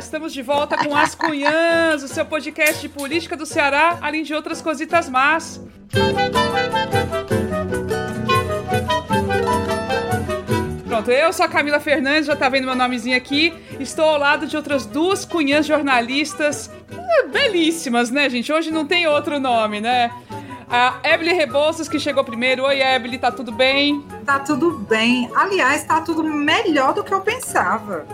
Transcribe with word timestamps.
Estamos 0.00 0.32
de 0.32 0.40
volta 0.40 0.78
com 0.78 0.96
As 0.96 1.14
Cunhãs, 1.14 2.02
o 2.02 2.08
seu 2.08 2.24
podcast 2.24 2.80
de 2.80 2.88
política 2.88 3.36
do 3.36 3.44
Ceará, 3.44 3.98
além 4.00 4.22
de 4.22 4.32
outras 4.32 4.62
cositas 4.62 5.10
más. 5.10 5.60
Pronto, 10.88 11.10
eu 11.10 11.32
sou 11.34 11.44
a 11.44 11.48
Camila 11.48 11.78
Fernandes, 11.78 12.26
já 12.26 12.34
tá 12.34 12.48
vendo 12.48 12.64
meu 12.64 12.74
nomezinho 12.74 13.14
aqui. 13.14 13.52
Estou 13.78 14.06
ao 14.06 14.18
lado 14.18 14.46
de 14.46 14.56
outras 14.56 14.86
duas 14.86 15.26
cunhãs 15.26 15.66
jornalistas 15.66 16.70
é, 16.90 17.26
belíssimas, 17.26 18.10
né, 18.10 18.28
gente? 18.30 18.50
Hoje 18.50 18.70
não 18.70 18.86
tem 18.86 19.06
outro 19.06 19.38
nome, 19.38 19.82
né? 19.82 20.10
A 20.68 20.98
Ebele 21.02 21.34
Rebouças, 21.34 21.88
que 21.88 21.98
chegou 22.00 22.24
primeiro. 22.24 22.64
Oi, 22.64 22.80
Ebele, 22.80 23.18
tá 23.18 23.30
tudo 23.30 23.52
bem? 23.52 24.00
Tá 24.24 24.38
tudo 24.38 24.78
bem. 24.78 25.30
Aliás, 25.34 25.84
tá 25.84 26.00
tudo 26.00 26.24
melhor 26.24 26.94
do 26.94 27.04
que 27.04 27.12
eu 27.12 27.20
pensava, 27.20 28.06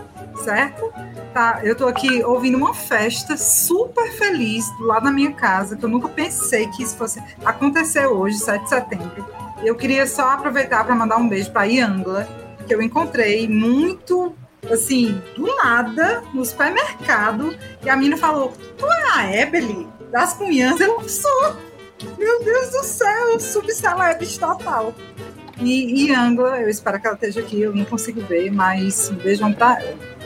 certo? 0.43 0.91
Tá, 1.37 1.59
eu 1.61 1.75
tô 1.75 1.87
aqui 1.87 2.23
ouvindo 2.23 2.57
uma 2.57 2.73
festa 2.73 3.37
super 3.37 4.11
feliz 4.13 4.65
lá 4.79 4.99
na 4.99 5.11
minha 5.11 5.31
casa, 5.33 5.77
que 5.77 5.85
eu 5.85 5.89
nunca 5.89 6.09
pensei 6.09 6.65
que 6.69 6.81
isso 6.81 6.97
fosse 6.97 7.21
acontecer 7.45 8.07
hoje, 8.07 8.39
7 8.39 8.63
de 8.63 8.69
setembro. 8.69 9.23
Eu 9.63 9.75
queria 9.75 10.07
só 10.07 10.31
aproveitar 10.31 10.83
para 10.83 10.95
mandar 10.95 11.17
um 11.17 11.29
beijo 11.29 11.51
para 11.51 11.65
Yangla, 11.65 12.27
que 12.65 12.73
eu 12.73 12.81
encontrei 12.81 13.47
muito 13.47 14.35
assim, 14.67 15.21
do 15.35 15.45
nada, 15.57 16.23
no 16.33 16.43
supermercado, 16.43 17.55
e 17.83 17.87
a 17.87 17.95
menina 17.95 18.17
falou: 18.17 18.51
Tu 18.75 18.87
é 18.87 19.11
a 19.11 19.31
Ebele 19.31 19.87
das 20.11 20.33
Cunhãs? 20.33 20.81
Eu 20.81 21.07
sou. 21.07 21.55
Meu 22.17 22.43
Deus 22.43 22.71
do 22.71 22.83
céu, 22.83 23.39
subcelebres 23.39 24.39
total. 24.39 24.91
E, 25.59 26.07
e 26.07 26.15
Angla, 26.15 26.59
eu 26.61 26.67
espero 26.67 26.99
que 26.99 27.05
ela 27.05 27.15
esteja 27.15 27.41
aqui, 27.41 27.61
eu 27.61 27.75
não 27.75 27.85
consigo 27.85 28.21
ver, 28.21 28.51
mas 28.51 29.09
beijão 29.09 29.53
pra 29.53 29.79
ela. 29.79 30.16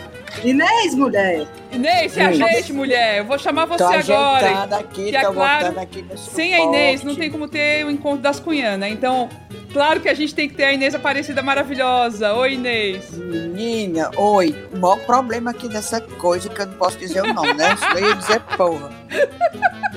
Inês, 0.44 0.96
mulher! 0.96 1.46
Inês, 1.71 2.13
se 2.13 2.20
ajeite, 2.20 2.74
mulher! 2.74 3.20
Eu 3.20 3.26
vou 3.26 3.37
chamar 3.37 3.65
você 3.65 3.84
tô 3.84 4.13
agora. 4.13 4.63
Aqui, 4.77 5.15
é 5.15 5.23
claro, 5.26 5.79
aqui 5.79 6.05
sem 6.15 6.55
a 6.55 6.62
Inês 6.62 7.04
não 7.04 7.15
tem 7.15 7.29
como 7.29 7.48
ter 7.48 7.85
o 7.85 7.91
encontro 7.91 8.21
das 8.21 8.40
cunhãs, 8.40 8.79
né? 8.79 8.90
Então, 8.90 9.29
claro 9.71 9.99
que 9.99 10.10
a 10.10 10.13
gente 10.13 10.34
tem 10.34 10.49
que 10.49 10.55
ter 10.55 10.63
a 10.63 10.73
Inês 10.73 10.96
Aparecida 10.96 11.43
maravilhosa. 11.43 12.34
Oi, 12.34 12.54
Inês! 12.54 13.12
Menina, 13.12 14.10
oi. 14.15 14.55
O 14.73 14.79
maior 14.79 14.98
problema 14.99 15.51
aqui 15.51 15.68
dessa 15.68 16.01
coisa 16.01 16.49
que 16.49 16.60
eu 16.60 16.66
não 16.66 16.73
posso 16.73 16.98
dizer 16.98 17.21
o 17.21 17.34
nome, 17.34 17.54
né? 17.54 17.76
Eu 17.95 18.07
ia 18.07 18.16
dizer 18.16 18.40
porra. 18.57 18.90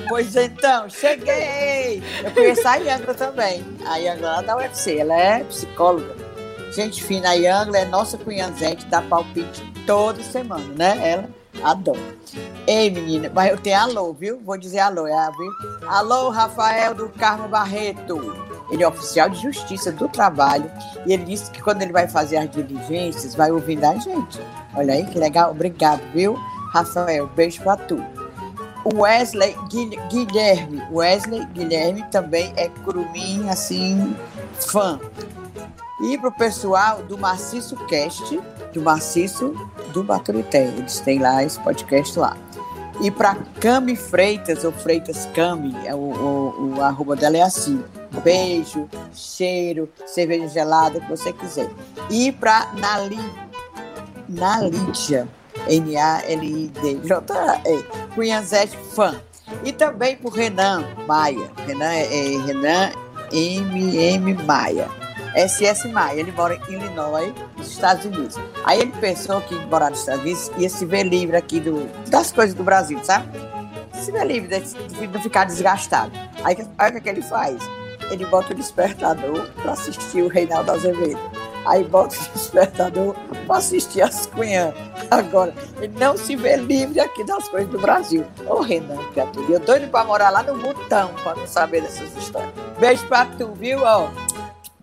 Pois 0.07 0.35
então, 0.35 0.87
cheguei! 0.89 2.03
Eu 2.23 2.31
conheço 2.31 2.67
a 2.67 2.75
Yangra 2.75 3.13
também. 3.15 3.65
A 3.85 3.97
Yangra 3.97 4.27
lá 4.27 4.41
da 4.41 4.57
UFC, 4.57 4.97
ela 4.99 5.15
é 5.15 5.43
psicóloga. 5.43 6.15
Gente 6.71 7.01
fina, 7.03 7.29
a 7.29 7.33
Yangra 7.33 7.79
é 7.79 7.85
nossa 7.85 8.17
cunhãzente, 8.17 8.85
dá 8.85 9.01
palpite 9.01 9.74
toda 9.85 10.21
semana, 10.23 10.65
né? 10.75 11.11
Ela 11.11 11.29
adora. 11.63 12.15
Ei, 12.67 12.89
menina, 12.89 13.31
mas 13.33 13.51
eu 13.51 13.57
tenho 13.57 13.79
alô, 13.79 14.13
viu? 14.13 14.39
Vou 14.43 14.57
dizer 14.57 14.79
alô, 14.79 15.07
é, 15.07 15.31
viu? 15.31 15.87
Alô, 15.87 16.29
Rafael 16.29 16.93
do 16.93 17.09
Carmo 17.09 17.47
Barreto. 17.47 18.35
Ele 18.71 18.83
é 18.83 18.87
oficial 18.87 19.29
de 19.29 19.41
justiça 19.41 19.91
do 19.91 20.09
trabalho 20.09 20.69
e 21.05 21.13
ele 21.13 21.23
disse 21.23 21.51
que 21.51 21.61
quando 21.61 21.83
ele 21.83 21.93
vai 21.93 22.07
fazer 22.07 22.37
as 22.37 22.49
diligências, 22.49 23.35
vai 23.35 23.51
ouvindo 23.51 23.83
a 23.83 23.95
gente. 23.95 24.39
Olha 24.75 24.93
aí 24.93 25.05
que 25.05 25.19
legal. 25.19 25.51
Obrigado, 25.51 26.01
viu? 26.13 26.35
Rafael, 26.71 27.27
beijo 27.27 27.61
pra 27.61 27.77
tu. 27.77 28.03
Wesley 28.93 29.55
Guilherme. 30.09 30.81
Wesley 30.91 31.45
Guilherme 31.47 32.03
também 32.11 32.53
é 32.55 32.69
curumim, 32.69 33.47
assim, 33.49 34.15
fã. 34.59 34.99
E 36.01 36.17
pro 36.17 36.31
pessoal 36.31 37.01
do 37.03 37.17
Maciço 37.17 37.75
Cast, 37.87 38.39
do 38.73 38.81
Maciço 38.81 39.53
do 39.93 40.03
Baturité. 40.03 40.67
Eles 40.67 40.99
têm 40.99 41.19
lá 41.19 41.43
esse 41.43 41.59
podcast 41.59 42.19
lá. 42.19 42.37
E 43.01 43.11
para 43.11 43.35
Cami 43.59 43.95
Freitas, 43.95 44.63
ou 44.63 44.71
Freitas 44.71 45.25
Cami, 45.33 45.75
é 45.85 45.93
o, 45.93 45.97
o, 45.97 46.75
o 46.75 46.81
arroba 46.81 47.15
dela 47.15 47.37
é 47.37 47.41
assim. 47.41 47.83
Beijo, 48.23 48.89
cheiro, 49.13 49.89
cerveja 50.05 50.47
gelada, 50.47 50.99
o 50.99 51.01
que 51.01 51.09
você 51.09 51.33
quiser. 51.33 51.69
E 52.09 52.31
para 52.31 52.71
Nali, 52.73 53.19
Nalídia, 54.29 55.27
N-A-L-I-D, 55.67 56.95
J-E, 57.03 57.83
Cunhazete 58.13 58.77
Fã. 58.93 59.15
E 59.63 59.71
também 59.71 60.15
para 60.15 60.31
Renan 60.31 60.85
Maia. 61.07 61.51
Renan 61.67 61.91
é, 61.91 62.05
é 62.05 62.37
Renan 62.41 62.91
M.M. 63.31 64.33
Maia. 64.45 65.04
SS 65.35 65.87
Maia, 65.89 66.19
ele 66.19 66.31
mora 66.31 66.55
em 66.55 66.73
Illinois, 66.73 67.33
nos 67.57 67.71
Estados 67.71 68.05
Unidos. 68.05 68.37
Aí 68.63 68.79
ele 68.79 68.93
pensou 68.99 69.41
que 69.41 69.55
morar 69.65 69.89
nos 69.89 69.99
Estados 69.99 70.21
Unidos 70.21 70.51
ia 70.57 70.69
se 70.69 70.85
ver 70.85 71.03
livre 71.03 71.35
aqui 71.35 71.59
do, 71.59 71.85
das 72.09 72.31
coisas 72.31 72.55
do 72.55 72.63
Brasil, 72.63 72.99
sabe? 73.03 73.27
Se 74.01 74.11
ver 74.11 74.25
livre, 74.25 74.59
de 74.59 75.07
não 75.07 75.21
ficar 75.21 75.45
desgastado. 75.45 76.11
Aí 76.43 76.55
olha 76.79 76.97
o 76.97 77.01
que 77.01 77.09
ele 77.09 77.21
faz? 77.21 77.57
Ele 78.09 78.25
bota 78.25 78.53
o 78.53 78.55
despertador 78.55 79.49
para 79.61 79.73
assistir 79.73 80.21
o 80.21 80.27
Reinaldo 80.27 80.71
Azevedo. 80.71 81.19
Aí 81.65 81.83
bota 81.83 82.15
o 82.15 82.33
despertador 82.33 83.15
para 83.47 83.57
assistir 83.57 84.01
as 84.01 84.27
cunhãs. 84.27 84.73
Agora, 85.09 85.53
ele 85.81 85.93
não 85.99 86.15
se 86.15 86.35
vê 86.35 86.55
livre 86.55 86.99
aqui 86.99 87.23
das 87.23 87.47
coisas 87.49 87.69
do 87.69 87.79
Brasil. 87.79 88.23
Ô, 88.47 88.61
Renan, 88.61 88.97
criatura, 89.11 89.51
eu 89.51 89.59
doido 89.59 89.89
para 89.89 90.05
morar 90.05 90.29
lá 90.29 90.43
no 90.43 90.55
Butão 90.57 91.11
para 91.23 91.35
não 91.35 91.47
saber 91.47 91.81
dessas 91.81 92.15
histórias. 92.15 92.53
Beijo 92.79 93.05
para 93.07 93.25
tu, 93.25 93.51
viu? 93.53 93.79
Ó, 93.83 94.09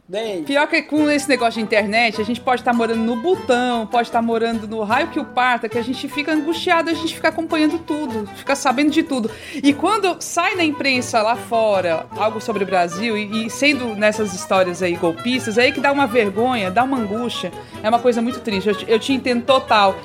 Bem. 0.09 0.43
Pior 0.43 0.67
que 0.67 0.83
com 0.83 1.09
esse 1.09 1.29
negócio 1.29 1.55
de 1.55 1.61
internet, 1.61 2.21
a 2.21 2.25
gente 2.25 2.41
pode 2.41 2.61
estar 2.61 2.73
tá 2.73 2.77
morando 2.77 3.01
no 3.01 3.17
Butão, 3.17 3.87
pode 3.87 4.09
estar 4.09 4.19
tá 4.19 4.23
morando 4.23 4.67
no 4.67 4.83
raio 4.83 5.09
que 5.09 5.21
o 5.21 5.25
parta, 5.25 5.69
que 5.69 5.79
a 5.79 5.83
gente 5.83 6.09
fica 6.09 6.33
angustiado, 6.33 6.91
a 6.91 6.93
gente 6.93 7.15
fica 7.15 7.29
acompanhando 7.29 7.79
tudo, 7.79 8.29
fica 8.35 8.57
sabendo 8.57 8.91
de 8.91 9.05
tudo. 9.05 9.31
E 9.55 9.73
quando 9.73 10.17
sai 10.19 10.57
na 10.57 10.65
imprensa 10.65 11.23
lá 11.23 11.37
fora 11.37 12.07
algo 12.17 12.41
sobre 12.41 12.65
o 12.65 12.67
Brasil, 12.67 13.17
e, 13.17 13.47
e 13.47 13.51
sendo 13.51 13.95
nessas 13.95 14.35
histórias 14.35 14.83
aí 14.83 14.97
golpistas, 14.97 15.57
é 15.57 15.63
aí 15.63 15.73
que 15.73 15.81
dá 15.81 15.93
uma 15.93 16.07
vergonha, 16.07 16.71
dá 16.71 16.83
uma 16.83 16.99
angústia. 16.99 17.53
É 17.81 17.89
uma 17.89 18.01
coisa 18.01 18.21
muito 18.21 18.41
triste. 18.41 18.69
Eu, 18.69 18.77
eu 18.89 18.99
te 18.99 19.13
entendo 19.13 19.45
total, 19.45 19.97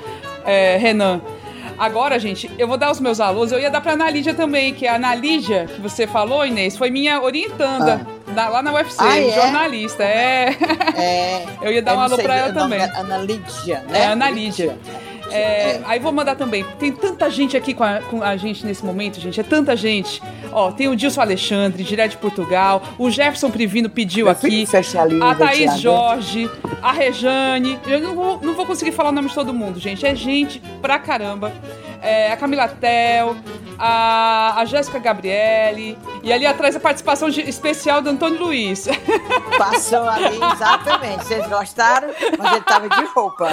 é, 0.44 0.76
Renan. 0.76 1.20
Agora, 1.76 2.18
gente, 2.18 2.50
eu 2.58 2.66
vou 2.66 2.76
dar 2.76 2.90
os 2.90 3.00
meus 3.00 3.20
alunos. 3.20 3.52
Eu 3.52 3.58
ia 3.60 3.70
dar 3.70 3.80
pra 3.80 3.92
Analídia 3.92 4.32
também, 4.32 4.72
que 4.72 4.86
a 4.86 4.94
Analídia, 4.94 5.66
que 5.66 5.80
você 5.80 6.06
falou, 6.06 6.46
Inês, 6.46 6.76
foi 6.76 6.90
minha 6.90 7.20
orientanda 7.20 8.06
ah. 8.06 8.17
Lá 8.46 8.62
na 8.62 8.72
UFC, 8.72 9.02
ah, 9.02 9.18
é? 9.18 9.30
jornalista. 9.32 10.04
É. 10.04 10.56
é. 10.96 11.46
Eu 11.62 11.72
ia 11.72 11.82
dar 11.82 11.96
um 11.96 12.00
alô 12.00 12.16
pra 12.16 12.36
ela 12.36 12.52
também. 12.52 12.80
Analídia, 12.80 13.84
né? 13.88 14.00
É, 14.00 14.06
Analídia. 14.06 14.78
É, 15.30 15.80
aí 15.84 15.98
vou 15.98 16.12
mandar 16.12 16.36
também. 16.36 16.64
Tem 16.78 16.90
tanta 16.92 17.30
gente 17.30 17.56
aqui 17.56 17.74
com 17.74 17.84
a, 17.84 18.00
com 18.00 18.22
a, 18.22 18.36
gente 18.36 18.64
nesse 18.64 18.84
momento, 18.84 19.20
gente. 19.20 19.38
É 19.38 19.42
tanta 19.42 19.76
gente. 19.76 20.22
Ó, 20.52 20.70
tem 20.72 20.88
o 20.88 20.96
Dilson 20.96 21.20
Alexandre, 21.20 21.82
direto 21.82 22.12
de 22.12 22.16
Portugal. 22.16 22.82
O 22.98 23.10
Jefferson 23.10 23.50
Privino 23.50 23.90
pediu 23.90 24.28
aqui. 24.28 24.66
A 25.22 25.34
Thaís 25.34 25.78
Jorge, 25.80 26.50
a 26.82 26.92
Rejane. 26.92 27.78
Eu 27.86 28.00
não 28.00 28.14
vou, 28.14 28.40
não 28.42 28.54
vou 28.54 28.66
conseguir 28.66 28.92
falar 28.92 29.10
o 29.10 29.12
nome 29.12 29.28
de 29.28 29.34
todo 29.34 29.52
mundo, 29.52 29.78
gente. 29.78 30.06
É 30.06 30.14
gente 30.14 30.60
pra 30.80 30.98
caramba. 30.98 31.52
É, 32.00 32.32
a 32.32 32.36
Camila 32.36 32.68
Tel, 32.68 33.36
a, 33.78 34.60
a 34.60 34.64
Jéssica 34.64 34.98
Gabriele. 34.98 35.98
E 36.22 36.32
ali 36.32 36.46
atrás 36.46 36.74
a 36.74 36.80
participação 36.80 37.30
de, 37.30 37.40
especial 37.42 38.02
do 38.02 38.10
Antônio 38.10 38.40
Luiz. 38.40 38.86
Passou 39.56 40.08
ali, 40.08 40.38
exatamente. 40.52 41.24
Vocês 41.24 41.46
gostaram? 41.46 42.08
Mas 42.38 42.52
ele 42.52 42.64
tava 42.64 42.88
de 42.88 43.04
roupa. 43.06 43.50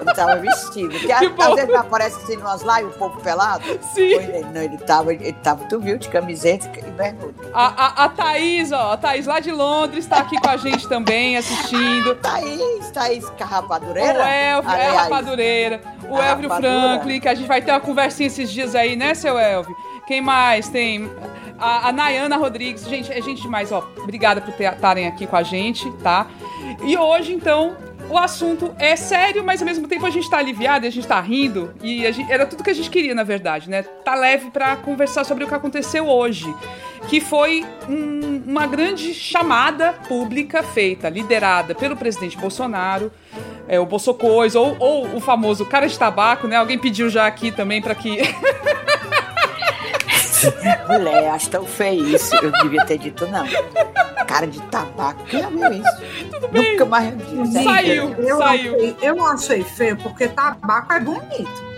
Ele 0.00 0.14
tava 0.14 0.36
vestido. 0.36 0.90
Porque 0.90 1.12
às 1.12 1.54
vezes 1.54 1.74
aparece 1.74 2.22
assim 2.22 2.36
umas 2.36 2.62
lives, 2.62 2.94
o 2.94 2.98
povo 2.98 3.20
pelado. 3.20 3.64
Sim. 3.94 4.02
Ele, 4.02 4.44
não, 4.52 4.62
ele 4.62 4.78
tava, 4.78 5.12
ele 5.12 5.32
tava, 5.32 5.64
tu 5.64 5.80
viu, 5.80 5.98
de 5.98 6.08
camiseta 6.08 6.70
e 6.78 6.90
bermuda. 6.90 7.34
A, 7.52 7.66
a, 7.66 8.04
a 8.04 8.08
Thaís, 8.08 8.72
ó, 8.72 8.92
a 8.92 8.96
Thaís 8.96 9.26
lá 9.26 9.40
de 9.40 9.50
Londres 9.50 10.06
tá 10.06 10.18
aqui 10.18 10.40
com 10.40 10.48
a 10.48 10.56
gente 10.56 10.88
também, 10.88 11.36
assistindo. 11.36 12.14
Thaís, 12.16 12.90
Thaís 12.90 13.28
Carrapadureira. 13.30 14.18
O 14.18 14.22
Elvio, 14.22 14.70
é 14.72 14.88
Rapadureira. 14.90 15.93
O 16.10 16.20
Elvio 16.20 16.50
Franklin, 16.50 17.20
que 17.20 17.28
a 17.28 17.34
gente 17.34 17.46
vai 17.46 17.62
ter 17.62 17.70
uma 17.70 17.80
conversinha 17.80 18.26
esses 18.26 18.50
dias 18.50 18.74
aí, 18.74 18.96
né, 18.96 19.14
seu 19.14 19.38
Elvio? 19.38 19.74
Quem 20.06 20.20
mais? 20.20 20.68
Tem 20.68 21.10
a, 21.58 21.88
a 21.88 21.92
Nayana 21.92 22.36
Rodrigues. 22.36 22.86
Gente, 22.86 23.12
é 23.12 23.20
gente 23.22 23.42
demais, 23.42 23.72
ó. 23.72 23.86
Obrigada 23.98 24.40
por 24.40 24.54
estarem 24.60 25.06
aqui 25.06 25.26
com 25.26 25.36
a 25.36 25.42
gente, 25.42 25.90
tá? 26.02 26.26
E 26.82 26.96
hoje, 26.96 27.32
então, 27.32 27.76
o 28.10 28.18
assunto 28.18 28.74
é 28.78 28.96
sério, 28.96 29.42
mas 29.42 29.62
ao 29.62 29.66
mesmo 29.66 29.88
tempo 29.88 30.04
a 30.04 30.10
gente 30.10 30.28
tá 30.28 30.38
aliviado 30.38 30.84
e 30.84 30.88
a 30.88 30.90
gente 30.90 31.06
tá 31.06 31.20
rindo. 31.20 31.74
E 31.82 32.00
gente, 32.12 32.30
era 32.30 32.46
tudo 32.46 32.62
que 32.62 32.70
a 32.70 32.74
gente 32.74 32.90
queria, 32.90 33.14
na 33.14 33.22
verdade, 33.22 33.70
né? 33.70 33.82
Tá 33.82 34.14
leve 34.14 34.50
para 34.50 34.76
conversar 34.76 35.24
sobre 35.24 35.44
o 35.44 35.48
que 35.48 35.54
aconteceu 35.54 36.06
hoje. 36.06 36.52
Que 37.08 37.20
foi 37.20 37.64
um, 37.88 38.42
uma 38.46 38.66
grande 38.66 39.12
chamada 39.14 39.92
pública 39.92 40.62
feita, 40.62 41.08
liderada 41.08 41.74
pelo 41.74 41.96
presidente 41.96 42.36
Bolsonaro, 42.36 43.12
é, 43.68 43.80
o 43.80 43.86
Bolsocois, 43.86 44.54
ou, 44.54 44.76
ou 44.78 45.16
o 45.16 45.20
famoso 45.20 45.64
cara 45.64 45.86
de 45.86 45.98
tabaco, 45.98 46.46
né? 46.46 46.56
Alguém 46.56 46.78
pediu 46.78 47.08
já 47.08 47.26
aqui 47.26 47.50
também 47.50 47.80
para 47.80 47.94
que. 47.94 48.18
Mulher, 50.88 51.30
acho 51.30 51.48
tão 51.50 51.64
feio 51.64 52.06
isso. 52.08 52.34
Eu 52.36 52.52
devia 52.62 52.84
ter 52.84 52.98
dito 52.98 53.26
não. 53.26 53.46
Cara 54.26 54.46
de 54.46 54.60
tabaco, 54.62 55.24
quem 55.24 55.40
já 55.40 55.48
viu 55.48 55.72
isso? 55.72 56.30
Tudo 56.30 56.48
bem. 56.48 56.72
Nunca 56.72 56.84
mais 56.84 57.16
disse. 57.16 57.64
Saiu, 57.64 58.14
eu 58.18 58.38
saiu. 58.38 58.74
Achei, 58.74 58.96
eu 59.00 59.16
não 59.16 59.26
achei 59.26 59.62
feio 59.62 59.96
porque 59.96 60.28
tabaco 60.28 60.92
é 60.92 61.00
bonito. 61.00 61.74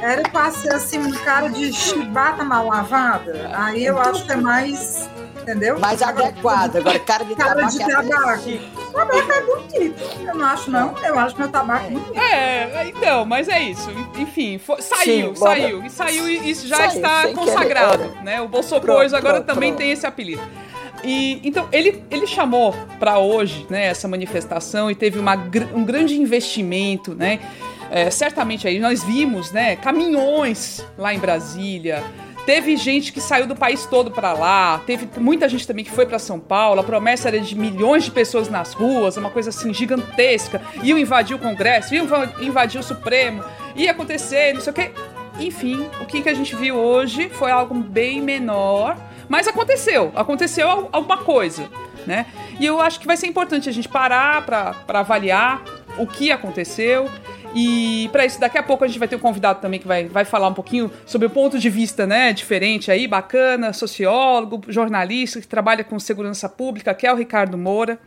Era 0.00 0.22
pra 0.28 0.50
ser 0.50 0.72
assim 0.72 0.98
um 0.98 1.10
cara 1.12 1.48
de 1.48 1.72
chibata 1.72 2.44
mal 2.44 2.66
lavada. 2.68 3.50
Aí 3.54 3.84
eu 3.84 3.98
acho 4.00 4.24
que 4.24 4.32
é 4.32 4.36
mais. 4.36 5.08
Entendeu? 5.42 5.78
Mais 5.80 6.02
adequado. 6.02 6.76
Agora, 6.76 6.98
cara 6.98 7.24
de 7.24 7.34
cara 7.34 7.54
tabaco. 7.54 7.72
de 7.72 7.82
é 7.82 7.86
tabaco. 7.86 8.92
Tabaco 8.92 9.32
é 9.32 9.40
bonito. 9.40 10.02
Eu 10.26 10.34
não 10.34 10.44
acho, 10.46 10.70
não. 10.70 10.94
Eu 11.02 11.18
acho 11.18 11.38
meu 11.38 11.48
tabaco 11.48 11.90
bonito. 11.90 12.18
É, 12.18 12.88
então, 12.88 13.24
mas 13.24 13.48
é 13.48 13.62
isso. 13.62 13.90
Enfim, 14.18 14.58
foi- 14.58 14.82
saiu, 14.82 15.34
Sim, 15.34 15.36
saiu. 15.36 15.84
E 15.84 15.90
saiu 15.90 16.28
e 16.28 16.50
isso 16.50 16.68
já 16.68 16.76
Saiu, 16.76 16.90
está 16.90 17.28
consagrado, 17.28 18.08
querer, 18.10 18.22
né? 18.24 18.40
O 18.42 18.48
Bolsonaro 18.48 18.92
agora 19.16 19.20
pronto, 19.40 19.46
também 19.46 19.70
pronto. 19.70 19.78
tem 19.78 19.90
esse 19.90 20.06
apelido. 20.06 20.42
E 21.02 21.40
então 21.44 21.66
ele, 21.72 22.02
ele 22.10 22.26
chamou 22.26 22.74
para 22.98 23.18
hoje, 23.18 23.66
né, 23.70 23.86
essa 23.86 24.06
manifestação 24.08 24.90
e 24.90 24.94
teve 24.94 25.18
uma, 25.18 25.34
um 25.72 25.84
grande 25.84 26.20
investimento, 26.20 27.14
né? 27.14 27.38
É, 27.90 28.10
certamente 28.10 28.68
aí 28.68 28.78
nós 28.78 29.02
vimos, 29.02 29.50
né, 29.50 29.76
caminhões 29.76 30.84
lá 30.96 31.12
em 31.14 31.18
Brasília. 31.18 32.02
Teve 32.44 32.76
gente 32.78 33.12
que 33.12 33.20
saiu 33.20 33.46
do 33.46 33.54
país 33.54 33.84
todo 33.84 34.10
para 34.10 34.32
lá, 34.32 34.80
teve 34.86 35.06
muita 35.18 35.46
gente 35.48 35.66
também 35.66 35.84
que 35.84 35.90
foi 35.90 36.06
para 36.06 36.18
São 36.18 36.40
Paulo. 36.40 36.80
A 36.80 36.84
promessa 36.84 37.28
era 37.28 37.38
de 37.38 37.54
milhões 37.54 38.04
de 38.04 38.10
pessoas 38.10 38.48
nas 38.48 38.72
ruas, 38.72 39.16
uma 39.18 39.28
coisa 39.30 39.50
assim 39.50 39.72
gigantesca. 39.74 40.60
Iam 40.82 40.98
invadir 40.98 41.36
o 41.36 41.38
Congresso, 41.38 41.94
iam 41.94 42.06
va- 42.06 42.32
invadir 42.40 42.80
o 42.80 42.82
Supremo, 42.82 43.44
ia 43.76 43.90
acontecer, 43.90 44.54
não 44.54 44.62
sei 44.62 44.70
o 44.70 44.74
quê. 44.74 44.90
Enfim, 45.38 45.86
o 46.00 46.06
que, 46.06 46.22
que 46.22 46.28
a 46.28 46.34
gente 46.34 46.56
viu 46.56 46.74
hoje 46.76 47.28
foi 47.28 47.50
algo 47.50 47.74
bem 47.74 48.22
menor, 48.22 48.96
mas 49.28 49.46
aconteceu, 49.46 50.10
aconteceu 50.16 50.68
al- 50.70 50.88
alguma 50.90 51.18
coisa, 51.18 51.68
né? 52.06 52.24
E 52.58 52.64
eu 52.64 52.80
acho 52.80 52.98
que 52.98 53.06
vai 53.06 53.16
ser 53.18 53.26
importante 53.26 53.68
a 53.68 53.72
gente 53.72 53.88
parar 53.88 54.44
para 54.46 54.74
avaliar 55.00 55.62
o 55.98 56.06
que 56.06 56.32
aconteceu. 56.32 57.10
E 57.54 58.08
para 58.12 58.26
isso, 58.26 58.38
daqui 58.38 58.58
a 58.58 58.62
pouco 58.62 58.84
a 58.84 58.86
gente 58.86 58.98
vai 58.98 59.08
ter 59.08 59.16
um 59.16 59.20
convidado 59.20 59.60
também 59.60 59.80
que 59.80 59.86
vai, 59.86 60.06
vai 60.06 60.24
falar 60.24 60.48
um 60.48 60.54
pouquinho 60.54 60.90
sobre 61.06 61.26
o 61.26 61.30
ponto 61.30 61.58
de 61.58 61.70
vista, 61.70 62.06
né, 62.06 62.32
diferente 62.32 62.90
aí, 62.90 63.06
bacana, 63.06 63.72
sociólogo, 63.72 64.62
jornalista 64.68 65.40
que 65.40 65.46
trabalha 65.46 65.82
com 65.82 65.98
segurança 65.98 66.48
pública, 66.48 66.94
que 66.94 67.06
é 67.06 67.12
o 67.12 67.16
Ricardo 67.16 67.56
Moura. 67.56 67.98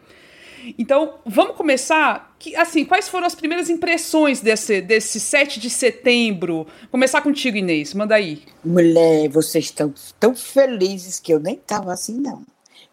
Então, 0.77 1.15
vamos 1.25 1.55
começar. 1.55 2.35
Que, 2.37 2.55
assim, 2.55 2.85
quais 2.85 3.09
foram 3.09 3.25
as 3.25 3.35
primeiras 3.35 3.69
impressões 3.69 4.41
desse, 4.41 4.81
desse 4.81 5.19
7 5.19 5.59
de 5.59 5.69
setembro? 5.69 6.67
Começar 6.91 7.21
contigo, 7.21 7.57
Inês. 7.57 7.93
Manda 7.93 8.15
aí. 8.15 8.43
Mulher, 8.63 9.27
vocês 9.29 9.65
estão 9.65 9.93
tão 10.19 10.35
felizes 10.35 11.19
que 11.19 11.33
eu 11.33 11.39
nem 11.39 11.55
estava 11.55 11.91
assim, 11.91 12.19
não. 12.19 12.43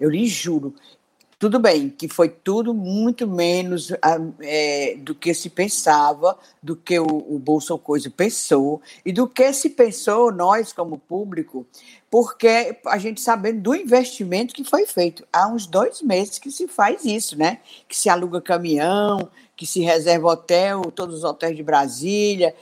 Eu 0.01 0.11
lhe 0.11 0.27
juro. 0.27 0.75
Tudo 1.38 1.61
bem, 1.61 1.88
que 1.88 2.08
foi 2.08 2.29
tudo 2.29 2.75
muito 2.75 3.25
menos 3.25 3.93
ah, 4.02 4.19
é, 4.40 4.96
do 4.99 5.14
que 5.14 5.32
se 5.32 5.49
pensava, 5.49 6.37
do 6.61 6.75
que 6.75 6.99
o, 6.99 7.06
o 7.06 7.79
Coisa 7.79 8.11
pensou, 8.11 8.82
e 9.06 9.12
do 9.12 9.29
que 9.29 9.52
se 9.52 9.70
pensou 9.70 10.32
nós, 10.32 10.73
como 10.73 10.99
público, 10.99 11.64
porque 12.11 12.76
a 12.87 12.99
gente 12.99 13.20
sabendo 13.20 13.61
do 13.61 13.75
investimento 13.76 14.52
que 14.52 14.64
foi 14.64 14.85
feito. 14.85 15.25
Há 15.32 15.46
uns 15.46 15.64
dois 15.64 16.02
meses 16.02 16.40
que 16.40 16.50
se 16.50 16.67
faz 16.67 17.05
isso, 17.05 17.38
né? 17.38 17.61
Que 17.88 17.96
se 17.96 18.08
aluga 18.08 18.41
caminhão, 18.41 19.31
que 19.56 19.64
se 19.64 19.79
reserva 19.79 20.26
hotel, 20.26 20.91
todos 20.91 21.19
os 21.19 21.25
hotéis 21.25 21.56
de 21.56 21.62
Brasília. 21.62 22.52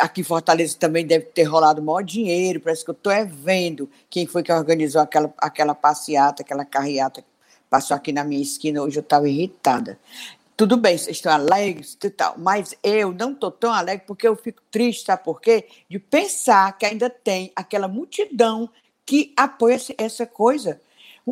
Aqui 0.00 0.22
em 0.22 0.24
Fortaleza 0.24 0.76
também 0.78 1.06
deve 1.06 1.26
ter 1.26 1.42
rolado 1.42 1.82
maior 1.82 2.02
dinheiro. 2.02 2.60
Parece 2.60 2.84
que 2.84 2.90
eu 2.90 2.94
estou 2.94 3.12
vendo 3.26 3.90
quem 4.08 4.26
foi 4.26 4.42
que 4.42 4.52
organizou 4.52 5.02
aquela, 5.02 5.32
aquela 5.36 5.74
passeata, 5.74 6.42
aquela 6.42 6.64
carreata 6.64 7.22
passou 7.68 7.96
aqui 7.96 8.12
na 8.12 8.24
minha 8.24 8.42
esquina. 8.42 8.82
Hoje 8.82 8.98
eu 8.98 9.02
estava 9.02 9.28
irritada. 9.28 9.98
Tudo 10.56 10.76
bem, 10.76 10.98
vocês 10.98 11.16
estão 11.16 11.32
alegres 11.32 11.96
e 12.02 12.10
tal, 12.10 12.34
mas 12.36 12.74
eu 12.82 13.12
não 13.12 13.30
estou 13.30 13.50
tão 13.50 13.72
alegre 13.72 14.04
porque 14.06 14.26
eu 14.26 14.34
fico 14.34 14.60
triste, 14.72 15.06
sabe 15.06 15.22
por 15.22 15.40
quê? 15.40 15.68
De 15.88 16.00
pensar 16.00 16.76
que 16.76 16.84
ainda 16.84 17.08
tem 17.08 17.52
aquela 17.54 17.86
multidão 17.86 18.68
que 19.06 19.32
apoia 19.36 19.78
essa 19.96 20.26
coisa. 20.26 20.80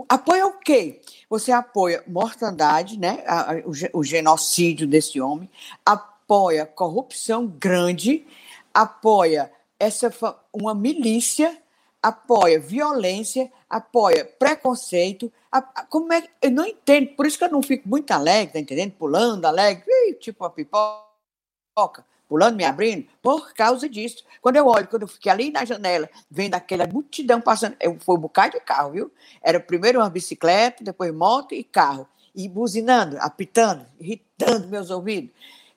Apoia 0.09 0.47
o 0.47 0.59
quê? 0.59 1.01
Você 1.29 1.51
apoia 1.51 2.05
mortandade, 2.07 2.99
né? 2.99 3.25
o, 3.65 3.75
ge- 3.75 3.91
o 3.93 4.05
genocídio 4.05 4.87
desse 4.87 5.21
homem, 5.21 5.51
apoia 5.85 6.65
corrupção 6.65 7.47
grande, 7.49 8.25
apoia 8.73 9.51
essa 9.79 10.13
uma 10.53 10.75
milícia, 10.75 11.57
apoia 12.03 12.61
violência, 12.61 13.51
apoia 13.69 14.25
preconceito. 14.25 15.33
A- 15.59 15.71
a- 15.75 15.85
como 15.85 16.13
é 16.13 16.23
eu 16.43 16.51
não 16.51 16.67
entendo, 16.67 17.09
por 17.17 17.27
isso 17.27 17.39
que 17.39 17.45
eu 17.45 17.51
não 17.51 17.63
fico 17.63 17.89
muito 17.89 18.11
alegre, 18.11 18.53
tá 18.55 18.59
entendendo? 18.61 18.93
Pulando, 18.93 19.45
alegre, 19.47 19.85
tipo 20.21 20.45
uma 20.45 20.51
pipoca, 20.51 22.05
pulando, 22.29 22.57
me 22.57 22.65
abrindo, 22.65 23.07
por 23.23 23.53
causa 23.55 23.89
disso. 23.89 24.25
Quando 24.41 24.57
eu 24.57 24.67
olho, 24.67 24.89
quando 24.89 25.03
eu 25.03 25.09
fiquei 25.09 25.31
ali 25.31 25.51
na 25.51 25.65
janela, 25.65 26.09
vendo 26.31 26.55
aquela 26.55 26.87
multidão 26.87 27.41
passando, 27.41 27.77
eu, 27.81 27.97
foi 28.01 28.17
um 28.17 28.21
bocado 28.21 28.53
de 28.55 28.61
carro, 28.61 28.93
viu? 28.93 29.13
Era 29.43 29.61
primeiro 29.61 30.01
uma 30.01 30.11
bicicleta, 30.11 30.83
depois 30.83 31.13
moto 31.15 31.55
e 31.55 31.63
carro, 31.63 32.09
e 32.35 32.49
buzinando, 32.49 33.17
apitando, 33.21 33.87
irritando 34.01 34.69
meus 34.69 34.91
ouvidos. 34.91 35.31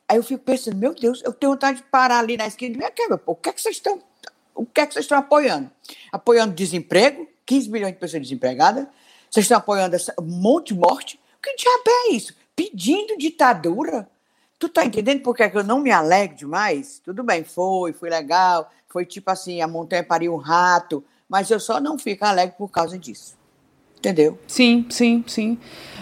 Aí 0.07 0.17
eu 0.17 0.23
fico 0.23 0.43
pensando, 0.43 0.75
meu 0.75 0.93
Deus, 0.95 1.21
eu 1.23 1.31
tenho 1.31 1.51
vontade 1.53 1.77
de 1.77 1.83
parar 1.83 2.19
ali 2.19 2.35
na 2.35 2.47
esquina 2.47 2.71
e 2.71 2.73
dizer, 2.73 2.85
"Aqui, 2.87 3.07
meu 3.07 3.17
povo, 3.17 3.37
o 3.37 3.41
que 3.41 3.49
é 3.49 3.53
que 3.53 3.61
vocês 3.61 3.75
estão, 3.75 4.01
o 4.55 4.65
que 4.65 4.81
é 4.81 4.85
que 4.87 4.93
vocês 4.93 5.05
estão 5.05 5.17
apoiando? 5.19 5.69
Apoiando 6.11 6.53
desemprego, 6.55 7.27
15 7.45 7.69
milhões 7.69 7.93
de 7.93 7.99
pessoas 7.99 8.23
desempregadas, 8.23 8.87
vocês 9.29 9.45
estão 9.45 9.57
apoiando 9.57 9.95
essa, 9.95 10.13
um 10.19 10.25
monte 10.25 10.73
de 10.73 10.79
morte, 10.79 11.19
o 11.37 11.41
que 11.41 11.55
diabo 11.55 11.83
é 11.87 12.11
isso? 12.13 12.33
Pedindo 12.55 13.17
ditadura? 13.17 14.09
Tu 14.57 14.67
tá 14.67 14.83
entendendo 14.83 15.21
por 15.21 15.35
que 15.35 15.43
é 15.43 15.49
que 15.49 15.57
eu 15.57 15.63
não 15.63 15.79
me 15.79 15.91
alegro 15.91 16.35
demais? 16.35 17.01
Tudo 17.03 17.23
bem, 17.23 17.43
foi, 17.43 17.93
foi 17.93 18.09
legal, 18.09 18.69
foi 18.89 19.05
tipo 19.05 19.31
assim, 19.31 19.61
a 19.61 19.67
montanha 19.67 20.03
pariu 20.03 20.33
um 20.33 20.37
rato, 20.37 21.03
mas 21.29 21.49
eu 21.49 21.59
só 21.59 21.79
não 21.79 21.97
fico 21.97 22.25
alegre 22.25 22.55
por 22.57 22.69
causa 22.69 22.97
disso. 22.97 23.37
Entendeu? 23.99 24.39
Sim, 24.47 24.85
sim, 24.89 25.23
sim. 25.27 25.57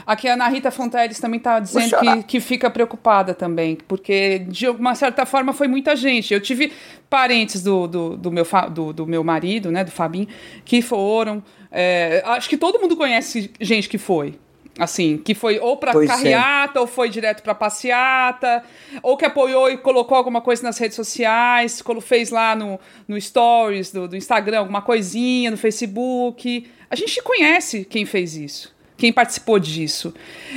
Aqui 0.06 0.28
a 0.28 0.34
Ana 0.34 0.48
Rita 0.48 0.70
Fonteles 0.70 1.20
também 1.20 1.40
está 1.40 1.60
dizendo 1.60 1.98
que, 2.00 2.24
que 2.24 2.40
fica 2.40 2.70
preocupada 2.70 3.34
também, 3.34 3.76
porque 3.76 4.40
de 4.40 4.68
alguma 4.68 4.94
certa 4.94 5.26
forma 5.26 5.52
foi 5.52 5.68
muita 5.68 5.96
gente. 5.96 6.32
Eu 6.32 6.40
tive 6.40 6.72
parentes 7.10 7.64
do, 7.64 7.88
do, 7.88 8.16
do 8.16 8.32
meu, 8.32 8.46
do, 8.72 8.94
do 8.94 9.08
meu 9.08 9.24
marido, 9.24 9.72
né, 9.72 9.84
do 9.84 9.90
Fabinho, 9.90 10.28
que 10.64 10.80
foram. 10.80 11.44
É, 11.72 12.22
acho 12.26 12.50
que 12.50 12.58
todo 12.58 12.80
mundo 12.80 12.96
conhece 12.96 13.52
gente 13.60 13.90
que 13.90 13.98
foi. 13.98 14.36
Assim, 14.80 15.18
que 15.18 15.34
foi 15.34 15.60
ou 15.60 15.78
pra 15.78 15.92
Pois 15.92 16.08
é. 16.08 16.14
carreata, 16.14 16.80
ou 16.80 16.86
foi 16.86 17.10
direto 17.10 17.42
pra 17.42 17.56
passeata, 17.56 18.64
ou 19.02 19.18
que 19.18 19.26
apoiou 19.26 19.72
e 19.72 19.78
colocou 19.78 20.16
alguma 20.16 20.40
coisa 20.40 20.62
nas 20.62 20.78
redes 20.78 20.96
sociais, 20.96 21.82
fez 22.02 22.30
lá 22.30 22.56
no, 22.56 22.80
no 23.08 23.20
Stories 23.20 23.92
do, 23.92 24.08
do 24.08 24.16
Instagram 24.16 24.60
alguma 24.60 24.82
coisinha, 24.82 25.50
no 25.50 25.58
Facebook. 25.58 26.70
A 26.90 26.96
gente 26.96 27.22
conhece 27.24 27.86
quem 27.86 28.06
fez 28.06 28.36
isso, 28.36 28.76
quem 28.96 29.12
participou 29.12 29.58
disso. 29.58 30.14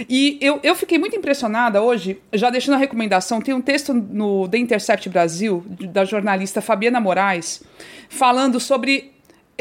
E 0.06 0.36
eu, 0.40 0.60
eu 0.62 0.74
fiquei 0.74 0.98
muito 0.98 1.16
impressionada 1.16 1.80
hoje, 1.80 2.20
já 2.34 2.50
deixando 2.50 2.74
a 2.74 2.78
recomendação, 2.78 3.40
tem 3.40 3.54
um 3.54 3.62
texto 3.62 3.94
no 3.94 4.46
The 4.48 4.58
Intercept 4.58 5.08
Brasil, 5.08 5.64
da 5.66 6.04
jornalista 6.04 6.60
Fabiana 6.60 7.00
Moraes, 7.00 7.62
falando 8.10 8.60
sobre 8.60 9.12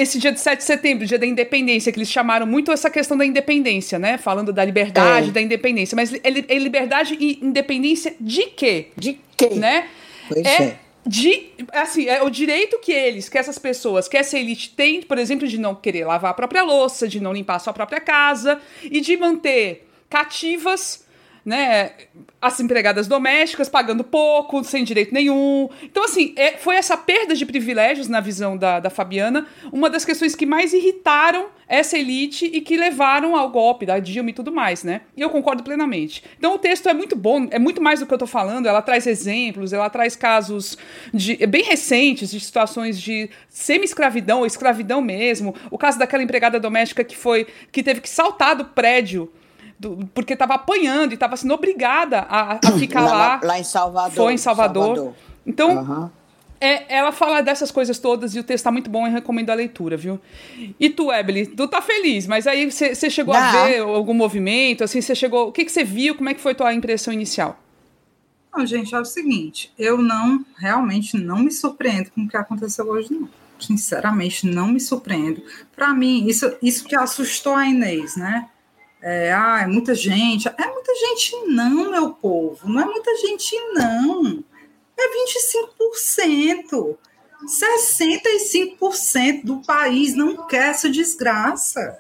esse 0.02 0.18
dia 0.18 0.32
de 0.32 0.40
7 0.40 0.60
de 0.60 0.64
setembro, 0.64 1.06
dia 1.06 1.20
da 1.20 1.26
independência, 1.26 1.92
que 1.92 2.00
eles 2.00 2.10
chamaram 2.10 2.48
muito 2.48 2.72
essa 2.72 2.90
questão 2.90 3.18
da 3.18 3.26
independência, 3.26 4.00
né? 4.00 4.18
Falando 4.18 4.54
da 4.54 4.64
liberdade, 4.64 5.30
É. 5.30 5.32
da 5.32 5.42
independência. 5.42 5.96
Mas 5.96 6.14
é, 6.14 6.20
é 6.24 6.58
liberdade 6.58 7.18
e 7.20 7.38
independência 7.42 8.16
de 8.20 8.44
quê? 8.48 8.88
De 8.96 9.20
quem? 9.36 9.56
Né? 9.56 9.88
Pois 10.30 10.46
é, 10.46 10.64
é. 10.64 10.76
de 11.06 11.50
assim, 11.74 12.08
é 12.08 12.24
o 12.24 12.30
direito 12.30 12.80
que 12.80 12.94
eles, 12.94 13.28
que 13.28 13.38
essas 13.38 13.60
pessoas, 13.60 14.08
que 14.08 14.16
essa 14.16 14.38
elite 14.40 14.70
tem, 14.70 15.02
por 15.02 15.18
exemplo, 15.18 15.48
de 15.48 15.58
não 15.58 15.76
querer 15.76 16.06
lavar 16.06 16.32
a 16.32 16.34
própria 16.34 16.64
louça, 16.64 17.08
de 17.08 17.20
não 17.20 17.34
limpar 17.34 17.56
a 17.56 17.60
sua 17.60 17.74
própria 17.74 18.00
casa 18.00 18.60
e 18.84 19.02
de 19.02 19.18
manter 19.18 19.86
cativas, 20.10 21.06
né, 21.50 21.94
as 22.40 22.60
empregadas 22.60 23.08
domésticas 23.08 23.68
pagando 23.68 24.04
pouco, 24.04 24.64
sem 24.64 24.84
direito 24.84 25.12
nenhum. 25.12 25.68
Então, 25.82 26.04
assim, 26.04 26.32
é- 26.38 26.58
foi 26.58 26.76
essa 26.76 26.96
perda 26.96 27.34
de 27.34 27.44
privilégios 27.44 28.08
na 28.08 28.22
visão 28.22 28.56
da, 28.56 28.80
da 28.80 28.92
Fabiana 28.92 29.48
uma 29.74 29.90
das 29.90 30.06
questões 30.06 30.36
que 30.36 30.46
mais 30.46 30.74
irritaram 30.74 31.48
essa 31.68 31.98
elite 31.98 32.46
e 32.46 32.62
que 32.62 32.78
levaram 32.78 33.36
ao 33.36 33.50
golpe 33.50 33.84
da 33.84 33.98
Dilma 33.98 34.30
e 34.30 34.34
tudo 34.34 34.52
mais, 34.52 34.84
né? 34.84 35.02
E 35.18 35.22
eu 35.22 35.30
concordo 35.32 35.64
plenamente. 35.64 36.24
Então, 36.38 36.54
o 36.54 36.60
texto 36.60 36.88
é 36.88 36.94
muito 36.94 37.16
bom, 37.16 37.48
é 37.50 37.58
muito 37.58 37.82
mais 37.82 38.00
do 38.00 38.06
que 38.06 38.14
eu 38.14 38.18
tô 38.18 38.28
falando, 38.28 38.68
ela 38.68 38.82
traz 38.82 39.08
exemplos, 39.08 39.74
ela 39.74 39.90
traz 39.90 40.16
casos 40.16 40.78
de, 41.12 41.36
bem 41.48 41.64
recentes 41.64 42.30
de 42.30 42.40
situações 42.40 43.02
de 43.02 43.28
semi-escravidão 43.50 44.40
ou 44.40 44.46
escravidão 44.46 45.02
mesmo. 45.02 45.56
O 45.72 45.80
caso 45.80 45.98
daquela 45.98 46.22
empregada 46.22 46.60
doméstica 46.60 47.04
que 47.04 47.18
foi 47.18 47.48
que 47.72 47.82
teve 47.82 48.02
que 48.02 48.10
saltar 48.10 48.56
do 48.56 48.66
prédio 48.66 49.32
do- 49.80 50.10
porque 50.14 50.34
estava 50.34 50.56
apanhando 50.56 51.12
e 51.12 51.14
estava 51.14 51.38
sendo 51.38 51.54
obrigada 51.54 52.20
a, 52.30 52.60
a 52.68 52.72
ficar 52.74 53.02
lá, 53.02 53.14
lá. 53.14 53.40
lá 53.44 53.60
em 53.60 53.64
Salvador. 53.64 54.12
Foi 54.16 54.34
em 54.34 54.38
Salvador. 54.38 55.14
Então, 55.48 55.80
Aham. 55.80 56.12
é, 56.60 56.94
ela 56.98 57.12
fala 57.12 57.42
dessas 57.42 57.72
coisas 57.72 57.98
todas 57.98 58.36
e 58.36 58.40
o 58.40 58.44
texto 58.44 58.66
tá 58.66 58.72
muito 58.72 58.90
bom 58.90 59.08
e 59.08 59.10
recomendo 59.10 59.50
a 59.50 59.54
leitura, 59.54 59.96
viu? 59.96 60.20
E 60.80 60.90
tu, 60.90 61.12
Ebele, 61.12 61.48
tu 61.48 61.68
tá 61.68 61.82
feliz, 61.82 62.28
mas 62.28 62.46
aí 62.46 62.70
você 62.70 63.10
chegou 63.10 63.34
a 63.34 63.40
Não. 63.40 63.52
ver 63.52 63.80
algum 63.80 64.14
movimento, 64.14 64.84
assim, 64.84 65.02
você 65.02 65.16
chegou... 65.16 65.48
O 65.48 65.52
que 65.52 65.64
que 65.66 65.72
você 65.72 65.84
viu? 65.84 66.16
Como 66.16 66.30
é 66.30 66.34
que 66.34 66.42
foi 66.42 66.54
tua 66.54 66.74
impressão 66.74 67.14
inicial? 67.14 67.58
Não, 68.54 68.66
gente, 68.66 68.94
é 68.94 69.00
o 69.00 69.06
seguinte, 69.06 69.72
eu 69.78 70.00
não, 70.00 70.44
realmente 70.58 71.16
não 71.16 71.38
me 71.40 71.52
surpreendo 71.52 72.10
com 72.12 72.22
o 72.24 72.28
que 72.28 72.36
aconteceu 72.36 72.86
hoje, 72.90 73.14
não. 73.14 73.30
Sinceramente, 73.60 74.48
não 74.48 74.70
me 74.70 74.80
surpreendo. 74.80 75.44
Para 75.76 75.94
mim, 75.94 76.26
isso, 76.28 76.52
isso 76.62 76.86
que 76.86 76.96
assustou 76.96 77.56
a 77.56 77.68
Inês, 77.68 78.16
né? 78.16 78.48
É, 79.02 79.32
ah, 79.32 79.62
é 79.62 79.68
muita 79.68 79.96
gente. 79.96 80.48
É 80.48 80.68
muita 80.68 80.94
gente 80.96 81.36
não, 81.48 81.92
meu 81.92 82.12
povo. 82.12 82.68
Não 82.68 82.82
é 82.82 82.86
muita 82.86 83.16
gente 83.18 83.56
não. 83.74 84.44
É 84.98 85.08
25%. 86.74 86.98
65% 87.46 89.46
do 89.46 89.62
país 89.62 90.14
não 90.14 90.46
quer 90.48 90.72
essa 90.72 90.90
desgraça. 90.90 92.00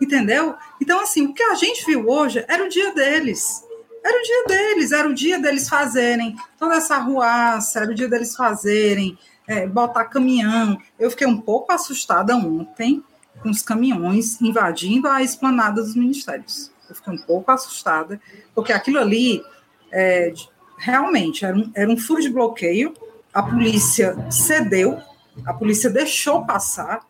Entendeu? 0.00 0.54
Então, 0.80 1.00
assim, 1.00 1.26
o 1.26 1.34
que 1.34 1.42
a 1.42 1.54
gente 1.54 1.84
viu 1.84 2.08
hoje 2.08 2.42
era 2.48 2.64
o 2.64 2.68
dia 2.68 2.92
deles. 2.92 3.62
Era 4.02 4.18
o 4.18 4.22
dia 4.22 4.44
deles, 4.46 4.90
era 4.90 5.08
o 5.08 5.14
dia 5.14 5.38
deles 5.38 5.68
fazerem 5.68 6.34
toda 6.58 6.74
essa 6.74 6.98
ruaça, 6.98 7.80
era 7.80 7.92
o 7.92 7.94
dia 7.94 8.08
deles 8.08 8.34
fazerem, 8.34 9.16
é, 9.46 9.64
botar 9.66 10.06
caminhão. 10.06 10.76
Eu 10.98 11.08
fiquei 11.08 11.26
um 11.26 11.40
pouco 11.40 11.72
assustada 11.72 12.34
ontem 12.34 13.04
com 13.42 13.50
os 13.50 13.62
caminhões 13.62 14.40
invadindo 14.40 15.08
a 15.08 15.22
esplanada 15.22 15.82
dos 15.82 15.94
ministérios. 15.94 16.70
Eu 16.88 16.94
fiquei 16.94 17.14
um 17.14 17.22
pouco 17.22 17.50
assustada, 17.50 18.20
porque 18.54 18.72
aquilo 18.72 18.98
ali 18.98 19.42
é, 19.90 20.32
realmente 20.78 21.44
era 21.44 21.56
um, 21.56 21.70
era 21.74 21.90
um 21.90 21.96
furo 21.96 22.20
de 22.20 22.28
bloqueio, 22.28 22.94
a 23.32 23.42
polícia 23.42 24.16
cedeu, 24.30 25.00
a 25.46 25.54
polícia 25.54 25.88
deixou 25.88 26.44
passar, 26.44 27.06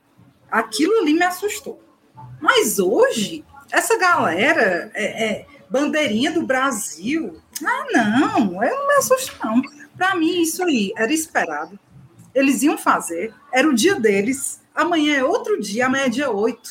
aquilo 0.50 1.00
ali 1.00 1.12
me 1.12 1.24
assustou. 1.24 1.82
Mas 2.40 2.78
hoje, 2.78 3.44
essa 3.70 3.98
galera 3.98 4.90
é, 4.94 5.24
é 5.24 5.46
bandeirinha 5.68 6.30
do 6.30 6.46
Brasil. 6.46 7.40
Ah, 7.64 7.86
não, 7.92 8.62
eu 8.62 8.76
não 8.76 8.88
me 8.88 8.94
assusto, 8.94 9.36
não. 9.44 9.62
Para 9.96 10.14
mim, 10.14 10.42
isso 10.42 10.62
aí 10.62 10.92
era 10.96 11.12
esperado. 11.12 11.78
Eles 12.34 12.62
iam 12.62 12.78
fazer, 12.78 13.34
era 13.52 13.68
o 13.68 13.74
dia 13.74 13.98
deles. 13.98 14.60
Amanhã 14.74 15.16
é 15.16 15.24
outro 15.24 15.60
dia, 15.60 15.86
amanhã 15.86 16.04
é 16.04 16.08
dia 16.08 16.30
8. 16.30 16.70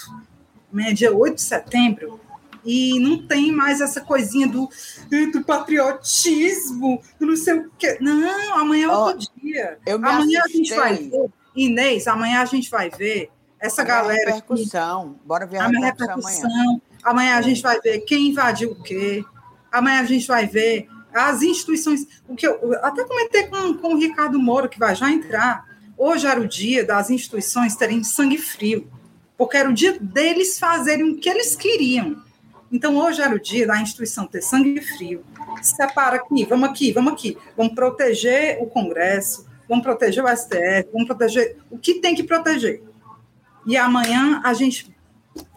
Amanhã 0.72 0.90
é 0.90 0.94
dia 0.94 1.16
8 1.16 1.36
de 1.36 1.42
setembro. 1.42 2.20
E 2.64 3.00
não 3.00 3.26
tem 3.26 3.52
mais 3.52 3.82
essa 3.82 4.02
coisinha 4.02 4.48
do, 4.48 4.70
do 5.32 5.44
patriotismo, 5.44 7.02
do 7.20 7.26
não 7.26 7.36
sei 7.36 7.56
o 7.56 7.72
quê. 7.78 7.98
Não, 8.00 8.56
amanhã 8.56 8.86
é 8.86 8.92
outro 8.92 9.28
oh, 9.36 9.42
dia. 9.42 9.80
amanhã 9.88 10.40
assustei. 10.40 10.40
a 10.40 10.48
gente 10.48 10.76
vai 10.76 10.96
ver. 10.96 11.30
Inês, 11.56 12.08
amanhã 12.08 12.42
a 12.42 12.46
gente 12.46 12.70
vai 12.70 12.90
ver 12.90 13.30
essa 13.60 13.84
galera. 13.84 14.36
Repercussão. 14.36 15.14
Que, 15.14 15.28
Bora 15.28 15.46
ver 15.46 15.58
a, 15.58 15.66
a 15.66 15.68
repercussão. 15.68 16.50
Amanhã. 16.50 16.82
amanhã 17.04 17.36
a 17.36 17.42
gente 17.42 17.62
vai 17.62 17.80
ver 17.80 18.00
quem 18.02 18.30
invadiu 18.30 18.72
o 18.72 18.84
quê. 18.84 19.24
Amanhã 19.72 20.02
a 20.02 20.06
gente 20.06 20.28
vai 20.28 20.46
ver 20.46 20.88
as 21.14 21.42
instituições. 21.42 22.08
O 22.28 22.36
que 22.36 22.48
eu, 22.48 22.60
eu 22.62 22.86
até 22.86 23.04
comentei 23.04 23.48
com, 23.48 23.74
com 23.76 23.94
o 23.96 23.98
Ricardo 23.98 24.40
Moro, 24.40 24.70
que 24.70 24.80
vai 24.80 24.96
já 24.96 25.10
entrar. 25.10 25.71
Hoje 26.04 26.26
era 26.26 26.42
o 26.42 26.48
dia 26.48 26.84
das 26.84 27.12
instituições 27.12 27.76
terem 27.76 28.04
sangue 28.04 28.40
frio, 28.40 28.90
porque 29.38 29.56
era 29.56 29.70
o 29.70 29.74
dia 29.74 30.00
deles 30.02 30.58
fazerem 30.58 31.12
o 31.12 31.16
que 31.16 31.30
eles 31.30 31.56
queriam. 31.56 32.20
Então, 32.72 32.98
hoje 32.98 33.22
era 33.22 33.36
o 33.36 33.40
dia 33.40 33.68
da 33.68 33.80
instituição 33.80 34.26
ter 34.26 34.42
sangue 34.42 34.82
frio. 34.82 35.24
Separa 35.62 36.16
aqui, 36.16 36.44
vamos 36.44 36.70
aqui, 36.70 36.92
vamos 36.92 37.14
aqui. 37.14 37.38
Vamos 37.56 37.76
proteger 37.76 38.58
o 38.64 38.66
Congresso, 38.66 39.46
vamos 39.70 39.84
proteger 39.84 40.24
o 40.24 40.36
STF, 40.36 40.90
vamos 40.92 41.06
proteger 41.06 41.58
o 41.70 41.78
que 41.78 41.94
tem 42.02 42.16
que 42.16 42.24
proteger. 42.24 42.82
E 43.68 43.78
amanhã 43.78 44.42
a 44.44 44.56
gente, 44.56 44.92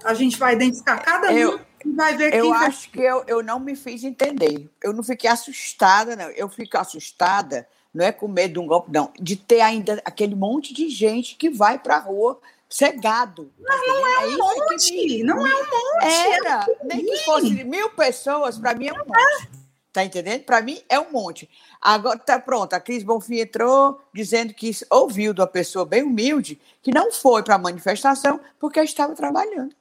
a 0.04 0.12
gente 0.12 0.38
vai 0.38 0.52
identificar 0.52 0.98
cada 0.98 1.30
um 1.30 1.38
eu, 1.38 1.60
e 1.86 1.90
vai 1.90 2.18
ver 2.18 2.32
quem 2.32 2.40
Eu 2.40 2.52
acho 2.52 2.90
que 2.90 3.00
eu, 3.00 3.24
eu 3.26 3.42
não 3.42 3.58
me 3.58 3.74
fiz 3.74 4.04
entender. 4.04 4.70
Eu 4.82 4.92
não 4.92 5.02
fiquei 5.02 5.30
assustada, 5.30 6.14
não. 6.14 6.28
Eu 6.32 6.50
fico 6.50 6.76
assustada, 6.76 7.66
não 7.94 8.04
é 8.04 8.10
com 8.10 8.26
medo 8.26 8.54
de 8.54 8.58
um 8.58 8.66
golpe, 8.66 8.90
não, 8.92 9.12
de 9.20 9.36
ter 9.36 9.60
ainda 9.60 10.02
aquele 10.04 10.34
monte 10.34 10.74
de 10.74 10.88
gente 10.88 11.36
que 11.36 11.48
vai 11.48 11.78
para 11.78 11.96
a 11.96 12.00
rua 12.00 12.40
cegado. 12.68 13.52
Não, 13.58 13.86
não 13.86 14.06
é, 14.06 14.24
é 14.24 14.26
um 14.26 14.36
monte, 14.36 14.92
me, 14.92 15.22
não 15.22 15.46
é 15.46 15.54
um 15.54 15.58
monte. 15.58 16.04
Era, 16.04 16.66
é 16.68 16.84
nem 16.86 17.06
que 17.06 17.18
fosse 17.18 17.64
mil 17.64 17.90
pessoas, 17.90 18.58
para 18.58 18.74
mim 18.74 18.88
é 18.88 18.92
um 18.92 18.96
monte. 18.96 19.48
Tá 19.92 20.04
entendendo? 20.04 20.42
Para 20.42 20.60
mim 20.60 20.82
é 20.88 20.98
um 20.98 21.12
monte. 21.12 21.48
Agora 21.80 22.18
tá 22.18 22.40
pronto, 22.40 22.74
a 22.74 22.80
Cris 22.80 23.04
Bonfim 23.04 23.38
entrou 23.38 24.00
dizendo 24.12 24.52
que 24.52 24.72
ouviu 24.90 25.32
de 25.32 25.40
uma 25.40 25.46
pessoa 25.46 25.84
bem 25.84 26.02
humilde 26.02 26.60
que 26.82 26.92
não 26.92 27.12
foi 27.12 27.44
para 27.44 27.54
a 27.54 27.58
manifestação 27.58 28.40
porque 28.58 28.80
estava 28.80 29.14
trabalhando. 29.14 29.72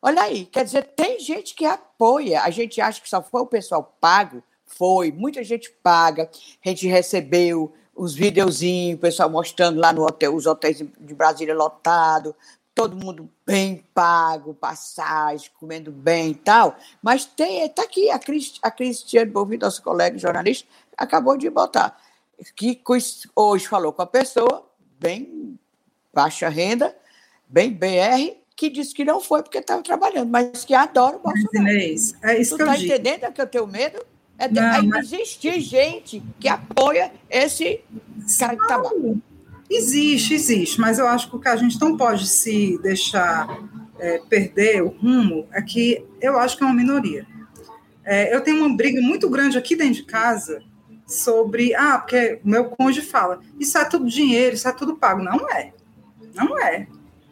Olha 0.00 0.22
aí, 0.22 0.46
quer 0.46 0.64
dizer, 0.64 0.84
tem 0.96 1.20
gente 1.20 1.54
que 1.54 1.66
apoia. 1.66 2.42
A 2.42 2.50
gente 2.50 2.80
acha 2.80 3.00
que 3.00 3.08
só 3.08 3.22
foi 3.22 3.42
o 3.42 3.46
pessoal 3.46 3.94
pago. 4.00 4.42
Foi, 4.76 5.12
muita 5.12 5.44
gente 5.44 5.70
paga. 5.82 6.30
A 6.64 6.68
gente 6.68 6.86
recebeu 6.86 7.72
os 7.94 8.14
videozinhos, 8.14 8.96
o 8.96 9.00
pessoal 9.00 9.28
mostrando 9.28 9.78
lá 9.78 9.92
no 9.92 10.02
hotel, 10.02 10.34
os 10.34 10.46
hotéis 10.46 10.78
de 10.78 11.14
Brasília 11.14 11.54
lotado, 11.54 12.34
todo 12.74 12.96
mundo 12.96 13.28
bem 13.46 13.84
pago, 13.94 14.54
passagem, 14.54 15.50
comendo 15.60 15.92
bem 15.92 16.30
e 16.30 16.34
tal. 16.34 16.76
Mas 17.02 17.24
tem, 17.24 17.64
está 17.64 17.82
aqui 17.82 18.10
a, 18.10 18.18
Crist, 18.18 18.58
a 18.62 18.70
Cristiane 18.70 19.30
Bovi, 19.30 19.58
nossa 19.58 19.80
colega 19.82 20.18
jornalista, 20.18 20.66
acabou 20.96 21.36
de 21.36 21.50
botar, 21.50 21.98
que 22.56 22.80
hoje 23.36 23.66
falou 23.66 23.92
com 23.92 24.02
a 24.02 24.06
pessoa, 24.06 24.66
bem 24.98 25.58
baixa 26.14 26.48
renda, 26.48 26.96
bem 27.46 27.70
BR, 27.70 28.36
que 28.56 28.70
disse 28.70 28.94
que 28.94 29.04
não 29.04 29.20
foi 29.20 29.42
porque 29.42 29.58
estava 29.58 29.82
trabalhando, 29.82 30.30
mas 30.30 30.64
que 30.64 30.74
adora 30.74 31.16
o 31.16 31.20
Bolsonaro. 31.20 31.76
É 32.22 32.38
isso 32.38 32.50
tu 32.50 32.56
que 32.56 32.62
eu 32.62 32.66
tá 32.66 32.76
digo. 32.76 32.92
entendendo 32.92 33.32
que 33.32 33.40
eu 33.40 33.46
tenho 33.46 33.66
medo? 33.66 34.11
É, 34.42 34.48
não, 34.48 34.62
é 34.62 34.82
mas... 34.82 35.12
existir 35.12 35.60
gente 35.60 36.20
que 36.40 36.48
apoia 36.48 37.12
esse 37.30 37.80
cara 38.36 38.56
que 38.56 38.62
está 38.62 38.78
mal. 38.78 39.16
Existe, 39.70 40.34
existe, 40.34 40.80
mas 40.80 40.98
eu 40.98 41.06
acho 41.06 41.30
que 41.30 41.36
o 41.36 41.38
que 41.38 41.48
a 41.48 41.54
gente 41.54 41.80
não 41.80 41.96
pode 41.96 42.26
se 42.26 42.76
deixar 42.82 43.56
é, 44.00 44.18
perder 44.28 44.82
o 44.82 44.88
rumo 44.88 45.46
é 45.52 45.62
que 45.62 46.04
eu 46.20 46.36
acho 46.38 46.56
que 46.58 46.64
é 46.64 46.66
uma 46.66 46.74
minoria. 46.74 47.24
É, 48.04 48.34
eu 48.34 48.40
tenho 48.40 48.64
uma 48.64 48.76
briga 48.76 49.00
muito 49.00 49.30
grande 49.30 49.56
aqui 49.56 49.76
dentro 49.76 49.94
de 49.94 50.02
casa 50.02 50.60
sobre, 51.06 51.72
ah, 51.76 51.98
porque 51.98 52.40
o 52.44 52.48
meu 52.48 52.64
cônjuge 52.64 53.06
fala, 53.06 53.38
isso 53.60 53.78
é 53.78 53.84
tudo 53.84 54.06
dinheiro, 54.08 54.56
isso 54.56 54.66
é 54.66 54.72
tudo 54.72 54.96
pago. 54.96 55.22
Não 55.22 55.48
é, 55.50 55.72
não 56.34 56.58
é. 56.58 56.88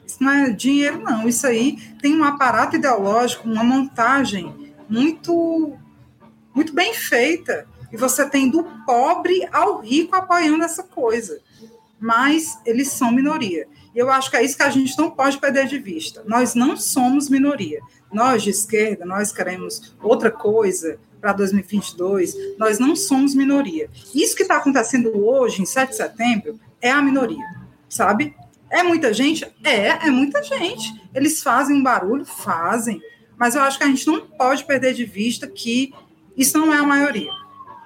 Isso 0.07 0.23
não 0.23 0.31
é 0.31 0.51
dinheiro, 0.51 1.01
não. 1.01 1.29
Isso 1.29 1.45
aí 1.45 1.77
tem 2.01 2.17
um 2.17 2.23
aparato 2.23 2.77
ideológico, 2.77 3.49
uma 3.49 3.65
montagem 3.65 4.75
muito, 4.89 5.77
muito 6.55 6.73
bem 6.73 6.95
feita. 6.95 7.67
E 7.93 7.97
você 7.97 8.29
tem 8.29 8.49
do 8.49 8.63
pobre 8.87 9.49
ao 9.53 9.81
rico 9.81 10.15
apoiando 10.15 10.63
essa 10.63 10.83
coisa 10.83 11.41
mas 12.01 12.59
eles 12.65 12.89
são 12.89 13.13
minoria. 13.13 13.69
E 13.95 13.99
eu 13.99 14.11
acho 14.11 14.31
que 14.31 14.37
é 14.37 14.43
isso 14.43 14.57
que 14.57 14.63
a 14.63 14.71
gente 14.71 14.97
não 14.97 15.11
pode 15.11 15.37
perder 15.37 15.67
de 15.67 15.79
vista. 15.79 16.25
Nós 16.27 16.55
não 16.55 16.77
somos 16.77 17.29
minoria. 17.29 17.81
Nós 18.11 18.43
de 18.43 18.51
esquerda, 18.51 19.05
nós 19.05 19.31
queremos 19.31 19.95
outra 20.03 20.31
coisa 20.31 20.99
para 21.21 21.35
2022, 21.35 22.35
nós 22.59 22.79
não 22.79 22.97
somos 22.97 23.35
minoria. 23.35 23.91
Isso 24.15 24.35
que 24.35 24.43
está 24.43 24.57
acontecendo 24.57 25.15
hoje, 25.15 25.61
em 25.61 25.67
7 25.67 25.91
de 25.91 25.97
setembro, 25.97 26.59
é 26.81 26.91
a 26.91 27.03
minoria, 27.03 27.45
sabe? 27.91 28.35
É 28.71 28.83
muita 28.83 29.13
gente? 29.13 29.45
É, 29.63 30.07
é 30.07 30.11
muita 30.11 30.43
gente. 30.43 30.99
Eles 31.15 31.43
fazem 31.43 31.77
um 31.77 31.83
barulho? 31.83 32.25
Fazem. 32.25 33.03
Mas 33.37 33.55
eu 33.55 33.61
acho 33.61 33.77
que 33.77 33.85
a 33.85 33.89
gente 33.89 34.07
não 34.07 34.21
pode 34.21 34.65
perder 34.65 34.95
de 34.95 35.05
vista 35.05 35.47
que 35.47 35.93
isso 36.41 36.59
não 36.59 36.73
é 36.73 36.79
a 36.79 36.83
maioria. 36.83 37.31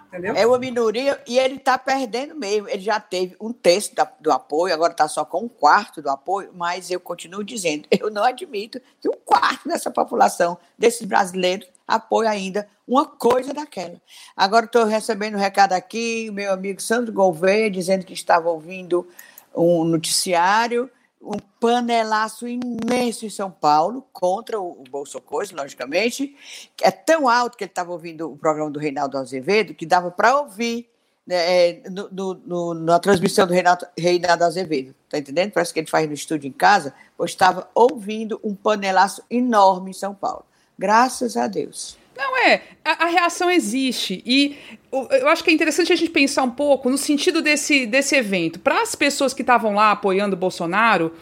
Entendeu? 0.07 0.37
É 0.37 0.47
uma 0.47 0.59
minoria 0.61 1.21
e 1.27 1.41
ele 1.41 1.57
está 1.57 1.77
perdendo 1.77 2.37
mesmo. 2.37 2.69
Ele 2.69 2.81
já 2.81 3.01
teve 3.01 3.35
um 3.41 3.53
terço 3.53 3.93
da, 3.97 4.09
do 4.21 4.31
apoio, 4.31 4.73
agora 4.73 4.93
está 4.93 5.09
só 5.09 5.25
com 5.25 5.41
um 5.41 5.49
quarto 5.49 6.01
do 6.01 6.09
apoio, 6.09 6.51
mas 6.55 6.89
eu 6.89 7.01
continuo 7.01 7.43
dizendo, 7.43 7.89
eu 7.99 8.11
não 8.11 8.23
admito 8.23 8.81
que 9.01 9.09
um 9.09 9.19
quarto 9.25 9.69
dessa 9.69 9.91
população, 9.91 10.57
desses 10.79 11.05
brasileiros, 11.05 11.67
apoie 11.87 12.29
ainda 12.29 12.69
uma 12.87 13.05
coisa 13.05 13.53
daquela. 13.53 14.01
Agora 14.37 14.67
estou 14.67 14.85
recebendo 14.85 15.35
um 15.35 15.41
recado 15.41 15.73
aqui, 15.73 16.31
meu 16.31 16.53
amigo 16.53 16.81
Sandro 16.81 17.13
Gouveia, 17.13 17.69
dizendo 17.69 18.05
que 18.05 18.13
estava 18.13 18.49
ouvindo 18.49 19.09
um 19.53 19.85
noticiário 19.85 20.89
um 21.25 21.39
panelaço 21.59 22.47
imenso 22.47 23.25
em 23.25 23.31
São 23.31 23.51
Paulo 23.51 24.07
contra 24.13 24.61
o, 24.61 24.85
Bolsonaro, 24.91 25.57
logicamente. 25.57 26.37
É 26.83 26.91
tão 26.91 27.29
alto 27.29 27.57
que 27.57 27.65
ele 27.65 27.71
estava 27.71 27.91
ouvindo 27.93 28.31
o 28.31 28.37
programa 28.37 28.71
do 28.71 28.79
Reinaldo 28.79 29.17
Azevedo 29.17 29.75
que 29.75 29.87
dava 29.87 30.11
para 30.11 30.41
ouvir 30.41 30.89
né, 31.27 31.37
é, 31.37 31.83
no, 31.89 32.09
no, 32.11 32.35
no, 32.35 32.75
na 32.75 32.99
transmissão 32.99 33.47
do 33.47 33.53
Reinaldo, 33.53 33.87
Reinaldo 33.99 34.45
Azevedo. 34.45 34.95
Está 35.05 35.19
entendendo? 35.19 35.53
Parece 35.53 35.73
que 35.73 35.81
ele 35.81 35.87
faz 35.87 36.07
no 36.07 36.15
estúdio 36.15 36.49
em 36.49 36.53
casa, 36.53 36.95
pois 37.17 37.31
estava 37.31 37.69
ouvindo 37.75 38.39
um 38.45 38.55
panelaço 38.55 39.23
enorme 39.31 39.91
em 39.91 39.95
São 39.95 40.15
Paulo. 40.15 40.45
Graças 40.79 41.37
a 41.37 41.47
Deus. 41.47 41.97
Não 42.17 42.39
é, 42.39 42.63
a, 42.85 43.05
a, 43.05 43.07
reação 43.09 43.51
existe 43.51 44.23
e 44.25 44.57
eu 44.93 45.29
acho 45.29 45.43
que 45.43 45.51
é 45.51 45.53
interessante 45.53 45.93
a 45.93 45.97
gente 45.97 46.11
pensar 46.11 46.45
um 46.45 46.51
pouco 46.51 46.89
no 46.89 46.97
sentido 46.97 47.43
desse, 47.43 47.87
desse 47.87 48.15
evento. 48.15 48.61
Para 48.61 48.83
as 48.83 48.95
pessoas 48.95 49.35
que 49.35 49.43
estavam 49.43 49.75
lá 49.75 49.91
apoiando 49.91 50.37
o 50.37 50.39
Bolsonaro, 50.39 51.13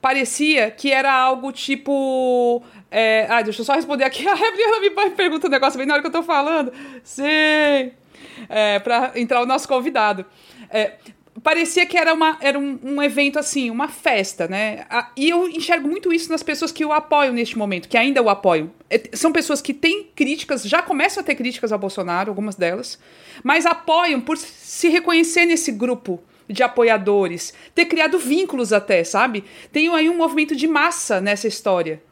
parecia 0.00 0.70
que 0.70 0.92
era 0.92 1.12
algo 1.12 1.50
tipo. 1.52 2.62
É... 2.90 3.26
Ah, 3.30 3.40
deixa 3.40 3.62
eu 3.62 3.64
só 3.64 3.74
responder 3.74 4.04
aqui. 4.04 4.26
A 4.28 4.36
Gabriela 4.36 4.80
me 4.80 4.90
pergunta 5.10 5.46
um 5.46 5.50
negócio 5.50 5.78
bem 5.78 5.86
na 5.86 5.94
hora 5.94 6.02
que 6.02 6.08
eu 6.08 6.12
tô 6.12 6.22
falando. 6.22 6.72
Sim! 7.02 7.92
É, 8.48 8.78
para 8.80 9.12
entrar 9.14 9.40
o 9.40 9.46
nosso 9.46 9.66
convidado. 9.66 10.26
É, 10.68 10.94
parecia 11.42 11.84
que 11.84 11.98
era, 11.98 12.14
uma, 12.14 12.38
era 12.40 12.58
um, 12.58 12.78
um, 12.82 13.02
evento 13.02 13.38
assim, 13.38 13.70
uma 13.70 13.88
festa, 13.88 14.46
né? 14.46 14.86
E 15.16 15.28
eu 15.28 15.48
enxergo 15.48 15.88
muito 15.88 16.12
isso 16.12 16.30
nas 16.30 16.42
pessoas 16.42 16.70
que 16.70 16.84
o 16.84 16.92
apoiam 16.92 17.34
neste 17.34 17.58
momento, 17.58 17.88
que 17.88 17.96
ainda 17.96 18.22
o 18.22 18.28
apoiam. 18.28 18.70
É, 18.88 19.02
são 19.12 19.32
pessoas 19.32 19.60
que 19.60 19.74
têm 19.74 20.08
críticas, 20.14 20.62
já 20.62 20.82
começam 20.82 21.20
a 21.20 21.24
ter 21.24 21.34
críticas 21.34 21.72
ao 21.72 21.78
Bolsonaro, 21.78 22.30
algumas 22.30 22.54
delas, 22.54 22.98
mas 23.42 23.66
apoiam 23.66 24.20
por 24.20 24.36
se 24.36 24.88
reconhecer 24.88 25.46
nesse 25.46 25.72
grupo 25.72 26.22
de 26.48 26.62
apoiadores, 26.62 27.54
ter 27.74 27.86
criado 27.86 28.18
vínculos 28.18 28.72
até, 28.72 29.02
sabe? 29.04 29.44
Tem 29.72 29.88
aí 29.88 30.08
um 30.08 30.16
movimento 30.16 30.54
de 30.54 30.66
massa 30.66 31.20
nessa 31.20 31.48
história 31.48 32.02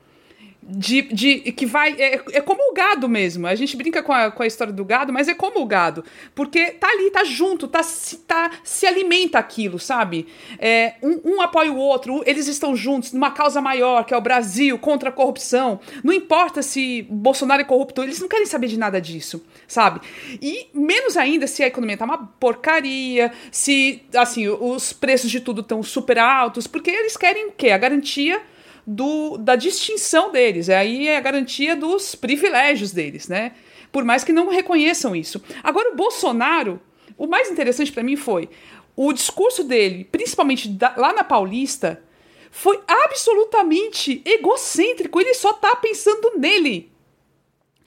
de, 0.71 1.03
de 1.03 1.53
que 1.53 1.67
vai. 1.67 1.95
É, 1.99 2.21
é 2.33 2.41
como 2.41 2.71
o 2.71 2.75
gado 2.75 3.09
mesmo. 3.09 3.47
A 3.47 3.55
gente 3.55 3.77
brinca 3.77 4.03
com 4.03 4.13
a, 4.13 4.31
com 4.31 4.43
a 4.43 4.47
história 4.47 4.73
do 4.73 4.85
gado, 4.85 5.13
mas 5.13 5.29
é 5.29 5.35
como 5.35 5.61
o 5.61 5.67
gado. 5.67 6.05
Porque 6.35 6.73
tá 6.73 6.89
ali, 6.89 7.11
tá 7.11 7.25
junto, 7.25 7.67
tá, 7.67 7.83
se, 7.83 8.19
tá, 8.19 8.51
se 8.63 8.87
alimenta 8.87 9.39
aquilo, 9.39 9.79
sabe? 9.79 10.29
É, 10.59 10.95
um, 11.03 11.37
um 11.37 11.41
apoia 11.41 11.73
o 11.73 11.77
outro, 11.77 12.23
eles 12.25 12.47
estão 12.47 12.77
juntos 12.77 13.13
numa 13.13 13.31
causa 13.31 13.61
maior, 13.61 14.05
que 14.05 14.15
é 14.15 14.17
o 14.17 14.21
Brasil 14.21 14.79
contra 14.79 15.09
a 15.09 15.13
corrupção. 15.13 15.81
Não 16.05 16.13
importa 16.13 16.63
se 16.63 17.03
Bolsonaro 17.11 17.63
é 17.63 17.65
corrupto, 17.65 18.03
eles 18.03 18.21
não 18.21 18.29
querem 18.29 18.47
saber 18.47 18.69
de 18.69 18.79
nada 18.79 19.01
disso, 19.01 19.45
sabe? 19.67 20.01
E 20.41 20.69
menos 20.73 21.17
ainda 21.17 21.47
se 21.47 21.63
a 21.63 21.67
economia 21.67 21.97
tá 21.97 22.05
uma 22.05 22.19
porcaria, 22.19 23.33
se 23.51 24.03
assim, 24.15 24.49
os 24.49 24.93
preços 24.93 25.31
de 25.31 25.41
tudo 25.41 25.63
estão 25.63 25.83
super 25.83 26.19
altos, 26.19 26.67
porque 26.67 26.91
eles 26.91 27.17
querem 27.17 27.49
o 27.49 27.53
quê? 27.53 27.71
A 27.71 27.79
garantia 27.79 28.41
do, 28.87 29.37
da 29.37 29.57
distinção 29.57 30.31
deles. 30.31 30.69
É 30.69 30.77
aí 30.77 31.09
é 31.09 31.17
a 31.17 31.21
garantia 31.21 31.77
dos 31.77 32.15
privilégios 32.15 32.93
deles, 32.93 33.29
né? 33.29 33.53
Por 33.93 34.05
mais 34.05 34.23
que 34.23 34.33
não 34.33 34.49
reconheçam 34.49 35.15
isso. 35.17 35.43
Agora, 35.63 35.93
o 35.93 35.97
Bolsonaro, 35.97 36.81
o 37.17 37.27
mais 37.27 37.51
interessante 37.51 37.93
para 37.93 38.03
mim 38.03 38.17
foi 38.17 38.49
o 38.97 39.13
discurso 39.13 39.65
dele, 39.65 40.05
principalmente 40.05 40.69
da, 40.69 40.95
lá 40.97 41.13
na 41.13 41.25
Paulista, 41.25 42.03
foi 42.51 42.81
absolutamente 42.87 44.21
egocêntrico. 44.25 45.21
Ele 45.21 45.35
só 45.35 45.53
tá 45.53 45.77
pensando 45.77 46.33
nele. 46.37 46.91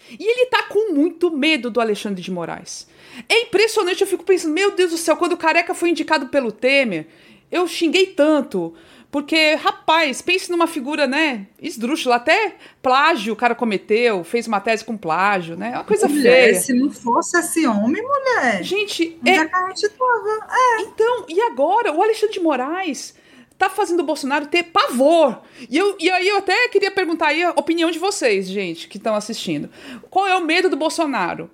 E 0.09 0.23
ele 0.23 0.47
tá 0.47 0.63
com 0.63 0.93
muito 0.93 1.31
medo 1.31 1.69
do 1.69 1.79
Alexandre 1.79 2.21
de 2.21 2.31
Moraes. 2.31 2.87
É 3.29 3.41
impressionante, 3.41 4.01
eu 4.01 4.07
fico 4.07 4.23
pensando, 4.23 4.53
meu 4.53 4.71
Deus 4.71 4.91
do 4.91 4.97
céu, 4.97 5.15
quando 5.15 5.33
o 5.33 5.37
Careca 5.37 5.73
foi 5.73 5.89
indicado 5.89 6.27
pelo 6.27 6.51
Temer, 6.51 7.07
eu 7.51 7.67
xinguei 7.67 8.07
tanto. 8.07 8.73
Porque, 9.13 9.53
rapaz, 9.53 10.23
pense 10.23 10.49
numa 10.49 10.65
figura, 10.65 11.05
né, 11.05 11.45
esdrúxula, 11.61 12.15
até 12.15 12.55
plágio 12.81 13.33
o 13.33 13.35
cara 13.35 13.53
cometeu, 13.53 14.23
fez 14.23 14.47
uma 14.47 14.59
tese 14.59 14.83
com 14.83 14.97
plágio, 14.97 15.55
né? 15.55 15.69
É 15.71 15.75
uma 15.75 15.83
coisa 15.83 16.07
mulher, 16.07 16.45
feia. 16.45 16.59
Se 16.59 16.73
não 16.73 16.89
fosse 16.89 17.37
esse 17.37 17.67
homem, 17.67 18.01
mulher. 18.01 18.63
Gente, 18.63 19.19
é... 19.23 19.35
é. 19.35 20.81
Então, 20.81 21.25
e 21.29 21.39
agora? 21.41 21.93
O 21.93 22.01
Alexandre 22.01 22.33
de 22.33 22.39
Moraes 22.39 23.13
tá 23.55 23.69
fazendo 23.69 23.99
o 23.99 24.03
Bolsonaro 24.03 24.47
ter 24.47 24.63
pavor. 24.63 25.43
E, 25.69 25.77
eu, 25.77 25.95
e 25.99 26.09
aí 26.09 26.27
eu 26.27 26.37
até 26.37 26.67
queria 26.69 26.89
perguntar 26.89 27.27
aí 27.27 27.43
a 27.43 27.51
opinião 27.51 27.91
de 27.91 27.99
vocês, 27.99 28.47
gente, 28.47 28.87
que 28.87 28.97
estão 28.97 29.13
assistindo. 29.13 29.69
Qual 30.09 30.25
é 30.25 30.35
o 30.35 30.43
medo 30.43 30.71
do 30.71 30.75
Bolsonaro? 30.75 31.51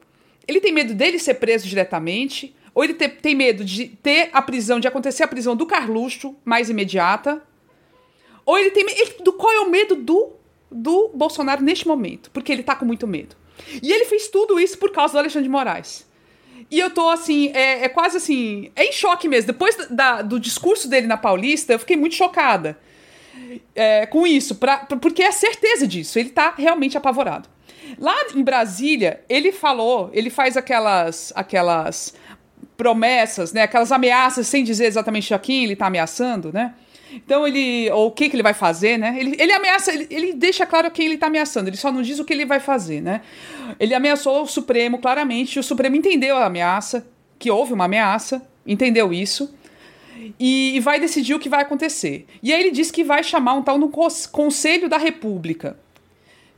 Ele 0.48 0.62
tem 0.62 0.72
medo 0.72 0.94
dele 0.94 1.20
ser 1.20 1.34
preso 1.34 1.68
diretamente? 1.68 2.56
Ou 2.74 2.86
ele 2.86 2.94
te, 2.94 3.10
tem 3.10 3.36
medo 3.36 3.66
de 3.66 3.90
ter 3.90 4.30
a 4.32 4.42
prisão, 4.42 4.80
de 4.80 4.88
acontecer 4.88 5.24
a 5.24 5.28
prisão 5.28 5.58
do 5.58 5.66
Carluxo 5.66 6.38
mais 6.46 6.70
imediata? 6.70 7.49
Ou 8.50 8.58
ele 8.58 8.72
tem 8.72 8.84
medo. 8.84 9.24
Do, 9.24 9.34
qual 9.34 9.54
é 9.54 9.60
o 9.60 9.70
medo 9.70 9.96
do, 9.96 10.32
do 10.72 11.12
Bolsonaro 11.14 11.62
neste 11.62 11.88
momento? 11.88 12.32
Porque 12.32 12.52
ele 12.52 12.64
tá 12.64 12.76
com 12.76 12.84
muito 12.84 13.06
medo. 13.06 13.36
E 13.80 13.92
ele 13.92 14.06
fez 14.06 14.28
tudo 14.28 14.60
isso 14.60 14.76
por 14.80 14.92
causa 14.92 15.14
do 15.14 15.20
Alexandre 15.20 15.44
de 15.44 15.52
Moraes. 15.52 16.04
E 16.72 16.80
eu 16.80 16.90
tô 16.90 17.10
assim, 17.10 17.52
é, 17.54 17.84
é 17.84 17.90
quase 17.90 18.18
assim. 18.18 18.72
É 18.76 18.86
em 18.86 18.92
choque 18.92 19.28
mesmo. 19.28 19.52
Depois 19.52 19.76
da, 19.92 20.24
do 20.24 20.40
discurso 20.40 20.90
dele 20.90 21.06
na 21.06 21.16
Paulista, 21.16 21.74
eu 21.74 21.78
fiquei 21.78 21.96
muito 21.96 22.16
chocada 22.16 22.80
é, 23.76 24.08
com 24.08 24.26
isso, 24.26 24.56
pra, 24.56 24.80
porque 24.80 25.22
é 25.22 25.32
certeza 25.32 25.86
disso. 25.86 26.18
Ele 26.18 26.30
tá 26.30 26.56
realmente 26.58 26.98
apavorado. 26.98 27.48
Lá 28.00 28.16
em 28.34 28.42
Brasília, 28.42 29.24
ele 29.30 29.52
falou, 29.52 30.10
ele 30.12 30.32
faz 30.32 30.58
aquelas, 30.58 31.32
aquelas 31.36 32.16
promessas, 32.76 33.54
né? 33.54 33.62
Aquelas 33.62 33.92
ameaças 33.92 34.48
sem 34.48 34.64
dizer 34.64 34.86
exatamente 34.86 35.36
a 35.36 35.38
quem 35.38 35.66
ele 35.66 35.76
tá 35.76 35.86
ameaçando, 35.86 36.52
né? 36.52 36.74
Então 37.14 37.48
ele. 37.48 37.90
Ou 37.92 38.08
o 38.08 38.12
que, 38.12 38.30
que 38.30 38.36
ele 38.36 38.44
vai 38.44 38.54
fazer, 38.54 38.98
né? 38.98 39.16
Ele, 39.20 39.36
ele 39.40 39.52
ameaça, 39.52 39.94
ele, 39.94 40.08
ele 40.10 40.34
deixa 40.34 40.66
claro 40.66 40.92
quem 40.92 41.06
ele 41.06 41.16
está 41.16 41.28
ameaçando, 41.28 41.70
ele 41.70 41.78
só 41.78 41.92
não 41.92 42.02
diz 42.02 42.20
o 42.20 42.26
que 42.26 42.34
ele 42.34 42.46
vai 42.46 42.60
fazer, 42.60 43.02
né? 43.02 43.22
Ele 43.80 43.94
ameaçou 43.94 44.44
o 44.44 44.48
Supremo 44.48 45.00
claramente, 45.00 45.60
o 45.60 45.64
Supremo 45.64 45.96
entendeu 45.96 46.38
a 46.38 46.46
ameaça, 46.46 47.08
que 47.38 47.50
houve 47.50 47.74
uma 47.74 47.86
ameaça, 47.86 48.48
entendeu 48.66 49.14
isso. 49.14 49.54
E 50.40 50.80
vai 50.82 51.00
decidir 51.00 51.34
o 51.34 51.40
que 51.40 51.48
vai 51.48 51.62
acontecer. 51.62 52.26
E 52.44 52.54
aí 52.54 52.60
ele 52.60 52.72
diz 52.72 52.92
que 52.92 53.06
vai 53.06 53.24
chamar 53.24 53.54
um 53.54 53.64
tal 53.64 53.78
no 53.78 53.90
Conselho 53.90 54.90
da 54.90 54.98
República, 54.98 55.80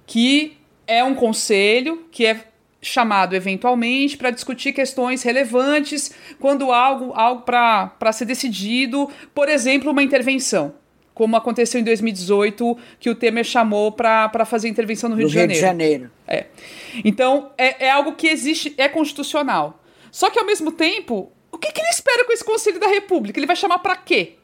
que 0.07 0.57
é 0.87 1.03
um 1.03 1.13
conselho 1.13 2.05
que 2.11 2.25
é 2.25 2.50
chamado 2.81 3.35
eventualmente 3.35 4.17
para 4.17 4.31
discutir 4.31 4.73
questões 4.73 5.21
relevantes 5.21 6.11
quando 6.39 6.71
algo, 6.71 7.13
algo 7.13 7.43
para 7.43 8.11
ser 8.11 8.25
decidido, 8.25 9.09
por 9.33 9.47
exemplo, 9.47 9.91
uma 9.91 10.01
intervenção. 10.01 10.73
Como 11.13 11.35
aconteceu 11.35 11.79
em 11.79 11.83
2018, 11.83 12.77
que 12.99 13.09
o 13.09 13.15
Temer 13.15 13.43
chamou 13.43 13.91
para 13.91 14.45
fazer 14.45 14.69
intervenção 14.69 15.09
no 15.09 15.15
Rio, 15.15 15.25
no 15.25 15.29
de, 15.29 15.37
Rio 15.37 15.43
Janeiro. 15.43 15.61
de 15.61 15.67
Janeiro. 15.67 16.11
É. 16.27 16.45
Então, 17.05 17.51
é, 17.57 17.85
é 17.85 17.91
algo 17.91 18.13
que 18.13 18.27
existe, 18.27 18.73
é 18.77 18.89
constitucional. 18.89 19.83
Só 20.09 20.29
que, 20.29 20.39
ao 20.39 20.45
mesmo 20.45 20.71
tempo, 20.71 21.31
o 21.51 21.57
que, 21.57 21.71
que 21.71 21.79
ele 21.79 21.89
espera 21.89 22.25
com 22.25 22.33
esse 22.33 22.43
Conselho 22.43 22.79
da 22.79 22.87
República? 22.87 23.37
Ele 23.37 23.45
vai 23.45 23.55
chamar 23.55 23.79
para 23.79 23.95
quê? 23.95 24.37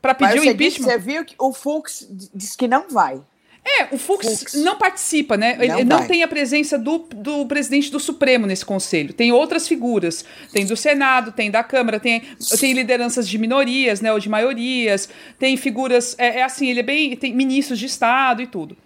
Para 0.00 0.14
pedir 0.14 0.38
o 0.38 0.44
impeachment? 0.44 0.86
Você 0.86 0.98
viu 0.98 1.24
que 1.24 1.34
o 1.38 1.52
Fux 1.52 2.06
disse 2.32 2.56
que 2.56 2.68
não 2.68 2.88
vai. 2.88 3.20
É, 3.68 3.88
o 3.90 3.98
Fux, 3.98 4.38
Fux. 4.38 4.54
não 4.54 4.76
participa, 4.76 5.36
né? 5.36 5.56
Ele 5.58 5.84
não, 5.84 5.98
não 5.98 6.06
tem 6.06 6.22
a 6.22 6.28
presença 6.28 6.78
do, 6.78 6.98
do 6.98 7.44
presidente 7.46 7.90
do 7.90 7.98
Supremo 7.98 8.46
nesse 8.46 8.64
conselho. 8.64 9.12
Tem 9.12 9.32
outras 9.32 9.66
figuras. 9.66 10.24
Tem 10.52 10.64
do 10.64 10.76
Senado, 10.76 11.32
tem 11.32 11.50
da 11.50 11.64
Câmara, 11.64 11.98
tem, 11.98 12.22
tem 12.60 12.72
lideranças 12.72 13.28
de 13.28 13.36
minorias, 13.38 14.00
né? 14.00 14.12
Ou 14.12 14.20
de 14.20 14.28
maiorias. 14.28 15.08
Tem 15.36 15.56
figuras. 15.56 16.14
É, 16.16 16.38
é 16.38 16.42
assim, 16.44 16.68
ele 16.68 16.80
é 16.80 16.84
bem. 16.84 17.16
Tem 17.16 17.34
ministros 17.34 17.80
de 17.80 17.86
Estado 17.86 18.40
e 18.40 18.46
tudo. 18.46 18.76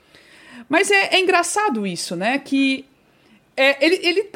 Mas 0.66 0.90
é, 0.90 1.16
é 1.16 1.20
engraçado 1.20 1.86
isso, 1.86 2.16
né? 2.16 2.38
Que 2.38 2.86
é, 3.61 3.77
ele, 3.85 4.01
ele, 4.03 4.31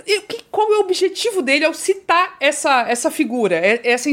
qual 0.51 0.71
é 0.71 0.77
o 0.77 0.81
objetivo 0.81 1.41
dele 1.41 1.65
ao 1.65 1.73
citar 1.73 2.37
essa, 2.39 2.83
essa 2.83 3.11
figura, 3.11 3.57
é, 3.57 3.81
essa 3.83 4.11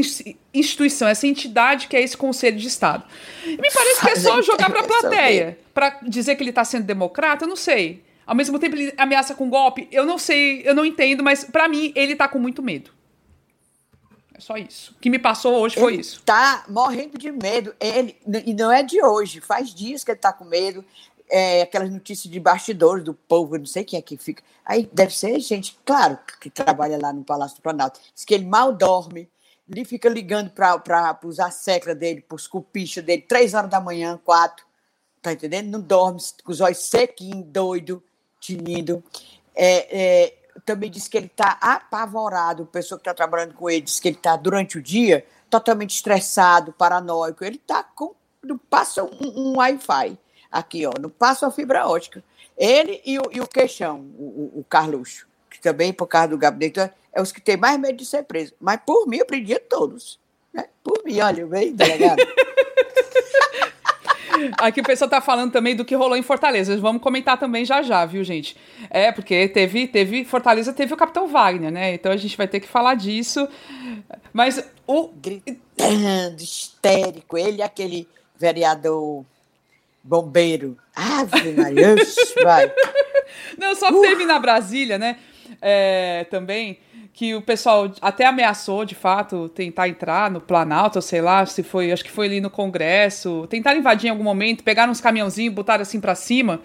instituição, 0.54 1.06
essa 1.06 1.26
entidade 1.26 1.86
que 1.86 1.94
é 1.94 2.00
esse 2.00 2.16
Conselho 2.16 2.56
de 2.56 2.66
Estado? 2.66 3.04
Me 3.44 3.70
parece 3.70 4.00
que 4.00 4.08
é 4.08 4.16
só 4.16 4.40
jogar 4.40 4.70
para 4.70 4.80
a 4.80 4.84
plateia, 4.84 5.58
para 5.74 5.98
dizer 6.02 6.34
que 6.34 6.42
ele 6.42 6.48
está 6.48 6.64
sendo 6.64 6.84
democrata, 6.84 7.44
eu 7.44 7.48
não 7.48 7.56
sei. 7.56 8.02
Ao 8.26 8.34
mesmo 8.34 8.58
tempo 8.58 8.74
ele 8.74 8.94
ameaça 8.96 9.34
com 9.34 9.50
golpe, 9.50 9.86
eu 9.92 10.06
não 10.06 10.16
sei, 10.16 10.62
eu 10.64 10.74
não 10.74 10.86
entendo, 10.86 11.22
mas 11.22 11.44
para 11.44 11.68
mim 11.68 11.92
ele 11.94 12.14
está 12.14 12.26
com 12.26 12.38
muito 12.38 12.62
medo. 12.62 12.90
É 14.32 14.40
só 14.40 14.56
isso. 14.56 14.94
O 14.96 14.98
que 14.98 15.10
me 15.10 15.18
passou 15.18 15.56
hoje 15.56 15.76
ele 15.76 15.84
foi 15.84 15.96
isso. 15.96 16.22
Tá 16.22 16.64
morrendo 16.70 17.18
de 17.18 17.30
medo. 17.30 17.74
Ele, 17.78 18.16
e 18.46 18.54
não 18.54 18.72
é 18.72 18.82
de 18.82 19.04
hoje, 19.04 19.42
faz 19.42 19.74
dias 19.74 20.02
que 20.02 20.10
ele 20.10 20.16
está 20.16 20.32
com 20.32 20.46
medo 20.46 20.82
é, 21.32 21.62
aquelas 21.62 21.90
notícias 21.90 22.30
de 22.30 22.38
bastidores 22.38 23.02
do 23.02 23.14
povo, 23.14 23.56
não 23.56 23.64
sei 23.64 23.84
quem 23.84 23.98
é 23.98 24.02
que 24.02 24.18
fica. 24.18 24.42
Aí 24.66 24.88
deve 24.92 25.16
ser 25.16 25.40
gente, 25.40 25.78
claro, 25.82 26.18
que 26.38 26.50
trabalha 26.50 26.98
lá 27.00 27.10
no 27.10 27.24
Palácio 27.24 27.56
do 27.56 27.62
Planalto. 27.62 27.98
Diz 28.14 28.22
que 28.26 28.34
ele 28.34 28.44
mal 28.44 28.70
dorme, 28.70 29.30
ele 29.66 29.82
fica 29.86 30.10
ligando 30.10 30.50
para 30.50 31.18
os 31.24 31.40
asseclas 31.40 31.96
dele, 31.96 32.20
para 32.20 32.34
os 32.36 32.46
cupichos 32.46 33.02
dele, 33.02 33.22
três 33.22 33.54
horas 33.54 33.70
da 33.70 33.80
manhã, 33.80 34.20
quatro, 34.22 34.66
tá 35.22 35.32
entendendo? 35.32 35.70
Não 35.70 35.80
dorme, 35.80 36.20
com 36.44 36.52
os 36.52 36.60
olhos 36.60 36.80
sequinhos, 36.80 37.46
doido, 37.46 38.04
tinindo. 38.38 39.02
É, 39.54 40.00
é, 40.00 40.34
também 40.66 40.90
diz 40.90 41.08
que 41.08 41.16
ele 41.16 41.28
está 41.28 41.56
apavorado, 41.62 42.64
a 42.64 42.66
pessoa 42.66 42.98
que 42.98 43.08
está 43.08 43.14
trabalhando 43.14 43.54
com 43.54 43.70
ele 43.70 43.80
diz 43.80 43.98
que 43.98 44.08
ele 44.08 44.18
está, 44.18 44.36
durante 44.36 44.76
o 44.76 44.82
dia, 44.82 45.24
totalmente 45.48 45.94
estressado, 45.94 46.74
paranoico. 46.74 47.42
Ele 47.42 47.56
está 47.56 47.82
com. 47.82 48.14
Passa 48.68 49.02
um, 49.02 49.10
um 49.22 49.56
Wi-Fi 49.56 50.18
aqui, 50.52 50.86
ó, 50.86 50.92
no 51.00 51.08
passo 51.08 51.46
a 51.46 51.50
fibra 51.50 51.88
ótica. 51.88 52.22
Ele 52.56 53.00
e 53.04 53.18
o, 53.18 53.22
e 53.32 53.40
o 53.40 53.46
Queixão, 53.48 54.00
o, 54.18 54.60
o 54.60 54.66
Carluxo, 54.68 55.26
que 55.50 55.60
também, 55.60 55.92
por 55.92 56.06
causa 56.06 56.28
do 56.28 56.38
gabinete, 56.38 56.78
é 57.12 57.20
os 57.20 57.32
que 57.32 57.40
têm 57.40 57.56
mais 57.56 57.80
medo 57.80 57.96
de 57.96 58.04
ser 58.04 58.24
preso. 58.24 58.52
Mas 58.60 58.80
por 58.84 59.06
mim, 59.06 59.16
eu 59.16 59.26
prendia 59.26 59.58
todos. 59.58 60.20
Né? 60.52 60.66
Por 60.84 61.02
mim, 61.04 61.18
olha, 61.20 61.46
vem, 61.46 61.72
delegado. 61.72 62.22
Aqui 64.58 64.80
o 64.80 64.84
pessoal 64.84 65.10
tá 65.10 65.20
falando 65.20 65.52
também 65.52 65.76
do 65.76 65.84
que 65.84 65.94
rolou 65.94 66.16
em 66.16 66.22
Fortaleza. 66.22 66.76
Vamos 66.78 67.02
comentar 67.02 67.38
também 67.38 67.64
já 67.64 67.82
já, 67.82 68.04
viu, 68.04 68.24
gente? 68.24 68.56
É, 68.90 69.12
porque 69.12 69.48
teve, 69.48 69.86
teve 69.86 70.24
Fortaleza 70.24 70.72
teve 70.72 70.92
o 70.92 70.96
Capitão 70.96 71.28
Wagner, 71.28 71.70
né? 71.70 71.94
Então 71.94 72.10
a 72.10 72.16
gente 72.16 72.36
vai 72.36 72.48
ter 72.48 72.60
que 72.60 72.66
falar 72.66 72.94
disso. 72.94 73.46
Mas 74.32 74.64
o. 74.86 75.08
Gritando, 75.08 76.42
histérico. 76.42 77.36
Ele, 77.36 77.62
aquele 77.62 78.08
vereador 78.36 79.24
bombeiro. 80.02 80.76
Ave 80.94 81.52
Maria, 81.52 81.94
vai. 82.42 82.72
Não, 83.58 83.74
só 83.74 83.88
uh. 83.88 84.00
teve 84.00 84.24
na 84.24 84.38
Brasília, 84.38 84.98
né? 84.98 85.16
É, 85.60 86.26
também 86.30 86.78
que 87.12 87.34
o 87.34 87.42
pessoal 87.42 87.92
até 88.00 88.24
ameaçou, 88.24 88.84
de 88.86 88.94
fato, 88.94 89.48
tentar 89.50 89.86
entrar 89.86 90.30
no 90.30 90.40
Planalto, 90.40 91.00
sei 91.02 91.20
lá, 91.20 91.44
se 91.44 91.62
foi, 91.62 91.92
acho 91.92 92.02
que 92.02 92.10
foi 92.10 92.26
ali 92.26 92.40
no 92.40 92.48
Congresso, 92.48 93.46
tentaram 93.50 93.78
invadir 93.78 94.06
em 94.06 94.10
algum 94.10 94.24
momento, 94.24 94.64
pegaram 94.64 94.90
uns 94.90 95.00
caminhãozinhos, 95.00 95.54
botaram 95.54 95.82
assim 95.82 96.00
para 96.00 96.14
cima. 96.14 96.62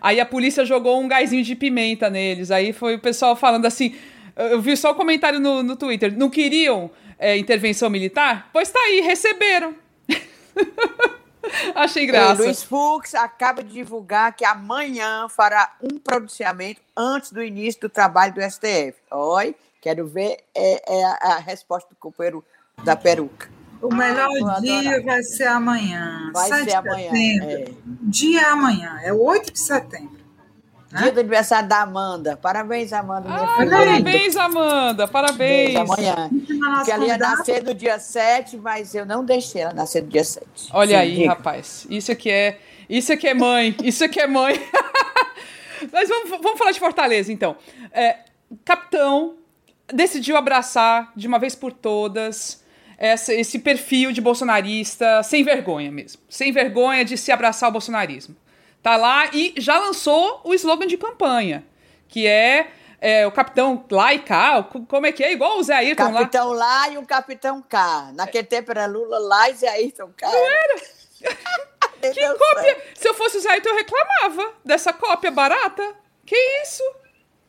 Aí 0.00 0.18
a 0.18 0.26
polícia 0.26 0.64
jogou 0.64 1.00
um 1.00 1.06
gásinho 1.06 1.44
de 1.44 1.54
pimenta 1.54 2.10
neles. 2.10 2.50
Aí 2.50 2.72
foi 2.72 2.96
o 2.96 2.98
pessoal 2.98 3.36
falando 3.36 3.66
assim, 3.66 3.94
eu 4.36 4.60
vi 4.60 4.76
só 4.76 4.90
o 4.90 4.92
um 4.94 4.96
comentário 4.96 5.38
no, 5.38 5.62
no 5.62 5.76
Twitter, 5.76 6.16
não 6.16 6.28
queriam 6.28 6.90
é, 7.16 7.36
intervenção 7.36 7.88
militar? 7.88 8.50
Pois 8.52 8.70
tá 8.70 8.80
aí, 8.80 9.00
receberam. 9.00 9.74
Achei 11.74 12.06
graça. 12.06 12.42
Luiz 12.42 12.62
Fux 12.62 13.14
acaba 13.14 13.62
de 13.62 13.72
divulgar 13.72 14.34
que 14.34 14.44
amanhã 14.44 15.28
fará 15.28 15.74
um 15.82 15.98
pronunciamento 15.98 16.80
antes 16.96 17.32
do 17.32 17.42
início 17.42 17.82
do 17.82 17.88
trabalho 17.88 18.34
do 18.34 18.40
STF. 18.40 18.94
Oi, 19.10 19.54
quero 19.80 20.06
ver 20.06 20.38
é, 20.54 20.98
é 20.98 21.04
a, 21.04 21.18
a, 21.34 21.38
resposta 21.38 21.88
do 21.90 21.96
companheiro 21.96 22.44
da 22.82 22.96
peruca. 22.96 23.48
O 23.82 23.94
melhor 23.94 24.30
ah, 24.48 24.60
dia 24.60 25.02
vai 25.02 25.22
ser 25.22 25.46
amanhã. 25.46 26.30
Vai 26.32 26.64
ser 26.64 26.74
amanhã. 26.74 27.10
É. 27.12 27.64
Dia 28.02 28.40
é 28.40 28.44
amanhã, 28.46 28.98
é 29.02 29.12
8 29.12 29.52
de 29.52 29.58
setembro. 29.58 30.23
Dia 30.96 31.10
do 31.10 31.20
aniversário 31.20 31.68
da 31.68 31.80
Amanda. 31.80 32.36
Parabéns, 32.36 32.92
Amanda, 32.92 33.28
ah. 33.28 33.46
Parabéns, 33.68 34.36
Amanda. 34.36 35.08
Parabéns. 35.08 35.76
amanhã. 35.76 36.30
Porque 36.76 36.90
ela 36.90 37.06
ia 37.06 37.18
nascer 37.18 37.64
no 37.64 37.74
dia 37.74 37.98
7, 37.98 38.56
mas 38.58 38.94
eu 38.94 39.04
não 39.04 39.24
deixei 39.24 39.62
ela 39.62 39.74
nascer 39.74 40.02
no 40.02 40.08
dia 40.08 40.22
7. 40.22 40.46
Olha 40.72 40.90
Sim, 40.90 41.02
aí, 41.02 41.14
diga. 41.16 41.28
rapaz. 41.30 41.86
Isso 41.90 42.12
aqui 42.12 42.30
é. 42.30 42.58
Isso 42.88 43.12
aqui 43.12 43.26
é 43.26 43.34
mãe. 43.34 43.74
Isso 43.82 44.04
aqui 44.04 44.20
é 44.20 44.26
mãe. 44.26 44.54
mas 45.92 46.08
vamos, 46.08 46.30
vamos 46.30 46.58
falar 46.58 46.70
de 46.70 46.78
Fortaleza, 46.78 47.32
então. 47.32 47.56
É, 47.90 48.18
capitão 48.64 49.34
decidiu 49.92 50.36
abraçar 50.36 51.12
de 51.16 51.26
uma 51.26 51.38
vez 51.38 51.54
por 51.54 51.72
todas 51.72 52.62
essa, 52.96 53.34
esse 53.34 53.58
perfil 53.58 54.12
de 54.12 54.20
bolsonarista 54.20 55.22
sem 55.22 55.42
vergonha 55.42 55.90
mesmo. 55.90 56.22
Sem 56.28 56.52
vergonha 56.52 57.04
de 57.04 57.16
se 57.16 57.32
abraçar 57.32 57.68
o 57.68 57.72
bolsonarismo. 57.72 58.36
Tá 58.84 58.98
lá 58.98 59.30
e 59.32 59.54
já 59.56 59.78
lançou 59.78 60.42
o 60.44 60.52
slogan 60.52 60.86
de 60.86 60.98
campanha, 60.98 61.64
que 62.06 62.26
é, 62.26 62.70
é 63.00 63.26
o 63.26 63.32
Capitão 63.32 63.82
lá 63.90 64.12
e 64.12 64.18
cá, 64.18 64.62
como 64.62 65.06
é 65.06 65.10
que 65.10 65.24
é? 65.24 65.32
Igual 65.32 65.58
o 65.58 65.62
Zé 65.62 65.76
Ayrton 65.76 66.12
lá. 66.12 66.20
Capitão 66.20 66.52
lá 66.52 66.88
e 66.90 66.98
o 66.98 67.06
Capitão 67.06 67.62
K. 67.62 68.12
Naquele 68.12 68.46
tempo 68.46 68.70
era 68.72 68.84
Lula 68.84 69.18
lá 69.18 69.48
e 69.48 69.54
Zé 69.54 69.70
Ayrton 69.70 70.10
K. 70.14 70.30
Não 70.30 70.46
era? 70.46 70.76
que 72.12 72.28
cópia! 72.34 72.76
Se 72.94 73.08
eu 73.08 73.14
fosse 73.14 73.38
o 73.38 73.40
Zé 73.40 73.52
Ayrton, 73.52 73.70
eu 73.70 73.76
reclamava 73.76 74.52
dessa 74.62 74.92
cópia 74.92 75.30
barata. 75.30 75.94
Que 76.26 76.36
isso? 76.62 76.82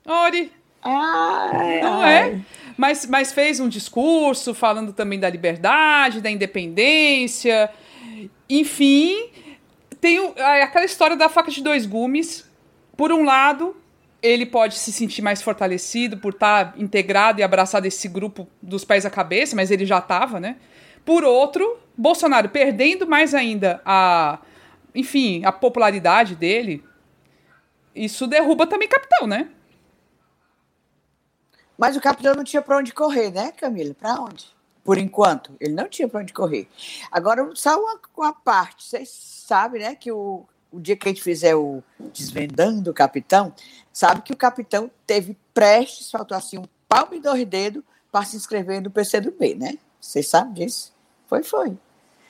Ori. 0.06 0.54
Ai, 0.82 1.82
Não 1.82 2.02
é? 2.02 2.22
ai. 2.22 2.30
é? 2.30 2.40
Mas, 2.78 3.06
mas 3.08 3.34
fez 3.34 3.60
um 3.60 3.68
discurso 3.68 4.54
falando 4.54 4.94
também 4.94 5.20
da 5.20 5.30
liberdade, 5.30 6.22
da 6.22 6.32
independência. 6.32 7.70
Enfim, 8.50 9.32
tem 10.06 10.36
aquela 10.62 10.86
história 10.86 11.18
da 11.18 11.28
faca 11.28 11.50
de 11.50 11.64
dois 11.64 11.88
gumes. 11.88 12.48
Por 12.96 13.12
um 13.12 13.24
lado, 13.24 13.76
ele 14.22 14.46
pode 14.46 14.76
se 14.76 14.94
sentir 14.94 15.24
mais 15.24 15.42
fortalecido 15.42 16.18
por 16.18 16.34
estar 16.34 16.74
tá 16.74 16.80
integrado 16.80 17.40
e 17.40 17.44
abraçado 17.44 17.88
esse 17.88 18.08
grupo 18.08 18.48
dos 18.62 18.86
pés 18.86 19.04
à 19.04 19.10
cabeça, 19.10 19.56
mas 19.56 19.72
ele 19.72 19.84
já 19.84 19.98
estava, 19.98 20.40
né? 20.40 20.58
Por 21.04 21.24
outro, 21.24 21.80
Bolsonaro 21.98 22.50
perdendo 22.50 23.08
mais 23.08 23.34
ainda 23.34 23.82
a, 23.84 24.38
enfim, 24.94 25.44
a 25.44 25.52
popularidade 25.52 26.36
dele, 26.36 26.84
isso 27.96 28.28
derruba 28.28 28.68
também 28.68 28.88
capitão, 28.88 29.26
né? 29.26 29.50
Mas 31.76 31.98
o 31.98 32.02
capitão 32.02 32.36
não 32.36 32.44
tinha 32.44 32.62
para 32.62 32.78
onde 32.78 32.94
correr, 32.94 33.32
né, 33.32 33.52
Camila? 33.52 33.96
Para 33.96 34.22
onde? 34.22 34.55
Por 34.86 35.00
enquanto, 35.00 35.52
ele 35.60 35.74
não 35.74 35.90
tinha 35.90 36.08
para 36.08 36.22
onde 36.22 36.32
correr. 36.32 36.70
Agora, 37.12 37.50
só 37.56 37.76
uma, 37.78 38.00
uma 38.16 38.32
parte. 38.32 38.84
Vocês 38.86 39.10
sabe, 39.10 39.80
né, 39.80 39.96
que 39.96 40.12
o, 40.12 40.46
o 40.72 40.80
dia 40.80 40.96
que 40.96 41.10
a 41.10 41.12
gente 41.12 41.24
fizer 41.24 41.56
o 41.56 41.84
Desvendando 42.14 42.92
o 42.92 42.94
Capitão, 42.94 43.52
sabe 43.92 44.22
que 44.22 44.32
o 44.32 44.38
capitão 44.38 44.92
teve 45.08 45.36
prestes, 45.56 46.12
faltou 46.12 46.38
assim 46.38 46.60
um 46.60 46.66
palmo 46.88 47.16
e 47.16 47.20
dois 47.20 47.44
dedos 47.48 47.84
para 48.12 48.24
se 48.26 48.38
inscrever 48.38 48.80
no 48.80 48.92
PCdoB, 48.92 49.56
né? 49.56 49.74
Vocês 50.00 50.28
sabem 50.28 50.54
disso? 50.54 50.94
Foi, 51.28 51.42
foi. 51.42 51.76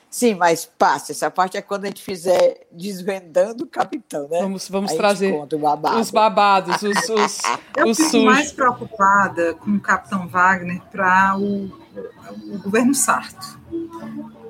Sim, 0.08 0.34
mas 0.34 0.64
passa. 0.64 1.12
Essa 1.12 1.30
parte 1.30 1.58
é 1.58 1.62
quando 1.62 1.84
a 1.84 1.88
gente 1.88 2.02
fizer 2.02 2.66
desvendando 2.72 3.64
o 3.64 3.66
capitão, 3.66 4.26
né? 4.28 4.40
Vamos, 4.40 4.66
vamos 4.66 4.94
trazer 4.94 5.34
babado. 5.58 6.00
os 6.00 6.10
babados, 6.10 6.82
os, 6.82 7.08
os, 7.10 7.42
Eu 7.76 7.88
os 7.88 7.98
fico 7.98 8.10
sujos. 8.10 8.24
mais 8.24 8.50
preocupada 8.50 9.52
com 9.54 9.72
o 9.72 9.80
capitão 9.80 10.26
Wagner 10.26 10.80
para 10.90 11.36
o, 11.36 11.70
o 12.00 12.58
governo 12.58 12.94
Sarto 12.94 13.58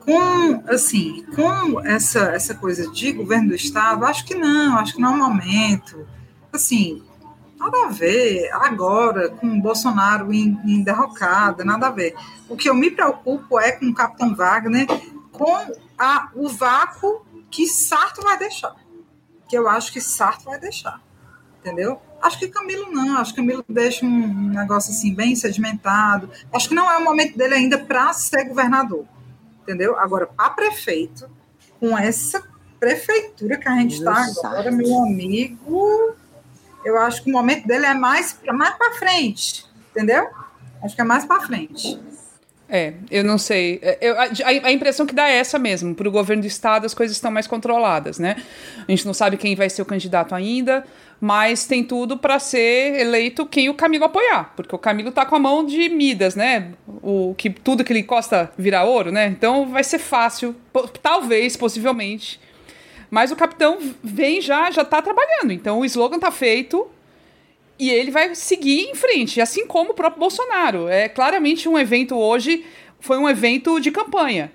com 0.07 0.63
assim, 0.73 1.25
com 1.35 1.81
essa 1.85 2.21
essa 2.31 2.55
coisa 2.55 2.89
de 2.93 3.13
governo 3.13 3.49
do 3.49 3.55
estado, 3.57 4.07
acho 4.07 4.25
que 4.25 4.37
não, 4.37 4.79
acho 4.79 4.95
que 4.95 5.01
não 5.01 5.15
é 5.15 5.17
o 5.17 5.19
momento. 5.19 6.07
Assim, 6.53 7.03
nada 7.59 7.87
a 7.87 7.89
ver 7.89 8.49
agora 8.53 9.29
com 9.29 9.49
o 9.49 9.61
Bolsonaro 9.61 10.33
em, 10.33 10.59
em 10.65 10.83
derrocada, 10.83 11.65
nada 11.65 11.89
a 11.89 11.91
ver. 11.91 12.15
O 12.49 12.57
que 12.57 12.71
eu 12.71 12.75
me 12.75 12.91
preocupo 12.91 13.59
é 13.59 13.73
com 13.73 13.87
o 13.87 13.95
Capitão 13.95 14.35
Wagner, 14.35 14.87
com 15.33 15.57
a, 15.99 16.31
o 16.35 16.49
vácuo 16.49 17.27
que 17.51 17.67
Sarto 17.67 18.23
vai 18.23 18.39
deixar. 18.39 18.77
Que 19.49 19.59
eu 19.59 19.69
acho 19.69 19.93
que 19.93 20.01
Sarto 20.01 20.45
vai 20.45 20.59
deixar. 20.59 21.01
Entendeu? 21.59 22.01
Acho 22.23 22.39
que 22.39 22.49
Camilo 22.49 22.91
não, 22.91 23.19
acho 23.19 23.33
que 23.33 23.41
Camilo 23.41 23.65
deixa 23.69 24.05
um 24.05 24.49
negócio 24.49 24.91
assim 24.91 25.15
bem 25.15 25.35
sedimentado. 25.37 26.31
Acho 26.53 26.69
que 26.69 26.75
não 26.75 26.91
é 26.91 26.97
o 26.97 27.05
momento 27.05 27.37
dele 27.37 27.55
ainda 27.55 27.79
para 27.79 28.13
ser 28.13 28.45
governador 28.49 29.07
entendeu? 29.67 29.99
Agora, 29.99 30.27
para 30.27 30.51
prefeito, 30.51 31.29
com 31.81 31.99
essa 31.99 32.43
prefeitura 32.79 33.57
que 33.59 33.69
a 33.69 33.75
gente 33.79 33.97
está 33.97 34.15
agora, 34.15 34.71
meu 34.71 35.03
amigo, 35.03 36.15
eu 36.85 36.97
acho 36.99 37.25
que 37.25 37.31
o 37.31 37.33
momento 37.33 37.67
dele 37.67 37.85
é 37.85 37.95
mais, 37.95 38.39
mais 38.47 38.77
para 38.77 38.93
frente, 38.93 39.67
entendeu? 39.91 40.29
Acho 40.83 40.95
que 40.95 41.01
é 41.01 41.05
mais 41.05 41.25
para 41.25 41.41
frente. 41.41 41.99
É, 42.69 42.95
eu 43.11 43.23
não 43.23 43.39
sei. 43.39 43.79
É, 43.81 43.99
eu, 44.01 44.19
a, 44.19 44.67
a, 44.67 44.73
impressão 44.73 45.07
que 45.07 45.15
dá 45.15 45.29
é 45.29 45.37
essa 45.37 45.57
mesmo. 45.57 45.95
Para 45.95 46.09
o 46.09 46.11
governo 46.11 46.43
do 46.43 46.49
estado, 46.49 46.85
as 46.85 46.95
coisas 46.95 47.17
estão 47.17 47.31
mais 47.31 47.47
controladas, 47.47 48.19
né? 48.19 48.43
A 48.87 48.91
gente 48.91 49.07
não 49.07 49.15
sabe 49.15 49.37
quem 49.37 49.55
vai 49.55 49.71
ser 49.71 49.83
o 49.83 49.85
candidato 49.85 50.35
ainda 50.35 50.85
mas 51.21 51.67
tem 51.67 51.83
tudo 51.83 52.17
para 52.17 52.39
ser 52.39 53.01
eleito 53.01 53.47
quem 53.47 53.69
o 53.69 53.75
Camilo 53.75 54.05
apoiar, 54.05 54.53
porque 54.55 54.75
o 54.75 54.79
Camilo 54.79 55.11
tá 55.11 55.25
com 55.25 55.35
a 55.35 55.39
mão 55.39 55.65
de 55.65 55.89
Midas, 55.89 56.35
né? 56.35 56.73
O 57.03 57.35
que 57.37 57.49
tudo 57.51 57.85
que 57.85 57.93
ele 57.93 58.01
encosta 58.01 58.53
vira 58.57 58.85
ouro, 58.85 59.11
né? 59.11 59.27
Então 59.27 59.67
vai 59.69 59.83
ser 59.83 59.99
fácil, 59.99 60.55
talvez, 61.03 61.57
possivelmente. 61.57 62.41
Mas 63.11 63.31
o 63.31 63.37
capitão 63.37 63.79
vem 64.03 64.41
já, 64.41 64.71
já 64.71 64.85
tá 64.85 65.01
trabalhando. 65.01 65.53
Então 65.53 65.79
o 65.79 65.85
slogan 65.85 66.19
tá 66.19 66.31
feito 66.31 66.87
e 67.79 67.91
ele 67.91 68.11
vai 68.11 68.35
seguir 68.35 68.83
em 68.83 68.95
frente, 68.95 69.41
assim 69.41 69.67
como 69.67 69.93
o 69.93 69.95
próprio 69.95 70.21
Bolsonaro. 70.21 70.89
É 70.89 71.09
claramente 71.09 71.69
um 71.69 71.79
evento 71.79 72.17
hoje, 72.17 72.65
foi 73.01 73.19
um 73.19 73.29
evento 73.29 73.81
de 73.81 73.91
campanha, 73.91 74.53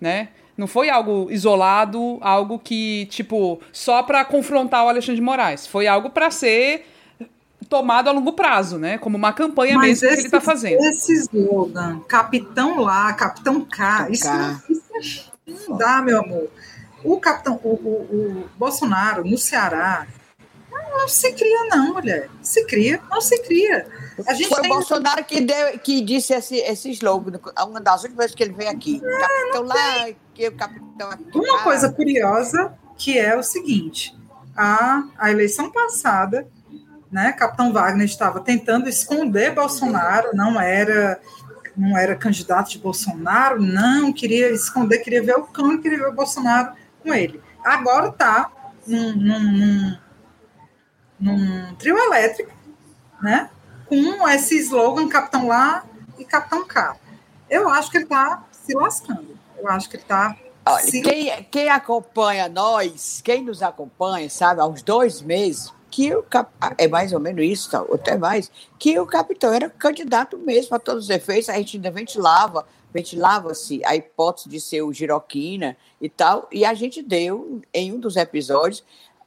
né? 0.00 0.28
Não 0.56 0.66
foi 0.66 0.88
algo 0.88 1.28
isolado, 1.30 2.18
algo 2.20 2.58
que, 2.58 3.06
tipo, 3.06 3.60
só 3.72 4.02
para 4.02 4.24
confrontar 4.24 4.84
o 4.84 4.88
Alexandre 4.88 5.16
de 5.16 5.22
Moraes. 5.22 5.66
Foi 5.66 5.86
algo 5.86 6.10
para 6.10 6.30
ser 6.30 6.86
tomado 7.68 8.08
a 8.08 8.12
longo 8.12 8.32
prazo, 8.32 8.78
né? 8.78 8.98
Como 8.98 9.16
uma 9.16 9.32
campanha 9.32 9.74
Mas 9.76 10.00
mesmo 10.00 10.06
esse, 10.06 10.14
que 10.14 10.20
ele 10.20 10.26
está 10.26 10.40
fazendo. 10.40 10.80
Esse 10.84 11.12
slogan, 11.14 12.00
capitão 12.06 12.80
lá, 12.80 13.12
capitão 13.14 13.60
K, 13.62 14.08
isso, 14.10 14.28
isso 15.04 15.32
não 15.68 15.76
dá, 15.76 16.00
meu 16.00 16.20
amor. 16.20 16.48
O 17.02 17.18
capitão, 17.18 17.60
o, 17.62 17.68
o, 17.68 18.44
o 18.44 18.48
Bolsonaro 18.56 19.24
no 19.24 19.36
Ceará, 19.36 20.06
não 20.70 21.08
se 21.08 21.32
cria, 21.32 21.66
não, 21.66 21.94
mulher. 21.94 22.30
Se 22.42 22.64
cria, 22.66 23.00
não 23.10 23.20
se 23.20 23.42
cria. 23.42 23.86
Foi 24.22 24.62
tem... 24.62 24.70
o 24.70 24.74
Bolsonaro 24.74 25.24
que, 25.24 25.40
deu, 25.40 25.78
que 25.78 26.00
disse 26.00 26.32
esse, 26.32 26.56
esse 26.56 26.90
slogan, 26.92 27.38
uma 27.66 27.80
das 27.80 28.02
últimas 28.02 28.26
vezes 28.26 28.34
que 28.34 28.42
ele 28.42 28.52
veio 28.52 28.70
aqui. 28.70 29.00
É, 29.04 29.18
capitão 29.18 29.62
lá, 29.62 30.08
que 30.32 30.48
o 30.48 30.52
capitão 30.56 31.10
aqui. 31.10 31.38
Uma 31.38 31.62
coisa 31.62 31.90
curiosa 31.90 32.74
que 32.96 33.18
é 33.18 33.36
o 33.36 33.42
seguinte: 33.42 34.16
a, 34.56 35.04
a 35.18 35.30
eleição 35.30 35.70
passada, 35.70 36.46
né, 37.10 37.32
Capitão 37.32 37.72
Wagner 37.72 38.06
estava 38.06 38.40
tentando 38.40 38.88
esconder 38.88 39.54
Bolsonaro, 39.54 40.30
não 40.34 40.60
era 40.60 41.20
não 41.76 41.98
era 41.98 42.14
candidato 42.14 42.70
de 42.70 42.78
Bolsonaro, 42.78 43.60
não 43.60 44.12
queria 44.12 44.50
esconder, 44.50 44.98
queria 44.98 45.22
ver 45.22 45.36
o 45.36 45.42
cão, 45.42 45.76
queria 45.80 45.98
ver 45.98 46.08
o 46.08 46.12
Bolsonaro 46.12 46.72
com 47.02 47.12
ele. 47.12 47.42
Agora 47.64 48.08
está 48.08 48.50
num, 48.86 49.12
num, 49.16 49.40
num, 49.40 49.98
num 51.18 51.74
trio 51.74 51.98
elétrico, 51.98 52.52
né? 53.20 53.50
Com 54.02 54.28
esse 54.28 54.58
slogan 54.58 55.08
Capitão 55.08 55.46
Lá 55.46 55.84
e 56.18 56.24
Capitão 56.24 56.66
K. 56.66 56.96
Eu 57.48 57.68
acho 57.68 57.90
que 57.90 57.98
ele 57.98 58.04
está 58.04 58.44
se 58.50 58.74
lascando. 58.74 59.38
Eu 59.56 59.68
acho 59.68 59.88
que 59.88 59.96
ele 59.96 60.02
está 60.02 60.36
Olha, 60.66 60.90
quem, 60.90 61.44
quem 61.50 61.68
acompanha 61.68 62.48
nós, 62.48 63.20
quem 63.22 63.42
nos 63.44 63.62
acompanha, 63.62 64.30
sabe, 64.30 64.62
há 64.62 64.66
uns 64.66 64.82
dois 64.82 65.20
meses, 65.20 65.70
que 65.90 66.14
o 66.14 66.22
cap... 66.22 66.50
é 66.78 66.88
mais 66.88 67.12
ou 67.12 67.20
menos 67.20 67.44
isso, 67.44 67.70
tá, 67.70 67.84
até 67.92 68.16
mais, 68.16 68.50
que 68.78 68.98
o 68.98 69.06
capitão 69.06 69.52
era 69.52 69.68
candidato 69.68 70.38
mesmo 70.38 70.70
para 70.70 70.78
todos 70.78 71.04
os 71.04 71.10
efeitos, 71.10 71.50
a 71.50 71.54
gente 71.58 71.76
ainda 71.76 71.90
ventilava, 71.90 72.66
ventilava-se 72.94 73.84
a 73.84 73.94
hipótese 73.94 74.48
de 74.48 74.58
ser 74.58 74.80
o 74.80 74.92
Giroquina 74.92 75.76
e 76.00 76.08
tal, 76.08 76.48
e 76.50 76.64
a 76.64 76.72
gente 76.72 77.02
deu, 77.02 77.60
em 77.72 77.92
um 77.92 78.00
dos 78.00 78.16
episódios, 78.16 78.82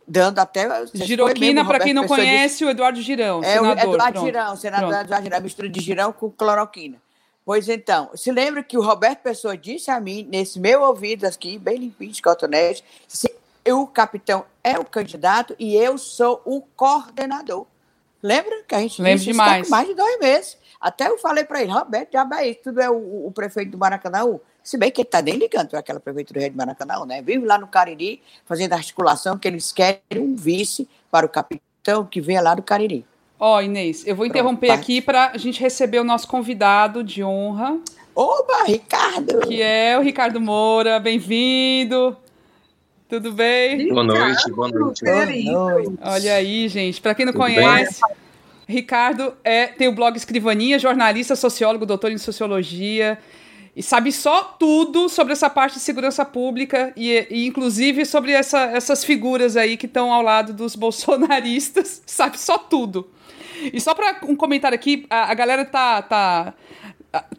dando 0.08 0.40
até. 0.40 0.68
Giroquina, 0.94 1.66
para 1.66 1.80
quem 1.80 1.94
não 1.94 2.08
conhece, 2.08 2.54
disse, 2.56 2.66
o 2.66 2.70
Eduardo 2.70 3.02
Girão, 3.02 3.42
é 3.44 3.54
senador. 3.54 3.70
O 3.70 3.94
Eduardo 3.94 4.14
pronto. 4.14 4.26
Girão, 4.26 4.56
senador 4.56 4.90
pronto. 4.90 5.04
Eduardo 5.04 5.24
Girão, 5.26 5.42
mistura 5.42 5.70
de 5.70 5.80
Girão 5.80 6.14
com 6.14 6.32
cloroquina. 6.32 6.98
Pois 7.46 7.70
então, 7.70 8.10
se 8.14 8.30
lembra 8.32 8.62
que 8.62 8.78
o 8.78 8.82
Roberto 8.82 9.20
Pessoa 9.20 9.58
disse 9.58 9.90
a 9.90 10.00
mim, 10.02 10.28
nesse 10.30 10.60
meu 10.60 10.82
ouvido 10.82 11.26
aqui, 11.26 11.58
bem 11.58 11.78
limpinho 11.78 12.12
de 12.12 12.22
cotonete, 12.22 12.84
se 13.08 13.34
o 13.66 13.88
capitão 13.88 14.46
é 14.64 14.78
o 14.78 14.84
candidato 14.84 15.56
e 15.58 15.76
eu 15.76 15.98
sou 15.98 16.42
o 16.44 16.62
coordenador. 16.62 17.66
Lembra 18.22 18.64
que 18.68 18.76
a 18.76 18.80
gente 18.80 19.02
Lembro 19.02 19.20
disse 19.20 19.32
demais. 19.32 19.70
mais 19.70 19.88
de 19.88 19.94
dois 19.94 20.20
meses. 20.20 20.58
Até 20.80 21.08
eu 21.08 21.18
falei 21.18 21.44
para 21.44 21.62
ele, 21.62 21.72
Roberto, 21.72 22.12
já 22.12 22.28
é 22.34 22.50
isso, 22.50 22.60
tudo 22.66 22.82
é 22.82 22.90
o, 22.90 23.28
o 23.28 23.32
prefeito 23.32 23.72
do 23.72 23.78
Maracanã. 23.78 24.26
Se 24.68 24.78
bem 24.78 24.92
que 24.92 25.00
ele 25.00 25.08
está 25.08 25.22
nem 25.22 25.38
ligando 25.38 25.70
para 25.70 25.80
aquela 25.80 25.98
prefeitura 25.98 26.42
de 26.42 26.54
Maracanã, 26.54 27.06
né? 27.06 27.22
Vive 27.22 27.46
lá 27.46 27.58
no 27.58 27.68
Cariri, 27.68 28.22
fazendo 28.46 28.74
articulação, 28.74 29.38
que 29.38 29.48
eles 29.48 29.72
querem 29.72 30.02
um 30.18 30.36
vice 30.36 30.90
para 31.10 31.26
o 31.26 31.30
capitão 31.30 32.04
que 32.04 32.20
venha 32.20 32.42
lá 32.42 32.54
do 32.54 32.62
Cariri. 32.62 33.06
Ó, 33.40 33.56
oh, 33.56 33.62
Inês, 33.62 34.06
eu 34.06 34.14
vou 34.14 34.26
interromper 34.26 34.68
Pronto, 34.68 34.82
aqui 34.82 35.02
para 35.02 35.32
a 35.34 35.38
gente 35.38 35.62
receber 35.62 36.02
o 36.02 36.04
nosso 36.04 36.28
convidado 36.28 37.02
de 37.02 37.24
honra. 37.24 37.80
Oba, 38.14 38.66
Ricardo! 38.66 39.40
Que 39.48 39.62
é 39.62 39.98
o 39.98 40.02
Ricardo 40.02 40.42
Moura, 40.42 41.00
bem-vindo. 41.00 42.18
Tudo 43.08 43.32
bem? 43.32 43.88
Boa 43.88 44.04
noite, 44.04 44.52
boa 44.52 44.68
noite. 44.68 45.06
Boa 45.06 45.26
noite. 45.28 45.98
Olha 46.02 46.34
aí, 46.34 46.68
gente, 46.68 47.00
para 47.00 47.16
quem 47.16 47.26
não 47.26 47.32
Tudo 47.32 47.44
conhece, 47.44 48.02
bem? 48.06 48.18
Ricardo 48.68 49.34
é, 49.46 49.68
tem 49.68 49.88
o 49.88 49.94
blog 49.94 50.18
Escrivaninha, 50.18 50.78
jornalista, 50.78 51.38
sociólogo, 51.38 51.86
doutor 51.86 52.12
em 52.12 52.18
sociologia 52.18 53.18
e 53.78 53.84
sabe 53.84 54.12
só 54.12 54.42
tudo 54.44 55.08
sobre 55.08 55.34
essa 55.34 55.52
parte 55.52 55.76
de 55.76 55.82
segurança 55.82 56.26
pública 56.26 56.92
e, 56.98 57.28
e 57.30 57.46
inclusive 57.46 58.08
sobre 58.08 58.32
essa, 58.32 58.62
essas 58.72 59.04
figuras 59.04 59.56
aí 59.56 59.78
que 59.78 59.86
estão 59.86 60.12
ao 60.12 60.24
lado 60.24 60.52
dos 60.52 60.74
bolsonaristas, 60.76 62.02
sabe 62.04 62.40
só 62.40 62.58
tudo. 62.58 63.08
E 63.72 63.80
só 63.80 63.94
para 63.94 64.22
um 64.24 64.36
comentário 64.36 64.76
aqui, 64.76 65.06
a, 65.12 65.32
a 65.32 65.34
galera 65.36 65.64
tá, 65.64 66.02
tá 66.02 66.56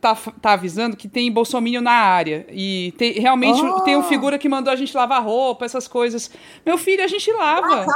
tá, 0.01 0.17
tá 0.41 0.53
avisando 0.53 0.97
que 0.97 1.09
tem 1.09 1.31
bolsominion 1.31 1.83
na 1.83 1.93
área. 1.93 2.47
E 2.51 2.95
tem, 2.97 3.13
realmente 3.13 3.63
oh. 3.63 3.81
tem 3.81 3.97
um 3.97 4.03
figura 4.03 4.39
que 4.39 4.49
mandou 4.49 4.73
a 4.73 4.77
gente 4.77 4.97
lavar 4.97 5.23
roupa, 5.23 5.65
essas 5.65 5.87
coisas. 5.87 6.31
Meu 6.65 6.79
filho, 6.79 7.05
a 7.05 7.07
gente 7.07 7.31
lava. 7.33 7.87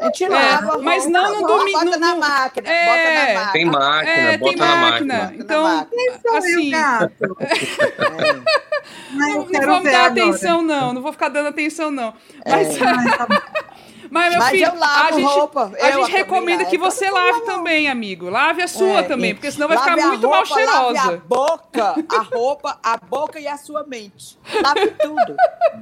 a 0.00 0.04
gente 0.06 0.28
lava. 0.28 0.78
É, 0.78 0.82
mas 0.82 1.06
não 1.06 1.40
no 1.40 1.46
domingo. 1.46 1.84
Bota 1.84 1.98
na 1.98 2.16
máquina. 2.16 2.68
É, 2.68 2.86
bota 2.86 3.14
na 3.14 3.34
máquina. 3.34 3.52
Tem 3.52 3.64
máquina, 3.64 4.10
é, 4.10 4.38
bota 4.38 4.50
tem 4.50 4.60
na 4.60 4.76
máquina. 4.76 5.14
máquina. 5.14 5.42
Então, 5.42 5.62
máquina. 5.62 6.02
assim. 6.36 6.70
não, 9.12 9.46
não 9.46 9.66
vamos 9.66 9.92
dar 9.92 10.06
atenção, 10.06 10.62
não. 10.62 10.92
Não 10.92 11.02
vou 11.02 11.12
ficar 11.12 11.28
dando 11.28 11.48
atenção, 11.48 11.90
não. 11.90 12.14
É. 12.44 12.50
Mas. 12.50 12.78
Mas, 14.10 14.30
meu 14.30 14.38
Mas 14.40 14.50
filho, 14.50 14.66
eu 14.66 14.78
lavo 14.78 15.08
a 15.08 15.12
gente, 15.12 15.24
roupa. 15.24 15.72
A 15.80 15.90
gente 15.92 16.10
recomenda 16.10 16.64
que 16.64 16.76
você 16.76 17.08
lave 17.08 17.42
também, 17.42 17.88
amigo. 17.88 18.28
Lave 18.28 18.62
a 18.62 18.68
sua 18.68 19.00
é, 19.00 19.02
também, 19.04 19.34
porque 19.34 19.50
senão 19.50 19.68
vai 19.68 19.78
ficar 19.78 19.96
muito 19.96 20.26
roupa, 20.26 20.36
mal 20.36 20.46
cheirosa. 20.46 20.92
Lave 20.92 21.14
a 21.14 21.16
boca, 21.16 21.94
a 22.08 22.22
roupa, 22.22 22.78
a 22.82 22.96
boca 22.96 23.38
e 23.38 23.46
a 23.46 23.56
sua 23.56 23.84
mente. 23.86 24.36
Lave 24.62 24.88
tudo. 25.00 25.36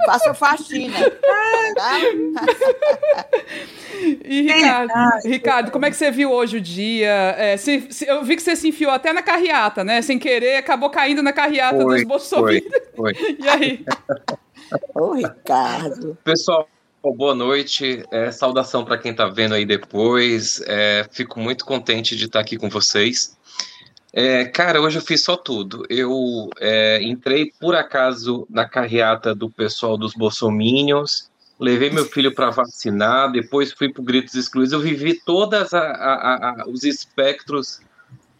Faça 0.04 0.34
faxina. 0.34 1.10
Tá? 1.74 1.98
e, 4.24 4.42
Ricardo, 4.42 4.92
Ricardo, 5.24 5.70
como 5.70 5.86
é 5.86 5.90
que 5.90 5.96
você 5.96 6.10
viu 6.10 6.30
hoje 6.30 6.58
o 6.58 6.60
dia? 6.60 7.34
É, 7.38 7.56
se, 7.56 7.86
se, 7.90 8.06
eu 8.06 8.22
vi 8.22 8.36
que 8.36 8.42
você 8.42 8.54
se 8.54 8.68
enfiou 8.68 8.92
até 8.92 9.12
na 9.12 9.22
carreata, 9.22 9.82
né? 9.82 10.02
Sem 10.02 10.18
querer, 10.18 10.56
acabou 10.56 10.90
caindo 10.90 11.22
na 11.22 11.32
carreata 11.32 11.80
foi, 11.80 11.96
dos 11.96 12.04
bolsonaristas. 12.04 12.82
Foi, 12.94 13.14
foi. 13.14 13.38
E 13.40 13.48
aí? 13.48 13.84
Ô, 14.94 15.12
Ricardo. 15.12 16.18
Pessoal, 16.24 16.68
boa 17.12 17.34
noite. 17.34 18.04
É, 18.10 18.30
saudação 18.30 18.84
para 18.84 18.98
quem 18.98 19.12
está 19.12 19.26
vendo 19.26 19.54
aí 19.54 19.64
depois. 19.64 20.60
É, 20.66 21.06
fico 21.10 21.38
muito 21.40 21.64
contente 21.64 22.16
de 22.16 22.26
estar 22.26 22.38
tá 22.38 22.44
aqui 22.44 22.56
com 22.56 22.68
vocês. 22.68 23.36
É, 24.12 24.46
cara, 24.46 24.80
hoje 24.80 24.98
eu 24.98 25.02
fiz 25.02 25.22
só 25.22 25.36
tudo. 25.36 25.84
Eu 25.88 26.48
é, 26.58 27.02
entrei 27.02 27.52
por 27.60 27.74
acaso 27.74 28.46
na 28.48 28.68
carreata 28.68 29.34
do 29.34 29.50
pessoal 29.50 29.96
dos 29.96 30.14
Bolsominions, 30.14 31.30
levei 31.60 31.90
meu 31.90 32.06
filho 32.06 32.34
para 32.34 32.50
vacinar, 32.50 33.30
depois 33.30 33.72
fui 33.72 33.92
para 33.92 34.02
Gritos 34.02 34.34
Excluídos. 34.34 34.72
Eu 34.72 34.80
vivi 34.80 35.20
todos 35.24 35.70
os 36.66 36.84
espectros 36.84 37.80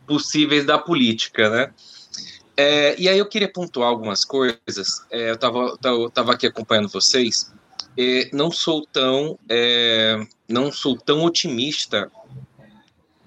possíveis 0.06 0.64
da 0.64 0.78
política, 0.78 1.50
né? 1.50 1.70
É, 2.56 3.00
e 3.00 3.08
aí 3.08 3.18
eu 3.18 3.26
queria 3.26 3.52
pontuar 3.52 3.88
algumas 3.88 4.24
coisas. 4.24 5.04
É, 5.10 5.30
eu 5.30 5.34
estava 5.34 6.32
aqui 6.32 6.46
acompanhando 6.46 6.88
vocês 6.88 7.52
não 8.32 8.50
sou 8.50 8.86
tão 8.86 9.38
é, 9.48 10.24
não 10.48 10.70
sou 10.70 10.96
tão 10.96 11.24
otimista 11.24 12.10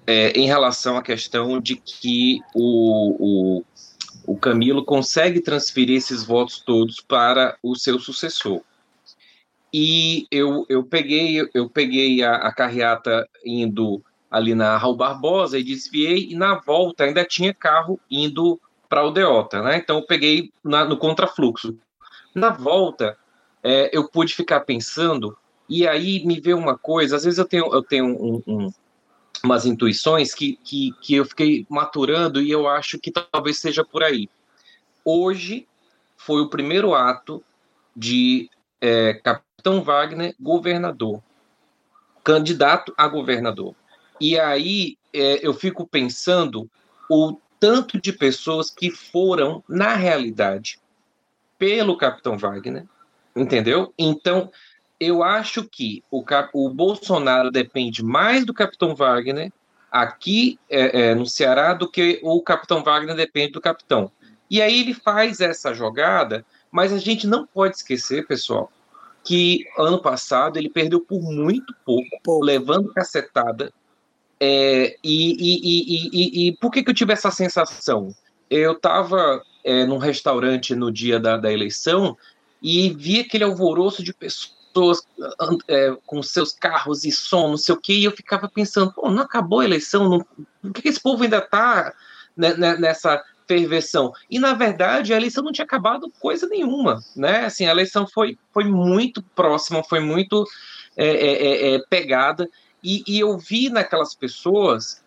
é, 0.06 0.30
em 0.30 0.46
relação 0.46 0.96
à 0.96 1.02
questão 1.02 1.60
de 1.60 1.76
que 1.76 2.40
o, 2.54 3.58
o, 3.58 3.64
o 4.26 4.36
Camilo 4.36 4.84
consegue 4.84 5.40
transferir 5.40 5.98
esses 5.98 6.24
votos 6.24 6.60
todos 6.60 7.00
para 7.00 7.56
o 7.62 7.74
seu 7.76 7.98
sucessor. 7.98 8.62
E 9.72 10.26
eu, 10.30 10.64
eu 10.68 10.82
peguei 10.84 11.48
eu 11.54 11.68
peguei 11.68 12.22
a, 12.22 12.36
a 12.36 12.52
carreata 12.52 13.28
indo 13.44 14.02
ali 14.30 14.54
na 14.54 14.78
Raul 14.78 14.96
Barbosa 14.96 15.58
e 15.58 15.62
desviei, 15.62 16.30
e 16.30 16.34
na 16.34 16.54
volta 16.54 17.04
ainda 17.04 17.22
tinha 17.22 17.52
carro 17.52 18.00
indo 18.10 18.58
para 18.88 19.04
o 19.04 19.10
Deota, 19.10 19.62
né? 19.62 19.76
Então 19.76 19.98
eu 19.98 20.06
peguei 20.06 20.50
na, 20.64 20.86
no 20.86 20.96
contrafluxo. 20.96 21.78
Na 22.34 22.48
volta, 22.48 23.18
é, 23.62 23.90
eu 23.96 24.08
pude 24.08 24.34
ficar 24.34 24.60
pensando, 24.60 25.36
e 25.68 25.86
aí 25.86 26.24
me 26.24 26.40
veio 26.40 26.58
uma 26.58 26.76
coisa, 26.76 27.16
às 27.16 27.24
vezes 27.24 27.38
eu 27.38 27.44
tenho, 27.44 27.72
eu 27.72 27.82
tenho 27.82 28.06
um, 28.06 28.42
um, 28.46 28.72
umas 29.42 29.64
intuições 29.64 30.34
que, 30.34 30.58
que, 30.64 30.92
que 31.00 31.14
eu 31.14 31.24
fiquei 31.24 31.66
maturando 31.68 32.40
e 32.40 32.50
eu 32.50 32.68
acho 32.68 32.98
que 32.98 33.10
talvez 33.10 33.58
seja 33.58 33.84
por 33.84 34.02
aí. 34.02 34.28
Hoje 35.04 35.66
foi 36.16 36.40
o 36.40 36.48
primeiro 36.48 36.94
ato 36.94 37.42
de 37.96 38.48
é, 38.80 39.14
Capitão 39.14 39.82
Wagner 39.82 40.34
governador, 40.38 41.22
candidato 42.22 42.92
a 42.96 43.06
governador. 43.08 43.74
E 44.20 44.38
aí 44.38 44.96
é, 45.12 45.46
eu 45.46 45.52
fico 45.52 45.86
pensando 45.86 46.70
o 47.10 47.36
tanto 47.58 48.00
de 48.00 48.12
pessoas 48.12 48.70
que 48.70 48.90
foram, 48.90 49.62
na 49.68 49.94
realidade, 49.94 50.80
pelo 51.58 51.96
Capitão 51.96 52.36
Wagner, 52.36 52.86
Entendeu? 53.34 53.92
Então, 53.98 54.50
eu 55.00 55.22
acho 55.22 55.64
que 55.64 56.02
o, 56.10 56.24
o 56.52 56.68
Bolsonaro 56.70 57.50
depende 57.50 58.04
mais 58.04 58.44
do 58.44 58.54
Capitão 58.54 58.94
Wagner 58.94 59.52
aqui 59.90 60.58
é, 60.70 61.10
é, 61.10 61.14
no 61.14 61.26
Ceará 61.26 61.74
do 61.74 61.90
que 61.90 62.20
o 62.22 62.40
Capitão 62.40 62.82
Wagner 62.82 63.14
depende 63.14 63.52
do 63.52 63.60
Capitão. 63.60 64.10
E 64.50 64.60
aí 64.60 64.80
ele 64.80 64.94
faz 64.94 65.40
essa 65.40 65.74
jogada, 65.74 66.44
mas 66.70 66.92
a 66.92 66.98
gente 66.98 67.26
não 67.26 67.46
pode 67.46 67.76
esquecer, 67.76 68.26
pessoal, 68.26 68.70
que 69.24 69.66
ano 69.78 70.00
passado 70.00 70.56
ele 70.56 70.70
perdeu 70.70 71.00
por 71.00 71.20
muito 71.20 71.74
pouco, 71.84 72.08
pouco. 72.22 72.44
levando 72.44 72.92
cacetada. 72.92 73.72
É, 74.38 74.96
e, 75.02 75.36
e, 75.38 76.10
e, 76.12 76.48
e, 76.48 76.56
por 76.56 76.70
que, 76.70 76.82
que 76.82 76.90
eu 76.90 76.94
tive 76.94 77.12
essa 77.12 77.30
sensação? 77.30 78.14
Eu 78.50 78.72
estava 78.72 79.42
é, 79.64 79.84
num 79.86 79.98
restaurante 79.98 80.74
no 80.74 80.90
dia 80.90 81.20
da, 81.20 81.36
da 81.36 81.52
eleição 81.52 82.16
e 82.62 82.90
vi 82.90 83.20
aquele 83.20 83.44
alvoroço 83.44 84.02
de 84.02 84.14
pessoas 84.14 85.02
é, 85.68 85.94
com 86.06 86.22
seus 86.22 86.52
carros 86.52 87.04
e 87.04 87.10
som, 87.10 87.48
não 87.48 87.56
sei 87.56 87.74
o 87.74 87.80
que, 87.80 87.92
e 87.92 88.04
eu 88.04 88.12
ficava 88.12 88.48
pensando, 88.48 88.92
pô, 88.92 89.10
não 89.10 89.22
acabou 89.22 89.60
a 89.60 89.64
eleição, 89.64 90.08
não, 90.08 90.26
por 90.62 90.80
que 90.80 90.88
esse 90.88 91.00
povo 91.00 91.24
ainda 91.24 91.38
está 91.38 91.92
nessa 92.36 93.22
ferveção? 93.46 94.12
E, 94.30 94.38
na 94.38 94.54
verdade, 94.54 95.12
a 95.12 95.16
eleição 95.16 95.44
não 95.44 95.52
tinha 95.52 95.64
acabado 95.64 96.10
coisa 96.20 96.46
nenhuma, 96.46 97.02
né? 97.14 97.44
Assim, 97.44 97.66
a 97.66 97.70
eleição 97.70 98.06
foi, 98.06 98.38
foi 98.52 98.64
muito 98.64 99.22
próxima, 99.34 99.84
foi 99.84 100.00
muito 100.00 100.46
é, 100.96 101.06
é, 101.06 101.46
é, 101.46 101.74
é 101.74 101.78
pegada, 101.90 102.48
e, 102.82 103.04
e, 103.06 103.20
eu 103.20 103.38
vi 103.38 103.68
naquelas 103.68 104.12
pessoas, 104.12 105.02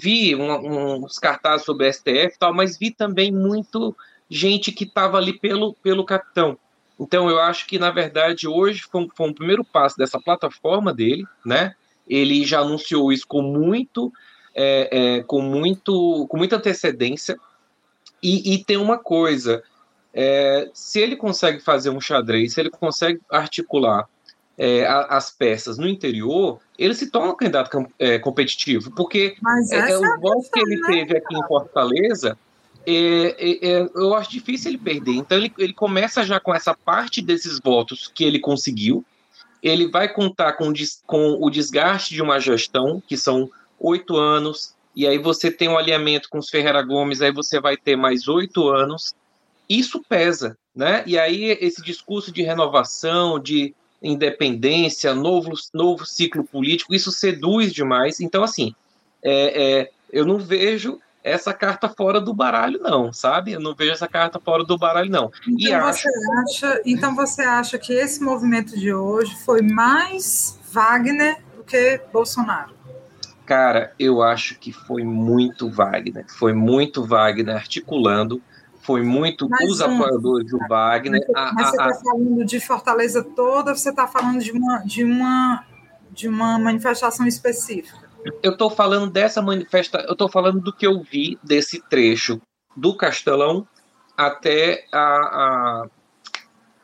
vi 0.00 0.34
um, 0.34 1.04
uns 1.04 1.16
cartazes 1.18 1.64
sobre 1.64 1.92
STF 1.92 2.34
e 2.34 2.38
tal, 2.38 2.52
mas 2.52 2.76
vi 2.76 2.90
também 2.90 3.30
muito 3.30 3.94
gente 4.32 4.72
que 4.72 4.84
estava 4.84 5.18
ali 5.18 5.38
pelo, 5.38 5.74
pelo 5.74 6.04
capitão. 6.04 6.58
Então 6.98 7.28
eu 7.28 7.38
acho 7.38 7.66
que, 7.66 7.78
na 7.78 7.90
verdade, 7.90 8.48
hoje 8.48 8.82
foi 8.90 9.02
um, 9.02 9.08
foi 9.14 9.28
um 9.28 9.34
primeiro 9.34 9.64
passo 9.64 9.96
dessa 9.96 10.18
plataforma 10.18 10.92
dele, 10.92 11.26
né? 11.44 11.74
Ele 12.08 12.44
já 12.44 12.60
anunciou 12.60 13.12
isso 13.12 13.26
com 13.26 13.42
muito, 13.42 14.12
é, 14.54 14.88
é, 15.18 15.22
com 15.22 15.40
muito, 15.42 16.26
com 16.28 16.36
muita 16.36 16.56
antecedência. 16.56 17.38
E, 18.22 18.54
e 18.54 18.64
tem 18.64 18.76
uma 18.76 18.98
coisa, 18.98 19.62
é, 20.14 20.70
se 20.72 21.00
ele 21.00 21.16
consegue 21.16 21.60
fazer 21.60 21.90
um 21.90 22.00
xadrez, 22.00 22.54
se 22.54 22.60
ele 22.60 22.70
consegue 22.70 23.20
articular 23.30 24.08
é, 24.56 24.86
as 24.86 25.30
peças 25.30 25.76
no 25.76 25.88
interior, 25.88 26.60
ele 26.78 26.94
se 26.94 27.10
torna 27.10 27.32
um 27.32 27.36
candidato 27.36 27.86
é, 27.98 28.18
competitivo, 28.18 28.90
porque 28.92 29.34
é, 29.72 29.90
é, 29.90 29.98
o 29.98 30.20
voto 30.20 30.50
que 30.52 30.60
ele 30.60 30.76
né? 30.76 30.86
teve 30.86 31.16
aqui 31.16 31.34
em 31.34 31.46
Fortaleza, 31.46 32.38
é, 32.86 33.88
eu 33.94 34.14
acho 34.14 34.30
difícil 34.30 34.70
ele 34.70 34.78
perder. 34.78 35.12
Então 35.12 35.38
ele, 35.38 35.52
ele 35.58 35.72
começa 35.72 36.24
já 36.24 36.40
com 36.40 36.54
essa 36.54 36.74
parte 36.74 37.22
desses 37.22 37.58
votos 37.60 38.10
que 38.12 38.24
ele 38.24 38.38
conseguiu, 38.38 39.04
ele 39.62 39.88
vai 39.88 40.12
contar 40.12 40.54
com, 40.54 40.72
com 41.06 41.38
o 41.40 41.48
desgaste 41.48 42.14
de 42.14 42.22
uma 42.22 42.40
gestão, 42.40 43.00
que 43.06 43.16
são 43.16 43.50
oito 43.78 44.16
anos, 44.16 44.74
e 44.94 45.06
aí 45.06 45.18
você 45.18 45.50
tem 45.50 45.68
um 45.68 45.78
alinhamento 45.78 46.28
com 46.28 46.38
os 46.38 46.50
Ferreira 46.50 46.82
Gomes, 46.82 47.22
aí 47.22 47.32
você 47.32 47.60
vai 47.60 47.76
ter 47.76 47.96
mais 47.96 48.28
oito 48.28 48.68
anos. 48.68 49.14
Isso 49.68 50.02
pesa, 50.06 50.58
né? 50.74 51.02
E 51.06 51.18
aí 51.18 51.44
esse 51.60 51.80
discurso 51.82 52.30
de 52.32 52.42
renovação, 52.42 53.38
de 53.38 53.74
independência, 54.02 55.14
novo, 55.14 55.52
novo 55.72 56.04
ciclo 56.04 56.44
político, 56.44 56.94
isso 56.94 57.12
seduz 57.12 57.72
demais. 57.72 58.20
Então, 58.20 58.42
assim, 58.42 58.74
é, 59.22 59.62
é, 59.62 59.90
eu 60.12 60.26
não 60.26 60.38
vejo 60.38 61.00
essa 61.22 61.52
carta 61.52 61.88
fora 61.88 62.20
do 62.20 62.34
baralho, 62.34 62.80
não, 62.80 63.12
sabe? 63.12 63.52
Eu 63.52 63.60
não 63.60 63.74
vejo 63.74 63.92
essa 63.92 64.08
carta 64.08 64.40
fora 64.40 64.64
do 64.64 64.76
baralho, 64.76 65.10
não. 65.10 65.30
Então, 65.46 65.80
você, 65.80 66.08
acho... 66.08 66.08
acha, 66.40 66.82
então 66.84 67.14
você 67.14 67.42
acha 67.42 67.78
que 67.78 67.92
esse 67.92 68.22
movimento 68.22 68.78
de 68.78 68.92
hoje 68.92 69.36
foi 69.44 69.62
mais 69.62 70.58
Wagner 70.72 71.36
do 71.56 71.62
que 71.62 72.00
Bolsonaro? 72.12 72.74
Cara, 73.46 73.92
eu 73.98 74.22
acho 74.22 74.58
que 74.58 74.72
foi 74.72 75.04
muito 75.04 75.70
Wagner. 75.70 76.24
Foi 76.38 76.52
muito 76.52 77.04
Wagner 77.04 77.54
articulando, 77.54 78.40
foi 78.80 79.02
muito 79.02 79.48
mas, 79.48 79.70
os 79.70 79.80
apoiadores 79.80 80.50
do 80.50 80.58
Wagner. 80.68 81.24
Mas, 81.32 81.70
você 81.70 81.76
está 81.76 81.94
falando 81.94 82.44
de 82.44 82.60
Fortaleza 82.60 83.22
toda, 83.22 83.74
você 83.74 83.90
está 83.90 84.08
falando 84.08 84.40
de 84.40 84.52
uma, 84.52 84.78
de, 84.78 85.04
uma, 85.04 85.64
de 86.10 86.28
uma 86.28 86.58
manifestação 86.58 87.26
específica? 87.26 88.11
Eu 88.42 88.52
estou 88.52 88.70
falando 88.70 89.10
dessa 89.10 89.42
manifestação, 89.42 90.06
eu 90.06 90.12
estou 90.12 90.28
falando 90.28 90.60
do 90.60 90.72
que 90.72 90.86
eu 90.86 91.02
vi 91.02 91.38
desse 91.42 91.80
trecho 91.88 92.40
do 92.76 92.94
Castelão 92.96 93.66
até 94.16 94.86
a, 94.92 94.98
a, 95.00 95.86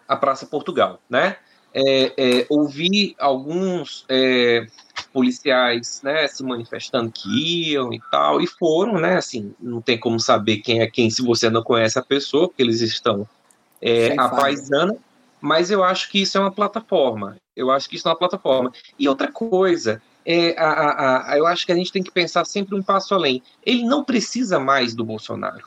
a 0.09 0.16
Praça 0.16 0.46
Portugal, 0.46 1.01
né? 1.09 1.37
É, 1.72 2.12
é, 2.16 2.46
ouvi 2.48 3.14
alguns 3.18 4.05
é, 4.09 4.66
policiais 5.12 6.01
né, 6.03 6.27
se 6.27 6.42
manifestando 6.42 7.12
que 7.12 7.72
iam 7.72 7.92
e 7.92 8.01
tal, 8.11 8.40
e 8.40 8.46
foram, 8.46 8.94
né? 8.94 9.16
Assim, 9.16 9.55
não 9.61 9.81
tem 9.81 9.98
como 9.98 10.18
saber 10.18 10.59
quem 10.59 10.81
é 10.81 10.90
quem 10.90 11.11
se 11.11 11.22
você 11.22 11.51
não 11.51 11.62
conhece 11.62 11.98
a 11.98 12.03
pessoa, 12.03 12.48
porque 12.48 12.62
eles 12.62 12.81
estão 12.81 13.29
é, 13.81 14.14
a 14.18 14.29
paisana, 14.29 14.96
mas 15.40 15.70
eu 15.70 15.85
acho 15.85 16.11
que 16.11 16.22
isso 16.22 16.37
é 16.37 16.40
uma 16.40 16.51
plataforma. 16.51 17.37
Eu 17.55 17.70
acho 17.70 17.88
que 17.88 17.96
isso 17.96 18.09
é 18.09 18.11
uma 18.11 18.18
plataforma. 18.18 18.72
E 18.98 19.09
outra 19.09 19.31
coisa, 19.31 20.03
é, 20.24 20.54
a, 20.59 20.70
a, 20.70 21.33
a, 21.33 21.38
eu 21.38 21.46
acho 21.46 21.64
que 21.64 21.72
a 21.72 21.74
gente 21.74 21.92
tem 21.92 22.02
que 22.02 22.11
pensar 22.11 22.44
sempre 22.44 22.74
um 22.74 22.83
passo 22.83 23.14
além. 23.14 23.42
Ele 23.64 23.85
não 23.85 24.04
precisa 24.04 24.59
mais 24.59 24.94
do 24.94 25.04
Bolsonaro. 25.04 25.66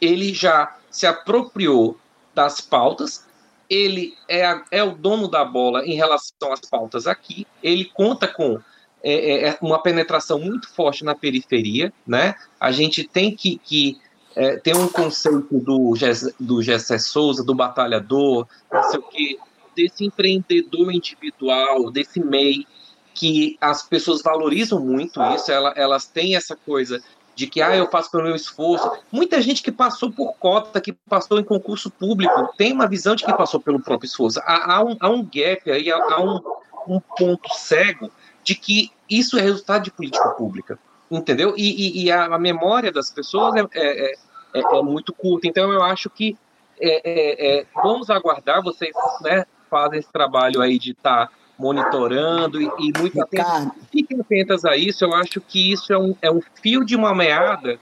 Ele 0.00 0.34
já 0.34 0.76
se 0.90 1.06
apropriou 1.06 1.98
das 2.34 2.60
pautas, 2.60 3.24
ele 3.68 4.14
é, 4.28 4.60
é 4.70 4.82
o 4.82 4.94
dono 4.94 5.28
da 5.28 5.44
bola 5.44 5.86
em 5.86 5.94
relação 5.94 6.52
às 6.52 6.60
pautas 6.60 7.06
aqui, 7.06 7.46
ele 7.62 7.84
conta 7.84 8.26
com 8.26 8.58
é, 9.02 9.12
é, 9.12 9.48
é 9.48 9.58
uma 9.62 9.82
penetração 9.82 10.38
muito 10.38 10.68
forte 10.68 11.04
na 11.04 11.14
periferia, 11.14 11.92
né? 12.06 12.34
A 12.58 12.70
gente 12.70 13.04
tem 13.04 13.34
que, 13.34 13.58
que 13.58 13.98
é, 14.36 14.56
ter 14.56 14.76
um 14.76 14.88
conceito 14.88 15.58
do, 15.58 15.94
do 16.38 16.62
Gessé 16.62 16.98
Souza, 16.98 17.42
do 17.42 17.54
batalhador, 17.54 18.46
não 18.70 18.82
sei 18.84 18.98
o 18.98 19.02
quê, 19.02 19.38
desse 19.74 20.04
empreendedor 20.04 20.92
individual, 20.92 21.90
desse 21.90 22.20
MEI, 22.20 22.66
que 23.14 23.56
as 23.60 23.82
pessoas 23.82 24.22
valorizam 24.22 24.80
muito 24.80 25.22
isso, 25.34 25.50
elas, 25.50 25.74
elas 25.76 26.06
têm 26.06 26.36
essa 26.36 26.56
coisa 26.56 27.02
de 27.34 27.46
que 27.46 27.62
ah, 27.62 27.74
eu 27.74 27.86
faço 27.90 28.10
pelo 28.10 28.24
meu 28.24 28.34
esforço. 28.34 28.90
Muita 29.10 29.40
gente 29.40 29.62
que 29.62 29.72
passou 29.72 30.12
por 30.12 30.34
cota, 30.34 30.80
que 30.80 30.92
passou 30.92 31.40
em 31.40 31.44
concurso 31.44 31.90
público, 31.90 32.52
tem 32.56 32.72
uma 32.72 32.86
visão 32.86 33.14
de 33.14 33.24
que 33.24 33.32
passou 33.32 33.60
pelo 33.60 33.80
próprio 33.80 34.06
esforço. 34.06 34.40
Há, 34.40 34.74
há, 34.74 34.84
um, 34.84 34.96
há 35.00 35.08
um 35.08 35.22
gap 35.22 35.70
aí, 35.70 35.90
há, 35.90 35.96
há 35.96 36.22
um, 36.22 36.40
um, 36.86 37.00
ponto 37.00 37.48
cego 37.54 38.10
de 38.44 38.54
que 38.54 38.90
isso 39.08 39.38
é 39.38 39.40
resultado 39.40 39.84
de 39.84 39.90
política 39.90 40.28
pública, 40.30 40.78
entendeu? 41.10 41.54
E, 41.56 42.00
e, 42.00 42.04
e 42.04 42.12
a, 42.12 42.38
memória 42.38 42.92
das 42.92 43.10
pessoas 43.10 43.54
é, 43.56 43.66
é, 43.74 44.12
é, 44.12 44.60
é, 44.60 44.82
muito 44.82 45.12
curta. 45.12 45.46
Então, 45.46 45.72
eu 45.72 45.82
acho 45.82 46.10
que 46.10 46.36
é, 46.78 47.00
é, 47.04 47.60
é, 47.60 47.66
vamos 47.74 48.10
aguardar, 48.10 48.62
vocês 48.62 48.92
né, 49.22 49.44
fazem 49.70 49.98
esse 49.98 50.12
trabalho 50.12 50.60
aí 50.60 50.78
de 50.78 50.90
estar 50.90 51.28
tá 51.28 51.32
monitorando 51.60 52.60
e, 52.60 52.64
e 52.78 52.98
muito 52.98 53.20
atentos. 53.20 53.72
Fiquem 53.92 54.18
atentas 54.18 54.64
a 54.64 54.76
isso, 54.76 55.04
eu 55.04 55.14
acho 55.14 55.40
que 55.42 55.70
isso 55.70 55.92
é 55.92 55.98
um, 55.98 56.16
é 56.22 56.30
um 56.30 56.40
fio 56.62 56.84
de 56.84 56.96
uma 56.96 57.14
meada 57.14 57.78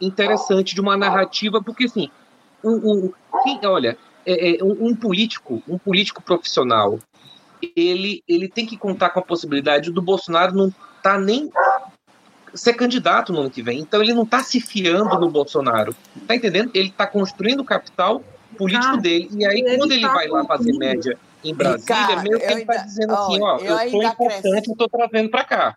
interessante, 0.00 0.74
de 0.74 0.80
uma 0.80 0.96
narrativa, 0.96 1.62
porque 1.62 1.84
assim, 1.84 2.10
o, 2.62 3.06
o 3.06 3.14
quem, 3.44 3.60
olha, 3.64 3.96
é, 4.26 4.56
é, 4.56 4.64
um, 4.64 4.88
um, 4.88 4.96
político, 4.96 5.62
um 5.68 5.78
político 5.78 6.20
profissional, 6.20 6.98
ele, 7.76 8.22
ele 8.26 8.48
tem 8.48 8.66
que 8.66 8.76
contar 8.76 9.10
com 9.10 9.20
a 9.20 9.22
possibilidade 9.22 9.92
do 9.92 10.02
Bolsonaro 10.02 10.54
não 10.54 10.74
tá 11.02 11.16
nem 11.18 11.50
ser 12.52 12.74
candidato 12.74 13.32
no 13.32 13.40
ano 13.40 13.50
que 13.50 13.62
vem. 13.62 13.78
Então 13.78 14.02
ele 14.02 14.12
não 14.12 14.24
está 14.24 14.42
se 14.42 14.60
fiando 14.60 15.18
no 15.20 15.30
Bolsonaro. 15.30 15.94
Tá 16.26 16.34
entendendo? 16.34 16.70
Ele 16.74 16.88
está 16.88 17.06
construindo 17.06 17.60
o 17.60 17.64
capital 17.64 18.22
político 18.58 18.94
ah, 18.94 18.96
dele. 18.96 19.28
E 19.32 19.46
aí, 19.46 19.76
quando 19.76 19.92
ele 19.92 20.02
tá 20.02 20.12
vai 20.12 20.26
lá 20.26 20.44
fazer 20.44 20.72
média 20.72 21.16
em 21.44 21.54
Brasília, 21.54 22.22
meio 22.22 22.38
que 22.38 22.44
ele 22.44 22.60
está 22.62 22.76
dizendo 22.78 23.14
assim, 23.14 23.42
ó, 23.42 23.58
eu, 23.58 23.76
eu 23.78 23.90
sou 23.90 24.02
importante, 24.02 24.68
eu 24.68 24.72
estou 24.72 24.88
trazendo 24.88 25.30
para 25.30 25.44
cá. 25.44 25.76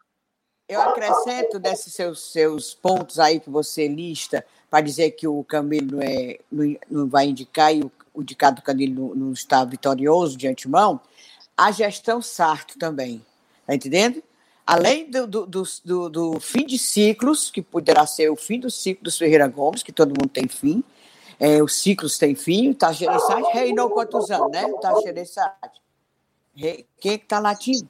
Eu 0.67 0.81
acrescento 0.81 1.59
desses 1.59 1.93
seus, 1.93 2.31
seus 2.31 2.73
pontos 2.73 3.19
aí 3.19 3.39
que 3.39 3.49
você 3.49 3.87
lista 3.87 4.45
para 4.69 4.81
dizer 4.81 5.11
que 5.11 5.27
o 5.27 5.43
Camilo 5.43 5.97
não, 5.97 6.01
é, 6.01 6.39
não, 6.51 6.75
não 6.89 7.07
vai 7.07 7.27
indicar 7.27 7.75
e 7.75 7.81
o, 7.81 7.91
o 8.13 8.21
indicado 8.21 8.57
do 8.57 8.61
Camilo 8.61 9.09
não, 9.09 9.15
não 9.15 9.33
está 9.33 9.63
vitorioso 9.65 10.37
de 10.37 10.47
antemão, 10.47 10.99
a 11.55 11.71
gestão 11.71 12.21
Sarto 12.21 12.77
também. 12.77 13.23
Está 13.61 13.75
entendendo? 13.75 14.23
Além 14.65 15.11
do, 15.11 15.27
do, 15.27 15.45
do, 15.45 16.09
do, 16.09 16.39
fim 16.39 16.65
de 16.65 16.79
ciclos, 16.79 17.51
que 17.51 17.61
poderá 17.61 18.05
ser 18.07 18.29
o 18.29 18.35
fim 18.35 18.59
do 18.59 18.71
ciclo 18.71 19.03
dos 19.03 19.17
Ferreira 19.17 19.47
Gomes, 19.47 19.83
que 19.83 19.91
todo 19.91 20.09
mundo 20.09 20.29
tem 20.29 20.47
fim, 20.47 20.83
é, 21.39 21.61
os 21.61 21.81
ciclos 21.81 22.17
têm 22.17 22.35
fim, 22.35 22.69
o 22.69 22.75
Tajeressade 22.75 23.47
reinou 23.53 23.89
quantos 23.89 24.29
anos, 24.31 24.51
né? 24.51 24.65
O 24.65 24.79
Tajeressade. 24.79 25.81
Quem 26.55 26.85
é 27.05 27.17
que 27.17 27.23
está 27.23 27.39
latindo? 27.39 27.87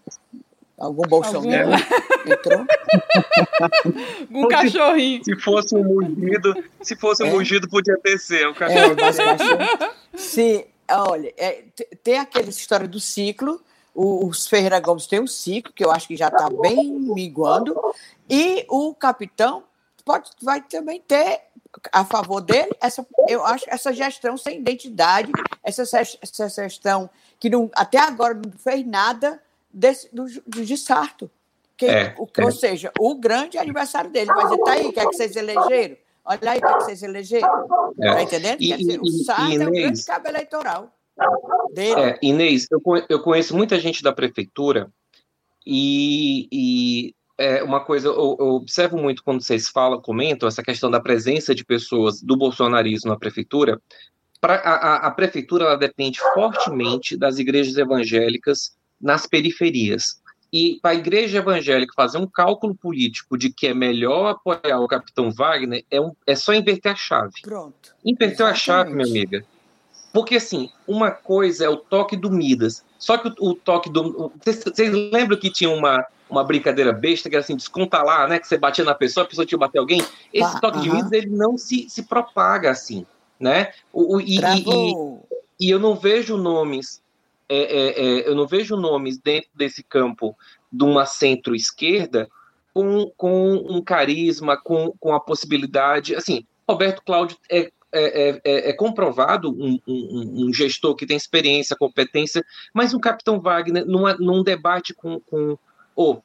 Algum 0.78 1.04
bolsonaro 1.04 1.72
Algum... 1.72 2.32
entrou? 2.32 2.66
um 4.32 4.48
cachorrinho. 4.48 5.24
Se 5.24 5.36
fosse 5.40 5.76
um 5.76 5.84
mugido, 5.84 6.64
se 6.82 6.96
fosse 6.96 7.24
um 7.24 7.28
é. 7.28 7.32
mugido, 7.32 7.70
podia 7.70 7.98
ter 7.98 8.18
ser 8.18 8.48
o 8.48 8.56
cachorro. 8.56 8.96
É, 9.00 10.18
se, 10.18 10.66
olha, 10.90 11.34
é, 11.38 11.64
tem 12.04 12.18
aquela 12.18 12.50
história 12.50 12.88
do 12.88 13.00
ciclo, 13.00 13.62
os 13.96 14.48
Ferreira 14.48 14.80
Gomes 14.80 15.06
tem 15.06 15.20
um 15.20 15.28
ciclo, 15.28 15.72
que 15.72 15.86
eu 15.86 15.92
acho 15.92 16.08
que 16.08 16.18
já 16.18 16.28
está 16.28 16.50
bem 16.50 17.00
minguando, 17.00 17.80
e 18.30 18.66
o 18.68 18.96
capitão 18.96 19.64
pode, 20.04 20.32
vai 20.42 20.62
também 20.62 21.00
ter 21.00 21.42
a 21.92 22.06
favor 22.06 22.42
dele, 22.42 22.72
essa, 22.82 23.06
eu 23.28 23.46
acho 23.46 23.66
essa 23.68 23.92
gestão 23.94 24.38
sem 24.38 24.60
identidade, 24.60 25.32
essa, 25.64 25.84
essa 25.84 26.50
gestão 26.50 27.10
que 27.40 27.50
não, 27.50 27.70
até 27.76 27.98
agora 27.98 28.34
não 28.34 28.52
fez 28.52 28.86
nada 28.86 29.42
desse, 29.72 30.14
do, 30.14 30.26
do 30.46 30.64
de 30.64 30.78
Sarto. 30.78 31.30
Que, 31.76 31.88
é, 31.88 32.16
o, 32.18 32.28
é. 32.38 32.46
Ou 32.46 32.52
seja, 32.52 32.92
o 33.00 33.16
grande 33.16 33.58
aniversário 33.58 34.12
dele. 34.12 34.32
Mas 34.34 34.52
ele 34.52 34.62
está 34.62 34.72
aí, 34.74 34.94
quer 34.94 35.08
que 35.08 35.16
vocês 35.16 35.36
elegeram? 35.36 35.98
Olha 36.26 36.52
aí, 36.52 36.62
quer 36.62 36.78
que 36.78 36.84
vocês 36.84 37.04
elegeram. 37.04 37.92
Está 37.92 38.20
é. 38.20 38.24
entendendo? 38.24 38.62
E, 38.62 38.68
Quer 38.70 38.78
dizer, 38.78 39.00
o 39.02 39.08
Sarto 39.08 39.52
Inês, 39.52 39.62
é 39.62 39.68
o 39.68 39.72
grande 39.72 40.06
cabo 40.06 40.28
eleitoral. 40.28 40.94
Dele. 41.74 42.02
É, 42.02 42.20
Inês, 42.22 42.68
eu, 42.72 42.82
eu 43.10 43.22
conheço 43.22 43.56
muita 43.56 43.80
gente 43.80 44.02
da 44.02 44.14
prefeitura 44.14 44.92
e, 45.66 46.48
e 46.52 47.16
é 47.38 47.64
uma 47.64 47.80
coisa, 47.80 48.08
eu, 48.08 48.38
eu, 48.40 48.48
observo 48.56 48.98
muito 48.98 49.24
quando 49.24 49.44
vocês 49.44 49.68
falam, 49.68 50.02
comentam 50.02 50.48
essa 50.48 50.62
questão 50.62 50.90
da 50.90 51.00
presença 51.00 51.56
de 51.56 51.66
pessoas 51.66 52.22
do 52.22 52.38
bolsonarismo 52.38 53.10
na 53.10 53.18
prefeitura. 53.18 53.82
Pra, 54.40 54.56
a, 54.56 54.96
a, 55.08 55.12
prefeitura 55.12 55.66
ela 55.66 55.78
depende 55.78 56.20
fortemente 56.34 57.18
das 57.18 57.40
igrejas 57.40 57.78
evangélicas 57.78 58.76
nas 59.02 59.26
periferias. 59.26 60.22
E 60.52 60.78
para 60.82 60.92
a 60.92 60.96
igreja 60.96 61.40
evangélica 61.40 61.94
fazer 61.96 62.20
um 62.20 62.28
cálculo 62.28 62.76
político 62.76 63.38
de 63.38 63.52
que 63.52 63.68
é 63.68 63.74
melhor 63.74 64.28
apoiar 64.28 64.80
o 64.80 64.88
capitão 64.88 65.32
Wagner 65.32 65.84
é, 65.90 66.00
um, 66.00 66.12
é 66.28 66.36
só 66.36 66.54
inverter 66.54 66.92
a 66.92 66.96
chave. 66.96 67.42
Pronto. 67.42 67.96
Inverteu 68.06 68.46
a 68.46 68.54
chave, 68.54 68.94
minha 68.94 69.08
amiga. 69.08 69.44
Porque, 70.14 70.36
assim, 70.36 70.70
uma 70.88 71.10
coisa 71.10 71.66
é 71.66 71.70
o 71.70 71.78
toque 71.78 72.16
do 72.16 72.30
Midas. 72.30 72.86
Só 73.00 73.18
que 73.18 73.30
o, 73.30 73.50
o 73.50 73.56
toque 73.56 73.90
do. 73.90 74.32
Vocês 74.46 74.94
lembram 75.12 75.40
que 75.40 75.50
tinha 75.50 75.72
uma, 75.72 76.06
uma 76.34 76.44
brincadeira 76.44 76.92
besta, 76.92 77.30
que 77.30 77.36
era 77.36 77.44
assim, 77.44 77.56
desconta 77.56 78.04
lá, 78.04 78.28
né? 78.28 78.40
Que 78.40 78.48
você 78.48 78.58
batia 78.58 78.84
na 78.84 78.94
pessoa, 78.94 79.26
a 79.26 79.28
pessoa 79.28 79.46
tinha 79.46 79.58
que 79.58 79.66
bater 79.66 79.80
alguém. 79.80 80.02
Esse 80.34 80.58
ah, 80.58 80.60
toque 80.60 80.80
de 80.80 80.90
Midas, 80.90 81.12
ele 81.12 81.30
não 81.30 81.58
se, 81.58 81.90
se 81.90 82.04
propaga 82.04 82.72
assim 82.72 83.06
né? 83.44 83.74
O, 83.92 84.16
o 84.16 84.22
e, 84.22 84.38
e, 84.40 85.68
e, 85.68 85.70
eu 85.70 85.78
não 85.78 85.96
vejo 85.96 86.38
nomes, 86.38 87.02
é, 87.50 87.58
é, 87.58 87.90
é, 87.90 88.30
eu 88.30 88.34
não 88.36 88.48
vejo 88.48 88.78
nomes 88.78 89.18
dentro 89.18 89.50
desse 89.54 89.84
campo 89.84 90.36
de 90.72 90.84
uma 90.84 91.06
centro-esquerda 91.06 92.30
com, 92.74 93.12
com 93.18 93.54
um 93.56 93.82
carisma, 93.82 94.58
com, 94.58 94.94
com 94.98 95.14
a 95.14 95.20
possibilidade, 95.20 96.16
assim, 96.16 96.46
Roberto 96.68 97.04
Cláudio 97.06 97.38
é, 97.52 97.70
é, 97.92 98.30
é, 98.30 98.42
é, 98.44 98.70
é 98.70 98.74
comprovado 98.74 99.52
um, 99.52 99.78
um, 99.86 100.46
um, 100.48 100.54
gestor 100.54 100.96
que 100.96 101.06
tem 101.06 101.18
experiência, 101.18 101.76
competência, 101.76 102.44
mas 102.74 102.94
o 102.94 103.00
Capitão 103.00 103.40
Wagner, 103.40 103.86
numa, 103.86 104.16
num 104.16 104.42
debate 104.42 104.94
com, 104.94 105.20
com 105.20 105.58
oh, 105.96 106.22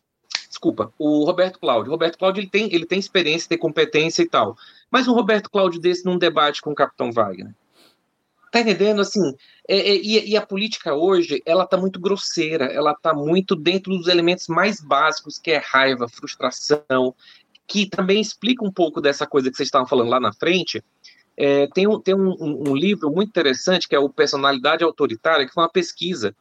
desculpa, 0.49 0.93
o 0.99 1.25
Roberto 1.25 1.59
Cláudio. 1.59 1.91
O 1.91 1.93
Roberto 1.93 2.19
Cláudio 2.19 2.41
ele 2.41 2.51
tem, 2.51 2.73
ele 2.75 2.87
tem 2.87 2.99
experiência, 2.99 3.49
tem 3.49 3.59
competência 3.59 4.23
e 4.23 4.29
tal. 4.29 4.57
Mas 4.91 5.07
um 5.07 5.13
Roberto 5.13 5.51
Cláudio 5.51 5.81
desse 5.81 6.05
num 6.05 6.19
debate 6.19 6.61
com 6.61 6.71
o 6.71 6.75
Capitão 6.75 7.13
Wagner. 7.13 7.55
Tá 8.51 8.61
entendendo? 8.61 9.01
Assim, 9.01 9.35
é, 9.69 9.77
é, 9.77 9.97
e, 9.97 10.31
e, 10.31 10.37
a 10.37 10.45
política 10.45 10.95
hoje, 10.95 11.43
ela 11.45 11.67
tá 11.67 11.77
muito 11.77 12.01
grosseira, 12.01 12.65
ela 12.65 12.95
tá 12.95 13.13
muito 13.13 13.55
dentro 13.55 13.97
dos 13.97 14.09
elementos 14.09 14.49
mais 14.49 14.81
básicos, 14.81 15.39
que 15.39 15.51
é 15.51 15.59
raiva, 15.59 16.09
frustração, 16.09 17.15
que 17.67 17.87
também 17.87 18.21
explica 18.21 18.65
um 18.65 18.73
pouco 18.73 19.01
dessa 19.01 19.27
coisa 19.27 19.51
que 19.51 19.57
vocês 19.57 19.67
estavam 19.67 19.87
falando 19.87 20.09
lá 20.09 20.19
na 20.19 20.33
frente. 20.33 20.83
É, 21.37 21.67
tem 21.69 21.87
um, 21.87 22.01
tem 22.01 22.15
um, 22.15 22.35
um, 22.41 22.75
livro 22.75 23.11
muito 23.11 23.29
interessante, 23.29 23.87
que 23.87 23.95
é 23.95 23.99
o 23.99 24.09
Personalidade 24.09 24.83
Autoritária, 24.83 25.47
que 25.47 25.53
foi 25.53 25.63
uma 25.63 25.71
pesquisa 25.71 26.35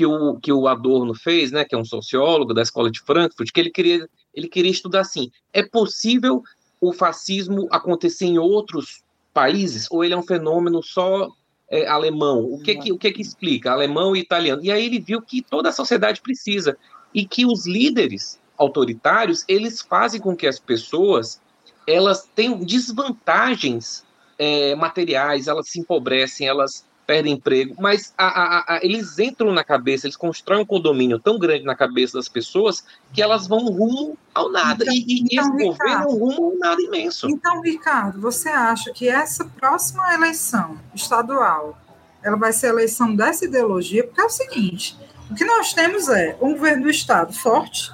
que 0.00 0.06
o, 0.06 0.36
que 0.36 0.50
o 0.50 0.66
Adorno 0.66 1.14
fez, 1.14 1.52
né, 1.52 1.62
que 1.62 1.74
é 1.74 1.78
um 1.78 1.84
sociólogo 1.84 2.54
da 2.54 2.62
Escola 2.62 2.90
de 2.90 3.00
Frankfurt, 3.00 3.50
que 3.52 3.60
ele 3.60 3.70
queria, 3.70 4.08
ele 4.34 4.48
queria 4.48 4.70
estudar 4.70 5.00
assim, 5.00 5.30
é 5.52 5.62
possível 5.62 6.42
o 6.80 6.90
fascismo 6.90 7.68
acontecer 7.70 8.24
em 8.24 8.38
outros 8.38 9.02
países, 9.34 9.86
ou 9.90 10.02
ele 10.02 10.14
é 10.14 10.16
um 10.16 10.22
fenômeno 10.22 10.82
só 10.82 11.28
é, 11.68 11.86
alemão? 11.86 12.42
O 12.42 12.62
que 12.62 12.76
que, 12.76 12.90
o 12.90 12.96
que 12.96 13.12
que 13.12 13.20
explica? 13.20 13.72
Alemão 13.72 14.16
e 14.16 14.20
italiano. 14.20 14.64
E 14.64 14.72
aí 14.72 14.86
ele 14.86 14.98
viu 14.98 15.20
que 15.20 15.42
toda 15.42 15.68
a 15.68 15.72
sociedade 15.72 16.22
precisa, 16.22 16.78
e 17.14 17.26
que 17.26 17.44
os 17.44 17.66
líderes 17.66 18.40
autoritários, 18.56 19.44
eles 19.46 19.82
fazem 19.82 20.18
com 20.18 20.34
que 20.34 20.46
as 20.46 20.58
pessoas 20.58 21.42
elas 21.86 22.26
tenham 22.34 22.58
desvantagens 22.58 24.02
é, 24.38 24.74
materiais, 24.74 25.46
elas 25.46 25.68
se 25.68 25.78
empobrecem, 25.78 26.48
elas 26.48 26.86
perdem 27.10 27.32
emprego, 27.32 27.74
mas 27.76 28.14
a, 28.16 28.26
a, 28.26 28.76
a, 28.76 28.84
eles 28.84 29.18
entram 29.18 29.50
na 29.50 29.64
cabeça, 29.64 30.06
eles 30.06 30.16
constroem 30.16 30.62
um 30.62 30.64
condomínio 30.64 31.18
tão 31.18 31.40
grande 31.40 31.64
na 31.64 31.74
cabeça 31.74 32.16
das 32.16 32.28
pessoas 32.28 32.84
que 33.12 33.20
elas 33.20 33.48
vão 33.48 33.66
rumo 33.66 34.16
ao 34.32 34.48
nada. 34.48 34.84
Então, 34.84 34.94
e, 34.94 35.04
e 35.08 35.24
então, 35.32 35.58
esse 35.58 35.70
Ricardo, 35.72 36.04
governo 36.04 36.04
é 36.04 36.06
um 36.06 36.18
rumo 36.18 36.52
ao 36.52 36.58
nada 36.60 36.80
imenso. 36.80 37.28
Então, 37.28 37.60
Ricardo, 37.62 38.20
você 38.20 38.48
acha 38.48 38.92
que 38.92 39.08
essa 39.08 39.44
próxima 39.44 40.14
eleição 40.14 40.78
estadual 40.94 41.76
ela 42.22 42.36
vai 42.36 42.52
ser 42.52 42.66
a 42.66 42.70
eleição 42.70 43.16
dessa 43.16 43.44
ideologia? 43.44 44.04
Porque 44.04 44.20
é 44.20 44.24
o 44.24 44.30
seguinte: 44.30 44.96
o 45.28 45.34
que 45.34 45.44
nós 45.44 45.72
temos 45.72 46.08
é 46.08 46.36
um 46.40 46.52
governo 46.52 46.84
do 46.84 46.90
Estado 46.90 47.32
forte, 47.32 47.90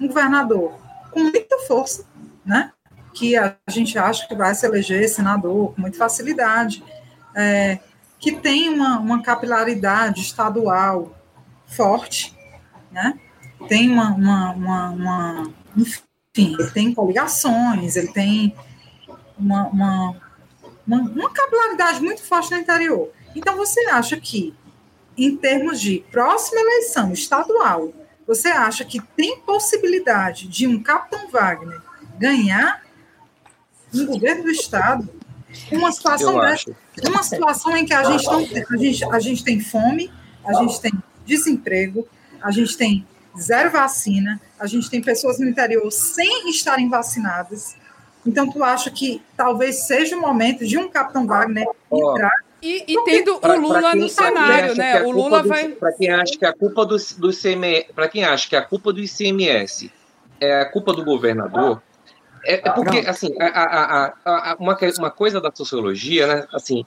um 0.00 0.06
governador 0.06 0.72
com 1.10 1.18
muita 1.18 1.58
força, 1.66 2.06
né? 2.46 2.70
Que 3.12 3.36
a 3.36 3.56
gente 3.68 3.98
acha 3.98 4.28
que 4.28 4.36
vai 4.36 4.54
se 4.54 4.64
eleger 4.64 5.08
senador 5.08 5.74
com 5.74 5.80
muita 5.80 5.98
facilidade. 5.98 6.80
É, 7.34 7.80
que 8.22 8.30
tem 8.30 8.68
uma, 8.68 9.00
uma 9.00 9.20
capilaridade 9.20 10.20
estadual 10.20 11.12
forte, 11.66 12.32
né? 12.88 13.18
tem 13.68 13.90
uma, 13.90 14.10
uma, 14.14 14.52
uma, 14.52 14.90
uma 14.90 15.52
enfim, 15.76 16.56
ele 16.56 16.70
tem 16.70 16.94
coligações, 16.94 17.96
ele 17.96 18.12
tem 18.12 18.54
uma, 19.36 19.66
uma, 19.66 20.16
uma, 20.86 21.00
uma 21.00 21.30
capilaridade 21.30 22.00
muito 22.00 22.22
forte 22.22 22.52
no 22.52 22.58
interior. 22.58 23.10
Então, 23.34 23.56
você 23.56 23.86
acha 23.86 24.16
que, 24.16 24.54
em 25.18 25.36
termos 25.36 25.80
de 25.80 26.04
próxima 26.12 26.60
eleição 26.60 27.12
estadual, 27.12 27.92
você 28.24 28.48
acha 28.48 28.84
que 28.84 29.00
tem 29.16 29.40
possibilidade 29.40 30.46
de 30.46 30.64
um 30.68 30.80
Capitão 30.80 31.28
Wagner 31.28 31.82
ganhar 32.18 32.82
um 33.92 34.06
governo 34.06 34.44
do 34.44 34.50
Estado 34.50 35.21
uma 35.70 35.92
situação 35.92 36.38
dessa, 36.40 36.70
uma 37.06 37.22
situação 37.22 37.76
em 37.76 37.84
que 37.84 37.94
a 37.94 38.04
gente, 38.04 38.24
não, 38.24 38.38
a, 38.38 38.76
gente, 38.76 39.04
a 39.04 39.18
gente 39.18 39.44
tem 39.44 39.60
fome, 39.60 40.10
a 40.44 40.52
gente 40.54 40.80
tem 40.80 40.92
desemprego, 41.24 42.06
a 42.40 42.50
gente 42.50 42.76
tem 42.76 43.06
zero 43.38 43.70
vacina, 43.70 44.40
a 44.58 44.66
gente 44.66 44.90
tem 44.90 45.00
pessoas 45.00 45.38
no 45.38 45.48
interior 45.48 45.90
sem 45.90 46.48
estarem 46.50 46.88
vacinadas. 46.88 47.76
Então, 48.26 48.50
tu 48.50 48.62
acha 48.62 48.90
que 48.90 49.20
talvez 49.36 49.86
seja 49.86 50.16
o 50.16 50.20
momento 50.20 50.66
de 50.66 50.78
um 50.78 50.88
Capitão 50.88 51.26
Wagner 51.26 51.66
entrar 51.92 52.30
e, 52.62 52.84
e, 52.86 53.04
tendo 53.04 53.40
pra, 53.40 53.58
o 53.58 53.60
Lula 53.60 53.94
no 53.96 54.08
cenário, 54.08 54.76
né? 54.76 55.02
O 55.02 55.10
Lula 55.10 55.42
vai. 55.42 55.70
Para 55.70 55.92
quem 55.92 56.08
acha 56.10 56.38
que 56.38 56.46
a 56.46 56.52
culpa 56.52 56.86
do, 56.86 56.96
do 57.18 57.30
CMS, 57.32 57.86
para 57.92 58.08
quem 58.08 58.22
acha 58.22 58.48
que 58.48 58.54
a 58.54 58.62
culpa 58.62 58.92
do 58.92 59.00
ICMS 59.00 59.90
é 60.40 60.60
a 60.60 60.64
culpa 60.66 60.92
do 60.92 61.04
governador, 61.04 61.82
é, 62.44 62.54
é 62.54 62.70
porque, 62.72 62.98
assim, 62.98 63.34
a, 63.40 63.46
a, 63.46 64.14
a, 64.24 64.56
uma, 64.58 64.76
uma 64.98 65.10
coisa 65.10 65.40
da 65.40 65.50
sociologia, 65.54 66.26
né, 66.26 66.46
assim, 66.52 66.84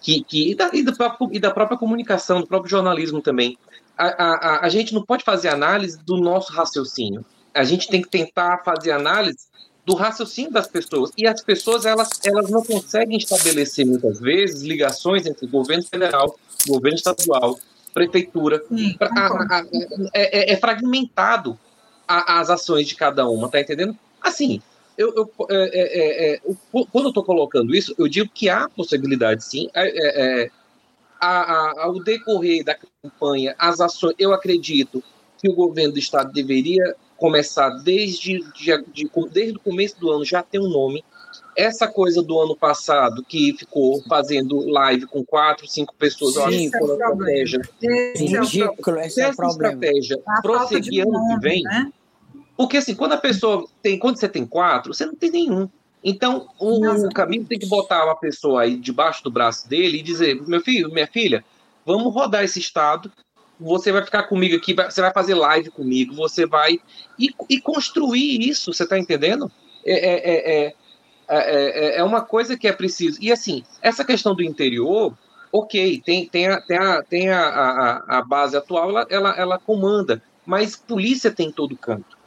que, 0.00 0.22
que, 0.24 0.50
e, 0.50 0.54
da, 0.54 0.70
e, 0.72 0.82
da 0.82 0.92
própria, 0.92 1.28
e 1.32 1.38
da 1.40 1.50
própria 1.50 1.78
comunicação, 1.78 2.40
do 2.40 2.46
próprio 2.46 2.70
jornalismo 2.70 3.20
também, 3.20 3.58
a, 3.96 4.06
a, 4.06 4.66
a 4.66 4.68
gente 4.68 4.94
não 4.94 5.04
pode 5.04 5.24
fazer 5.24 5.48
análise 5.48 5.98
do 6.04 6.16
nosso 6.16 6.52
raciocínio. 6.52 7.24
A 7.54 7.64
gente 7.64 7.88
tem 7.88 8.00
que 8.00 8.08
tentar 8.08 8.62
fazer 8.64 8.92
análise 8.92 9.48
do 9.84 9.94
raciocínio 9.94 10.52
das 10.52 10.68
pessoas. 10.68 11.10
E 11.16 11.26
as 11.26 11.40
pessoas, 11.42 11.84
elas, 11.84 12.10
elas 12.24 12.50
não 12.50 12.62
conseguem 12.62 13.16
estabelecer, 13.16 13.86
muitas 13.86 14.20
vezes, 14.20 14.62
ligações 14.62 15.26
entre 15.26 15.46
governo 15.46 15.82
federal, 15.82 16.38
governo 16.66 16.96
estadual, 16.96 17.58
prefeitura. 17.92 18.62
A, 19.00 19.56
a, 19.56 19.66
é, 20.14 20.52
é, 20.52 20.52
é, 20.52 20.56
fragmentado 20.56 21.58
as 22.06 22.48
ações 22.48 22.86
de 22.86 22.94
cada 22.94 23.28
uma, 23.28 23.50
tá 23.50 23.60
entendendo? 23.60 23.96
Assim, 24.20 24.62
eu, 24.98 25.14
eu 25.14 25.30
é, 25.48 25.70
é, 25.80 26.34
é, 26.34 26.40
quando 26.72 27.04
eu 27.04 27.08
estou 27.10 27.24
colocando 27.24 27.74
isso, 27.74 27.94
eu 27.96 28.08
digo 28.08 28.28
que 28.34 28.48
há 28.48 28.68
possibilidade, 28.68 29.44
sim. 29.44 29.70
É, 29.72 29.86
é, 29.86 30.42
é, 30.42 30.50
a, 31.20 31.28
a, 31.28 31.84
ao 31.84 32.02
decorrer 32.02 32.64
da 32.64 32.74
campanha, 32.74 33.54
as 33.58 33.80
ações, 33.80 34.14
eu 34.18 34.34
acredito 34.34 35.02
que 35.40 35.48
o 35.48 35.54
governo 35.54 35.92
do 35.92 35.98
estado 36.00 36.32
deveria 36.32 36.96
começar 37.16 37.70
desde, 37.70 38.40
de, 38.52 38.82
de, 38.92 39.10
desde 39.30 39.56
o 39.56 39.60
começo 39.60 39.98
do 40.00 40.10
ano, 40.10 40.24
já 40.24 40.42
tem 40.42 40.60
um 40.60 40.68
nome. 40.68 41.04
Essa 41.56 41.88
coisa 41.88 42.22
do 42.22 42.38
ano 42.40 42.56
passado, 42.56 43.24
que 43.24 43.52
ficou 43.56 44.00
fazendo 44.08 44.68
live 44.68 45.06
com 45.06 45.24
quatro, 45.24 45.66
cinco 45.66 45.92
pessoas, 45.96 46.34
Sim, 46.34 46.40
eu 46.40 46.44
acho 46.44 46.70
que 46.70 46.78
foi 46.78 46.86
uma 46.86 46.94
estratégia. 46.94 47.60
Ridículo, 48.14 49.00
esse 49.00 49.20
é 49.20 49.28
o 49.28 49.36
problema. 49.36 49.74
estratégia 49.74 50.18
prosseguir 50.42 51.02
ano 51.02 51.28
que 51.28 51.40
vem, 51.40 51.62
né? 51.62 51.92
Porque 52.58 52.78
assim, 52.78 52.96
quando 52.96 53.12
a 53.12 53.18
pessoa 53.18 53.68
tem, 53.80 53.96
quando 53.96 54.16
você 54.16 54.28
tem 54.28 54.44
quatro, 54.44 54.92
você 54.92 55.06
não 55.06 55.14
tem 55.14 55.30
nenhum. 55.30 55.68
Então, 56.02 56.48
o, 56.58 57.06
o 57.06 57.08
caminho 57.10 57.44
tem 57.44 57.56
que 57.56 57.68
botar 57.68 58.04
uma 58.04 58.16
pessoa 58.16 58.62
aí 58.62 58.76
debaixo 58.76 59.22
do 59.22 59.30
braço 59.30 59.68
dele 59.68 59.98
e 59.98 60.02
dizer: 60.02 60.42
meu 60.44 60.60
filho, 60.60 60.92
minha 60.92 61.06
filha, 61.06 61.44
vamos 61.86 62.12
rodar 62.12 62.42
esse 62.42 62.58
estado. 62.58 63.12
Você 63.60 63.92
vai 63.92 64.04
ficar 64.04 64.24
comigo 64.24 64.56
aqui, 64.56 64.74
você 64.74 65.00
vai 65.00 65.12
fazer 65.12 65.34
live 65.34 65.70
comigo, 65.70 66.16
você 66.16 66.46
vai. 66.46 66.80
E, 67.16 67.32
e 67.48 67.60
construir 67.60 68.40
isso, 68.40 68.72
você 68.72 68.82
está 68.82 68.98
entendendo? 68.98 69.48
É, 69.86 69.92
é, 69.92 70.66
é, 70.66 70.74
é, 71.28 71.98
é 71.98 72.02
uma 72.02 72.22
coisa 72.22 72.58
que 72.58 72.66
é 72.66 72.72
preciso. 72.72 73.18
E 73.22 73.30
assim, 73.30 73.62
essa 73.80 74.04
questão 74.04 74.34
do 74.34 74.42
interior, 74.42 75.16
ok, 75.52 76.02
tem, 76.04 76.26
tem, 76.26 76.48
a, 76.48 76.60
tem, 76.60 76.76
a, 76.76 77.02
tem 77.04 77.30
a, 77.30 77.48
a, 77.48 78.18
a 78.18 78.22
base 78.22 78.56
atual, 78.56 78.90
ela, 78.90 79.06
ela, 79.08 79.30
ela 79.36 79.58
comanda, 79.58 80.20
mas 80.44 80.74
polícia 80.74 81.30
tem 81.30 81.52
todo 81.52 81.76
canto 81.76 82.17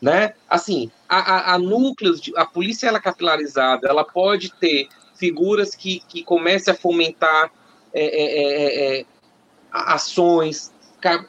né? 0.00 0.34
Assim, 0.48 0.90
a, 1.08 1.18
a, 1.18 1.54
a 1.54 1.58
núcleos, 1.58 2.20
de, 2.20 2.32
a 2.36 2.44
polícia 2.44 2.86
ela 2.86 2.98
é 2.98 3.00
capilarizada, 3.00 3.88
ela 3.88 4.04
pode 4.04 4.52
ter 4.54 4.88
figuras 5.14 5.74
que, 5.74 6.00
que 6.08 6.22
comecem 6.22 6.72
a 6.72 6.76
fomentar 6.76 7.50
é, 7.92 8.04
é, 8.04 8.96
é, 8.96 9.00
é 9.00 9.04
ações, 9.72 10.72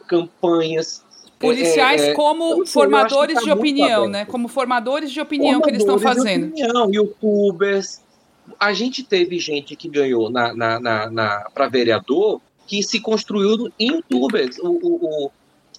campanhas. 0.07 1.05
Policiais 1.39 2.01
é, 2.01 2.13
como 2.13 2.65
formadores 2.65 3.35
tá 3.35 3.41
de 3.41 3.51
opinião, 3.51 4.07
né? 4.09 4.25
Como 4.25 4.47
formadores 4.47 5.11
de 5.11 5.21
opinião 5.21 5.61
formadores 5.61 5.83
que 5.83 5.91
eles 5.91 5.97
estão 5.97 5.99
fazendo. 5.99 6.47
De 6.47 6.63
opinião, 6.63 6.91
youtubers. 6.91 8.01
A 8.59 8.73
gente 8.73 9.03
teve 9.03 9.37
gente 9.39 9.75
que 9.75 9.87
ganhou 9.87 10.29
na, 10.29 10.53
na, 10.53 10.79
na, 10.79 11.09
na 11.11 11.49
para 11.53 11.67
vereador 11.67 12.41
que 12.65 12.81
se 12.81 12.99
construiu 12.99 13.71
em 13.79 13.91
youtubers. 13.91 14.57
O, 14.59 14.71
o, 14.71 15.25
o 15.25 15.31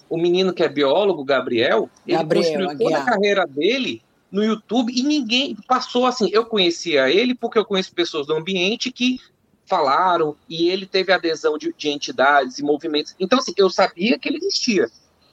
o 0.09 0.17
menino 0.17 0.53
que 0.53 0.63
é 0.63 0.69
biólogo, 0.69 1.23
Gabriel, 1.23 1.89
ele 2.07 2.17
Gabriel, 2.17 2.43
construiu 2.43 2.77
toda 2.77 2.97
a 2.97 3.05
carreira 3.05 3.45
dele 3.45 4.01
no 4.31 4.43
YouTube 4.43 4.91
e 4.95 5.03
ninguém 5.03 5.55
passou 5.67 6.05
assim. 6.05 6.29
Eu 6.31 6.45
conhecia 6.45 7.09
ele 7.09 7.35
porque 7.35 7.57
eu 7.57 7.65
conheço 7.65 7.93
pessoas 7.93 8.27
do 8.27 8.33
ambiente 8.33 8.91
que 8.91 9.19
falaram 9.65 10.35
e 10.49 10.69
ele 10.69 10.85
teve 10.85 11.13
adesão 11.13 11.57
de, 11.57 11.73
de 11.77 11.89
entidades 11.89 12.57
e 12.57 12.63
movimentos. 12.63 13.15
Então, 13.19 13.37
assim, 13.37 13.53
eu 13.55 13.69
sabia 13.69 14.17
que 14.17 14.27
ele 14.27 14.37
existia. 14.37 14.87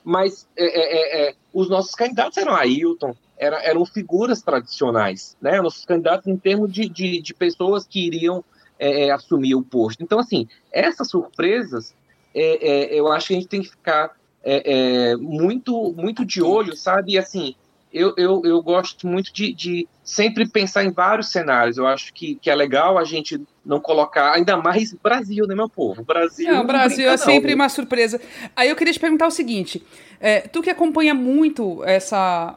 Mas 0.05 0.47
é, 0.57 0.65
é, 0.65 1.27
é, 1.27 1.29
é 1.31 1.35
os 1.53 1.69
nossos 1.69 1.93
candidatos 1.93 2.37
eram 2.37 2.55
Ailton, 2.55 3.17
era, 3.37 3.63
eram 3.63 3.85
figuras 3.85 4.41
tradicionais, 4.43 5.37
né? 5.41 5.61
Nossos 5.61 5.85
candidatos 5.85 6.27
em 6.27 6.37
termos 6.37 6.73
de, 6.73 6.89
de, 6.89 7.21
de 7.21 7.35
pessoas 7.35 7.87
que 7.87 8.07
iriam 8.07 8.45
é, 8.79 9.07
é, 9.07 9.11
assumir 9.11 9.55
o 9.55 9.63
posto. 9.63 10.03
Então, 10.03 10.19
assim, 10.19 10.47
essas 10.71 11.09
surpresas, 11.09 11.95
é, 12.35 12.95
é, 12.95 13.01
eu 13.01 13.11
acho 13.11 13.29
que 13.29 13.35
a 13.35 13.37
gente 13.37 13.49
tem 13.49 13.63
que 13.63 13.71
ficar 13.71 14.16
é, 14.47 15.17
muito, 15.17 15.93
muito 15.97 16.25
de 16.25 16.43
olho, 16.43 16.77
sabe? 16.77 17.13
E, 17.13 17.19
assim, 17.19 17.55
eu, 17.93 18.13
eu, 18.17 18.43
eu 18.45 18.63
gosto 18.63 19.07
muito 19.07 19.33
de, 19.33 19.55
de 19.55 19.89
sempre 20.05 20.47
pensar 20.47 20.85
em 20.85 20.91
vários 20.91 21.31
cenários. 21.31 21.79
Eu 21.79 21.87
acho 21.87 22.13
que, 22.13 22.35
que 22.35 22.51
é 22.51 22.55
legal 22.55 22.99
a 22.99 23.05
gente 23.05 23.41
não 23.65 23.81
colocar, 23.81 24.33
ainda 24.33 24.57
mais 24.57 24.93
Brasil, 24.93 25.47
né, 25.47 25.55
meu 25.55 25.69
povo? 25.69 26.05
Brasil. 26.05 26.53
Não, 26.53 26.67
Brasil 26.67 27.09
é 27.09 27.17
sempre 27.17 27.55
uma 27.55 27.69
surpresa. 27.69 28.21
Aí 28.55 28.69
eu 28.69 28.77
queria 28.77 28.93
te 28.93 29.01
perguntar 29.01 29.27
o 29.27 29.31
seguinte: 29.31 29.83
é, 30.21 30.41
tu 30.41 30.63
que 30.63 30.71
acompanha 30.71 31.15
muito 31.15 31.83
essa. 31.85 32.57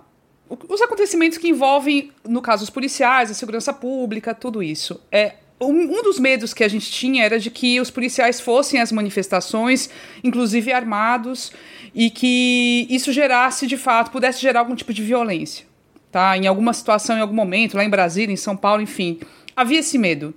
Os 0.68 0.82
acontecimentos 0.82 1.38
que 1.38 1.48
envolvem, 1.48 2.12
no 2.28 2.42
caso, 2.42 2.64
os 2.64 2.72
policiais, 2.72 3.30
a 3.30 3.36
segurança 3.36 3.72
pública, 3.72 4.34
tudo 4.34 4.64
isso. 4.64 5.00
É, 5.12 5.36
um, 5.62 6.00
um, 6.00 6.04
dos 6.04 6.20
medos 6.20 6.54
que 6.54 6.64
a 6.64 6.68
gente 6.68 6.90
tinha 6.92 7.24
era 7.24 7.40
de 7.40 7.52
que 7.52 7.80
os 7.80 7.92
policiais 7.92 8.40
fossem 8.40 8.80
às 8.80 8.92
manifestações, 8.92 9.90
inclusive 10.24 10.72
armados, 10.72 11.52
e 11.94 12.10
que 12.10 12.88
isso 12.90 13.12
gerasse, 13.12 13.68
de 13.68 13.78
fato, 13.78 14.12
pudesse 14.12 14.42
gerar 14.42 14.62
algum 14.62 14.76
tipo 14.76 14.94
de 14.94 15.04
violência. 15.04 15.66
Tá? 16.12 16.38
Em 16.38 16.48
alguma 16.48 16.74
situação, 16.74 17.18
em 17.18 17.22
algum 17.22 17.36
momento, 17.36 17.76
lá 17.76 17.84
em 17.84 17.90
Brasília, 17.90 18.34
em 18.34 18.38
São 18.38 18.56
Paulo, 18.56 18.82
enfim. 18.82 19.20
Havia 19.56 19.80
esse 19.80 19.98
medo. 19.98 20.34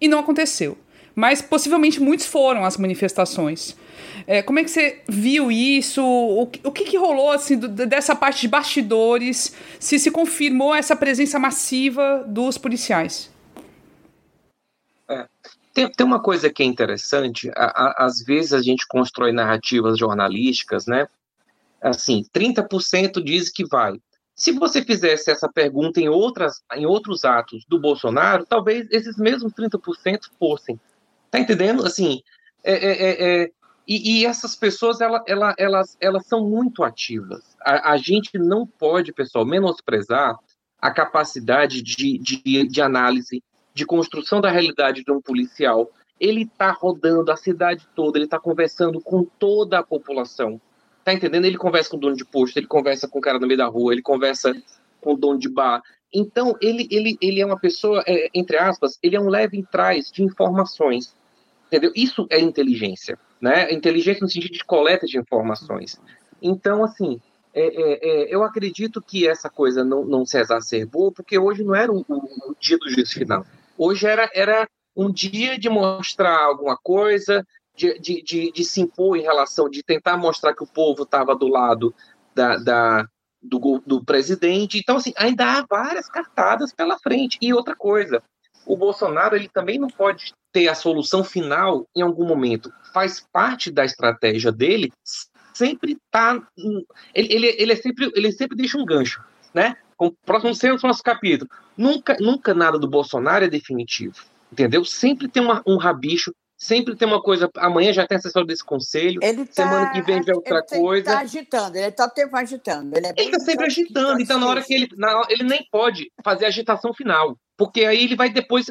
E 0.00 0.06
não 0.06 0.18
aconteceu. 0.18 0.76
Mas 1.14 1.42
possivelmente 1.42 2.00
muitos 2.00 2.26
foram 2.26 2.64
às 2.64 2.76
manifestações. 2.76 3.76
É, 4.26 4.42
como 4.42 4.58
é 4.58 4.64
que 4.64 4.70
você 4.70 5.00
viu 5.08 5.50
isso? 5.50 6.04
O, 6.04 6.42
o 6.42 6.70
que, 6.70 6.84
que 6.84 6.96
rolou 6.96 7.32
assim, 7.32 7.56
do, 7.56 7.68
dessa 7.68 8.14
parte 8.14 8.42
de 8.42 8.48
bastidores? 8.48 9.52
Se 9.80 9.98
se 9.98 10.10
confirmou 10.10 10.74
essa 10.74 10.94
presença 10.94 11.38
massiva 11.38 12.24
dos 12.28 12.56
policiais? 12.58 13.30
É. 15.08 15.26
Tem, 15.72 15.90
tem 15.90 16.06
uma 16.06 16.20
coisa 16.20 16.50
que 16.50 16.62
é 16.62 16.66
interessante, 16.66 17.50
a, 17.54 17.64
a, 17.66 18.04
às 18.04 18.22
vezes 18.22 18.52
a 18.52 18.60
gente 18.60 18.86
constrói 18.88 19.32
narrativas 19.32 19.98
jornalísticas, 19.98 20.86
né? 20.86 21.06
Assim, 21.80 22.24
30% 22.34 23.22
diz 23.22 23.50
que 23.50 23.64
vai. 23.64 24.00
Se 24.34 24.52
você 24.52 24.84
fizesse 24.84 25.30
essa 25.30 25.48
pergunta 25.48 26.00
em, 26.00 26.08
outras, 26.08 26.62
em 26.74 26.86
outros 26.86 27.24
atos 27.24 27.64
do 27.68 27.78
Bolsonaro, 27.78 28.46
talvez 28.46 28.88
esses 28.90 29.16
mesmos 29.16 29.52
30% 29.52 30.30
fossem. 30.38 30.80
Tá 31.30 31.38
entendendo? 31.38 31.84
Assim, 31.84 32.22
é, 32.64 32.72
é, 32.72 32.90
é, 32.90 33.42
é, 33.42 33.50
e, 33.86 34.20
e, 34.20 34.26
essas 34.26 34.54
pessoas, 34.54 35.00
ela, 35.00 35.22
ela, 35.26 35.54
elas, 35.58 35.96
elas 36.00 36.26
são 36.26 36.48
muito 36.48 36.84
ativas. 36.84 37.56
A, 37.60 37.92
a, 37.92 37.96
gente 37.96 38.38
não 38.38 38.66
pode, 38.66 39.12
pessoal, 39.12 39.46
menosprezar 39.46 40.36
a 40.80 40.90
capacidade 40.90 41.82
de, 41.82 42.18
de, 42.18 42.68
de 42.68 42.82
análise, 42.82 43.42
de 43.78 43.86
construção 43.86 44.40
da 44.40 44.50
realidade 44.50 45.04
de 45.04 45.12
um 45.12 45.20
policial. 45.20 45.88
Ele 46.18 46.42
está 46.42 46.72
rodando 46.72 47.30
a 47.30 47.36
cidade 47.36 47.86
toda, 47.94 48.18
ele 48.18 48.24
está 48.24 48.40
conversando 48.40 49.00
com 49.00 49.24
toda 49.24 49.78
a 49.78 49.84
população. 49.84 50.60
Tá 51.04 51.14
entendendo? 51.14 51.44
Ele 51.44 51.56
conversa 51.56 51.90
com 51.90 51.96
o 51.96 52.00
dono 52.00 52.16
de 52.16 52.24
posto, 52.24 52.58
ele 52.58 52.66
conversa 52.66 53.06
com 53.06 53.20
o 53.20 53.22
cara 53.22 53.38
no 53.38 53.46
meio 53.46 53.56
da 53.56 53.66
rua, 53.66 53.92
ele 53.92 54.02
conversa 54.02 54.52
com 55.00 55.14
o 55.14 55.16
dono 55.16 55.38
de 55.38 55.48
bar. 55.48 55.80
Então, 56.12 56.56
ele, 56.60 56.88
ele, 56.90 57.16
ele 57.20 57.40
é 57.40 57.46
uma 57.46 57.58
pessoa, 57.58 58.02
é, 58.04 58.28
entre 58.34 58.56
aspas, 58.56 58.98
ele 59.00 59.14
é 59.14 59.20
um 59.20 59.28
leve 59.28 59.56
em 59.56 59.62
trás 59.62 60.10
de 60.10 60.24
informações. 60.24 61.14
Entendeu? 61.68 61.92
Isso 61.94 62.26
é 62.30 62.40
inteligência. 62.40 63.16
Né? 63.40 63.72
Inteligência 63.72 64.22
no 64.22 64.28
sentido 64.28 64.52
de 64.52 64.64
coleta 64.64 65.06
de 65.06 65.18
informações. 65.18 66.00
Então, 66.42 66.82
assim, 66.82 67.20
é, 67.54 67.60
é, 67.60 67.98
é, 68.02 68.34
eu 68.34 68.42
acredito 68.42 69.00
que 69.00 69.26
essa 69.26 69.48
coisa 69.48 69.84
não, 69.84 70.04
não 70.04 70.24
se 70.26 70.38
exacerbou, 70.38 71.10
porque 71.10 71.38
hoje 71.38 71.64
não 71.64 71.74
era 71.74 71.92
o, 71.92 72.04
dia 72.60 72.78
do 72.78 72.88
juízo 72.88 73.14
final. 73.14 73.44
Hoje 73.78 74.06
era, 74.06 74.28
era 74.34 74.68
um 74.96 75.10
dia 75.12 75.56
de 75.56 75.68
mostrar 75.68 76.44
alguma 76.44 76.76
coisa, 76.76 77.46
de, 77.76 77.98
de, 78.00 78.22
de, 78.22 78.52
de, 78.52 78.64
se 78.64 78.80
impor 78.80 79.16
em 79.16 79.22
relação, 79.22 79.70
de 79.70 79.82
tentar 79.84 80.16
mostrar 80.16 80.52
que 80.52 80.64
o 80.64 80.66
povo 80.66 81.04
estava 81.04 81.36
do 81.36 81.46
lado 81.46 81.94
da, 82.34 82.56
da 82.56 83.08
do, 83.40 83.80
do, 83.86 84.04
presidente. 84.04 84.78
Então, 84.78 84.96
assim, 84.96 85.12
ainda 85.16 85.44
há 85.44 85.64
várias 85.68 86.08
cartadas 86.08 86.72
pela 86.72 86.98
frente. 86.98 87.38
E 87.40 87.54
outra 87.54 87.76
coisa, 87.76 88.20
o 88.66 88.76
Bolsonaro 88.76 89.36
ele 89.36 89.48
também 89.48 89.78
não 89.78 89.88
pode 89.88 90.34
ter 90.52 90.66
a 90.66 90.74
solução 90.74 91.22
final 91.22 91.86
em 91.94 92.02
algum 92.02 92.26
momento. 92.26 92.72
Faz 92.92 93.24
parte 93.32 93.70
da 93.70 93.84
estratégia 93.84 94.50
dele 94.50 94.92
sempre 95.54 95.98
tá 96.10 96.40
ele, 97.12 97.34
ele, 97.34 97.56
ele 97.58 97.72
é 97.72 97.76
sempre 97.76 98.12
ele 98.14 98.30
sempre 98.30 98.56
deixa 98.56 98.78
um 98.78 98.84
gancho, 98.84 99.22
né? 99.52 99.76
Com 99.98 100.06
o 100.06 100.12
próximo 100.24 100.54
sendo 100.54 100.80
nosso 100.82 101.02
capítulo. 101.02 101.50
Nunca, 101.76 102.16
nunca 102.20 102.54
nada 102.54 102.78
do 102.78 102.88
Bolsonaro 102.88 103.44
é 103.44 103.48
definitivo, 103.48 104.14
entendeu? 104.50 104.84
Sempre 104.84 105.28
tem 105.28 105.42
uma, 105.42 105.60
um 105.66 105.76
rabicho, 105.76 106.32
sempre 106.56 106.94
tem 106.94 107.06
uma 107.06 107.20
coisa. 107.20 107.50
Amanhã 107.56 107.92
já 107.92 108.06
tem 108.06 108.16
assessor 108.16 108.46
desse 108.46 108.64
conselho, 108.64 109.20
tá, 109.20 109.44
semana 109.50 109.90
que 109.90 110.00
vem 110.00 110.22
já 110.22 110.32
é 110.32 110.36
outra 110.36 110.64
ele 110.70 110.80
coisa. 110.80 111.10
Ele 111.10 111.16
está 111.16 111.20
agitando, 111.20 111.76
ele 111.76 111.86
está 111.88 112.08
tempo 112.08 112.36
agitando. 112.36 112.96
Ele 112.96 113.06
é 113.06 113.12
está 113.16 113.40
sempre 113.40 113.66
agitando, 113.66 114.22
então 114.22 114.38
na 114.38 114.46
hora 114.46 114.62
que 114.62 114.72
ele. 114.72 114.88
Na, 114.96 115.26
ele 115.28 115.42
nem 115.42 115.66
pode 115.70 116.12
fazer 116.22 116.44
a 116.44 116.48
agitação 116.48 116.94
final, 116.94 117.36
porque 117.56 117.84
aí 117.84 118.04
ele 118.04 118.14
vai 118.14 118.30
depois. 118.30 118.66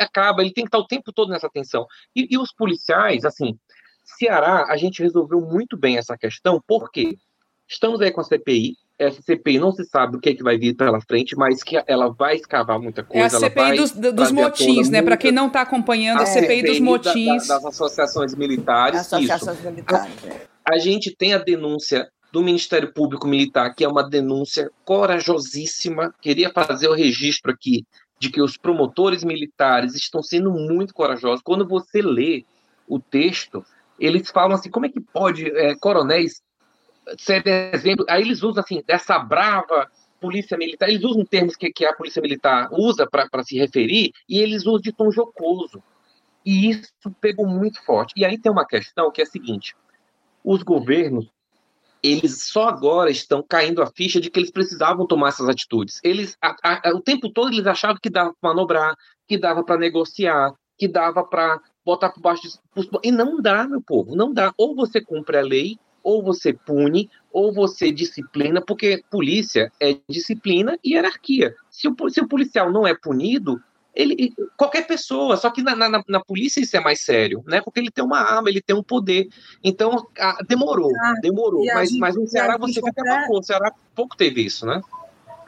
Acaba, 0.00 0.42
ele 0.42 0.52
tem 0.52 0.64
que 0.64 0.68
estar 0.68 0.78
o 0.78 0.88
tempo 0.88 1.12
todo 1.12 1.30
nessa 1.30 1.48
tensão. 1.48 1.86
E, 2.16 2.34
e 2.34 2.36
os 2.36 2.52
policiais, 2.52 3.24
assim, 3.24 3.56
Ceará, 4.04 4.66
a 4.68 4.76
gente 4.76 5.02
resolveu 5.02 5.40
muito 5.40 5.76
bem 5.76 5.96
essa 5.96 6.16
questão, 6.16 6.60
porque 6.66 7.16
estamos 7.68 8.00
aí 8.00 8.10
com 8.10 8.20
a 8.20 8.24
CPI, 8.24 8.76
essa 8.98 9.20
CPI 9.22 9.58
não 9.58 9.72
se 9.72 9.84
sabe 9.84 10.16
o 10.16 10.20
que, 10.20 10.30
é 10.30 10.34
que 10.34 10.42
vai 10.42 10.56
vir 10.56 10.74
pela 10.74 11.00
frente, 11.00 11.36
mas 11.36 11.62
que 11.62 11.82
ela 11.86 12.12
vai 12.12 12.36
escavar 12.36 12.78
muita 12.78 13.02
coisa. 13.02 13.36
É 13.36 13.38
a 13.38 13.40
CPI 13.40 13.76
dos, 13.76 13.90
dos 13.90 14.30
motins, 14.30 14.88
né? 14.88 15.02
Para 15.02 15.16
quem 15.16 15.32
não 15.32 15.48
está 15.48 15.62
acompanhando, 15.62 16.20
a, 16.20 16.22
a 16.22 16.26
CPI, 16.26 16.60
CPI 16.60 16.62
dos 16.62 16.80
motins. 16.80 17.48
Da, 17.48 17.54
das 17.54 17.66
associações 17.66 18.34
militares. 18.34 19.00
Associações 19.00 19.58
isso. 19.58 19.70
militares. 19.70 20.14
A, 20.64 20.74
a 20.74 20.78
gente 20.78 21.14
tem 21.14 21.34
a 21.34 21.38
denúncia 21.38 22.08
do 22.32 22.42
Ministério 22.42 22.92
Público 22.92 23.26
Militar, 23.26 23.74
que 23.74 23.84
é 23.84 23.88
uma 23.88 24.08
denúncia 24.08 24.70
corajosíssima. 24.84 26.14
Queria 26.20 26.50
fazer 26.50 26.88
o 26.88 26.94
registro 26.94 27.52
aqui 27.52 27.84
de 28.18 28.30
que 28.30 28.40
os 28.40 28.56
promotores 28.56 29.24
militares 29.24 29.94
estão 29.94 30.22
sendo 30.22 30.50
muito 30.50 30.94
corajosos. 30.94 31.42
Quando 31.44 31.66
você 31.66 32.00
lê 32.00 32.44
o 32.88 32.98
texto, 32.98 33.64
eles 33.98 34.30
falam 34.30 34.56
assim: 34.56 34.70
como 34.70 34.86
é 34.86 34.88
que 34.88 35.00
pode 35.00 35.46
é, 35.48 35.74
coronéis 35.76 36.42
ser 37.18 37.46
exemplo. 37.72 38.04
Aí 38.08 38.22
eles 38.22 38.42
usam 38.42 38.62
assim, 38.62 38.82
essa 38.88 39.18
brava 39.18 39.90
polícia 40.20 40.56
militar, 40.56 40.88
eles 40.88 41.04
usam 41.04 41.24
termos 41.24 41.54
que, 41.54 41.70
que 41.70 41.84
a 41.84 41.92
polícia 41.92 42.22
militar 42.22 42.68
usa 42.72 43.06
para 43.06 43.42
se 43.42 43.58
referir, 43.58 44.10
e 44.26 44.38
eles 44.38 44.62
usam 44.64 44.80
de 44.80 44.92
tom 44.92 45.10
jocoso. 45.10 45.82
E 46.44 46.70
isso 46.70 46.90
pegou 47.20 47.46
muito 47.46 47.82
forte. 47.84 48.14
E 48.16 48.24
aí 48.24 48.38
tem 48.38 48.50
uma 48.50 48.66
questão 48.66 49.10
que 49.10 49.20
é 49.20 49.24
a 49.24 49.26
seguinte: 49.26 49.74
os 50.42 50.62
governos, 50.62 51.30
eles 52.02 52.42
só 52.44 52.68
agora 52.68 53.10
estão 53.10 53.42
caindo 53.42 53.82
a 53.82 53.86
ficha 53.86 54.20
de 54.20 54.30
que 54.30 54.38
eles 54.38 54.50
precisavam 54.50 55.06
tomar 55.06 55.28
essas 55.28 55.48
atitudes. 55.48 56.00
Eles, 56.02 56.36
a, 56.40 56.54
a, 56.62 56.90
o 56.90 57.00
tempo 57.00 57.30
todo, 57.30 57.52
eles 57.52 57.66
achavam 57.66 57.98
que 58.02 58.10
dava 58.10 58.34
para 58.38 58.50
manobrar, 58.50 58.94
que 59.26 59.38
dava 59.38 59.64
para 59.64 59.78
negociar, 59.78 60.52
que 60.76 60.86
dava 60.86 61.24
para 61.24 61.60
botar 61.84 62.10
por 62.10 62.20
baixo 62.20 62.42
de... 62.42 62.88
E 63.02 63.10
não 63.10 63.40
dá, 63.40 63.66
meu 63.66 63.80
povo, 63.80 64.14
não 64.14 64.32
dá. 64.32 64.52
Ou 64.58 64.74
você 64.74 65.00
cumpre 65.00 65.38
a 65.38 65.42
lei, 65.42 65.78
ou 66.04 66.22
você 66.22 66.52
pune, 66.52 67.10
ou 67.32 67.52
você 67.52 67.90
disciplina, 67.90 68.60
porque 68.60 69.02
polícia 69.10 69.72
é 69.80 69.96
disciplina 70.08 70.78
e 70.84 70.92
hierarquia. 70.92 71.54
Se 71.70 71.88
o, 71.88 71.96
se 72.10 72.20
o 72.20 72.28
policial 72.28 72.70
não 72.70 72.86
é 72.86 72.94
punido, 72.94 73.60
ele, 73.94 74.34
qualquer 74.56 74.86
pessoa, 74.86 75.36
só 75.36 75.50
que 75.50 75.62
na, 75.62 75.74
na, 75.74 76.02
na, 76.06 76.20
polícia 76.20 76.60
isso 76.60 76.76
é 76.76 76.80
mais 76.80 77.00
sério, 77.00 77.42
né? 77.46 77.60
Porque 77.60 77.78
ele 77.78 77.90
tem 77.90 78.04
uma 78.04 78.18
arma, 78.18 78.50
ele 78.50 78.60
tem 78.60 78.74
um 78.74 78.82
poder. 78.82 79.28
Então, 79.62 80.06
a, 80.18 80.38
demorou, 80.46 80.90
ah, 80.96 81.14
demorou. 81.22 81.64
Mas, 81.66 81.90
gente, 81.90 82.00
mas 82.00 82.16
no 82.16 82.26
Ceará 82.26 82.58
você 82.58 82.80
vê 82.80 82.92
que 82.92 83.00
abafou. 83.00 83.38
O 83.38 83.42
Ceará 83.42 83.72
pouco 83.94 84.16
teve 84.16 84.44
isso, 84.44 84.66
né? 84.66 84.82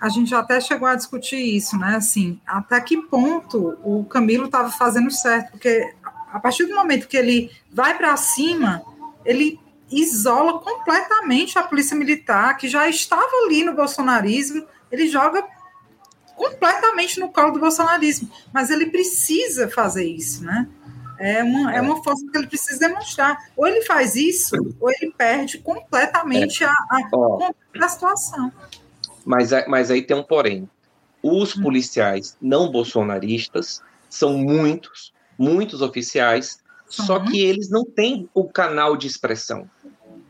A 0.00 0.08
gente 0.08 0.34
até 0.34 0.60
chegou 0.60 0.86
a 0.86 0.94
discutir 0.94 1.38
isso, 1.38 1.76
né? 1.76 1.96
Assim, 1.96 2.40
até 2.46 2.80
que 2.80 2.96
ponto 2.96 3.78
o 3.82 4.04
Camilo 4.04 4.46
estava 4.46 4.70
fazendo 4.70 5.10
certo? 5.10 5.52
Porque 5.52 5.92
a 6.32 6.38
partir 6.38 6.66
do 6.66 6.74
momento 6.76 7.08
que 7.08 7.16
ele 7.16 7.50
vai 7.72 7.96
para 7.96 8.16
cima, 8.16 8.82
ele 9.24 9.58
isola 9.90 10.58
completamente 10.60 11.58
a 11.58 11.62
polícia 11.62 11.96
militar, 11.96 12.56
que 12.56 12.68
já 12.68 12.88
estava 12.88 13.30
ali 13.44 13.64
no 13.64 13.74
bolsonarismo, 13.74 14.66
ele 14.90 15.08
joga 15.08 15.44
completamente 16.34 17.18
no 17.18 17.30
colo 17.30 17.52
do 17.52 17.60
bolsonarismo. 17.60 18.30
Mas 18.52 18.70
ele 18.70 18.86
precisa 18.86 19.68
fazer 19.68 20.04
isso, 20.04 20.44
né? 20.44 20.68
É 21.18 21.42
uma, 21.42 21.74
é. 21.74 21.80
uma 21.80 22.02
força 22.02 22.24
que 22.30 22.36
ele 22.36 22.46
precisa 22.46 22.78
demonstrar. 22.78 23.50
Ou 23.56 23.66
ele 23.66 23.82
faz 23.82 24.14
isso, 24.16 24.54
ou 24.78 24.90
ele 24.90 25.12
perde 25.16 25.58
completamente 25.58 26.62
é. 26.62 26.66
a, 26.66 26.72
a, 26.72 27.84
a, 27.84 27.88
situação. 27.88 28.52
Mas, 29.24 29.50
mas 29.66 29.90
aí 29.90 30.02
tem 30.02 30.16
um 30.16 30.22
porém. 30.22 30.68
Os 31.22 31.56
hum. 31.56 31.62
policiais 31.62 32.36
não 32.40 32.70
bolsonaristas 32.70 33.82
são 34.08 34.36
muitos, 34.36 35.12
muitos 35.38 35.80
oficiais, 35.80 36.58
uhum. 36.98 37.06
só 37.06 37.20
que 37.20 37.40
eles 37.40 37.70
não 37.70 37.84
têm 37.84 38.28
o 38.34 38.44
canal 38.44 38.96
de 38.96 39.06
expressão. 39.06 39.68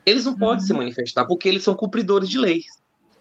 Eles 0.06 0.24
não 0.24 0.32
uhum. 0.32 0.38
podem 0.38 0.64
se 0.64 0.72
manifestar 0.72 1.26
porque 1.26 1.48
eles 1.48 1.64
são 1.64 1.74
cumpridores 1.74 2.28
de 2.28 2.38
leis. 2.38 2.64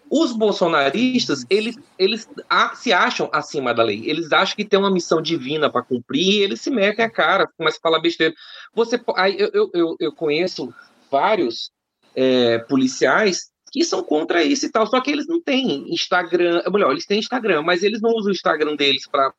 Os 0.08 0.32
bolsonaristas, 0.32 1.44
eles, 1.50 1.76
eles 1.98 2.28
se 2.76 2.92
acham 2.92 3.28
acima 3.32 3.74
da 3.74 3.82
lei. 3.82 4.08
Eles 4.08 4.32
acham 4.32 4.54
que 4.54 4.64
tem 4.64 4.78
uma 4.78 4.90
missão 4.90 5.20
divina 5.20 5.68
para 5.68 5.82
cumprir 5.82 6.22
e 6.22 6.42
eles 6.42 6.60
se 6.60 6.70
metem 6.70 7.04
a 7.04 7.10
cara, 7.10 7.48
começam 7.58 7.78
a 7.78 7.82
falar 7.82 7.98
besteira. 7.98 8.32
Você, 8.72 9.00
aí, 9.16 9.36
eu, 9.36 9.68
eu, 9.74 9.96
eu 9.98 10.12
conheço 10.12 10.72
vários 11.10 11.72
é, 12.14 12.58
policiais 12.60 13.50
que 13.72 13.84
são 13.84 14.02
contra 14.02 14.44
isso 14.44 14.64
e 14.66 14.70
tal, 14.70 14.86
só 14.86 15.00
que 15.00 15.10
eles 15.10 15.26
não 15.26 15.42
têm 15.42 15.92
Instagram, 15.92 16.62
melhor, 16.72 16.92
eles 16.92 17.04
têm 17.04 17.18
Instagram, 17.18 17.62
mas 17.62 17.82
eles 17.82 18.00
não 18.00 18.10
usam 18.10 18.30
o 18.30 18.34
Instagram 18.34 18.76
deles 18.76 19.02
para 19.08 19.34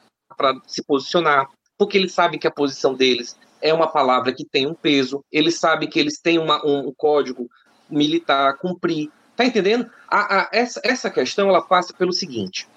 se 0.67 0.83
posicionar, 0.83 1.47
porque 1.77 1.97
eles 1.97 2.11
sabem 2.11 2.37
que 2.37 2.45
a 2.45 2.51
posição 2.51 2.93
deles 2.93 3.37
é 3.61 3.73
uma 3.73 3.87
palavra 3.87 4.33
que 4.33 4.45
tem 4.45 4.67
um 4.67 4.73
peso, 4.73 5.23
eles 5.31 5.59
sabem 5.59 5.89
que 5.89 5.99
eles 5.99 6.19
têm 6.19 6.37
uma, 6.37 6.65
um, 6.65 6.93
código 6.95 7.49
militar 7.89 8.49
a 8.49 8.53
cumprir. 8.53 9.09
Tá 9.35 9.45
entendendo? 9.45 9.89
A, 10.07 10.41
a, 10.41 10.49
essa, 10.51 10.81
essa 10.83 11.09
questão 11.09 11.49
ela 11.49 11.61
passa 11.61 11.93
pelo 11.93 12.11
seguinte: 12.11 12.67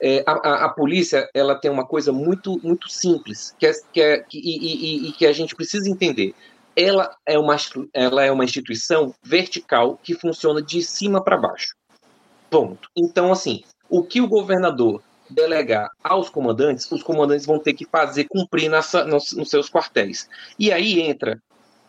é, 0.00 0.22
a, 0.26 0.66
a, 0.66 0.68
polícia 0.68 1.28
ela 1.32 1.54
tem 1.54 1.70
uma 1.70 1.86
coisa 1.86 2.12
muito 2.12 2.60
muito 2.62 2.90
simples 2.90 3.54
que 3.58 3.66
é, 3.66 3.72
que 3.92 4.00
é 4.00 4.18
que, 4.18 4.38
e, 4.38 5.06
e, 5.06 5.08
e, 5.08 5.12
que 5.12 5.26
a 5.26 5.32
gente 5.32 5.54
precisa 5.54 5.88
entender. 5.88 6.34
Ela 6.74 7.14
é 7.26 7.38
uma 7.38 7.56
ela 7.92 8.24
é 8.24 8.32
uma 8.32 8.44
instituição 8.44 9.14
vertical 9.22 9.98
que 10.02 10.14
funciona 10.14 10.62
de 10.62 10.82
cima 10.82 11.22
para 11.22 11.36
baixo. 11.36 11.74
Ponto. 12.50 12.88
Então 12.96 13.32
assim, 13.32 13.62
o 13.88 14.02
que 14.02 14.20
o 14.20 14.28
governador 14.28 15.02
delegar 15.32 15.90
aos 16.02 16.28
comandantes, 16.28 16.90
os 16.90 17.02
comandantes 17.02 17.46
vão 17.46 17.58
ter 17.58 17.72
que 17.72 17.86
fazer 17.86 18.26
cumprir 18.28 18.68
nessa, 18.68 19.04
nos, 19.04 19.32
nos 19.32 19.50
seus 19.50 19.68
quartéis. 19.68 20.28
E 20.58 20.72
aí 20.72 21.00
entra 21.00 21.40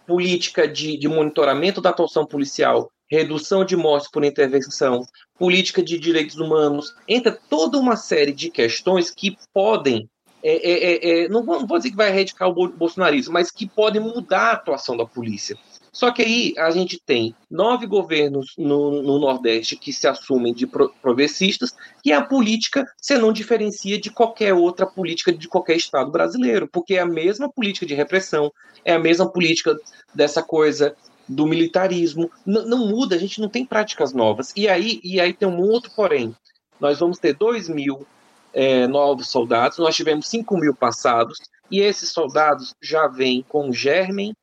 política 0.05 0.67
de, 0.67 0.97
de 0.97 1.07
monitoramento 1.07 1.81
da 1.81 1.89
atuação 1.89 2.25
policial, 2.25 2.91
redução 3.09 3.63
de 3.63 3.75
mortes 3.75 4.09
por 4.09 4.23
intervenção, 4.23 5.05
política 5.37 5.83
de 5.83 5.99
direitos 5.99 6.37
humanos, 6.37 6.95
entra 7.07 7.37
toda 7.49 7.77
uma 7.77 7.95
série 7.95 8.31
de 8.31 8.49
questões 8.49 9.11
que 9.11 9.37
podem, 9.53 10.09
é, 10.41 10.55
é, 10.55 10.81
é, 10.81 11.23
é 11.25 11.29
não, 11.29 11.43
vou, 11.43 11.59
não, 11.59 11.67
vou, 11.67 11.77
dizer 11.77 11.91
que 11.91 11.95
vai 11.95 12.09
erradicar 12.09 12.49
o 12.49 12.69
bolsonarismo, 12.69 13.33
mas 13.33 13.51
que 13.51 13.67
podem 13.67 14.01
mudar 14.01 14.49
a 14.49 14.53
atuação 14.53 14.97
da 14.97 15.05
polícia. 15.05 15.57
Só 15.93 16.11
que 16.11 16.23
aí 16.23 16.53
a 16.57 16.71
gente 16.71 16.99
tem 16.99 17.35
nove 17.49 17.85
governos 17.85 18.55
no, 18.57 19.03
no 19.03 19.19
Nordeste 19.19 19.75
que 19.75 19.93
se 19.93 20.07
assumem 20.07 20.51
de 20.51 20.65
progressistas 20.65 21.75
e 22.03 22.11
a 22.11 22.19
política 22.19 22.83
você 22.99 23.15
não 23.15 23.31
diferencia 23.31 24.01
de 24.01 24.09
qualquer 24.09 24.55
outra 24.55 24.87
política 24.87 25.31
de 25.31 25.47
qualquer 25.47 25.77
Estado 25.77 26.09
brasileiro, 26.09 26.67
porque 26.67 26.95
é 26.95 26.99
a 26.99 27.05
mesma 27.05 27.47
política 27.47 27.85
de 27.85 27.93
repressão, 27.93 28.51
é 28.83 28.93
a 28.93 28.99
mesma 28.99 29.31
política 29.31 29.77
dessa 30.15 30.41
coisa 30.41 30.95
do 31.29 31.45
militarismo. 31.45 32.29
N 32.43 32.65
não 32.65 32.87
muda, 32.87 33.15
a 33.15 33.19
gente 33.19 33.39
não 33.39 33.47
tem 33.47 33.63
práticas 33.63 34.13
novas. 34.13 34.51
E 34.55 34.67
aí, 34.67 34.99
e 35.03 35.21
aí 35.21 35.31
tem 35.31 35.47
um 35.47 35.61
outro 35.61 35.91
porém. 35.95 36.35
Nós 36.79 36.99
vamos 36.99 37.19
ter 37.19 37.35
dois 37.35 37.69
mil 37.69 38.05
é, 38.51 38.87
novos 38.87 39.29
soldados, 39.29 39.77
nós 39.77 39.95
tivemos 39.95 40.27
cinco 40.27 40.57
mil 40.57 40.73
passados, 40.73 41.37
e 41.69 41.79
esses 41.79 42.09
soldados 42.09 42.73
já 42.81 43.07
vêm 43.07 43.45
com 43.47 43.71
germen 43.71 44.33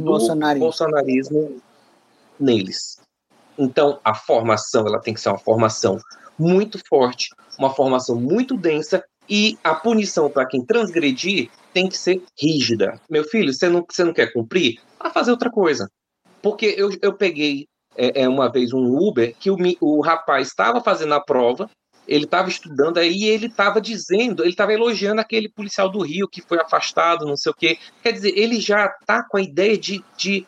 do 0.00 0.02
bolsonarismo. 0.02 0.64
bolsonarismo 0.64 1.62
neles. 2.38 3.00
Então, 3.58 4.00
a 4.02 4.14
formação 4.14 4.86
ela 4.86 5.00
tem 5.00 5.14
que 5.14 5.20
ser 5.20 5.28
uma 5.28 5.38
formação 5.38 5.98
muito 6.38 6.80
forte, 6.88 7.28
uma 7.58 7.70
formação 7.70 8.16
muito 8.16 8.56
densa 8.56 9.04
e 9.28 9.58
a 9.62 9.74
punição 9.74 10.30
para 10.30 10.46
quem 10.46 10.64
transgredir 10.64 11.50
tem 11.72 11.88
que 11.88 11.96
ser 11.96 12.22
rígida. 12.38 13.00
Meu 13.08 13.24
filho, 13.24 13.52
você 13.52 13.68
não, 13.68 13.84
você 13.88 14.04
não 14.04 14.12
quer 14.12 14.32
cumprir? 14.32 14.80
Vai 14.98 15.12
fazer 15.12 15.30
outra 15.30 15.50
coisa. 15.50 15.88
Porque 16.40 16.74
eu, 16.76 16.90
eu 17.00 17.12
peguei 17.12 17.66
é, 17.96 18.22
é 18.22 18.28
uma 18.28 18.50
vez 18.50 18.72
um 18.72 18.96
Uber 18.96 19.34
que 19.38 19.50
o, 19.50 19.56
o 19.80 20.00
rapaz 20.00 20.48
estava 20.48 20.80
fazendo 20.80 21.14
a 21.14 21.20
prova, 21.20 21.70
ele 22.06 22.24
estava 22.24 22.48
estudando 22.48 22.98
aí 22.98 23.24
ele 23.24 23.46
estava 23.46 23.80
dizendo, 23.80 24.42
ele 24.42 24.50
estava 24.50 24.72
elogiando 24.72 25.20
aquele 25.20 25.48
policial 25.48 25.88
do 25.88 26.00
Rio 26.00 26.28
que 26.28 26.42
foi 26.42 26.58
afastado, 26.58 27.26
não 27.26 27.36
sei 27.36 27.52
o 27.52 27.54
quê. 27.54 27.78
Quer 28.02 28.12
dizer, 28.12 28.32
ele 28.36 28.60
já 28.60 28.86
está 28.86 29.22
com 29.22 29.36
a 29.36 29.42
ideia 29.42 29.78
de, 29.78 30.04
de, 30.16 30.46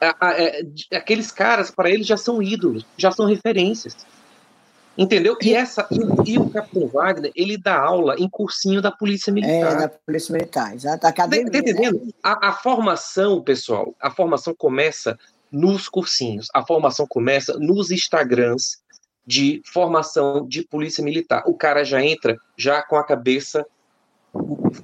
é, 0.00 0.62
de 0.62 0.86
aqueles 0.92 1.30
caras 1.30 1.70
para 1.70 1.90
ele 1.90 2.02
já 2.02 2.16
são 2.16 2.42
ídolos, 2.42 2.86
já 2.96 3.10
são 3.10 3.26
referências. 3.26 3.96
Entendeu? 4.96 5.36
E 5.40 5.54
essa 5.54 5.88
e, 5.90 6.32
e, 6.32 6.38
o 6.38 6.50
Capitão 6.50 6.86
Wagner, 6.86 7.32
ele 7.34 7.56
dá 7.56 7.78
aula 7.78 8.14
em 8.18 8.28
cursinho 8.28 8.82
da 8.82 8.90
Polícia 8.90 9.32
Militar. 9.32 9.72
É, 9.72 9.78
da 9.78 9.88
Polícia 9.88 10.32
Militar, 10.32 10.74
exato. 10.74 11.06
Academia, 11.06 11.50
tá 11.50 11.58
entendendo? 11.58 12.04
Né? 12.04 12.12
A, 12.22 12.48
a, 12.48 12.52
formação, 12.52 13.42
pessoal, 13.42 13.94
a 13.98 14.10
formação 14.10 14.54
começa 14.54 15.18
nos 15.50 15.88
cursinhos, 15.88 16.48
a 16.52 16.64
formação 16.64 17.06
começa 17.06 17.54
nos 17.58 17.90
Instagrams 17.90 18.81
de 19.26 19.62
formação 19.64 20.46
de 20.46 20.62
Polícia 20.62 21.02
Militar. 21.02 21.42
O 21.46 21.54
cara 21.54 21.84
já 21.84 22.02
entra 22.02 22.36
já 22.56 22.82
com 22.82 22.96
a 22.96 23.04
cabeça 23.04 23.66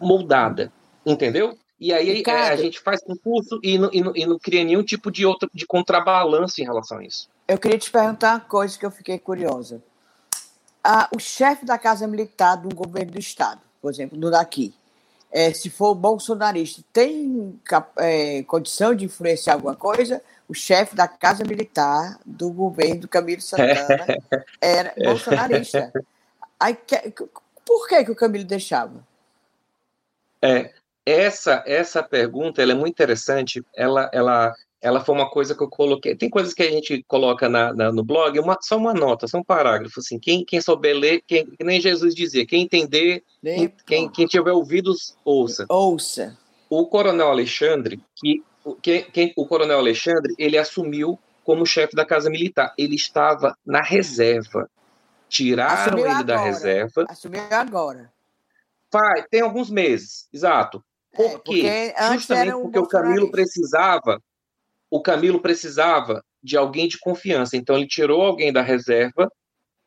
moldada, 0.01 0.73
entendeu? 1.05 1.57
E 1.81 1.93
aí 1.93 2.13
Ricardo, 2.13 2.53
a 2.53 2.57
gente 2.57 2.81
faz 2.81 3.03
concurso 3.03 3.61
e 3.63 3.79
não, 3.79 3.91
e, 3.93 4.03
não, 4.03 4.13
e 4.17 4.27
não 4.27 4.39
cria 4.39 4.65
nenhum 4.65 4.83
tipo 4.83 5.11
de 5.11 5.25
outro 5.25 5.49
de 5.55 5.67
contrabalanço 5.67 6.61
em 6.61 6.65
relação 6.65 6.99
a 6.99 7.05
isso. 7.05 7.29
Eu 7.47 7.59
queria 7.59 7.79
te 7.79 7.91
perguntar 7.91 8.35
uma 8.35 8.41
coisa 8.41 8.79
que 8.79 8.85
eu 8.85 8.91
fiquei 8.91 9.19
curiosa 9.19 9.83
a, 10.83 11.09
o 11.15 11.19
chefe 11.19 11.67
da 11.67 11.77
Casa 11.77 12.07
Militar 12.07 12.57
do 12.57 12.75
governo 12.75 13.13
do 13.13 13.19
Estado, 13.19 13.61
por 13.81 13.91
exemplo, 13.91 14.17
do 14.17 14.31
daqui, 14.31 14.75
é, 15.31 15.53
se 15.53 15.69
for 15.69 15.95
bolsonarista, 15.95 16.83
tem 16.91 17.61
é, 17.99 18.43
condição 18.45 18.95
de 18.95 19.05
influenciar 19.05 19.55
alguma 19.55 19.77
coisa? 19.77 20.23
O 20.49 20.55
chefe 20.55 20.97
da 20.97 21.07
Casa 21.07 21.45
Militar 21.45 22.19
do 22.25 22.51
governo 22.51 23.03
do 23.03 23.09
Camilo 23.09 23.43
Santana 23.43 24.07
era 24.61 24.95
bolsonarista. 24.97 25.93
Aí, 26.59 26.77
por 27.67 27.87
que, 27.87 28.05
que 28.05 28.11
o 28.11 28.17
Camilo 28.17 28.45
deixava? 28.45 29.07
É, 30.41 30.73
essa 31.05 31.63
essa 31.67 32.03
pergunta 32.03 32.63
ela 32.63 32.73
é 32.73 32.75
muito 32.75 32.95
interessante. 32.95 33.63
Ela, 33.77 34.11
ela 34.13 34.55
ela 34.81 35.05
foi 35.05 35.15
uma 35.15 35.29
coisa 35.29 35.55
que 35.55 35.63
eu 35.63 35.69
coloquei. 35.69 36.15
Tem 36.15 36.31
coisas 36.31 36.55
que 36.55 36.63
a 36.63 36.71
gente 36.71 37.05
coloca 37.09 37.49
na, 37.49 37.75
na, 37.75 37.93
no 37.93 38.05
blog, 38.05 38.39
uma, 38.39 38.57
só 38.61 38.77
uma 38.77 38.95
nota, 38.95 39.27
só 39.27 39.39
um 39.39 39.45
parágrafo. 39.45 39.99
Assim, 39.99 40.19
quem, 40.19 40.45
quem 40.45 40.61
souber 40.61 40.97
ler, 40.97 41.23
quem, 41.27 41.45
que 41.47 41.65
nem 41.65 41.81
Jesus 41.81 42.15
dizia, 42.15 42.47
quem 42.47 42.63
entender, 42.63 43.25
quem, 43.87 44.09
quem 44.09 44.27
tiver 44.27 44.53
ouvidos, 44.53 45.17
ouça. 45.25 45.67
Ouça. 45.69 46.39
O 46.71 46.87
coronel 46.87 47.29
Alexandre, 47.29 48.01
que, 48.15 48.43
que, 48.77 49.03
quem, 49.03 49.33
o 49.37 49.47
coronel 49.47 49.79
Alexandre, 49.79 50.35
ele 50.39 50.59
assumiu 50.59 51.19
como 51.45 51.67
chefe 51.67 51.95
da 51.97 52.05
Casa 52.05 52.29
Militar. 52.29 52.75
Ele 52.77 52.95
estava 52.95 53.57
na 53.65 53.81
reserva. 53.81 54.71
Tiraram 55.29 55.83
assumiu 55.83 56.05
ele 56.05 56.09
agora. 56.09 56.25
da 56.25 56.39
reserva. 56.39 57.07
Assumiu 57.09 57.43
agora. 57.51 58.13
Pai, 58.91 59.25
tem 59.31 59.43
alguns 59.43 59.71
meses, 59.71 60.29
exato. 60.33 60.83
Por 61.15 61.27
é, 61.27 61.39
quê? 61.39 61.95
Justamente 62.13 62.53
porque 62.53 62.79
o 62.79 62.87
Camilo 62.87 63.31
precisava 63.31 64.23
o 64.91 65.01
Camilo 65.01 65.41
precisava 65.41 66.25
de 66.43 66.57
alguém 66.57 66.89
de 66.89 66.99
confiança. 66.99 67.57
Então 67.57 67.77
ele 67.77 67.87
tirou 67.87 68.23
alguém 68.23 68.53
da 68.53 68.63
reserva, 68.63 69.31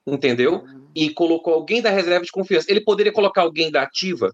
entendeu? 0.05 0.63
Uhum. 0.63 0.87
E 0.93 1.09
colocou 1.09 1.53
alguém 1.53 1.81
da 1.81 1.89
reserva 1.89 2.25
de 2.25 2.31
confiança. 2.31 2.69
Ele 2.69 2.81
poderia 2.81 3.11
colocar 3.11 3.41
alguém 3.41 3.71
da 3.71 3.83
ativa 3.83 4.33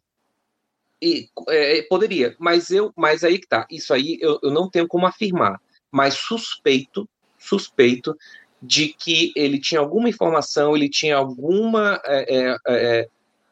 e 1.01 1.29
é, 1.49 1.81
poderia, 1.83 2.35
mas 2.39 2.69
eu, 2.69 2.91
mas 2.95 3.23
aí 3.23 3.39
que 3.39 3.47
tá. 3.47 3.67
Isso 3.69 3.93
aí 3.93 4.17
eu, 4.21 4.39
eu 4.41 4.51
não 4.51 4.69
tenho 4.69 4.87
como 4.87 5.05
afirmar, 5.05 5.59
mas 5.91 6.15
suspeito, 6.15 7.07
suspeito 7.37 8.15
de 8.61 8.89
que 8.89 9.31
ele 9.35 9.59
tinha 9.59 9.79
alguma 9.79 10.09
informação, 10.09 10.75
ele 10.75 10.89
tinha 10.89 11.15
alguma 11.15 12.01
é, 12.05 12.35
é, 12.35 12.57
é 12.67 13.07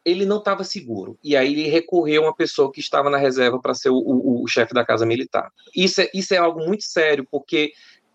ele 0.06 0.24
não 0.24 0.38
estava 0.38 0.62
seguro. 0.62 1.18
E 1.22 1.36
aí 1.36 1.52
ele 1.52 1.68
recorreu 1.68 2.22
a 2.22 2.26
uma 2.26 2.34
pessoa 2.34 2.70
que 2.70 2.78
estava 2.78 3.10
na 3.10 3.18
reserva 3.18 3.58
para 3.58 3.74
ser 3.74 3.90
o, 3.90 3.96
o, 3.96 4.44
o, 4.44 4.46
chefe 4.46 4.72
da 4.72 4.84
Casa 4.84 5.04
Militar. 5.04 5.50
Isso 5.74 6.00
é, 6.00 6.08
isso 6.14 6.32
é 6.32 6.36
algo 6.36 6.64
muito 6.64 6.84
sério, 6.84 7.26
porque 7.28 7.72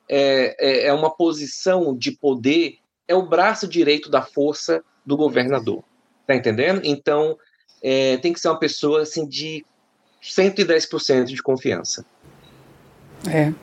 é, 0.08 0.56
é, 0.58 0.88
é, 0.88 0.94
uma 0.94 1.14
posição 1.14 1.94
de 1.94 2.14
poder, 2.14 2.78
é 3.10 3.14
o 3.14 3.28
braço 3.28 3.68
direito 3.68 4.10
da 4.10 4.22
força 4.22 4.82
do 5.06 5.18
governador. 5.18 5.84
Tá 6.26 6.34
entendendo? 6.34 6.80
Então, 6.86 7.38
é, 7.82 8.18
tem 8.18 8.34
que 8.34 8.40
ser 8.40 8.50
uma 8.50 8.60
pessoa 8.60 9.02
assim 9.02 9.28
de 9.28 9.66
110% 10.24 11.26
de 11.26 11.42
confiança. 11.42 12.06
É, 13.30 13.54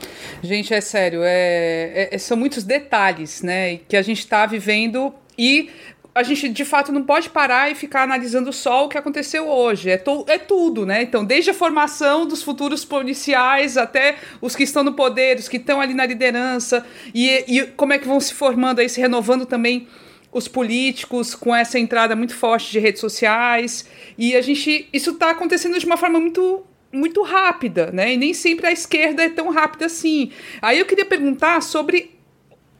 gente, 0.40 0.72
é 0.72 0.80
sério, 0.80 1.20
é, 1.24 2.08
é, 2.12 2.18
são 2.18 2.36
muitos 2.36 2.62
detalhes, 2.62 3.42
né, 3.42 3.78
que 3.88 3.96
a 3.96 4.02
gente 4.02 4.20
está 4.20 4.46
vivendo 4.46 5.12
e 5.36 5.68
a 6.14 6.22
gente 6.22 6.48
de 6.48 6.64
fato 6.64 6.90
não 6.90 7.02
pode 7.02 7.30
parar 7.30 7.70
e 7.70 7.74
ficar 7.74 8.02
analisando 8.02 8.52
só 8.52 8.84
o 8.84 8.88
que 8.88 8.98
aconteceu 8.98 9.48
hoje. 9.48 9.90
É, 9.90 10.02
é 10.26 10.38
tudo, 10.38 10.84
né? 10.84 11.02
Então, 11.02 11.24
desde 11.24 11.50
a 11.50 11.54
formação 11.54 12.26
dos 12.26 12.42
futuros 12.42 12.84
policiais 12.84 13.76
até 13.76 14.16
os 14.40 14.56
que 14.56 14.64
estão 14.64 14.82
no 14.82 14.94
poder, 14.94 15.38
os 15.38 15.48
que 15.48 15.58
estão 15.58 15.80
ali 15.80 15.94
na 15.94 16.04
liderança, 16.04 16.84
e, 17.14 17.44
e 17.46 17.66
como 17.68 17.92
é 17.92 17.98
que 17.98 18.08
vão 18.08 18.18
se 18.18 18.34
formando 18.34 18.80
aí, 18.80 18.88
se 18.88 19.00
renovando 19.00 19.46
também 19.46 19.86
os 20.32 20.46
políticos 20.46 21.34
com 21.34 21.54
essa 21.54 21.78
entrada 21.78 22.14
muito 22.14 22.34
forte 22.34 22.70
de 22.70 22.78
redes 22.78 23.00
sociais. 23.00 23.88
E 24.16 24.34
a 24.36 24.42
gente. 24.42 24.88
Isso 24.92 25.10
está 25.10 25.30
acontecendo 25.30 25.78
de 25.78 25.86
uma 25.86 25.96
forma 25.96 26.20
muito 26.20 26.64
muito 26.90 27.22
rápida, 27.22 27.90
né? 27.92 28.14
E 28.14 28.16
nem 28.16 28.32
sempre 28.32 28.66
a 28.66 28.72
esquerda 28.72 29.22
é 29.22 29.28
tão 29.28 29.50
rápida 29.50 29.86
assim. 29.86 30.32
Aí 30.62 30.78
eu 30.78 30.86
queria 30.86 31.04
perguntar 31.04 31.60
sobre 31.62 32.18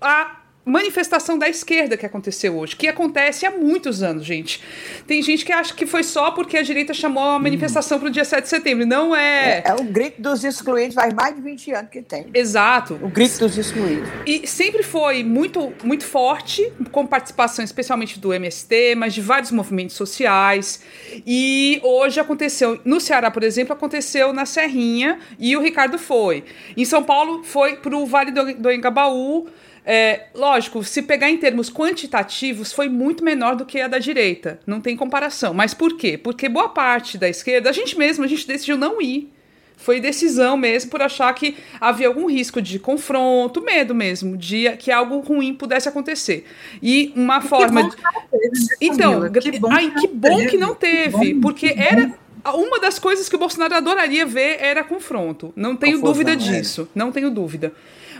a 0.00 0.37
manifestação 0.68 1.38
da 1.38 1.48
esquerda 1.48 1.96
que 1.96 2.06
aconteceu 2.06 2.56
hoje, 2.56 2.76
que 2.76 2.86
acontece 2.86 3.46
há 3.46 3.50
muitos 3.50 4.02
anos, 4.02 4.24
gente. 4.24 4.62
Tem 5.06 5.22
gente 5.22 5.44
que 5.44 5.52
acha 5.52 5.74
que 5.74 5.86
foi 5.86 6.02
só 6.02 6.30
porque 6.30 6.56
a 6.56 6.62
direita 6.62 6.92
chamou 6.92 7.24
a 7.24 7.38
manifestação 7.38 7.96
hum. 7.96 8.00
para 8.00 8.08
o 8.08 8.12
dia 8.12 8.24
7 8.24 8.42
de 8.42 8.48
setembro. 8.48 8.86
Não 8.86 9.14
é. 9.14 9.58
é. 9.58 9.62
É 9.66 9.74
o 9.74 9.84
grito 9.84 10.20
dos 10.20 10.44
excluídos, 10.44 10.94
faz 10.94 11.12
mais 11.14 11.34
de 11.34 11.40
20 11.40 11.72
anos 11.72 11.90
que 11.90 12.02
tem. 12.02 12.26
Exato. 12.32 12.98
O 13.02 13.08
grito 13.08 13.38
dos 13.38 13.56
excluídos. 13.56 14.08
E 14.26 14.46
sempre 14.46 14.82
foi 14.82 15.24
muito, 15.24 15.72
muito 15.82 16.04
forte, 16.04 16.72
com 16.90 17.06
participação 17.06 17.64
especialmente 17.64 18.18
do 18.18 18.32
MST, 18.32 18.94
mas 18.96 19.14
de 19.14 19.20
vários 19.20 19.50
movimentos 19.50 19.96
sociais. 19.96 20.82
E 21.26 21.80
hoje 21.82 22.20
aconteceu, 22.20 22.80
no 22.84 23.00
Ceará, 23.00 23.30
por 23.30 23.42
exemplo, 23.42 23.72
aconteceu 23.72 24.32
na 24.32 24.44
Serrinha 24.46 25.18
e 25.38 25.56
o 25.56 25.60
Ricardo 25.60 25.98
foi. 25.98 26.44
Em 26.76 26.84
São 26.84 27.02
Paulo 27.02 27.42
foi 27.44 27.76
para 27.76 27.96
o 27.96 28.06
Vale 28.06 28.30
do, 28.30 28.54
do 28.54 28.70
Engabaú 28.70 29.48
é, 29.90 30.26
lógico, 30.34 30.84
se 30.84 31.00
pegar 31.00 31.30
em 31.30 31.38
termos 31.38 31.70
quantitativos, 31.70 32.74
foi 32.74 32.90
muito 32.90 33.24
menor 33.24 33.56
do 33.56 33.64
que 33.64 33.80
a 33.80 33.88
da 33.88 33.98
direita. 33.98 34.60
Não 34.66 34.82
tem 34.82 34.94
comparação. 34.94 35.54
Mas 35.54 35.72
por 35.72 35.96
quê? 35.96 36.18
Porque 36.18 36.46
boa 36.46 36.68
parte 36.68 37.16
da 37.16 37.26
esquerda, 37.26 37.70
a 37.70 37.72
gente 37.72 37.96
mesmo, 37.96 38.22
a 38.22 38.26
gente 38.26 38.46
decidiu 38.46 38.76
não 38.76 39.00
ir. 39.00 39.32
Foi 39.78 39.98
decisão 39.98 40.58
mesmo 40.58 40.90
por 40.90 41.00
achar 41.00 41.32
que 41.32 41.56
havia 41.80 42.06
algum 42.06 42.26
risco 42.26 42.60
de 42.60 42.78
confronto, 42.78 43.62
medo 43.62 43.94
mesmo, 43.94 44.36
de 44.36 44.68
que 44.76 44.90
algo 44.90 45.20
ruim 45.20 45.54
pudesse 45.54 45.88
acontecer. 45.88 46.44
E 46.82 47.10
uma 47.16 47.40
forma. 47.40 47.88
Que 47.88 47.96
teve, 47.96 48.48
né, 48.58 48.76
então, 48.82 49.32
que 49.32 49.58
bom, 49.58 49.72
ai, 49.72 49.90
que, 49.98 50.06
bom 50.06 50.46
que 50.46 50.58
não 50.58 50.74
teve, 50.74 51.36
porque 51.36 51.74
era 51.74 52.12
uma 52.44 52.78
das 52.78 52.98
coisas 52.98 53.26
que 53.26 53.36
o 53.36 53.38
Bolsonaro 53.38 53.74
adoraria 53.74 54.26
ver 54.26 54.58
era 54.60 54.84
confronto. 54.84 55.50
Não 55.56 55.74
tenho 55.74 55.98
dúvida 56.02 56.32
é. 56.32 56.36
disso. 56.36 56.88
Não 56.94 57.10
tenho 57.10 57.30
dúvida. 57.30 57.72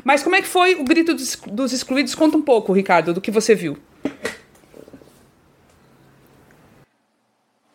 Mas 0.04 0.22
como 0.22 0.36
é 0.36 0.42
que 0.42 0.48
foi 0.48 0.74
o 0.74 0.84
grito 0.84 1.14
dos, 1.14 1.36
dos 1.46 1.72
excluídos? 1.72 2.14
Conta 2.14 2.36
um 2.36 2.42
pouco, 2.42 2.72
Ricardo, 2.72 3.12
do 3.12 3.20
que 3.20 3.30
você 3.30 3.54
viu. 3.54 3.76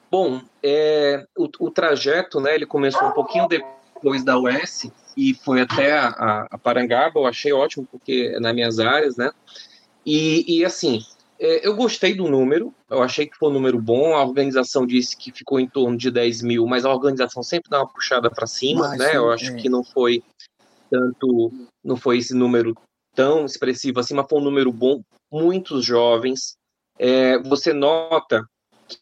Bom, 0.10 0.42
é, 0.62 1.26
o, 1.36 1.50
o, 1.60 1.72
trajeto, 1.72 2.40
né, 2.40 2.54
ele 2.54 2.68
começou 2.68 3.08
um 3.08 3.12
pouquinho 3.12 3.48
depois 3.48 4.24
da 4.24 4.38
US 4.38 4.92
e 5.18 5.34
foi 5.34 5.62
até 5.62 5.92
a, 5.92 6.48
a 6.52 6.58
Parangaba, 6.58 7.20
eu 7.20 7.26
achei 7.26 7.52
ótimo, 7.52 7.88
porque 7.90 8.32
é 8.36 8.40
nas 8.40 8.54
minhas 8.54 8.80
áreas, 8.80 9.18
né, 9.18 9.32
e, 10.06 10.60
e 10.60 10.64
assim, 10.64 11.02
é, 11.40 11.68
eu 11.68 11.76
gostei 11.76 12.14
do 12.14 12.28
número, 12.30 12.72
eu 12.90 13.02
achei 13.02 13.26
que 13.26 13.36
foi 13.36 13.50
um 13.50 13.54
número 13.54 13.82
bom, 13.82 14.16
a 14.16 14.24
organização 14.24 14.86
disse 14.86 15.18
que 15.18 15.32
ficou 15.32 15.60
em 15.60 15.68
torno 15.68 15.98
de 15.98 16.12
10 16.12 16.44
mil, 16.44 16.68
mas 16.68 16.86
a 16.86 16.94
organização 16.94 17.42
sempre 17.42 17.70
dá 17.70 17.80
uma 17.80 17.92
puxada 17.92 18.30
para 18.30 18.46
cima, 18.46 18.90
mas, 18.90 19.00
né, 19.00 19.16
eu 19.16 19.32
acho 19.32 19.52
é. 19.52 19.56
que 19.56 19.68
não 19.68 19.84
foi 19.84 20.24
tanto, 20.94 21.52
não 21.84 21.98
foi 21.98 22.20
esse 22.20 22.36
número 22.36 22.76
tão 23.16 23.46
expressivo 23.46 24.00
assim, 24.00 24.14
mas 24.14 24.28
foi 24.30 24.40
um 24.40 24.44
número 24.44 24.72
bom, 24.72 25.02
muitos 25.32 25.84
jovens. 25.84 26.56
É, 27.00 27.40
você 27.40 27.74
nota 27.74 28.46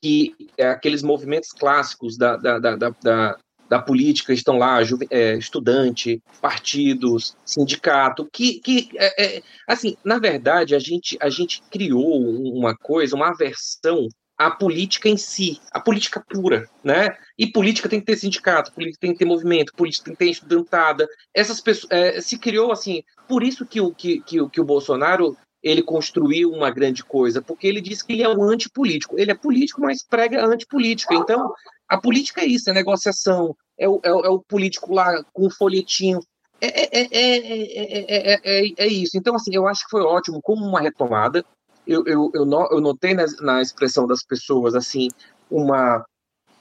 que 0.01 0.33
é, 0.57 0.69
aqueles 0.69 1.03
movimentos 1.03 1.51
clássicos 1.51 2.17
da, 2.17 2.37
da, 2.37 2.59
da, 2.59 2.75
da, 2.75 3.37
da 3.67 3.81
política 3.81 4.31
estão 4.31 4.57
lá, 4.57 4.79
é, 5.09 5.37
estudante, 5.37 6.21
partidos, 6.39 7.35
sindicato, 7.45 8.25
que, 8.31 8.61
que 8.61 8.89
é, 8.95 9.37
é, 9.37 9.43
assim, 9.67 9.97
na 10.03 10.17
verdade, 10.17 10.73
a 10.73 10.79
gente, 10.79 11.17
a 11.19 11.29
gente 11.29 11.61
criou 11.69 12.21
uma 12.55 12.73
coisa, 12.73 13.17
uma 13.17 13.29
aversão 13.29 14.07
a 14.45 14.51
política 14.51 15.07
em 15.07 15.17
si, 15.17 15.59
a 15.71 15.79
política 15.79 16.23
pura, 16.27 16.67
né? 16.83 17.09
E 17.37 17.47
política 17.47 17.87
tem 17.87 17.99
que 17.99 18.05
ter 18.05 18.17
sindicato, 18.17 18.73
política 18.73 18.99
tem 19.01 19.13
que 19.13 19.19
ter 19.19 19.25
movimento, 19.25 19.73
política 19.75 20.05
tem 20.05 20.13
que 20.13 20.19
ter 20.19 20.31
estudantada. 20.31 21.07
Essas 21.33 21.61
pessoas 21.61 21.91
é, 21.91 22.19
se 22.21 22.39
criou 22.39 22.71
assim, 22.71 23.03
por 23.27 23.43
isso 23.43 23.65
que 23.65 23.79
o 23.79 23.93
que, 23.93 24.19
que, 24.21 24.49
que 24.49 24.61
o 24.61 24.65
Bolsonaro 24.65 25.37
ele 25.61 25.83
construiu 25.83 26.51
uma 26.51 26.71
grande 26.71 27.03
coisa, 27.03 27.41
porque 27.41 27.67
ele 27.67 27.81
disse 27.81 28.03
que 28.03 28.13
ele 28.13 28.23
é 28.23 28.29
um 28.29 28.43
antipolítico. 28.43 29.19
Ele 29.19 29.31
é 29.31 29.35
político, 29.35 29.81
mas 29.81 30.03
prega 30.03 30.43
antipolítica. 30.43 31.13
Então, 31.13 31.53
a 31.87 31.99
política 31.99 32.41
é 32.41 32.45
isso, 32.45 32.69
é 32.69 32.73
negociação, 32.73 33.55
é 33.77 33.87
o, 33.87 33.99
é 34.03 34.11
o, 34.11 34.25
é 34.25 34.29
o 34.29 34.39
político 34.39 34.91
lá 34.93 35.23
com 35.31 35.45
o 35.45 35.51
folhetinho. 35.51 36.19
É, 36.59 36.67
é, 36.67 37.07
é, 37.11 38.39
é, 38.43 38.73
é, 38.77 38.87
isso. 38.87 39.17
Então, 39.17 39.35
assim, 39.35 39.53
eu 39.53 39.67
acho 39.67 39.83
que 39.83 39.91
foi 39.91 40.01
ótimo 40.01 40.41
como 40.41 40.65
uma 40.65 40.79
retomada 40.79 41.45
eu, 41.85 42.05
eu, 42.05 42.31
eu, 42.33 42.45
eu 42.45 42.81
notei 42.81 43.13
na, 43.13 43.25
na, 43.41 43.61
expressão 43.61 44.07
das 44.07 44.23
pessoas, 44.23 44.75
assim, 44.75 45.07
uma, 45.49 46.05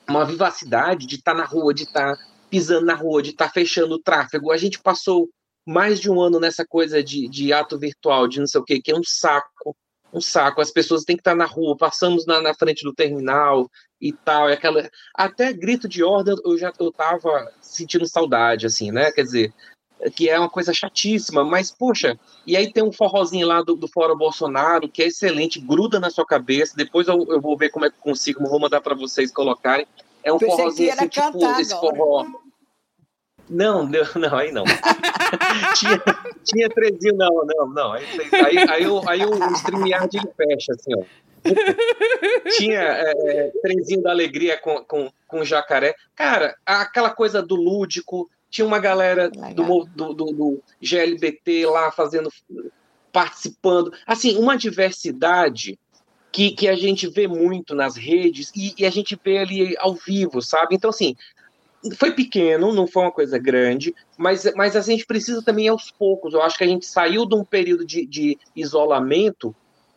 uma 0.09 0.25
vivacidade 0.25 1.07
de 1.07 1.17
estar 1.17 1.33
tá 1.33 1.39
na 1.39 1.45
rua, 1.45 1.75
de 1.75 1.85
estar 1.85 2.17
tá 2.17 2.23
pisando 2.51 2.87
na 2.87 2.95
rua, 2.95 3.23
de 3.23 3.31
estar 3.31 3.47
tá 3.47 3.53
fechando 3.53 3.95
o 3.95 4.03
tráfego. 4.03 4.51
A 4.51 4.57
gente 4.57 4.81
passou 4.81 5.29
mais 5.67 6.01
de 6.01 6.11
um 6.11 6.21
ano 6.21 6.41
nessa 6.41 6.65
coisa 6.67 7.03
de, 7.03 7.29
de 7.29 7.53
ato 7.53 7.79
virtual, 7.79 8.27
de 8.27 8.41
não 8.41 8.47
sei 8.47 8.61
o 8.61 8.65
quê, 8.65 8.81
que 8.81 8.91
é 8.91 8.97
um 8.97 9.05
saco, 9.05 9.77
um 10.13 10.21
saco. 10.21 10.61
As 10.61 10.71
pessoas 10.71 11.05
têm 11.05 11.17
que 11.17 11.21
estar 11.21 11.35
na 11.35 11.47
rua, 11.47 11.77
passamos 11.77 12.27
na, 12.27 12.41
na 12.41 12.55
frente 12.55 12.83
do 12.83 12.95
terminal 12.95 13.71
e 14.01 14.13
tal, 14.13 14.49
e 14.49 14.53
aquela 14.53 14.89
até 15.15 15.53
grito 15.53 15.89
de 15.89 16.03
ordem 16.03 16.35
eu 16.45 16.59
já 16.59 16.73
eu 16.79 16.91
tava 16.91 17.53
sentindo 17.61 18.07
saudade 18.07 18.67
assim, 18.67 18.91
né? 18.91 19.13
Quer 19.13 19.23
dizer, 19.23 19.55
que 20.15 20.29
é 20.29 20.39
uma 20.39 20.49
coisa 20.49 20.73
chatíssima, 20.73 21.45
mas, 21.45 21.71
poxa, 21.71 22.19
e 22.47 22.57
aí 22.57 22.73
tem 22.73 22.83
um 22.83 22.93
forrozinho 22.93 23.47
lá 23.47 23.63
do, 23.63 23.75
do 23.75 23.87
Fora 23.87 24.15
Bolsonaro, 24.15 24.89
que 24.89 25.03
é 25.03 25.07
excelente, 25.09 25.61
gruda 25.61 26.01
na 26.01 26.09
sua 26.09 26.25
cabeça, 26.25 26.77
depois 26.77 27.07
eu, 27.07 27.27
eu 27.29 27.41
vou 27.41 27.57
ver 27.57 27.71
como 27.71 27.85
é 27.85 27.91
que 27.91 27.97
consigo, 27.99 28.49
vou 28.49 28.61
mandar 28.61 28.81
para 28.81 28.95
vocês 28.95 29.31
colocarem. 29.31 29.87
É 30.23 30.33
um 30.33 30.39
Pensei 30.39 30.57
forrozinho 30.57 30.93
assim, 30.93 31.09
tipo, 31.09 31.61
esse 31.61 31.79
forró. 31.79 32.27
Não, 33.49 33.85
não, 33.85 34.01
não, 34.17 34.37
aí 34.37 34.53
não. 34.53 34.65
tinha, 35.77 36.03
tinha 36.45 36.69
trezinho, 36.69 37.17
não, 37.17 37.45
não, 37.45 37.69
não. 37.69 37.93
Aí, 37.93 38.05
aí, 38.33 38.59
aí, 38.69 38.87
o, 38.87 39.09
aí 39.09 39.25
o 39.25 39.53
StreamYard 39.55 40.17
ele 40.17 40.29
fecha, 40.37 40.73
assim, 40.73 40.95
ó. 40.97 41.03
tinha 42.57 42.81
é, 42.81 43.13
é, 43.17 43.53
trezinho 43.63 44.03
da 44.03 44.11
alegria 44.11 44.57
com, 44.59 44.85
com, 44.85 45.11
com 45.27 45.45
jacaré. 45.45 45.95
Cara, 46.15 46.55
aquela 46.65 47.11
coisa 47.11 47.43
do 47.43 47.57
lúdico, 47.57 48.31
tinha 48.51 48.67
uma 48.67 48.79
galera 48.79 49.31
do, 49.31 49.85
do, 49.85 50.15
do, 50.15 50.25
do, 50.33 50.63
GLBT 50.83 51.67
lá 51.67 51.91
fazendo, 51.93 52.31
participando. 53.13 53.93
Assim, 54.07 54.37
uma 54.37 54.57
diversidade 54.57 55.79
que, 56.33 56.51
que 56.51 56.69
a 56.69 56.75
gente 56.75 57.07
vê 57.09 57.29
muito 57.29 57.75
nas 57.75 57.97
redes 57.97 58.51
e, 58.55 58.75
e 58.77 58.85
a 58.85 58.91
gente 58.91 59.19
vê 59.23 59.39
ali 59.39 59.77
ao 59.79 59.95
vivo, 59.95 60.43
sabe? 60.43 60.75
Então, 60.75 60.91
assim, 60.91 61.15
foi 61.97 62.13
pequeno, 62.13 62.75
não 62.75 62.87
foi 62.87 63.05
uma 63.05 63.13
coisa 63.13 63.39
grande, 63.39 63.95
mas, 64.19 64.45
mas 64.55 64.77
a 64.77 64.81
gente 64.81 65.07
precisa 65.07 65.43
também 65.43 65.69
aos 65.69 65.91
poucos. 65.91 66.35
Eu 66.35 66.43
acho 66.43 66.59
que 66.59 66.65
a 66.65 66.69
gente 66.69 66.85
saiu 66.85 67.25
de 67.27 67.35
um 67.35 67.45
período 67.45 67.85
de, 67.85 68.05
de 68.05 68.39
isolamento 68.55 69.55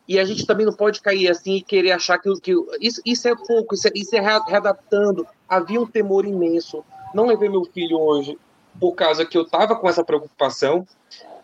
e 0.08 0.20
a 0.20 0.26
gente 0.26 0.46
também 0.46 0.66
não 0.66 0.74
pode 0.74 1.02
cair 1.02 1.30
assim 1.30 1.56
e 1.56 1.62
querer 1.62 1.92
achar 1.92 2.18
que, 2.20 2.30
que 2.42 2.54
isso, 2.80 3.02
isso 3.06 3.28
é 3.28 3.36
pouco, 3.36 3.74
isso 3.74 3.88
é, 3.88 3.92
isso 3.96 4.16
é 4.16 4.20
readaptando. 4.20 5.26
Havia 5.48 5.80
um 5.80 5.88
temor 5.88 6.26
imenso 6.26 6.84
não 7.14 7.26
levei 7.26 7.50
meu 7.50 7.64
filho 7.66 8.00
hoje 8.00 8.38
por 8.80 8.94
causa 8.94 9.26
que 9.26 9.38
eu 9.38 9.44
estava 9.44 9.76
com 9.76 9.88
essa 9.88 10.04
preocupação. 10.04 10.86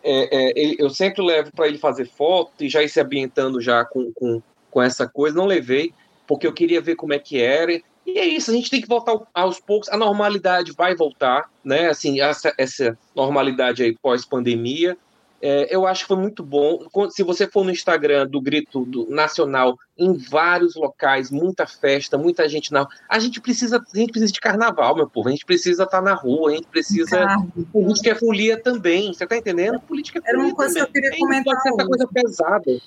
É, 0.02 0.52
é, 0.60 0.76
eu 0.78 0.90
sempre 0.90 1.22
levo 1.22 1.52
para 1.52 1.68
ele 1.68 1.78
fazer 1.78 2.06
foto 2.06 2.64
e 2.64 2.68
já 2.68 2.82
ir 2.82 2.88
se 2.88 3.00
ambientando 3.00 3.60
já 3.60 3.84
com, 3.84 4.12
com, 4.12 4.42
com 4.70 4.82
essa 4.82 5.06
coisa. 5.06 5.36
Não 5.36 5.46
levei, 5.46 5.92
porque 6.26 6.46
eu 6.46 6.52
queria 6.52 6.80
ver 6.80 6.96
como 6.96 7.12
é 7.12 7.18
que 7.18 7.40
era. 7.40 7.80
E 8.06 8.18
é 8.18 8.24
isso, 8.24 8.50
a 8.50 8.54
gente 8.54 8.70
tem 8.70 8.80
que 8.80 8.88
voltar 8.88 9.16
aos 9.32 9.60
poucos. 9.60 9.88
A 9.88 9.96
normalidade 9.96 10.72
vai 10.72 10.94
voltar, 10.94 11.48
né? 11.62 11.88
Assim, 11.88 12.20
essa, 12.20 12.52
essa 12.58 12.98
normalidade 13.14 13.82
aí 13.82 13.96
pós-pandemia. 14.00 14.96
É, 15.42 15.74
eu 15.74 15.86
acho 15.86 16.02
que 16.02 16.08
foi 16.08 16.18
muito 16.18 16.42
bom. 16.42 16.86
Se 17.10 17.22
você 17.22 17.46
for 17.46 17.64
no 17.64 17.70
Instagram 17.70 18.26
do 18.26 18.40
Grito 18.40 18.84
do 18.84 19.08
Nacional, 19.08 19.78
em 19.96 20.14
vários 20.14 20.74
locais, 20.74 21.30
muita 21.30 21.66
festa, 21.66 22.18
muita 22.18 22.46
gente 22.46 22.70
na 22.70 22.86
A 23.08 23.18
gente 23.18 23.40
precisa, 23.40 23.78
a 23.78 23.98
gente 23.98 24.10
precisa 24.10 24.32
de 24.32 24.40
carnaval, 24.40 24.94
meu 24.94 25.08
povo. 25.08 25.28
A 25.28 25.32
gente 25.32 25.46
precisa 25.46 25.84
estar 25.84 25.98
tá 25.98 26.02
na 26.02 26.14
rua, 26.14 26.50
a 26.50 26.54
gente 26.54 26.66
precisa. 26.66 27.26
Política 27.72 28.10
é 28.10 28.14
folia 28.14 28.60
também. 28.60 29.14
Você 29.14 29.24
está 29.24 29.36
entendendo? 29.36 29.80
Política 29.80 30.20
é 30.22 30.28
Era 30.28 30.38
uma 30.38 30.54
coisa 30.54 30.74
também. 30.74 30.92
que 30.92 30.98
eu 30.98 31.02
queria 31.02 31.18
comentar. 31.18 31.56
Essa 31.56 31.86
coisa 31.86 32.06
pesada. 32.06 32.80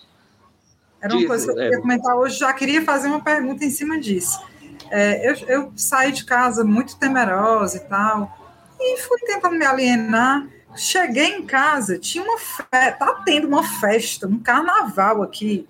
Era 1.01 1.15
uma 1.15 1.27
coisa 1.27 1.45
que 1.45 1.51
eu 1.51 1.55
queria 1.55 1.77
é. 1.77 1.81
comentar 1.81 2.15
hoje. 2.15 2.37
Já 2.37 2.53
queria 2.53 2.81
fazer 2.83 3.07
uma 3.07 3.21
pergunta 3.21 3.65
em 3.65 3.69
cima 3.71 3.99
disso. 3.99 4.39
É, 4.91 5.27
eu, 5.27 5.35
eu 5.47 5.73
saí 5.75 6.11
de 6.11 6.23
casa 6.23 6.63
muito 6.63 6.97
temerosa 6.97 7.77
e 7.77 7.79
tal, 7.81 8.31
e 8.79 8.97
fui 9.01 9.19
tentando 9.21 9.55
me 9.55 9.65
alienar. 9.65 10.47
Cheguei 10.75 11.37
em 11.37 11.45
casa, 11.45 11.99
tinha 11.99 12.23
uma 12.23 12.37
festa, 12.39 12.91
tá 12.93 13.21
tendo 13.25 13.47
uma 13.47 13.63
festa, 13.63 14.27
um 14.27 14.39
carnaval 14.39 15.21
aqui, 15.21 15.67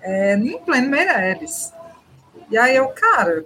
é, 0.00 0.34
em 0.34 0.58
pleno 0.58 0.88
Meireles. 0.88 1.72
E 2.50 2.58
aí 2.58 2.74
eu, 2.74 2.88
cara, 2.88 3.44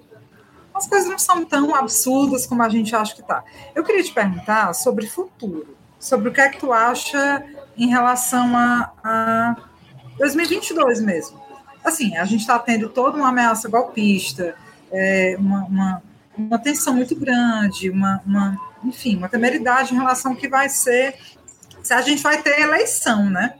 as 0.75 0.87
coisas 0.87 1.09
não 1.09 1.19
são 1.19 1.45
tão 1.45 1.75
absurdas 1.75 2.47
como 2.47 2.63
a 2.63 2.69
gente 2.69 2.95
acha 2.97 3.15
que 3.15 3.23
tá. 3.23 3.45
Eu 3.75 3.85
queria 3.85 4.03
te 4.03 4.13
perguntar 4.13 4.73
sobre 4.75 5.07
futuro, 5.07 5.77
sobre 6.01 6.29
o 6.29 6.33
que 6.33 6.41
é 6.41 6.49
que 6.49 6.59
tu 6.59 6.73
acha 6.73 7.45
em 7.77 7.89
relação 7.89 8.57
a, 8.57 8.93
a 9.03 9.57
2022 10.19 11.01
mesmo. 11.01 11.43
Assim, 11.85 12.17
a 12.17 12.25
gente 12.25 12.41
está 12.41 12.59
tendo 12.59 12.89
toda 12.89 13.17
uma 13.17 13.29
ameaça 13.29 13.69
golpista, 13.69 14.57
é, 14.91 15.37
uma, 15.39 15.65
uma, 15.65 16.03
uma 16.37 16.59
tensão 16.59 16.95
muito 16.95 17.15
grande, 17.15 17.91
uma, 17.91 18.23
uma 18.25 18.59
enfim, 18.85 19.17
uma 19.17 19.29
temeridade 19.29 19.95
em 19.95 19.97
relação 19.97 20.33
ao 20.33 20.37
que 20.37 20.49
vai 20.49 20.69
ser, 20.69 21.17
se 21.83 21.93
a 21.93 22.01
gente 22.03 22.23
vai 22.23 22.43
ter 22.43 22.61
eleição, 22.61 23.29
né? 23.29 23.55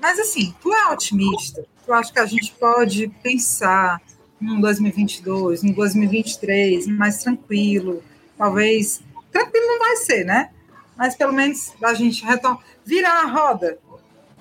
Mas 0.00 0.18
assim, 0.18 0.54
tu 0.60 0.72
é 0.72 0.92
otimista? 0.92 1.64
Tu 1.84 1.92
acha 1.92 2.12
que 2.12 2.18
a 2.18 2.26
gente 2.26 2.52
pode 2.52 3.08
pensar 3.22 4.00
num 4.40 4.60
2022, 4.60 5.62
num 5.62 5.72
2023 5.72 6.86
mais 6.86 7.22
tranquilo? 7.22 8.02
Talvez. 8.36 9.02
Tranquilo 9.32 9.66
não 9.66 9.78
vai 9.78 9.96
ser, 9.96 10.24
né? 10.24 10.50
Mas 10.96 11.16
pelo 11.16 11.32
menos 11.32 11.72
a 11.82 11.94
gente 11.94 12.24
retorna. 12.24 12.58
Virar 12.84 13.22
a 13.22 13.26
roda. 13.26 13.78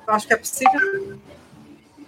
Tu 0.06 0.12
acha 0.12 0.28
que 0.28 0.34
é 0.34 0.38
possível? 0.38 1.20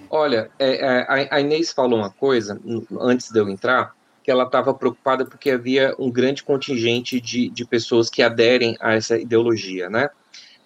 Olha, 0.09 0.49
é, 0.57 1.03
é, 1.03 1.27
a 1.29 1.39
Inês 1.39 1.71
falou 1.71 1.99
uma 1.99 2.09
coisa 2.09 2.59
antes 2.99 3.29
de 3.29 3.39
eu 3.39 3.47
entrar, 3.47 3.95
que 4.29 4.31
ela 4.31 4.43
estava 4.43 4.75
preocupada 4.75 5.25
porque 5.25 5.49
havia 5.49 5.95
um 5.97 6.11
grande 6.11 6.43
contingente 6.43 7.19
de, 7.19 7.49
de 7.49 7.65
pessoas 7.65 8.11
que 8.11 8.21
aderem 8.21 8.77
a 8.79 8.93
essa 8.93 9.17
ideologia, 9.17 9.89
né? 9.89 10.07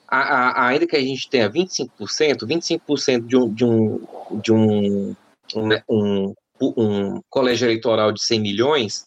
A, 0.05 0.17
a, 0.17 0.67
ainda 0.67 0.85
que 0.85 0.97
a 0.97 0.99
gente 0.99 1.29
tenha 1.29 1.49
25%, 1.49 1.89
25% 2.45 3.25
de 3.25 3.37
um, 3.37 3.53
de 3.53 3.63
um, 3.63 4.01
de 4.41 4.51
um, 4.51 5.15
um, 5.55 5.67
né, 5.67 5.81
um, 5.89 6.33
um 6.61 7.21
colégio 7.29 7.65
eleitoral 7.65 8.11
de 8.11 8.21
100 8.21 8.41
milhões, 8.41 9.05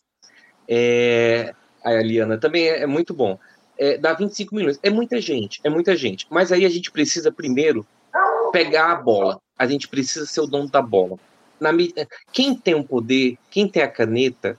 é, 0.66 1.54
a 1.84 1.92
Eliana 1.92 2.38
também 2.38 2.66
é, 2.66 2.80
é 2.80 2.86
muito 2.86 3.12
bom. 3.12 3.38
É, 3.78 3.98
dá 3.98 4.14
25 4.14 4.54
milhões. 4.54 4.80
É 4.82 4.88
muita 4.88 5.20
gente, 5.20 5.60
é 5.64 5.68
muita 5.68 5.94
gente. 5.94 6.26
Mas 6.30 6.50
aí 6.50 6.64
a 6.64 6.70
gente 6.70 6.90
precisa 6.90 7.30
primeiro 7.30 7.86
pegar 8.52 8.92
a 8.92 8.96
bola. 8.96 9.38
A 9.58 9.66
gente 9.66 9.86
precisa 9.86 10.24
ser 10.24 10.40
o 10.40 10.46
dono 10.46 10.70
da 10.70 10.80
bola 10.80 11.18
na, 11.60 11.70
quem 12.32 12.54
tem 12.54 12.74
o 12.74 12.78
um 12.78 12.82
poder, 12.82 13.38
quem 13.50 13.68
tem 13.68 13.82
a 13.82 13.88
caneta, 13.88 14.58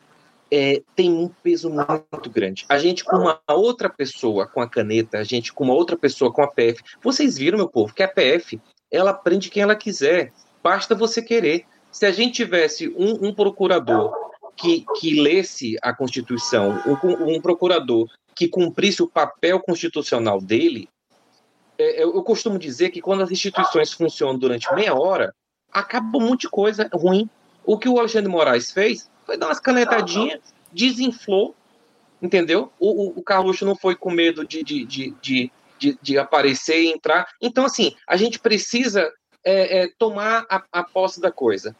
é, 0.52 0.82
tem 0.96 1.12
um 1.12 1.28
peso 1.28 1.70
muito 1.70 2.30
grande. 2.30 2.66
A 2.70 2.78
gente 2.78 3.04
com 3.04 3.18
uma 3.18 3.40
outra 3.48 3.90
pessoa 3.90 4.48
com 4.48 4.62
a 4.62 4.70
caneta, 4.70 5.20
a 5.20 5.24
gente 5.24 5.52
com 5.54 5.66
uma 5.66 5.74
outra 5.74 5.98
pessoa 5.98 6.32
com 6.32 6.42
a 6.42 6.48
PF. 6.48 6.82
Vocês 7.02 7.38
viram, 7.38 7.58
meu 7.58 7.68
povo, 7.68 7.94
que 7.94 8.04
a 8.04 8.08
PF 8.08 8.60
ela 8.92 9.14
prende 9.14 9.50
quem 9.50 9.64
ela 9.64 9.76
quiser. 9.76 10.32
Basta 10.64 10.96
você 10.96 11.22
querer. 11.22 11.66
Se 11.92 12.06
a 12.06 12.12
gente 12.12 12.36
tivesse 12.36 12.90
um, 12.90 13.28
um 13.28 13.34
procurador 13.34 14.14
que, 14.56 14.86
que 15.00 15.20
lesse 15.20 15.78
a 15.82 15.94
Constituição, 15.94 16.82
um, 16.86 17.36
um, 17.36 17.42
procurador 17.42 18.08
que 18.36 18.48
cumprisse 18.48 19.02
o 19.02 19.08
papel 19.08 19.60
constitucional 19.60 20.40
dele, 20.40 20.88
é, 21.78 22.04
eu, 22.04 22.16
eu 22.16 22.24
costumo 22.24 22.58
dizer 22.58 22.90
que 22.90 23.02
quando 23.02 23.24
as 23.24 23.32
instituições 23.32 23.92
funcionam 23.94 24.38
durante 24.38 24.74
meia 24.74 24.96
hora, 24.96 25.34
acaba 25.80 26.18
um 26.18 26.22
monte 26.22 26.42
de 26.42 26.50
coisa 26.50 26.90
ruim. 26.94 27.30
O 27.66 27.78
que 27.78 27.90
o 27.90 28.00
Alexandre 28.00 28.30
Moraes 28.32 28.72
fez 28.72 29.10
foi 29.26 29.38
dar 29.38 29.48
umas 29.48 29.60
canetadinhas, 29.60 30.40
desinflou, 30.72 31.56
entendeu? 32.22 32.72
O, 32.80 33.08
o, 33.08 33.20
o 33.20 33.24
Carluxo 33.24 33.66
não 33.66 33.76
foi 33.76 33.96
com 33.96 34.10
medo 34.10 34.46
de, 34.46 34.64
de, 34.64 34.86
de, 34.86 35.52
de, 35.78 36.00
de, 36.02 36.18
aparecer 36.18 36.82
e 36.82 36.92
entrar. 36.92 37.28
Então, 37.42 37.66
assim, 37.66 37.96
a 38.08 38.16
gente 38.16 38.40
precisa 38.40 39.12
é, 39.44 39.84
é, 39.84 39.90
tomar 40.00 40.46
a, 40.50 40.64
a 40.72 40.84
posse 40.84 41.20
da 41.20 41.32
coisa 41.32 41.76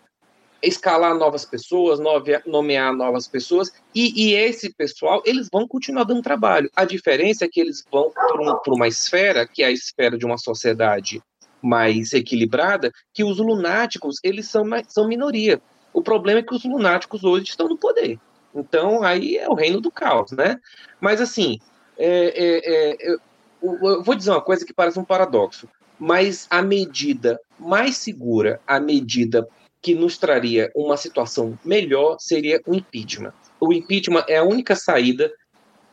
escalar 0.62 1.16
novas 1.16 1.46
pessoas, 1.46 2.00
nomear 2.46 2.92
novas 2.92 3.28
pessoas, 3.28 3.72
e, 3.94 4.30
e, 4.30 4.34
esse 4.34 4.74
pessoal, 4.74 5.22
eles 5.24 5.48
vão 5.52 5.68
continuar 5.68 6.04
dando 6.04 6.22
trabalho. 6.22 6.70
A 6.76 6.84
diferença 6.84 7.46
é 7.46 7.48
que 7.48 7.60
eles 7.60 7.84
vão 7.92 8.12
para 8.12 8.74
uma 8.74 8.88
esfera, 8.88 9.48
que 9.48 9.62
é 9.62 9.68
a 9.68 9.72
esfera 9.72 10.18
de 10.18 10.26
uma 10.26 10.38
sociedade 10.38 11.22
mais 11.62 12.14
equilibrada, 12.14 12.92
que 13.14 13.24
os 13.24 13.38
lunáticos, 13.38 14.18
eles 14.24 14.48
são, 14.48 14.64
são 14.88 15.08
minoria. 15.08 15.62
O 15.94 16.02
problema 16.02 16.40
é 16.40 16.44
que 16.44 16.54
os 16.54 16.64
lunáticos 16.64 17.24
hoje 17.24 17.46
estão 17.46 17.68
no 17.68 17.78
poder. 17.78 18.20
Então, 18.54 19.04
aí 19.04 19.38
é 19.38 19.50
o 19.50 19.54
reino 19.54 19.82
do 19.82 19.92
caos, 19.92 20.32
né? 20.32 20.60
Mas, 21.00 21.22
assim, 21.22 21.60
é, 21.98 22.34
é, 22.36 23.12
é, 23.12 23.16
eu 23.62 24.04
vou 24.04 24.16
dizer 24.16 24.32
uma 24.32 24.42
coisa 24.42 24.66
que 24.66 24.74
parece 24.74 25.00
um 25.00 25.04
paradoxo, 25.04 25.68
mas 26.00 26.48
a 26.50 26.62
medida 26.62 27.40
mais 27.60 27.98
segura, 27.98 28.60
a 28.68 28.80
medida 28.80 29.48
que 29.82 29.96
nos 29.96 30.18
traria 30.18 30.72
uma 30.76 30.98
situação 30.98 31.58
melhor 31.64 32.18
seria 32.20 32.62
o 32.66 32.76
impeachment. 32.76 33.34
O 33.60 33.74
impeachment 33.74 34.26
é 34.28 34.38
a 34.38 34.44
única 34.44 34.76
saída 34.76 35.32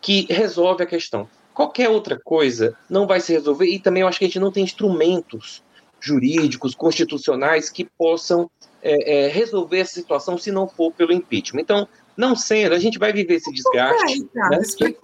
que 0.00 0.26
resolve 0.30 0.82
a 0.82 0.86
questão. 0.86 1.28
Qualquer 1.55 1.88
outra 1.88 2.18
coisa 2.18 2.76
não 2.90 3.07
vai 3.07 3.20
se 3.20 3.32
resolver 3.32 3.66
e 3.66 3.78
também 3.78 4.00
eu 4.00 4.09
acho 4.09 4.18
que 4.18 4.24
a 4.24 4.28
gente 4.28 4.40
não 4.40 4.50
tem 4.50 4.64
instrumentos 4.64 5.62
jurídicos, 6.00 6.74
constitucionais 6.74 7.70
que 7.70 7.84
possam 7.96 8.50
é, 8.82 9.26
é, 9.26 9.28
resolver 9.28 9.78
essa 9.78 9.94
situação 9.94 10.36
se 10.36 10.50
não 10.50 10.68
for 10.68 10.92
pelo 10.92 11.12
impeachment. 11.12 11.62
Então, 11.62 11.88
não 12.16 12.34
sendo, 12.34 12.74
a 12.74 12.78
gente 12.78 12.98
vai 12.98 13.12
viver 13.12 13.36
esse 13.36 13.52
desgaste. 13.52 14.26
Né? 14.34 14.59
Explica 14.61 15.00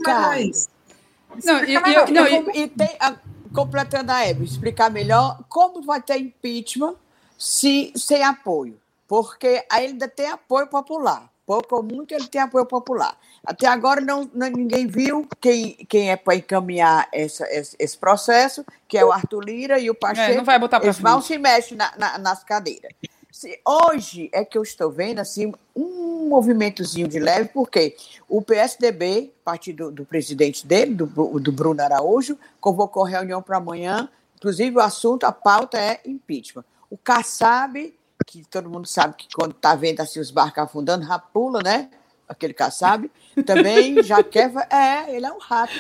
Não, 1.45 1.65
e, 1.65 1.75
e, 1.75 2.13
não, 2.13 2.27
e, 2.27 2.63
e 2.63 2.69
tem, 2.69 2.97
a, 2.99 3.17
completando 3.55 4.11
a 4.11 4.27
Hebe, 4.27 4.45
explicar 4.45 4.91
melhor 4.91 5.39
como 5.49 5.81
vai 5.83 6.03
ter 6.03 6.19
impeachment 6.19 6.97
se 7.39 7.93
sem 7.95 8.25
apoio. 8.25 8.79
Porque 9.07 9.65
ainda 9.71 10.09
tem 10.09 10.27
apoio 10.27 10.67
popular 10.67 11.30
pouco 11.51 11.75
ou 11.75 11.83
muito, 11.83 12.15
ele 12.15 12.29
tem 12.29 12.41
apoio 12.41 12.65
popular. 12.65 13.19
Até 13.45 13.67
agora 13.67 14.01
não, 14.01 14.31
não 14.33 14.49
ninguém 14.49 14.87
viu 14.87 15.27
quem, 15.41 15.75
quem 15.89 16.13
é 16.13 16.15
para 16.15 16.37
encaminhar 16.37 17.09
essa, 17.13 17.45
esse, 17.51 17.75
esse, 17.77 17.99
processo, 17.99 18.65
que 18.87 18.97
é 18.97 19.05
o 19.05 19.11
Arthur 19.11 19.43
Lira 19.43 19.81
e 19.81 19.91
o 19.91 19.95
Pacheco. 19.95 20.31
É, 20.31 20.37
não 20.37 20.45
vai 20.45 20.61
botar 20.61 20.79
para 20.79 20.93
vão 20.93 21.21
se 21.21 21.37
mexem 21.39 21.77
na, 21.77 21.93
na, 21.99 22.19
nas 22.19 22.45
cadeiras. 22.45 22.93
Se, 23.33 23.61
hoje 23.67 24.31
é 24.33 24.45
que 24.45 24.57
eu 24.57 24.63
estou 24.63 24.93
vendo 24.93 25.19
assim 25.19 25.53
um 25.75 26.29
movimentozinho 26.29 27.09
de 27.09 27.19
leve, 27.19 27.49
porque 27.53 27.97
o 28.29 28.41
PSDB, 28.41 29.33
partido 29.45 29.91
do 29.91 30.05
presidente 30.05 30.65
dele, 30.65 30.95
do, 30.95 31.07
do 31.41 31.51
Bruno 31.51 31.83
Araújo, 31.83 32.39
convocou 32.61 33.03
reunião 33.03 33.43
para 33.43 33.57
amanhã. 33.57 34.09
Inclusive, 34.37 34.77
o 34.77 34.81
assunto, 34.81 35.25
a 35.25 35.33
pauta 35.33 35.77
é 35.81 36.01
impeachment. 36.07 36.65
O 36.89 36.97
Kassab 36.97 37.93
que 38.31 38.45
todo 38.45 38.71
mundo 38.71 38.87
sabe 38.87 39.15
que 39.17 39.27
quando 39.35 39.51
está 39.51 39.75
vendo 39.75 40.01
assim 40.01 40.21
os 40.21 40.31
barcos 40.31 40.63
afundando, 40.63 41.05
rapula, 41.05 41.61
né? 41.65 41.91
Aquele 42.29 42.55
caçabe, 42.55 43.11
também 43.45 44.01
já 44.05 44.23
quer. 44.25 44.53
É, 44.71 45.17
ele 45.17 45.27
é 45.27 45.33
um 45.33 45.41
rato. 45.41 45.75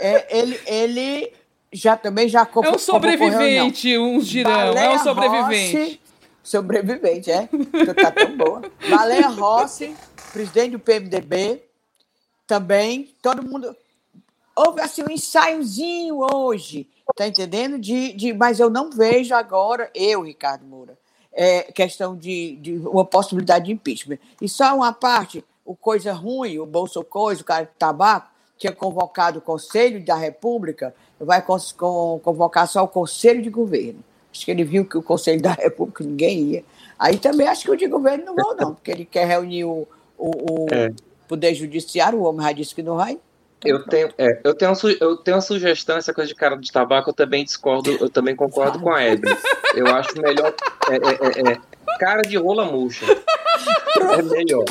É, 0.00 0.38
ele, 0.38 0.58
ele 0.66 1.32
já 1.70 1.94
também 1.94 2.26
já 2.26 2.48
É 2.62 2.70
um 2.70 2.78
sobrevivente, 2.78 3.98
uns 3.98 4.26
dirão. 4.26 4.50
Baleia 4.50 4.86
é 4.86 4.90
um 4.94 4.98
sobrevivente. 4.98 5.76
Rossi, 5.76 6.00
sobrevivente, 6.42 7.30
é. 7.30 7.48
Tá 8.02 8.10
tão 8.10 8.34
boa. 8.34 8.62
Valéria 8.88 9.28
Rossi, 9.28 9.94
presidente 10.32 10.70
do 10.70 10.78
PMDB, 10.78 11.62
também, 12.46 13.14
todo 13.20 13.42
mundo. 13.42 13.76
Houve 14.56 14.80
assim 14.80 15.02
um 15.02 15.10
ensaiozinho 15.10 16.24
hoje, 16.32 16.88
tá 17.14 17.26
entendendo? 17.26 17.78
De, 17.78 18.14
de, 18.14 18.32
mas 18.32 18.58
eu 18.58 18.70
não 18.70 18.90
vejo 18.90 19.34
agora, 19.34 19.90
eu, 19.94 20.22
Ricardo 20.22 20.64
Moura, 20.64 20.96
é, 21.34 21.62
questão 21.72 22.16
de, 22.16 22.56
de, 22.56 22.72
uma 22.78 23.04
possibilidade 23.04 23.66
de 23.66 23.72
impeachment. 23.72 24.18
E 24.40 24.48
só 24.48 24.76
uma 24.76 24.92
parte, 24.92 25.44
o 25.64 25.74
coisa 25.74 26.12
ruim, 26.12 26.58
o 26.58 26.66
Bolso 26.66 27.02
Coisa, 27.04 27.42
o 27.42 27.44
cara 27.44 27.64
de 27.64 27.70
tabaco, 27.78 28.28
tinha 28.56 28.72
convocado 28.72 29.40
o 29.40 29.42
Conselho 29.42 30.04
da 30.04 30.14
República, 30.14 30.94
vai 31.18 31.42
convocar 31.42 32.68
só 32.68 32.84
o 32.84 32.88
Conselho 32.88 33.42
de 33.42 33.50
Governo. 33.50 34.02
Acho 34.32 34.44
que 34.44 34.50
ele 34.50 34.64
viu 34.64 34.84
que 34.84 34.96
o 34.96 35.02
Conselho 35.02 35.40
da 35.42 35.52
República 35.52 36.02
ninguém 36.04 36.38
ia. 36.40 36.64
Aí 36.98 37.18
também 37.18 37.46
acho 37.46 37.64
que 37.64 37.70
o 37.70 37.76
de 37.76 37.86
governo 37.86 38.24
não 38.26 38.34
vão, 38.34 38.56
não, 38.56 38.74
porque 38.74 38.90
ele 38.90 39.04
quer 39.04 39.26
reunir 39.26 39.64
o, 39.64 39.86
o, 40.16 40.28
o 40.28 40.66
é. 40.72 40.92
Poder 41.28 41.54
Judiciário, 41.54 42.18
o 42.18 42.22
homem 42.24 42.46
já 42.46 42.52
disse 42.52 42.74
que 42.74 42.82
não 42.82 42.96
vai. 42.96 43.18
Eu 43.64 43.82
tenho, 43.84 44.10
é, 44.18 44.40
eu, 44.44 44.54
tenho 44.54 44.72
eu 45.00 45.16
tenho 45.16 45.36
uma 45.36 45.40
sugestão, 45.40 45.96
essa 45.96 46.12
coisa 46.12 46.28
de 46.28 46.34
cara 46.34 46.56
de 46.56 46.70
tabaco, 46.70 47.10
eu 47.10 47.14
também 47.14 47.44
discordo, 47.44 47.90
eu 47.92 48.10
também 48.10 48.36
concordo 48.36 48.78
com 48.78 48.92
a 48.92 49.02
Hebe. 49.02 49.28
Eu 49.74 49.86
acho 49.88 50.20
melhor. 50.20 50.54
É, 50.90 50.94
é, 50.94 51.50
é, 51.50 51.52
é 51.52 51.73
cara 51.98 52.22
de 52.22 52.36
rola 52.36 52.64
murcha. 52.64 53.06
É 53.96 54.22
melhor. 54.22 54.64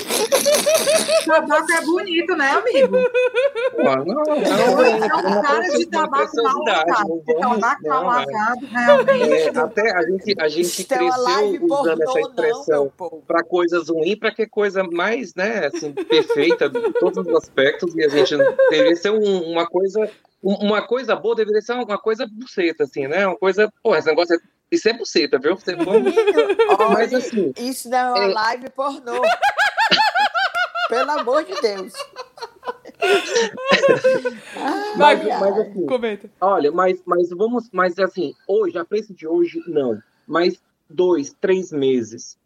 Tabaco 1.25 1.71
é 1.71 1.81
bonito, 1.81 2.35
né, 2.35 2.49
amigo? 2.49 2.97
Não, 3.77 3.95
não, 3.95 4.23
não. 4.23 4.35
É 4.35 5.15
um 5.15 5.41
cara 5.41 5.69
de 5.69 5.85
tabaco 5.85 6.43
mal 6.43 6.63
lavado. 6.63 7.23
Tabaco 7.39 7.87
mal 7.87 8.03
lavado, 8.03 8.65
realmente. 8.69 9.57
É, 9.57 9.59
até 9.59 9.91
a 9.91 10.01
gente, 10.01 10.35
a 10.39 10.47
gente 10.47 10.83
cresceu 10.83 11.59
usando 11.61 12.01
essa 12.03 12.19
expressão 12.19 12.91
para 13.25 13.43
coisas 13.43 13.89
ruins, 13.89 14.15
para 14.15 14.33
que 14.33 14.45
coisa 14.45 14.83
mais, 14.83 15.33
né, 15.35 15.67
assim, 15.73 15.93
perfeita, 15.93 16.69
de 16.69 16.91
todos 16.93 17.25
os 17.25 17.35
aspectos, 17.35 17.95
e 17.95 18.03
a 18.03 18.09
gente 18.09 18.37
deveria 18.69 18.95
ser 18.95 19.11
um, 19.11 19.51
uma 19.51 19.65
coisa 19.65 20.09
uma 20.43 20.81
coisa 20.85 21.15
boa 21.15 21.35
deveria 21.35 21.61
ser 21.61 21.73
uma 21.73 21.97
coisa 21.97 22.27
buceta, 22.29 22.83
assim, 22.83 23.07
né? 23.07 23.25
Uma 23.25 23.37
coisa, 23.37 23.71
pô, 23.81 23.95
esse 23.95 24.07
negócio 24.07 24.35
é 24.35 24.39
isso 24.73 24.89
é 24.89 24.93
buceta, 24.93 25.37
viu? 25.37 25.55
Você 25.55 25.75
Mas, 25.75 27.13
assim, 27.13 27.53
isso 27.57 27.87
não 27.89 27.97
é 27.97 28.11
uma 28.11 28.23
é... 28.23 28.33
live 28.33 28.69
pornô. 28.71 29.21
Pelo 30.89 31.11
amor 31.11 31.43
de 31.43 31.53
Deus. 31.61 31.93
mas, 34.97 35.23
mas 35.23 35.59
assim, 35.59 35.85
comenta. 35.85 36.29
Olha, 36.41 36.71
mas, 36.71 37.01
mas 37.05 37.29
vamos, 37.29 37.69
mas 37.71 37.99
assim, 37.99 38.33
hoje, 38.47 38.77
a 38.77 38.83
preço 38.83 39.13
de 39.13 39.27
hoje, 39.27 39.61
não. 39.67 40.01
Mas 40.25 40.59
dois, 40.89 41.35
três 41.39 41.71
meses 41.71 42.37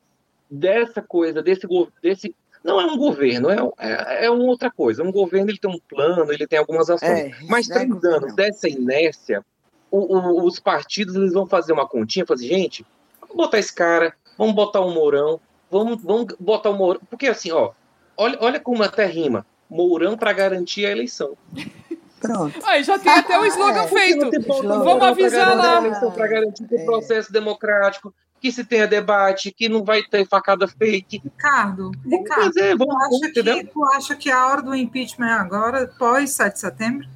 dessa 0.50 1.02
coisa, 1.02 1.42
desse, 1.42 1.68
desse 2.02 2.36
não 2.68 2.82
é 2.82 2.86
um 2.86 2.98
governo, 2.98 3.50
é, 3.50 3.56
é, 3.80 4.26
é 4.26 4.30
uma 4.30 4.44
outra 4.44 4.70
coisa. 4.70 5.02
Um 5.02 5.12
governo 5.12 5.50
ele 5.50 5.58
tem 5.58 5.72
um 5.72 5.80
plano, 5.90 6.32
ele 6.32 6.46
tem 6.46 6.60
algumas 6.60 6.90
ações. 6.90 7.10
É, 7.10 7.32
mas 7.48 7.66
três 7.68 8.04
é 8.04 8.08
anos 8.08 8.36
dessa 8.36 8.68
inércia, 8.68 9.44
o, 9.90 10.18
o, 10.18 10.46
os 10.46 10.60
partidos 10.60 11.16
eles 11.16 11.32
vão 11.32 11.48
fazer 11.48 11.72
uma 11.72 11.88
continha, 11.88 12.26
fazer, 12.26 12.46
gente, 12.46 12.86
vamos 13.22 13.38
botar 13.38 13.58
esse 13.58 13.74
cara, 13.74 14.14
vamos 14.38 14.54
botar 14.54 14.82
o 14.82 14.92
Mourão, 14.92 15.40
vamos, 15.72 16.04
vamos 16.04 16.36
botar 16.38 16.72
o 16.72 16.74
Mourão. 16.74 17.00
Porque 17.10 17.28
assim, 17.28 17.52
ó, 17.54 17.72
olha, 18.18 18.38
olha 18.42 18.60
como 18.60 18.84
até 18.84 19.06
rima. 19.06 19.46
Mourão 19.70 20.18
para 20.18 20.34
garantir 20.34 20.86
a 20.86 20.92
eleição. 20.92 21.38
Pronto. 22.20 22.60
Aí 22.66 22.84
já 22.84 22.98
tem 23.00 23.12
até 23.14 23.40
o 23.40 23.46
slogan 23.48 23.84
É. 23.84 23.88
feito. 23.88 24.26
slogan. 24.36 24.84
Vamos 24.84 25.04
avisar 25.04 25.56
lá. 25.56 26.12
Para 26.12 26.28
garantir 26.28 26.66
o 26.70 26.76
É. 26.76 26.84
processo 26.84 27.32
democrático, 27.32 28.14
que 28.42 28.52
se 28.52 28.64
tenha 28.64 28.88
debate, 28.88 29.52
que 29.52 29.68
não 29.68 29.84
vai 29.84 30.04
ter 30.04 30.28
facada 30.28 30.68
fake. 30.68 31.22
Ricardo, 31.24 31.92
Vamos 32.06 32.20
Ricardo, 32.20 32.44
fazer, 32.46 32.72
tu 32.72 32.78
vamos, 32.86 32.96
acha, 33.24 33.32
que, 33.32 33.64
tu 33.66 33.86
acha 33.86 34.16
que 34.16 34.32
a 34.32 34.48
hora 34.48 34.62
do 34.62 34.76
impeachment 34.76 35.28
é 35.28 35.34
agora, 35.34 35.88
pós 36.00 36.32
7 36.32 36.54
de 36.54 36.60
setembro? 36.60 37.08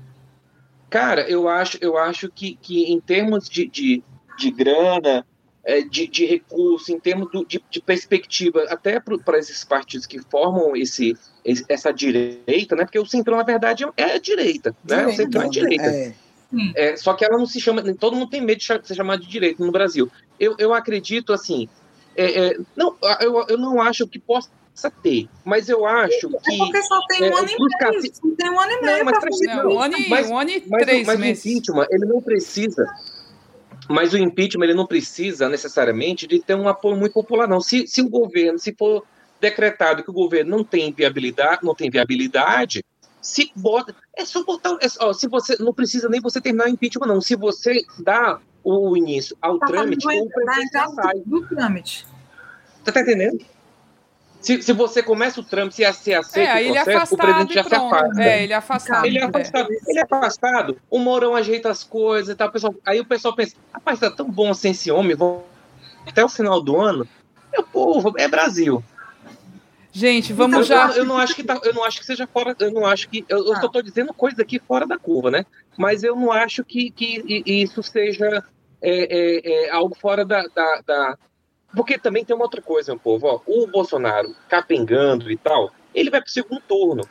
Cara, 0.90 1.22
eu 1.30 1.48
acho, 1.48 1.78
eu 1.82 1.98
acho 1.98 2.30
que, 2.30 2.56
que 2.62 2.84
em 2.92 3.00
termos 3.00 3.48
de, 3.48 3.66
de, 3.68 4.04
de 4.38 4.52
grana, 4.52 5.26
é, 5.64 5.82
de, 5.82 6.08
de 6.08 6.26
recurso, 6.26 6.92
em 6.92 7.00
termos 7.00 7.32
do- 7.32 7.46
de, 7.46 7.64
de 7.70 7.82
perspectiva, 7.82 8.66
até 8.68 9.00
para 9.00 9.38
esses 9.38 9.64
partidos 9.64 10.06
que 10.06 10.20
formam 10.20 10.76
esse, 10.76 11.16
essa 11.70 11.94
direita, 11.94 12.76
né? 12.76 12.84
Porque 12.84 13.00
o 13.00 13.06
Centrão, 13.06 13.38
na 13.38 13.44
verdade, 13.44 13.86
é 13.96 14.16
a 14.16 14.18
direita, 14.20 14.76
né? 14.84 15.06
O 15.08 15.16
Centrão 15.16 15.44
é 15.44 15.46
a 15.46 15.50
direita. 15.50 15.84
É. 15.86 16.14
É, 16.76 16.96
só 16.98 17.14
que 17.14 17.24
ela 17.24 17.38
não 17.38 17.46
se 17.46 17.60
chama. 17.62 17.82
Todo 17.96 18.16
mundo 18.16 18.30
tem 18.30 18.42
medo 18.42 18.60
de 18.60 18.66
ser 18.66 18.96
chamado 18.96 19.22
de 19.22 19.28
direita 19.30 19.64
no 19.66 19.72
Brasil. 19.72 20.12
Eu, 20.40 20.56
eu 20.58 20.74
acredito 20.74 21.32
assim. 21.32 21.70
é, 22.16 22.48
é, 22.48 22.58
não, 22.76 22.96
eu, 23.22 23.46
eu 23.48 23.58
não 23.58 23.82
acho 23.82 24.06
que 24.08 24.20
possa 24.20 24.50
ter, 25.02 25.28
mas 25.46 25.70
eu 25.70 25.86
acho 25.86 26.28
É 26.28 26.40
que. 26.42 26.58
porque 26.58 26.82
só 26.84 27.00
tem 27.08 27.24
é, 27.24 27.30
um 27.32 27.38
ano 27.38 27.48
e 27.50 27.58
meio. 27.58 28.14
Só 28.14 28.30
tem 28.38 28.50
um 28.50 28.60
ano 28.60 28.72
e 28.72 28.82
meio 28.82 28.98
Não, 29.00 29.06
mas 29.06 29.20
presta- 29.20 29.46
fazer 29.48 29.64
Não, 29.64 29.72
um 29.72 29.80
ano 29.82 29.98
e, 29.98 30.10
Mas- 30.10 30.30
um 30.30 30.38
ano 30.38 30.50
e 30.50 30.64
Mas, 30.68 30.84
três 30.84 31.04
o, 31.04 31.06
mas 31.08 31.18
o 31.18 31.22
meses. 31.22 31.46
impeachment, 31.46 31.88
ele 31.90 32.06
não 32.06 32.22
precisa. 32.22 32.86
Mas 33.90 34.14
o 34.14 34.18
impeachment, 34.18 34.66
ele 34.66 34.74
não 34.74 34.86
precisa 34.88 35.50
necessariamente 35.50 36.28
de 36.28 36.40
ter 36.40 36.56
um 36.56 36.68
apoio 36.68 36.96
muito 36.96 37.14
popular, 37.14 37.48
não. 37.48 37.60
Se, 37.62 37.86
se 37.88 38.02
o 38.02 38.10
governo, 38.10 38.58
se 38.60 38.74
for 38.78 39.04
decretado 39.40 40.04
que 40.04 40.10
o 40.10 40.14
governo 40.14 40.58
não 40.58 40.64
tem 40.64 40.92
viabilidade, 40.94 41.62
não 41.64 41.74
tem 41.74 41.90
viabilidade, 41.90 42.84
se 43.22 43.52
bota. 43.56 43.96
É 44.16 44.26
só 44.26 44.44
botar. 44.44 44.78
é 44.82 44.90
só- 44.90 45.14
se 45.14 45.28
você 45.28 45.56
não 45.60 45.74
precisa 45.74 46.10
nem 46.10 46.20
você 46.22 46.42
terminar 46.42 46.66
o 46.66 46.70
impeachment, 46.70 47.08
não. 47.08 47.22
Se 47.22 47.36
você 47.36 47.84
dá 48.00 48.40
o, 48.64 48.96
início 48.98 49.36
ao 49.42 49.58
Tá 49.60 49.68
trâmite, 49.68 50.04
fazendo 50.04 50.26
o 50.26 50.30
presidente 50.30 50.72
já 50.74 50.86
da 50.88 50.94
sai. 51.04 51.20
do 51.26 51.48
trâmite. 51.48 52.08
Você 52.84 52.92
tá 52.92 53.02
entendendo? 53.02 53.40
Se, 54.40 54.60
se 54.62 54.74
você 54.74 55.04
começa 55.04 55.40
o 55.40 55.44
trâmite, 55.44 55.76
se 55.76 55.84
aceita 56.16 56.40
É, 56.40 56.56
o 56.56 56.58
ele 56.58 56.78
é 56.78 56.84
processo, 56.84 57.14
o 57.14 57.18
presidente 57.18 57.52
e 57.52 57.54
já 57.54 57.64
se 57.64 57.76
afasta. 57.76 58.24
É, 58.24 58.44
ele 58.44 58.54
é 58.54 58.56
afastado. 58.56 59.06
Ele 59.06 59.18
é 59.20 59.22
É. 59.22 59.26
afastado, 59.26 59.70
ele 59.88 60.00
é 60.00 60.04
afastado, 60.04 60.78
o 60.90 60.98
Mourão 60.98 61.36
ajeita 61.36 61.70
as 61.70 61.84
coisas 61.84 62.34
e 62.34 62.36
tal. 62.36 62.48
o 62.48 62.52
pessoal- 62.52 62.76
aí 62.84 63.00
o 63.00 63.06
pessoal 63.06 63.36
pensa, 63.36 63.56
rapaz, 63.72 64.00
tá 64.00 64.10
tão 64.10 64.28
bom 64.32 64.50
assim 64.50 64.72
esse 64.72 64.90
homem, 64.90 65.16
vão 65.16 65.44
até 66.08 66.26
o 66.26 66.30
final 66.30 66.60
do 66.60 66.76
ano. 66.82 67.08
Meu 67.54 67.62
povo, 67.64 68.14
é 68.18 68.28
Brasil. 68.28 68.84
Gente, 69.92 70.32
vamos 70.32 70.58
eu, 70.58 70.64
já. 70.64 70.88
eu, 70.92 70.98
eu 71.00 71.06
não 71.06 71.18
acho 71.18 71.36
que 71.36 71.44
tá, 71.44 71.60
eu 71.64 71.74
não 71.74 71.84
acho 71.84 72.00
que 72.00 72.06
seja 72.06 72.26
fora, 72.26 72.56
eu 72.60 72.72
não 72.72 72.86
acho 72.86 73.10
que 73.10 73.26
eu, 73.28 73.46
eu 73.46 73.54
Ah. 73.54 73.62
só 73.62 73.68
tô 73.68 73.82
dizendo 73.82 74.14
coisas 74.14 74.40
aqui 74.40 74.58
fora 74.60 74.88
da 74.88 74.98
curva, 74.98 75.30
né? 75.30 75.46
Mas 75.78 76.04
eu 76.04 76.16
não 76.16 76.32
acho 76.32 76.64
que, 76.64 76.92
que 76.92 77.44
isso 77.46 77.84
seja 77.84 78.44
é, 78.82 78.92
é, 78.92 79.66
é, 79.68 79.70
algo 79.72 79.96
fora 80.00 80.24
da, 80.26 80.44
da, 80.48 80.82
da- 80.86 81.18
porque 81.76 81.98
também 81.98 82.24
tem 82.26 82.36
uma 82.36 82.46
outra 82.46 82.62
coisa, 82.62 82.92
meu 82.94 83.00
povo, 83.00 83.28
ó, 83.28 83.40
o 83.46 83.68
Bolsonaro 83.68 84.34
capengando 84.50 85.30
e 85.32 85.38
tal, 85.38 85.72
ele 85.94 86.10
vai 86.10 86.22
pro 86.22 86.30
segundo 86.32 86.62
turno 86.68 87.04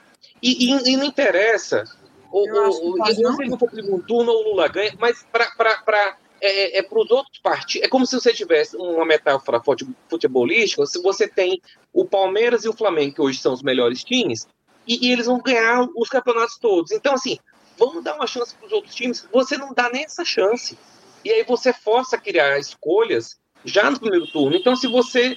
e, 0.42 0.70
e- 0.72 0.92
e 0.92 0.96
não 0.96 1.04
interessa 1.04 1.84
o, 2.32 2.46
Eu 2.48 2.64
acho 2.66 2.80
que 2.80 2.86
o, 2.86 2.90
o, 2.90 2.96
pode 2.98 3.14
se 3.14 3.22
não. 3.22 3.40
ele 3.40 3.50
não 3.50 3.58
for 3.58 3.66
pro 3.70 3.82
segundo 3.82 4.02
turno 4.04 4.32
ou 4.32 4.38
o 4.44 4.48
Lula 4.50 4.68
ganha, 4.68 4.92
mas 4.98 5.24
para 5.32 6.16
é, 6.40 6.78
é 6.78 6.82
para 6.82 6.98
os 6.98 7.10
outros 7.10 7.38
partidos. 7.38 7.86
É 7.86 7.88
como 7.88 8.06
se 8.06 8.14
você 8.14 8.32
tivesse 8.32 8.76
uma 8.76 9.04
metáfora 9.04 9.62
fute- 9.62 9.86
futebolística. 10.08 10.84
Se 10.86 11.00
você 11.02 11.28
tem 11.28 11.60
o 11.92 12.04
Palmeiras 12.04 12.64
e 12.64 12.68
o 12.68 12.72
Flamengo, 12.72 13.14
que 13.14 13.22
hoje 13.22 13.38
são 13.40 13.52
os 13.52 13.62
melhores 13.62 14.02
times, 14.04 14.46
e, 14.86 15.08
e 15.08 15.12
eles 15.12 15.26
vão 15.26 15.40
ganhar 15.40 15.86
os 15.96 16.08
campeonatos 16.08 16.58
todos. 16.58 16.90
Então, 16.90 17.14
assim, 17.14 17.38
vamos 17.78 18.02
dar 18.02 18.14
uma 18.14 18.26
chance 18.26 18.54
para 18.54 18.66
os 18.66 18.72
outros 18.72 18.94
times. 18.94 19.26
Você 19.32 19.56
não 19.56 19.72
dá 19.72 19.90
nem 19.90 20.04
essa 20.04 20.24
chance. 20.24 20.76
E 21.24 21.30
aí 21.30 21.44
você 21.44 21.72
força 21.72 22.16
a 22.16 22.20
criar 22.20 22.58
escolhas 22.58 23.38
já 23.64 23.90
no 23.90 24.00
primeiro 24.00 24.26
turno. 24.26 24.56
Então, 24.56 24.74
se 24.74 24.86
você 24.86 25.36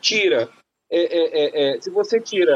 tira, 0.00 0.50
é, 0.90 1.00
é, 1.00 1.72
é, 1.72 1.76
é, 1.76 1.80
se 1.80 1.90
você 1.90 2.20
tira 2.20 2.54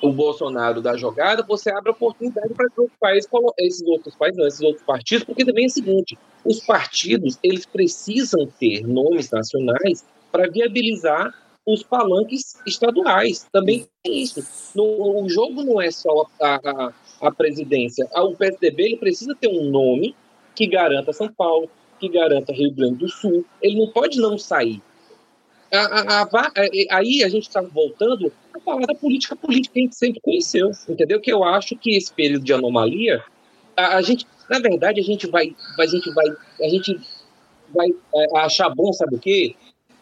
o 0.00 0.12
Bolsonaro 0.12 0.80
da 0.80 0.96
jogada, 0.96 1.42
você 1.42 1.70
abre 1.70 1.90
oportunidade 1.90 2.52
para 2.54 2.66
esses 2.66 2.78
outros 2.78 2.96
países, 3.00 3.66
esses 3.66 3.82
outros 3.88 4.14
países, 4.16 4.38
não, 4.38 4.46
esses 4.46 4.60
outros 4.60 4.84
partidos, 4.84 5.24
porque 5.24 5.44
também 5.44 5.64
é 5.64 5.66
o 5.66 5.70
seguinte: 5.70 6.18
os 6.44 6.60
partidos 6.60 7.38
eles 7.42 7.66
precisam 7.66 8.46
ter 8.58 8.86
nomes 8.86 9.30
nacionais 9.30 10.04
para 10.30 10.48
viabilizar 10.50 11.34
os 11.66 11.82
palanques 11.82 12.54
estaduais. 12.66 13.46
Também 13.52 13.86
tem 14.02 14.22
isso. 14.22 14.42
No, 14.74 15.22
o 15.22 15.28
jogo 15.28 15.62
não 15.62 15.80
é 15.80 15.90
só 15.90 16.26
a, 16.40 16.54
a, 16.64 16.92
a 17.28 17.30
presidência. 17.32 18.08
A- 18.14 18.24
O 18.24 18.34
PSDB 18.36 18.82
ele 18.84 18.96
precisa 18.96 19.34
ter 19.34 19.48
um 19.48 19.70
nome 19.70 20.14
que 20.54 20.66
garanta 20.66 21.12
São 21.12 21.28
Paulo, 21.32 21.68
que 22.00 22.08
garanta 22.08 22.52
Rio 22.52 22.72
Grande 22.72 22.96
do 22.96 23.08
Sul. 23.08 23.44
Ele 23.60 23.78
não 23.78 23.88
pode 23.92 24.18
não 24.18 24.38
sair. 24.38 24.80
A- 25.72 25.78
a- 25.78 26.22
a 26.22 26.22
a- 26.22 26.96
aí 26.96 27.22
a 27.22 27.28
gente 27.28 27.48
está 27.48 27.60
voltando 27.60 28.32
a 28.54 28.60
falar 28.60 28.86
da 28.86 28.94
política 28.94 29.36
política 29.36 29.74
que 29.74 29.80
a 29.80 29.82
gente 29.82 29.96
sempre 29.96 30.20
conheceu, 30.20 30.70
entendeu? 30.88 31.20
Que 31.20 31.32
eu 31.32 31.44
acho 31.44 31.76
que 31.76 31.96
esse 31.96 32.12
período 32.12 32.44
de 32.44 32.52
anomalia, 32.52 33.22
a, 33.76 34.00
gente, 34.02 34.26
na 34.48 34.58
verdade, 34.58 35.00
a 35.00 35.04
gente 35.04 35.26
vai, 35.26 35.54
a 35.78 35.86
gente 35.86 36.10
vai, 36.12 36.26
a 36.62 36.68
gente 36.68 36.98
vai 37.74 37.88
é, 38.14 38.38
achar 38.38 38.70
bom, 38.70 38.92
sabe 38.92 39.16
o 39.16 39.18
quê? 39.18 39.54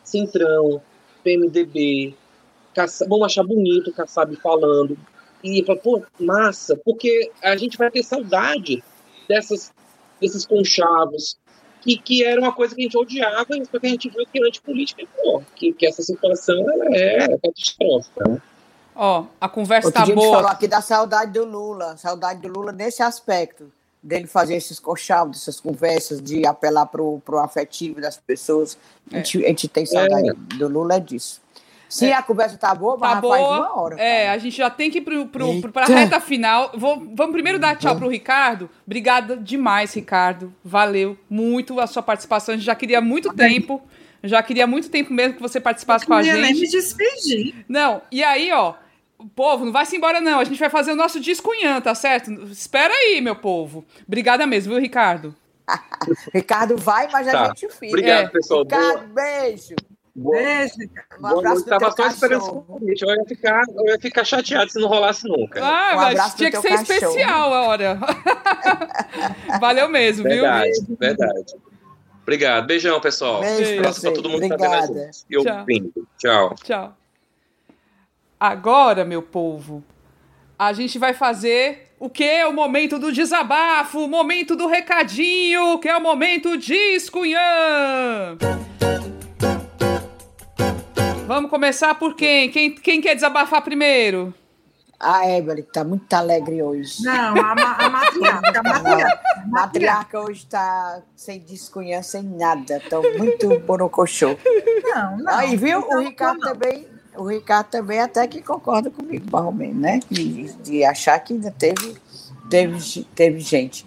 Centrão, 0.05 0.81
PMDB, 1.25 2.15
Kassab- 2.75 3.09
vamos 3.09 3.27
achar 3.27 3.43
bonito 3.43 3.91
o 3.91 3.93
Kassab 3.93 4.35
falando 4.37 4.97
e 5.43 5.65
falar, 5.65 5.81
pô, 5.81 6.03
massa, 6.21 6.77
porque 6.85 7.31
a 7.43 7.57
gente 7.57 7.77
vai 7.77 7.91
ter 7.91 8.03
saudade 8.03 8.83
dessas, 9.29 9.73
desses 10.21 10.47
conchavos, 10.47 11.37
que, 11.87 11.99
que 11.99 12.25
era 12.25 12.41
uma 12.41 12.53
coisa 12.53 12.75
que 12.75 12.83
a 12.83 12.85
gente 12.85 12.99
odiava, 12.99 13.57
e 13.57 13.67
porque 13.67 13.87
a 13.87 13.91
gente 13.91 14.09
viu 14.11 14.27
que 14.27 14.43
antipolítica 14.43 15.03
é 15.03 15.07
pior, 15.07 15.43
que, 15.55 15.73
que 15.73 15.87
essa 15.87 16.03
situação 16.03 16.59
ela 16.69 16.97
é 16.97 17.39
catastrófica. 17.39 18.29
né? 18.29 18.43
Ó, 18.95 19.27
a 19.41 19.49
conversa 19.49 19.89
Outro 19.89 20.01
tá 20.01 20.05
dia 20.05 20.15
a 20.15 20.17
gente 20.17 20.27
falou 20.27 20.43
boa. 20.43 20.53
aqui 20.53 20.67
da 20.67 20.81
saudade 20.81 21.33
do 21.33 21.45
Lula, 21.45 21.97
saudade 21.97 22.41
do 22.41 22.49
Lula 22.49 22.73
nesse 22.73 23.03
aspecto, 23.03 23.71
dele 24.03 24.27
fazer 24.27 24.57
esses 24.57 24.81
conchavos, 24.81 25.43
essas 25.43 25.61
conversas, 25.61 26.21
de 26.21 26.45
apelar 26.47 26.87
pro, 26.87 27.21
pro 27.25 27.39
afetivo 27.39 28.01
das 28.01 28.17
pessoas. 28.17 28.77
A, 29.13 29.19
gente, 29.19 29.45
a 29.45 29.49
gente 29.49 29.69
tem 29.69 29.87
saudade 29.87 30.33
do 30.33 30.69
Lula 30.69 30.97
é 30.97 31.01
disso. 31.01 31.41
Se 31.89 32.13
a 32.13 32.23
conversa 32.23 32.57
tá 32.59 32.75
boa, 32.75 32.99
Tá 32.99 33.07
já 33.07 33.13
faz 33.15 33.23
boa. 33.23 33.59
uma 33.59 33.81
hora. 33.81 34.01
É, 34.01 34.25
cara. 34.25 34.33
a 34.33 34.39
gente 34.39 34.57
já 34.57 34.69
tem 34.71 34.91
que 34.91 34.99
ir 34.99 35.01
pro, 35.03 35.27
pro, 35.27 35.73
pra 35.73 35.85
reta 35.87 36.19
final. 36.21 36.73
Vou, 36.75 36.97
vamos 37.15 37.33
primeiro 37.33 37.59
dar 37.59 37.77
tchau 37.77 37.97
pro 37.97 38.09
Ricardo. 38.09 38.69
Obrigada 38.87 39.37
demais, 39.37 39.95
Ricardo. 39.95 40.53
Valeu 40.65 41.17
muito 41.31 41.79
a 41.81 41.87
sua 41.87 42.03
participação. 42.03 42.55
A 42.55 42.57
gente 42.57 42.67
já 42.67 42.75
queria 42.75 43.01
muito 43.01 43.33
tempo. 43.33 43.83
Já 44.25 44.43
queria 44.43 44.67
muito 44.67 44.91
tempo 44.91 45.13
mesmo 45.13 45.35
que 45.35 45.43
você 45.43 45.61
participasse 45.61 46.05
com 46.05 46.15
a 46.15 46.23
ia 46.23 46.35
nem 46.35 46.53
me 46.53 46.59
gente. 46.61 46.71
despedir. 46.73 47.65
Não, 47.69 48.03
e 48.11 48.25
aí, 48.25 48.51
ó. 48.53 48.75
O 49.19 49.27
povo, 49.29 49.65
não 49.65 49.73
vai 49.73 49.87
se 49.87 49.97
embora, 49.97 50.21
não. 50.21 50.39
A 50.41 50.45
gente 50.45 50.59
vai 50.59 50.69
fazer 50.69 50.93
o 50.93 50.97
nosso 50.97 51.19
discunhã, 51.21 51.81
tá 51.81 51.95
certo? 51.95 52.31
Espera 52.51 52.93
aí, 52.93 53.21
meu 53.23 53.35
povo. 53.37 53.85
Obrigada 54.07 54.47
mesmo, 54.47 54.73
viu, 54.75 54.83
Ricardo? 54.83 55.35
Ricardo 56.35 56.77
vai, 56.77 57.09
mas 57.11 57.27
a 57.29 57.33
Tá. 57.33 57.47
gente 57.49 57.69
fica. 57.73 57.87
Obrigado, 57.89 58.27
É. 58.27 58.29
pessoal. 58.29 58.65
Boa, 58.65 58.81
Ricardo, 58.83 59.15
beijo. 59.15 59.75
Boa, 60.17 60.37
Beijo. 60.37 60.75
Um 61.21 61.27
abraço 61.27 61.65
do 61.65 61.69
Tava 61.71 61.91
só 61.93 62.07
esperando 62.09 62.39
esse 62.41 62.47
cachorro. 62.51 62.63
convite. 62.63 63.03
Eu 63.03 63.15
ia, 63.15 63.25
ficar, 63.25 63.63
eu 63.77 63.87
ia 63.87 63.99
ficar 64.01 64.25
chateado 64.25 64.71
se 64.71 64.81
não 64.81 64.89
rolasse 64.89 65.29
nunca. 65.29 65.61
Ah, 65.65 65.93
Um 65.93 65.97
mas 65.97 66.35
tinha 66.35 66.51
que 66.51 66.57
ser 66.61 66.69
cachorro. 66.71 66.83
especial 66.93 67.55
a 67.55 67.63
hora. 67.69 67.99
Valeu 69.61 69.89
mesmo, 69.89 70.25
viu? 70.25 70.43
verdade, 70.43 70.73
verdade. 70.99 71.55
Obrigado. 72.23 72.67
Beijão, 72.67 73.01
pessoal. 73.01 73.41
Beijo 73.41 73.63
Um 73.63 73.65
pra 73.65 73.79
abraço 73.79 74.01
pra 74.01 74.13
todo 74.13 74.29
mundo 74.29 74.43
que 74.43 74.49
tá 74.49 74.55
Obrigada. 74.57 74.87
vendo 74.89 74.99
a 74.99 75.05
gente. 75.05 75.25
E 75.31 75.43
Tchau. 75.43 75.59
ouvindo. 75.61 76.09
Tchau. 76.19 76.55
Tchau. 76.65 76.97
Agora, 78.39 79.05
meu 79.05 79.23
povo, 79.23 79.83
a 80.59 80.73
gente 80.73 80.99
vai 80.99 81.15
fazer 81.15 81.93
o 81.99 82.11
que 82.11 82.25
é 82.25 82.47
o 82.47 82.53
momento 82.53 82.99
do 82.99 83.11
desabafo, 83.13 84.01
o 84.05 84.09
momento 84.09 84.55
do 84.57 84.67
recadinho, 84.67 85.79
que 85.79 85.89
é 85.89 85.97
o 85.97 86.01
momento 86.03 86.57
Discunhã. 86.59 88.37
Vamos 91.27 91.51
começar 91.51 91.95
por 91.97 92.15
quem? 92.15 92.51
Quem, 92.51 92.75
quem 92.75 93.01
quer 93.01 93.15
desabafar 93.15 93.63
primeiro? 93.63 94.33
A 94.99 95.29
Evelyn 95.29 95.63
tá 95.65 95.85
muito 95.85 96.11
alegre 96.15 96.63
hoje. 96.63 97.03
Não, 97.03 97.37
a, 97.37 97.55
ma- 97.55 97.77
a 97.79 97.89
matriarca, 97.91 98.61
a 98.61 99.47
matriarca. 99.47 100.21
Hoje 100.21 100.45
está 100.45 101.03
sem 101.15 101.41
descunhar, 101.41 102.03
sem 102.03 102.23
nada. 102.23 102.79
Estão 102.79 103.03
muito 103.19 103.59
borocochô. 103.61 104.37
Não, 104.85 105.19
não. 105.19 105.35
Aí, 105.35 105.57
viu? 105.57 105.81
Então, 105.81 105.99
O 105.99 106.03
Ricardo 106.03 106.39
não. 106.41 106.53
também. 106.53 106.87
O 107.17 107.25
Ricardo 107.25 107.67
também 107.69 108.01
até 108.01 108.27
que 108.27 108.41
concorda 108.43 108.91
comigo, 108.91 109.27
mais 109.31 109.45
ou 109.45 109.53
menos, 109.53 109.77
né? 109.77 110.01
De, 110.11 110.53
de 110.63 110.85
achar 110.85 111.19
que 111.19 111.33
ainda 111.35 111.51
teve, 111.51 111.97
teve, 112.49 113.05
teve 113.15 113.41
gente. 113.41 113.87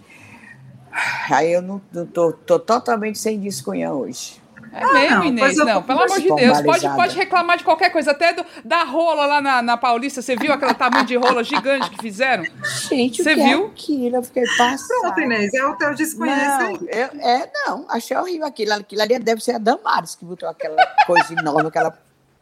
Aí 1.29 1.51
eu 1.53 1.61
não, 1.61 1.79
não 1.93 2.05
tô, 2.05 2.33
tô 2.33 2.59
totalmente 2.59 3.17
sem 3.19 3.39
discunha 3.39 3.93
hoje. 3.93 4.41
É 4.71 4.83
ah, 4.83 4.93
mesmo, 4.93 5.15
não, 5.15 5.25
Inês? 5.25 5.57
Não, 5.57 5.83
pelo 5.83 6.03
amor 6.03 6.19
de 6.19 6.35
Deus. 6.35 6.61
Pode, 6.61 6.89
pode 6.89 7.15
reclamar 7.15 7.57
de 7.57 7.63
qualquer 7.63 7.89
coisa, 7.91 8.11
até 8.11 8.33
do, 8.33 8.45
da 8.63 8.83
rola 8.83 9.25
lá 9.25 9.41
na, 9.41 9.61
na 9.61 9.77
Paulista. 9.77 10.21
Você 10.21 10.35
viu 10.35 10.53
aquele 10.53 10.73
tamanho 10.73 11.05
de 11.05 11.15
rola 11.15 11.43
gigante 11.43 11.89
que 11.89 12.01
fizeram? 12.01 12.43
Gente, 12.87 13.23
Você 13.23 13.35
viu? 13.35 13.65
É 13.65 13.67
aquilo? 13.67 14.15
Eu 14.17 14.23
fiquei 14.23 14.43
passada. 14.57 15.01
Pronto, 15.01 15.21
Inês, 15.21 15.53
é 15.53 15.65
o 15.65 15.75
teu 15.75 15.95
desconhecimento. 15.95 16.87
É, 16.89 17.49
não, 17.65 17.85
achei 17.89 18.15
horrível 18.15 18.45
aquilo. 18.45 18.73
Aquilo 18.73 19.01
ali 19.01 19.19
deve 19.19 19.43
ser 19.43 19.53
a 19.53 19.57
Damares 19.57 20.15
que 20.15 20.25
botou 20.25 20.47
aquela 20.47 20.85
coisa 21.05 21.33
enorme, 21.33 21.67
aquela 21.67 21.97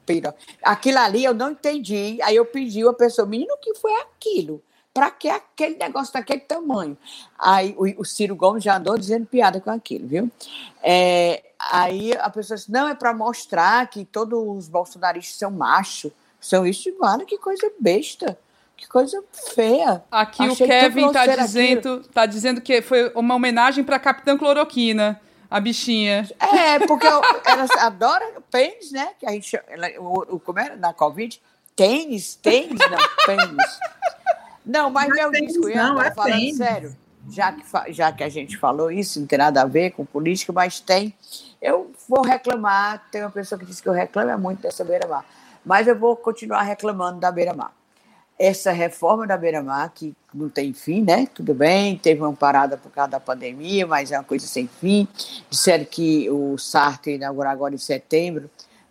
pira. 0.05 0.36
Aquilo 0.63 0.99
ali 0.99 1.23
eu 1.23 1.34
não 1.34 1.51
entendi. 1.51 2.19
Aí 2.21 2.36
eu 2.36 2.45
pedi 2.45 2.88
a 2.88 2.93
pessoa, 2.93 3.28
menino, 3.28 3.53
o 3.53 3.57
que 3.57 3.73
foi 3.75 3.93
aquilo? 4.01 4.63
Para 4.97 5.11
que 5.11 5.29
aquele 5.29 5.77
negócio 5.77 6.11
daquele 6.11 6.39
tamanho? 6.39 6.97
Aí 7.37 7.75
o, 7.77 8.01
o, 8.01 8.03
Ciro 8.03 8.35
Gomes 8.35 8.63
já 8.63 8.77
andou 8.77 8.97
dizendo 8.97 9.27
piada 9.27 9.61
com 9.61 9.69
aquilo, 9.69 10.07
viu? 10.07 10.31
É, 10.81 11.51
aí 11.59 12.13
a 12.13 12.27
pessoa 12.31 12.57
disse, 12.57 12.71
não, 12.71 12.89
é 12.89 12.95
para 12.95 13.13
mostrar 13.13 13.85
que 13.91 14.03
todos 14.03 14.39
os 14.57 14.67
bolsonaristas 14.67 15.37
são 15.37 15.51
machos. 15.51 16.11
São 16.41 16.65
isso, 16.65 16.91
mano, 16.99 17.27
que 17.27 17.37
coisa 17.37 17.71
besta. 17.79 18.39
Que 18.75 18.87
coisa 18.87 19.23
feia. 19.53 20.03
Aqui 20.09 20.41
Achei 20.41 20.65
o 20.65 20.67
Kevin 20.67 21.11
tá 21.11 21.27
dizendo, 21.27 22.01
tá 22.11 22.25
dizendo 22.25 22.59
que 22.59 22.81
foi 22.81 23.11
uma 23.13 23.35
homenagem 23.35 23.83
para 23.83 23.99
Capitã 23.99 24.35
Cloroquina, 24.35 25.21
a 25.47 25.59
bichinha. 25.59 26.27
É, 26.39 26.79
porque 26.87 27.05
ela 27.05 27.67
adora 27.81 28.25
pênis, 28.49 28.91
né? 28.91 29.11
Que 29.19 29.27
a 29.27 29.31
gente, 29.31 29.61
ela, 29.67 29.89
o, 29.99 30.37
o, 30.37 30.39
como 30.39 30.57
era 30.57 30.75
na 30.75 30.91
Covid? 30.91 31.39
Tênis, 31.75 32.33
tênis, 32.33 32.79
não, 32.79 32.97
pênis. 33.27 33.79
Não, 34.68 34.89
mas, 34.89 35.07
meu 35.07 35.32
disco, 35.32 35.70
não, 35.70 36.01
é 36.01 36.11
falando 36.11 36.34
tênis. 36.34 36.57
sério, 36.57 36.95
já 37.30 37.53
que, 37.53 37.93
já 37.93 38.11
que 38.11 38.22
a 38.22 38.30
gente 38.30 38.57
falou 38.57 38.91
isso, 38.91 39.20
não 39.20 39.26
tem 39.26 39.39
nada 39.39 39.61
a 39.61 39.65
ver 39.65 39.91
com 39.91 40.05
política, 40.05 40.51
mas 40.51 40.82
tem. 40.82 41.13
Eu 41.61 41.91
vou 42.07 42.22
reclamar, 42.22 43.07
tem 43.09 43.22
uma 43.22 43.32
pessoa 43.32 43.57
que 43.57 43.65
disse 43.65 43.82
que 43.82 43.88
eu 43.88 43.93
reclamo 43.93 44.38
muito 44.38 44.61
dessa 44.61 44.84
beira-mar, 44.84 45.26
mas 45.65 45.88
eu 45.88 45.97
vou 45.97 46.18
continuar 46.18 46.63
reclamando 46.63 47.22
da 47.22 47.32
beira-mar. 47.32 47.74
Essa 48.38 48.72
reforma 48.72 49.26
da 49.26 49.38
beira-mar, 49.38 49.91
que 49.95 50.13
não 50.32 50.49
tem 50.49 50.72
fim, 50.74 51.01
né? 51.01 51.28
Tudo 51.34 51.55
bem, 51.55 51.97
teve 51.97 52.22
uma 52.22 52.34
parada 52.34 52.78
por 52.78 52.91
causa 52.91 53.11
da 53.11 53.20
pandemia, 53.20 53.88
mas 53.88 54.11
é 54.11 54.18
uma 54.18 54.24
coisa 54.24 54.45
sem 54.45 54.68
fim. 54.68 55.07
Disseram 55.49 55.86
que 55.86 56.30
o 56.30 56.57
Sartre 56.57 57.15
inaugurar 57.15 57.53
agora 57.53 57.74
em 57.74 57.80
setembro, 57.80 58.47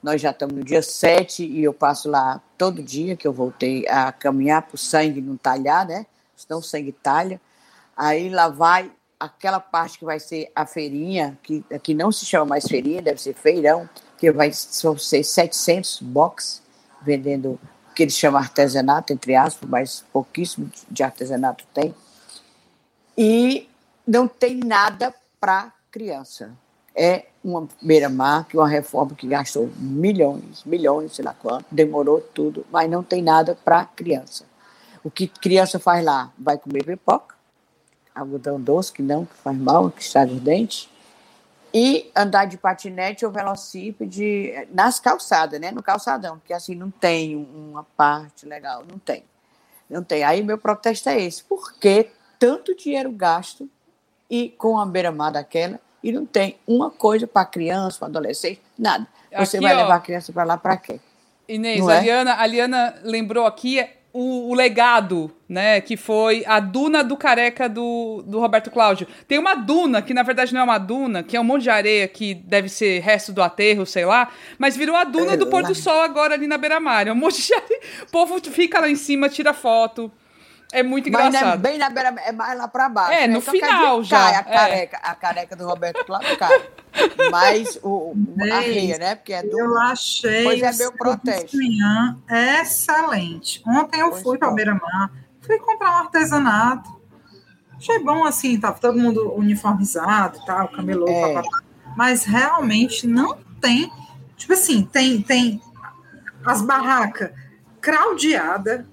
nós 0.07 0.23
já 0.23 0.31
estamos 0.31 0.55
no 0.55 0.63
dia 0.63 0.83
7 0.83 1.45
e 1.45 1.65
eu 1.65 1.75
passo 1.75 2.09
lá 2.09 2.41
todo 2.57 2.81
dia, 2.81 3.17
que 3.17 3.27
eu 3.27 3.33
voltei 3.33 3.85
a 3.89 4.13
caminhar 4.13 4.63
para 4.63 4.77
o 4.77 4.79
sangue 4.79 5.21
não 5.21 5.37
talhar, 5.37 5.85
né? 5.85 6.07
Senão 6.37 6.61
o 6.61 6.63
sangue 6.63 6.93
talha. 6.93 7.41
Aí 7.97 8.29
lá 8.29 8.47
vai 8.47 8.93
aquela 9.19 9.59
parte 9.59 9.99
que 9.99 10.05
vai 10.05 10.21
ser 10.21 10.49
a 10.55 10.65
feirinha, 10.65 11.37
que 11.43 11.65
aqui 11.75 11.93
não 11.93 12.13
se 12.13 12.25
chama 12.25 12.45
mais 12.45 12.69
feirinha, 12.69 13.03
deve 13.03 13.21
ser 13.21 13.35
feirão, 13.35 13.91
que 14.17 14.31
vai 14.31 14.53
ser 14.53 15.25
700 15.25 16.03
box 16.03 16.63
vendendo 17.03 17.59
o 17.91 17.93
que 17.93 18.05
eles 18.05 18.17
chamam 18.17 18.41
artesanato, 18.41 19.13
entre 19.13 19.35
aspas, 19.35 19.69
mas 19.69 20.05
pouquíssimo 20.13 20.71
de 20.89 21.03
artesanato 21.03 21.65
tem. 21.75 21.93
E 23.19 23.69
não 24.07 24.29
tem 24.29 24.55
nada 24.55 25.13
para 25.41 25.73
criança 25.91 26.57
é 26.97 27.27
uma 27.45 27.69
beira-mar, 27.81 28.47
que 28.49 28.57
é 28.57 28.61
uma 28.61 28.69
reforma 28.69 29.15
que 29.15 29.29
gastou 29.29 29.71
milhões, 29.77 30.65
milhões, 30.65 31.15
sei 31.15 31.25
lá 31.25 31.35
quanto, 31.35 31.67
demorou 31.71 32.21
tudo, 32.21 32.67
mas 32.73 32.91
não 32.91 33.03
tem 33.03 33.23
nada 33.23 33.57
para 33.65 33.85
criança. 33.85 34.45
O 35.05 35.11
que 35.11 35.29
criança 35.29 35.79
faz 35.79 36.05
lá? 36.05 36.33
Vai 36.37 36.59
comer 36.59 36.85
pipoca, 36.85 37.37
algodão 38.15 38.61
doce, 38.61 38.93
que 38.93 39.03
não, 39.03 39.27
que 39.27 39.35
faz 39.35 39.57
mal, 39.57 39.91
que 39.91 40.03
estraga 40.03 40.33
os 40.33 40.41
dentes, 40.41 40.89
e 41.73 42.11
andar 42.17 42.47
de 42.47 42.57
patinete 42.57 43.27
ou 43.27 43.31
velocípede 43.31 44.67
nas 44.73 44.99
calçadas, 44.99 45.61
né? 45.61 45.71
No 45.71 45.83
calçadão, 45.83 46.39
porque 46.39 46.55
assim 46.55 46.75
não 46.75 46.91
tem 46.91 47.37
uma 47.37 47.85
parte 47.97 48.47
legal, 48.47 48.83
não 48.91 48.99
tem. 48.99 49.23
Não 49.89 50.03
tem. 50.03 50.25
Aí 50.25 50.43
meu 50.43 50.57
protesto 50.57 51.11
é 51.11 51.21
esse. 51.21 51.45
Por 51.45 51.75
que 51.75 52.11
tanto 52.39 52.75
dinheiro 52.75 53.13
gasto 53.13 53.69
e 54.29 54.49
com 54.49 54.79
a 54.79 54.87
beira-mar 54.87 55.31
daquela 55.31 55.79
e 56.07 56.13
não 56.13 56.25
tem 56.25 56.57
uma 56.69 56.89
coisa 56.89 57.27
para 57.27 57.45
criança, 57.45 57.99
para 57.99 58.07
adolescente, 58.07 58.61
nada. 58.79 59.05
Você 59.37 59.57
aqui, 59.57 59.67
vai 59.67 59.75
ó, 59.75 59.79
levar 59.79 59.97
a 59.97 60.01
criança 60.01 60.33
para 60.33 60.45
lá 60.45 60.57
para 60.57 60.77
quê? 60.77 61.01
Inês, 61.49 61.87
a, 61.89 61.97
é? 61.97 62.03
Liana, 62.03 62.35
a 62.35 62.47
Liana 62.47 62.95
lembrou 63.03 63.45
aqui 63.45 63.85
o, 64.13 64.51
o, 64.51 64.55
legado, 64.55 65.33
né? 65.49 65.81
Que 65.81 65.97
foi 65.97 66.45
a 66.47 66.61
duna 66.61 67.03
do 67.03 67.17
careca 67.17 67.69
do, 67.69 68.23
do 68.25 68.39
Roberto 68.39 68.71
Cláudio. 68.71 69.09
Tem 69.27 69.37
uma 69.37 69.57
duna, 69.57 70.01
que 70.01 70.15
na 70.15 70.23
verdade 70.23 70.55
não 70.55 70.61
é 70.61 70.65
uma 70.65 70.79
duna, 70.79 71.25
que 71.25 71.37
é 71.37 71.41
um 71.41 71.45
monte 71.45 71.63
de 71.63 71.71
areia 71.71 72.07
que 72.07 72.35
deve 72.35 72.69
ser 72.69 73.01
resto 73.01 73.33
do 73.33 73.43
aterro, 73.43 73.85
sei 73.85 74.05
lá, 74.05 74.31
mas 74.61 74.77
virou 74.77 74.95
a 74.95 75.03
duna 75.03 75.33
é 75.33 75.37
do 75.37 75.49
pôr 75.49 75.65
do 75.65 75.75
sol 75.75 76.03
agora 76.03 76.35
ali 76.35 76.47
na 76.47 76.57
beira-mar. 76.57 77.09
É 77.09 77.13
um 77.13 77.17
monte 77.17 77.45
de 77.45 77.51
areia. 77.53 77.81
O 78.05 78.13
povo 78.13 78.41
fica 78.49 78.79
lá 78.79 78.89
em 78.89 78.95
cima, 78.95 79.29
tira 79.29 79.53
foto. 79.53 80.13
É 80.73 80.83
muito 80.83 81.09
engraçado. 81.09 81.33
Mas 81.33 81.55
é 81.55 81.57
bem 81.57 81.79
na 81.79 81.91
beira, 81.91 82.15
é 82.25 82.33
mais 82.33 82.59
lá 82.59 82.69
para 82.69 82.89
baixo. 82.89 83.13
É, 83.13 83.27
né? 83.27 83.35
no 83.35 83.39
então, 83.39 83.55
final 83.55 84.03
já. 84.03 84.19
Cai 84.19 84.35
a, 84.35 84.39
é. 84.39 84.43
careca, 84.43 84.97
a 85.03 85.15
careca 85.15 85.57
do 85.57 85.65
Roberto 85.67 86.05
Cláudio 86.05 86.37
cai. 86.37 86.63
Mas 87.31 87.79
o, 87.83 88.15
a 88.51 88.59
reia, 88.61 88.99
né? 88.99 89.15
Porque 89.15 89.33
é 89.33 89.43
do. 89.43 89.59
Eu 89.59 89.79
achei. 89.81 90.45
Pois 90.45 90.63
é 90.63 90.73
meu 90.73 90.93
protesto. 90.93 91.57
Manhã 91.57 92.19
excelente. 92.61 93.63
Ontem 93.67 94.01
eu 94.01 94.11
pois 94.11 94.23
fui 94.23 94.39
para 94.39 94.51
Beira-Mar, 94.51 95.13
fui 95.41 95.59
comprar 95.59 95.93
um 95.93 95.99
artesanato. 96.05 96.97
Achei 97.77 97.99
bom 98.03 98.25
assim, 98.25 98.59
tava 98.59 98.79
todo 98.79 98.99
mundo 98.99 99.35
uniformizado, 99.35 100.43
tal, 100.47 100.69
camelô, 100.69 101.09
é. 101.09 101.43
mas 101.95 102.25
realmente 102.25 103.07
não 103.07 103.39
tem. 103.61 103.93
Tipo 104.37 104.55
assim, 104.55 104.83
tem, 104.83 105.21
tem 105.21 105.61
as 106.45 106.63
barracas 106.63 107.31
craudiadas 107.81 108.85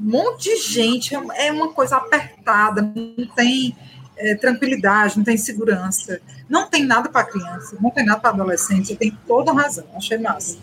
um 0.00 0.10
monte 0.10 0.44
de 0.44 0.56
gente, 0.56 1.14
é, 1.14 1.46
é 1.46 1.52
uma 1.52 1.72
coisa 1.72 1.96
apertada, 1.96 2.82
não 2.82 3.26
tem 3.34 3.76
é, 4.16 4.34
tranquilidade, 4.34 5.16
não 5.16 5.24
tem 5.24 5.36
segurança, 5.36 6.20
não 6.48 6.68
tem 6.68 6.84
nada 6.84 7.08
para 7.08 7.24
criança, 7.24 7.76
não 7.80 7.90
tem 7.90 8.04
nada 8.04 8.20
para 8.20 8.30
adolescente, 8.30 8.88
você 8.88 8.96
tem 8.96 9.16
toda 9.26 9.50
a 9.50 9.54
razão, 9.54 9.86
achei 9.94 10.18
massa. 10.18 10.58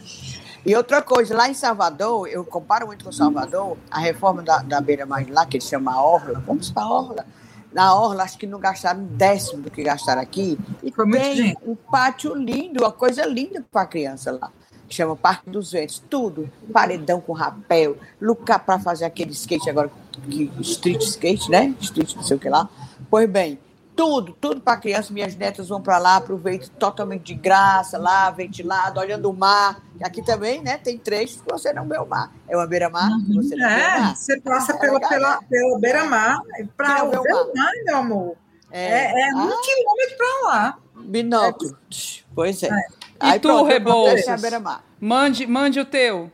E 0.66 0.76
outra 0.76 1.02
coisa, 1.02 1.36
lá 1.36 1.50
em 1.50 1.54
Salvador, 1.54 2.28
eu 2.28 2.44
comparo 2.44 2.88
muito 2.88 3.06
com 3.06 3.12
Salvador, 3.12 3.78
a 3.90 4.00
reforma 4.00 4.42
da, 4.42 4.60
da 4.60 4.82
Beira 4.82 5.06
Mais 5.06 5.28
lá, 5.30 5.46
que 5.46 5.58
eles 5.58 5.68
chamam 5.68 5.94
a 5.94 6.04
Orla, 6.04 6.44
vamos 6.46 6.70
para 6.70 6.84
a 6.84 6.90
Orla. 6.90 7.26
Na 7.72 7.94
Orla, 7.94 8.24
acho 8.24 8.38
que 8.38 8.48
não 8.48 8.60
gastaram 8.60 9.02
um 9.02 9.06
décimo 9.06 9.62
do 9.62 9.72
que 9.72 9.84
gastaram 9.84 10.22
aqui. 10.22 10.58
E 10.84 10.92
Foi 10.92 11.10
tem 11.12 11.56
um 11.66 11.76
pátio 11.76 12.36
lindo, 12.36 12.84
uma 12.84 12.92
coisa 12.92 13.26
linda 13.26 13.64
para 13.72 13.84
a 13.84 13.86
criança 13.86 14.32
lá 14.32 14.52
chama 14.96 15.16
Parque 15.16 15.50
dos 15.50 15.72
Ventos, 15.72 16.04
tudo, 16.10 16.50
paredão 16.72 17.22
com 17.22 17.34
rapel, 17.34 17.98
lugar 18.20 18.60
para 18.60 18.80
fazer 18.80 19.06
aquele 19.06 19.32
skate 19.32 19.70
agora, 19.70 19.92
que, 20.30 20.52
street 20.62 21.02
skate, 21.02 21.50
né? 21.50 21.74
Street 21.80 22.16
não 22.16 22.24
sei 22.24 22.38
o 22.38 22.40
que 22.40 22.50
lá. 22.50 22.70
Pois 23.10 23.30
bem, 23.30 23.60
tudo, 24.00 24.34
tudo 24.40 24.62
para 24.62 24.78
criança. 24.78 25.12
Minhas 25.12 25.36
netas 25.36 25.68
vão 25.68 25.82
para 25.82 25.98
lá, 25.98 26.16
aproveito 26.16 26.70
totalmente 26.70 27.24
de 27.24 27.34
graça, 27.34 27.98
lá, 27.98 28.32
ventilado, 28.32 28.98
olhando 28.98 29.30
o 29.30 29.34
mar. 29.34 29.84
Aqui 30.02 30.24
também, 30.24 30.62
né? 30.62 30.78
Tem 30.78 30.98
trechos 30.98 31.42
que 31.42 31.52
você 31.52 31.74
não 31.74 31.86
vê 31.86 31.98
o 31.98 32.06
mar. 32.06 32.32
É 32.48 32.56
uma 32.56 32.66
beira-mar, 32.66 33.12
uhum. 33.12 33.36
você 33.36 33.58
não 33.58 33.68
é, 33.68 33.76
vê 33.76 33.82
o 33.82 34.02
mar. 34.02 34.16
Você 34.16 34.40
passa 34.40 34.72
é 34.72 34.78
pela, 34.78 34.94
legal, 34.94 35.10
pela, 35.10 35.32
né? 35.32 35.48
pela 35.50 35.80
beira-mar 35.80 36.42
para 36.78 37.04
ver 37.04 37.20
o 37.20 37.24
mar. 37.24 37.46
mar, 37.54 37.72
meu 37.84 37.98
amor. 37.98 38.38
É, 38.72 38.82
é, 38.82 39.22
é 39.22 39.30
ah. 39.32 39.36
um 39.36 39.62
quilômetro 39.62 40.18
para 40.18 40.48
lá. 40.48 40.80
Binóculo. 40.96 41.78
Pois 42.34 42.64
é. 42.64 42.68
é. 42.68 42.99
E 43.22 43.26
Aí, 43.26 43.40
tu, 43.40 43.64
Rebouças? 43.64 44.26
Mande, 45.00 45.46
mande 45.46 45.80
o 45.80 45.86
teu. 45.86 46.32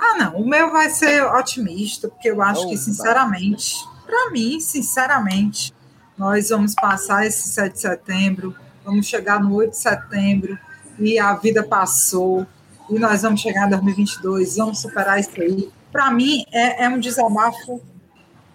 Ah, 0.00 0.16
não. 0.18 0.36
O 0.36 0.48
meu 0.48 0.70
vai 0.70 0.90
ser 0.90 1.22
otimista, 1.24 2.08
porque 2.08 2.30
eu 2.30 2.42
acho 2.42 2.68
que, 2.68 2.76
sinceramente, 2.76 3.74
para 4.04 4.30
mim, 4.30 4.60
sinceramente, 4.60 5.72
nós 6.16 6.50
vamos 6.50 6.74
passar 6.74 7.26
esse 7.26 7.48
7 7.48 7.72
de 7.72 7.80
setembro, 7.80 8.54
vamos 8.84 9.06
chegar 9.06 9.40
no 9.40 9.54
8 9.54 9.70
de 9.70 9.78
setembro, 9.78 10.58
e 10.98 11.18
a 11.18 11.34
vida 11.34 11.62
passou, 11.62 12.46
e 12.90 12.98
nós 12.98 13.22
vamos 13.22 13.40
chegar 13.40 13.66
em 13.66 13.70
2022, 13.70 14.56
vamos 14.56 14.80
superar 14.80 15.18
isso 15.18 15.30
aí. 15.40 15.70
Para 15.90 16.10
mim, 16.10 16.44
é, 16.52 16.84
é 16.84 16.88
um 16.88 16.98
desabafo 16.98 17.80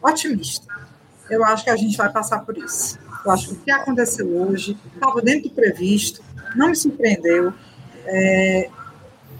otimista. 0.02 0.68
Eu 1.30 1.44
acho 1.44 1.64
que 1.64 1.70
a 1.70 1.76
gente 1.76 1.98
vai 1.98 2.12
passar 2.12 2.40
por 2.40 2.58
isso. 2.58 3.00
Eu 3.26 3.32
acho 3.32 3.48
que 3.50 3.54
o 3.54 3.58
que 3.58 3.72
aconteceu 3.72 4.28
hoje 4.28 4.78
estava 4.94 5.22
dentro 5.22 5.50
do 5.50 5.56
previsto, 5.56 6.22
não 6.58 6.70
me 6.70 6.76
surpreendeu. 6.76 7.54
É, 8.06 8.70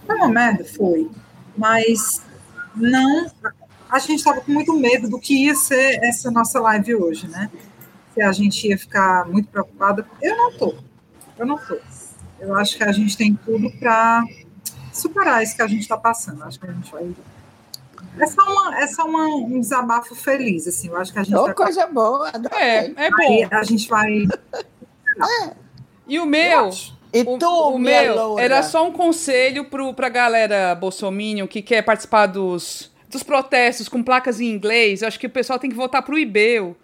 foi 0.06 0.16
uma 0.16 0.30
merda, 0.30 0.64
foi. 0.64 1.10
Mas 1.58 2.22
não. 2.76 3.30
A 3.90 4.00
gente 4.00 4.20
estava 4.20 4.42
com 4.42 4.52
muito 4.52 4.74
medo 4.74 5.10
do 5.10 5.20
que 5.20 5.46
ia 5.46 5.56
ser 5.56 6.00
essa 6.04 6.30
nossa 6.30 6.60
live 6.60 6.96
hoje, 6.96 7.28
né? 7.28 7.50
Se 8.14 8.22
a 8.22 8.32
gente 8.32 8.68
ia 8.68 8.78
ficar 8.78 9.28
muito 9.28 9.50
preocupada. 9.50 10.06
Eu 10.22 10.38
não 10.38 10.58
tô. 10.58 10.76
Eu 11.38 11.46
não 11.46 11.58
tô. 11.58 11.78
Eu 12.40 12.56
acho 12.56 12.78
que 12.78 12.84
a 12.84 12.92
gente 12.92 13.18
tem 13.18 13.34
tudo 13.34 13.72
para 13.80 14.24
superar 14.94 15.42
isso 15.42 15.56
que 15.56 15.62
a 15.62 15.68
gente 15.68 15.82
está 15.82 15.98
passando. 15.98 16.44
Acho 16.44 16.60
que 16.60 16.68
a 16.68 16.72
gente 16.72 16.92
vai 16.92 17.16
É 18.20 18.28
só, 18.28 18.42
uma, 18.42 18.80
é 18.80 18.88
só 18.88 19.06
uma, 19.06 19.26
um 19.28 19.60
desabafo 19.60 20.14
feliz, 20.14 20.68
assim. 20.68 20.90
Eu 20.90 20.98
acho 20.98 21.12
que 21.12 21.20
a 21.20 21.24
gente. 21.24 21.36
Ô, 21.36 21.46
vai... 21.46 21.54
coisa 21.54 21.88
boa. 21.88 22.32
É, 22.52 22.88
é 22.88 23.10
Aí 23.20 23.48
bom. 23.48 23.56
a 23.56 23.64
gente 23.64 23.88
vai. 23.88 24.26
E 26.10 26.20
o 26.20 26.26
meu. 26.26 26.70
E 27.14 27.22
O, 27.22 27.38
tu, 27.38 27.48
o 27.48 27.80
meu 27.80 28.16
loura? 28.16 28.44
era 28.44 28.64
só 28.64 28.86
um 28.86 28.92
conselho 28.92 29.66
pro, 29.66 29.94
pra 29.94 30.10
galera 30.10 30.76
bolsominion 30.76 31.48
que 31.48 31.62
quer 31.62 31.82
participar 31.82 32.28
dos, 32.28 32.92
dos 33.10 33.24
protestos 33.24 33.88
com 33.88 34.04
placas 34.04 34.40
em 34.40 34.48
inglês. 34.48 35.02
Eu 35.02 35.08
acho 35.08 35.20
que 35.20 35.28
o 35.28 35.30
pessoal 35.30 35.58
tem 35.60 35.70
que 35.70 35.76
votar 35.76 36.02
pro 36.02 36.20
IBEL. 36.20 36.76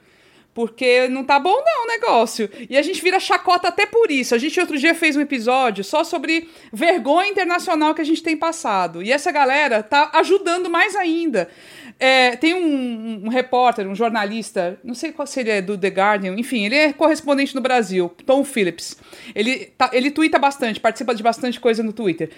Porque 0.53 1.07
não 1.07 1.23
tá 1.23 1.39
bom 1.39 1.49
não 1.65 1.83
o 1.85 1.87
negócio. 1.87 2.47
E 2.69 2.77
a 2.77 2.81
gente 2.83 3.01
vira 3.01 3.19
chacota 3.19 3.69
até 3.69 3.87
por 3.87 4.11
isso. 4.11 4.35
A 4.35 4.37
gente 4.37 4.59
outro 4.59 4.77
dia 4.77 4.93
fez 4.93 5.15
um 5.15 5.21
episódio 5.21 5.83
só 5.83 6.03
sobre 6.03 6.47
vergonha 6.71 7.27
internacional 7.27 7.95
que 7.95 8.01
a 8.01 8.05
gente 8.05 8.21
tem 8.21 8.37
passado. 8.37 9.01
E 9.01 9.11
essa 9.11 9.31
galera 9.31 9.81
tá 9.81 10.11
ajudando 10.13 10.69
mais 10.69 10.95
ainda. 10.95 11.49
É, 11.99 12.35
tem 12.35 12.53
um, 12.53 13.25
um 13.25 13.29
repórter, 13.29 13.87
um 13.87 13.95
jornalista, 13.95 14.79
não 14.83 14.93
sei 14.93 15.11
qual 15.11 15.25
se 15.25 15.39
ele 15.39 15.49
é 15.51 15.61
do 15.61 15.77
The 15.77 15.87
Guardian, 15.87 16.35
enfim, 16.37 16.65
ele 16.65 16.75
é 16.75 16.93
correspondente 16.93 17.55
no 17.55 17.61
Brasil, 17.61 18.13
Tom 18.25 18.43
Phillips. 18.43 18.97
Ele, 19.33 19.67
tá, 19.77 19.89
ele 19.93 20.11
twitta 20.11 20.37
bastante, 20.37 20.79
participa 20.79 21.15
de 21.15 21.23
bastante 21.23 21.59
coisa 21.59 21.81
no 21.83 21.93
Twitter. 21.93 22.29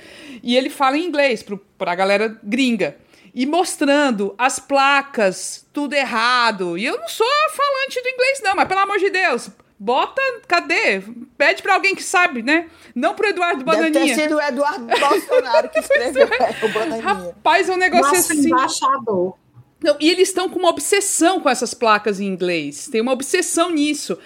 E 0.44 0.56
ele 0.56 0.70
fala 0.70 0.98
em 0.98 1.06
inglês 1.06 1.42
pro, 1.42 1.58
pra 1.78 1.96
galera 1.96 2.40
gringa. 2.44 2.98
E 3.34 3.46
mostrando 3.46 4.34
as 4.38 4.60
placas, 4.60 5.66
tudo 5.74 5.94
errado. 5.94 6.78
E 6.78 6.86
eu 6.86 6.98
não 6.98 7.08
sou 7.08 7.28
falante 7.52 8.02
do 8.02 8.10
inglês, 8.10 8.42
não, 8.44 8.56
mas 8.56 8.68
pelo 8.68 8.80
amor 8.80 8.98
de 8.98 9.10
Deus, 9.10 9.50
bota, 9.78 10.22
cadê? 10.48 11.02
Pede 11.38 11.62
pra 11.62 11.74
alguém 11.74 11.96
que 11.96 12.04
sabe, 12.04 12.42
né? 12.42 12.68
Não 12.94 13.14
pro 13.14 13.28
Eduardo 13.28 13.64
Deve 13.64 13.78
ter 13.78 13.92
Bananinha. 13.92 14.16
sido 14.16 14.36
o 14.38 14.42
Eduardo 14.42 14.86
Bolsonaro 14.86 15.70
que 15.70 15.80
escreveu 15.82 16.28
o 16.64 16.70
Bananinha. 16.70 17.02
Rapaz, 17.02 17.68
é 17.68 17.74
um 17.74 17.78
negócio 17.78 18.14
Nosso 18.16 18.32
assim. 18.32 18.48
embaixador. 18.48 19.38
Não, 19.86 19.96
e 20.00 20.10
eles 20.10 20.30
estão 20.30 20.50
com 20.50 20.58
uma 20.58 20.70
obsessão 20.70 21.40
com 21.40 21.48
essas 21.48 21.76
placas 21.76 22.20
em 22.20 22.26
inglês. 22.26 22.88
Tem 22.92 23.02
uma 23.02 23.12
obsessão 23.12 23.70
nisso. 23.70 24.18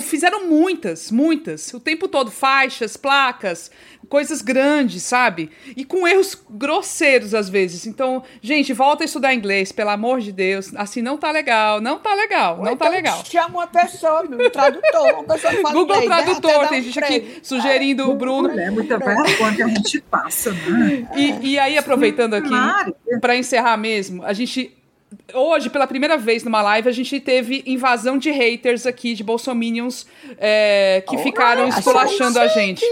Fizeram 0.00 0.46
muitas, 0.46 1.10
muitas. 1.10 1.74
O 1.74 1.80
tempo 1.80 2.06
todo. 2.06 2.30
Faixas, 2.30 2.96
placas, 2.96 3.68
coisas 4.08 4.40
grandes, 4.40 5.02
sabe? 5.02 5.50
E 5.76 5.84
com 5.84 6.06
erros 6.06 6.40
grosseiros 6.48 7.34
às 7.34 7.48
vezes. 7.48 7.84
Então, 7.84 8.22
gente, 8.40 8.72
volta 8.72 9.02
a 9.02 9.06
estudar 9.06 9.34
inglês, 9.34 9.72
pelo 9.72 9.90
amor 9.90 10.20
de 10.20 10.30
Deus. 10.30 10.72
Assim 10.76 11.02
não 11.02 11.18
tá 11.18 11.32
legal, 11.32 11.80
não 11.80 11.98
tá 11.98 12.14
legal, 12.14 12.58
Ou 12.58 12.64
não 12.64 12.76
tá 12.76 12.86
então 12.86 12.96
legal. 12.96 13.24
Chama 13.24 13.48
uma 13.48 13.66
pessoa, 13.66 14.22
um 14.22 14.50
tradutor, 14.50 15.14
uma 15.14 15.24
pessoa 15.34 15.52
que 15.52 15.62
fala 15.62 15.74
Google 15.74 15.96
inglês, 15.96 16.10
né? 16.10 16.24
Tradutor, 16.24 16.62
dá 16.62 16.68
tem 16.68 16.80
um 16.80 16.82
gente 16.84 16.98
aqui 17.00 17.40
sugerindo 17.42 18.08
o 18.08 18.14
Bruno. 18.14 18.56
É 18.56 18.70
muita 18.70 18.98
vergonha 18.98 19.56
que 19.56 19.62
a 19.62 19.68
gente 19.68 20.00
passa, 20.02 20.52
né? 20.52 21.08
E, 21.16 21.54
e 21.54 21.58
aí, 21.58 21.76
aproveitando 21.76 22.34
aqui, 22.34 23.18
pra 23.20 23.36
encerrar 23.36 23.76
mesmo, 23.76 24.24
a 24.24 24.32
gente. 24.32 24.77
Hoje, 25.32 25.70
pela 25.70 25.86
primeira 25.86 26.16
vez 26.18 26.42
numa 26.42 26.60
live, 26.62 26.88
a 26.88 26.92
gente 26.92 27.18
teve 27.20 27.62
invasão 27.66 28.16
de 28.18 28.30
haters 28.30 28.86
aqui, 28.86 29.14
de 29.14 29.22
bolsominions, 29.24 30.06
é, 30.38 31.02
que 31.08 31.16
ficaram 31.18 31.62
Olha, 31.64 31.70
esculachando 31.70 32.38
a 32.38 32.46
gente. 32.48 32.84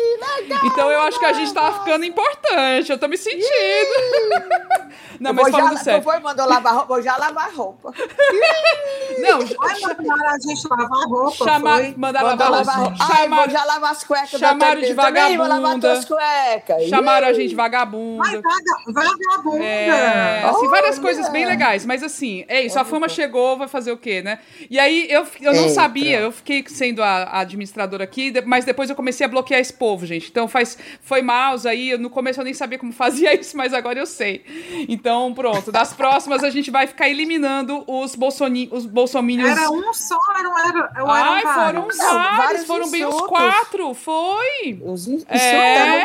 Então 0.65 0.91
eu 0.91 1.01
acho 1.03 1.19
que 1.19 1.25
a 1.27 1.33
gente 1.33 1.53
tá 1.53 1.73
ficando 1.81 2.05
importante, 2.05 2.91
eu 2.91 2.99
tô 2.99 3.09
me 3.09 3.17
sentindo. 3.19 3.45
Não, 5.19 5.31
Eu 5.31 5.35
mas 5.35 5.45
vou 5.45 5.53
já, 5.53 5.59
falando 5.59 5.79
tu 5.79 5.85
sério. 5.85 6.03
foi, 6.03 6.19
mandou 6.19 6.47
lavar 6.47 6.75
roupa, 6.75 6.89
vou 6.89 7.03
já 7.03 7.17
lavar 7.17 7.51
roupa. 7.55 7.91
Não, 9.19 9.39
Ai, 9.41 9.81
mandaram 9.81 10.29
a 10.35 10.39
gente 10.39 10.69
lavar 10.69 11.09
roupa, 11.09 11.45
chamar, 11.45 11.79
foi? 11.79 11.95
mandaram 11.97 12.27
lavar 12.29 12.51
lavar 12.51 12.79
roupa. 12.81 12.97
Ai, 13.01 13.09
Chamaram, 13.23 13.43
vou 13.45 13.51
já 13.51 13.65
lavar 13.65 13.91
as 13.93 14.05
cuecas. 14.05 14.31
chamaram 14.41 14.81
de 14.81 14.95
Também, 14.95 15.07
Também 15.07 15.37
vou 15.39 15.47
lavar 15.47 15.63
vagabunda. 15.63 15.89
tuas 15.95 16.05
cuecas. 16.05 16.89
chamaram 16.89 17.29
a 17.29 17.33
gente 17.33 17.55
vagabunda. 17.55 18.23
Ai, 18.27 18.43
vaga, 18.43 18.93
vagabunda. 18.93 19.65
É, 19.65 20.43
assim, 20.45 20.69
várias 20.69 20.99
coisas 20.99 21.29
bem 21.31 21.47
legais, 21.47 21.87
mas 21.87 22.03
assim, 22.07 22.45
é 22.49 22.63
isso, 22.63 22.79
a 22.79 22.85
fama 22.85 23.09
chegou, 23.09 23.57
vai 23.57 23.69
fazer 23.69 23.93
o 23.93 23.97
quê, 23.97 24.23
né? 24.23 24.39
E 24.71 24.79
aí 24.79 25.07
eu, 25.11 25.27
eu 25.41 25.53
não 25.53 25.63
Eita. 25.63 25.75
sabia, 25.75 26.21
eu 26.21 26.33
fiquei 26.33 26.65
sendo 26.69 27.03
a, 27.03 27.25
a 27.25 27.41
administradora 27.41 28.05
aqui, 28.05 28.33
mas 28.47 28.65
depois 28.65 28.89
eu 28.89 28.97
comecei 28.97 29.25
a 29.25 29.29
bloquear 29.29 29.61
esse 29.61 29.73
povo, 29.73 30.07
gente. 30.07 30.29
Então 30.31 30.49
faz, 30.49 30.79
foi 31.03 31.23
mouse 31.23 31.69
aí, 31.69 31.97
no 31.99 32.09
começo 32.11 32.41
eu 32.41 32.45
nem 32.45 32.55
sabia 32.55 32.79
como 32.79 32.93
fazia 32.95 33.35
isso, 33.39 33.57
mas 33.57 33.75
agora 33.75 33.99
eu 33.99 34.07
sei. 34.07 34.45
Então 34.89 35.33
pronto, 35.35 35.71
das 35.71 35.93
próximas 35.93 36.43
a 36.43 36.51
gente 36.51 36.71
vai 36.71 36.87
ficar 36.87 37.09
eliminando 37.09 37.85
os, 37.87 38.15
bolsoni, 38.15 38.69
os 38.73 38.87
bolsominions. 38.87 39.51
Era 39.51 39.71
um 39.71 39.93
só, 39.93 40.19
era, 40.39 40.49
ou 40.49 40.59
eram 40.59 41.11
Ai, 41.11 41.43
foram 41.43 41.55
vários? 41.83 41.99
Não, 41.99 42.15
vários 42.37 42.65
foram 42.65 42.91
bem 42.91 43.05
uns 43.05 43.15
insultos. 43.15 43.29
quatro, 43.39 43.95
foi. 43.95 44.81
Os 44.85 45.09
in- 45.09 45.25
É. 45.29 46.05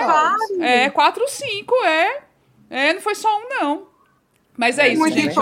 É, 0.59 0.89
quatro, 0.89 1.27
cinco, 1.27 1.73
é. 1.85 2.21
É, 2.69 2.93
não 2.93 3.01
foi 3.01 3.15
só 3.15 3.27
um, 3.37 3.49
não. 3.49 3.90
Mas 4.61 4.77
é, 4.77 4.89
isso, 4.89 4.99
Muito 4.99 5.17
gente. 5.17 5.35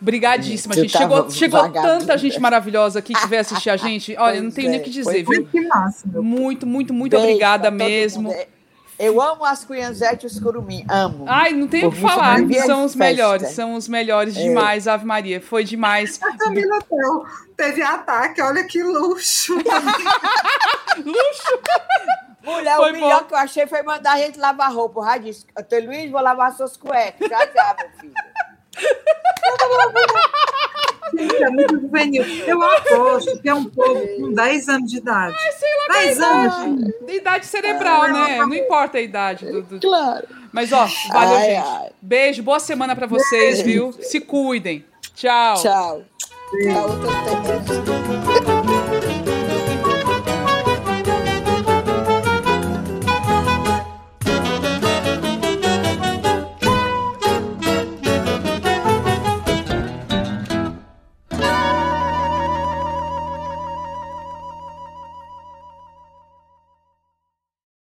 Obrigadíssima, 0.00 0.74
gente. 0.74 0.90
Chegou, 0.90 1.30
chegou 1.30 1.70
tanta 1.70 2.18
gente 2.18 2.40
maravilhosa 2.40 2.98
aqui 2.98 3.14
que 3.14 3.26
veio 3.28 3.42
assistir 3.42 3.70
a 3.70 3.76
gente. 3.78 4.16
Olha, 4.18 4.42
não 4.42 4.50
tenho 4.50 4.70
nem 4.70 4.80
é, 4.80 4.82
o 4.82 4.84
que 4.84 4.90
dizer, 4.90 5.20
é. 5.20 5.22
viu? 5.22 5.46
Que 5.46 5.60
máximo. 5.60 6.20
Muito, 6.20 6.66
muito, 6.66 6.92
muito 6.92 7.12
Beijo 7.12 7.24
obrigada 7.28 7.70
mesmo. 7.70 8.24
mundo. 8.24 8.36
Eu 8.98 9.22
amo 9.22 9.44
as 9.44 9.64
cunhanzete 9.64 10.24
e 10.24 10.26
os 10.26 10.40
curumim, 10.40 10.84
amo. 10.90 11.26
Ai, 11.28 11.52
não 11.52 11.68
tenho 11.68 11.86
o 11.86 11.90
Por 11.92 11.98
que 11.98 12.02
mim, 12.02 12.08
falar. 12.10 12.38
São 12.38 12.80
de 12.80 12.86
os 12.86 12.94
festa. 12.94 12.98
melhores, 12.98 13.48
são 13.50 13.74
os 13.74 13.86
melhores 13.86 14.36
É. 14.36 14.42
demais, 14.42 14.88
Ave 14.88 15.06
Maria. 15.06 15.40
Foi 15.40 15.62
demais. 15.62 16.18
A 16.20 16.36
Camila 16.36 16.80
teve 17.56 17.80
ataque, 17.82 18.42
olha 18.42 18.64
que 18.64 18.82
luxo. 18.82 19.54
Luxo! 21.06 21.58
Mulher, 22.48 22.76
Foi 22.76 22.90
o 22.90 22.92
melhor 22.94 23.20
bom. 23.22 23.26
que 23.28 23.34
eu 23.34 23.38
achei 23.38 23.66
foi 23.66 23.82
mandar 23.82 24.12
a 24.12 24.18
gente 24.18 24.38
lavar 24.38 24.72
roupa. 24.72 25.00
O 25.00 25.02
rádio 25.02 25.26
disse, 25.32 25.46
Antônio 25.56 25.86
Luiz, 25.86 26.10
vou 26.10 26.20
lavar 26.20 26.52
suas 26.52 26.76
cuecas. 26.76 27.28
Já, 27.28 27.38
já, 27.46 27.76
meu 27.78 27.90
filho. 28.00 28.14
Gente, 31.18 31.42
é 31.42 31.50
muito 31.50 31.80
juvenil. 31.80 32.22
Eu 32.46 32.62
aposto 32.62 33.40
que 33.40 33.48
é 33.48 33.54
um 33.54 33.64
povo 33.64 34.00
com 34.20 34.32
10 34.32 34.68
anos 34.68 34.90
de 34.90 34.98
idade. 34.98 35.34
Sei 35.58 35.68
lá, 35.88 35.94
10 35.94 36.20
anos. 36.20 36.92
idade 37.08 37.46
cerebral, 37.46 38.02
Ah, 38.02 38.08
né? 38.08 38.36
não. 38.38 38.54
Importa 38.54 38.98
a 38.98 39.00
idade. 39.00 39.46
do- 39.46 39.62
do- 39.62 39.80
Claro. 39.80 40.26
Mas, 40.52 40.72
ó, 40.72 40.86
valeu, 41.12 41.36
Ai, 41.36 41.44
gente. 41.46 41.66
ai. 41.66 41.90
Beijo, 42.00 42.42
boa 42.42 42.60
semana 42.60 42.94
pra 42.94 43.06
vocês, 43.06 43.60
viu? 43.60 43.92
Se 43.92 44.20
cuidem. 44.20 44.84
Tchau. 45.14 45.54
Tchau. 45.56 46.02
Tchau. 46.62 46.88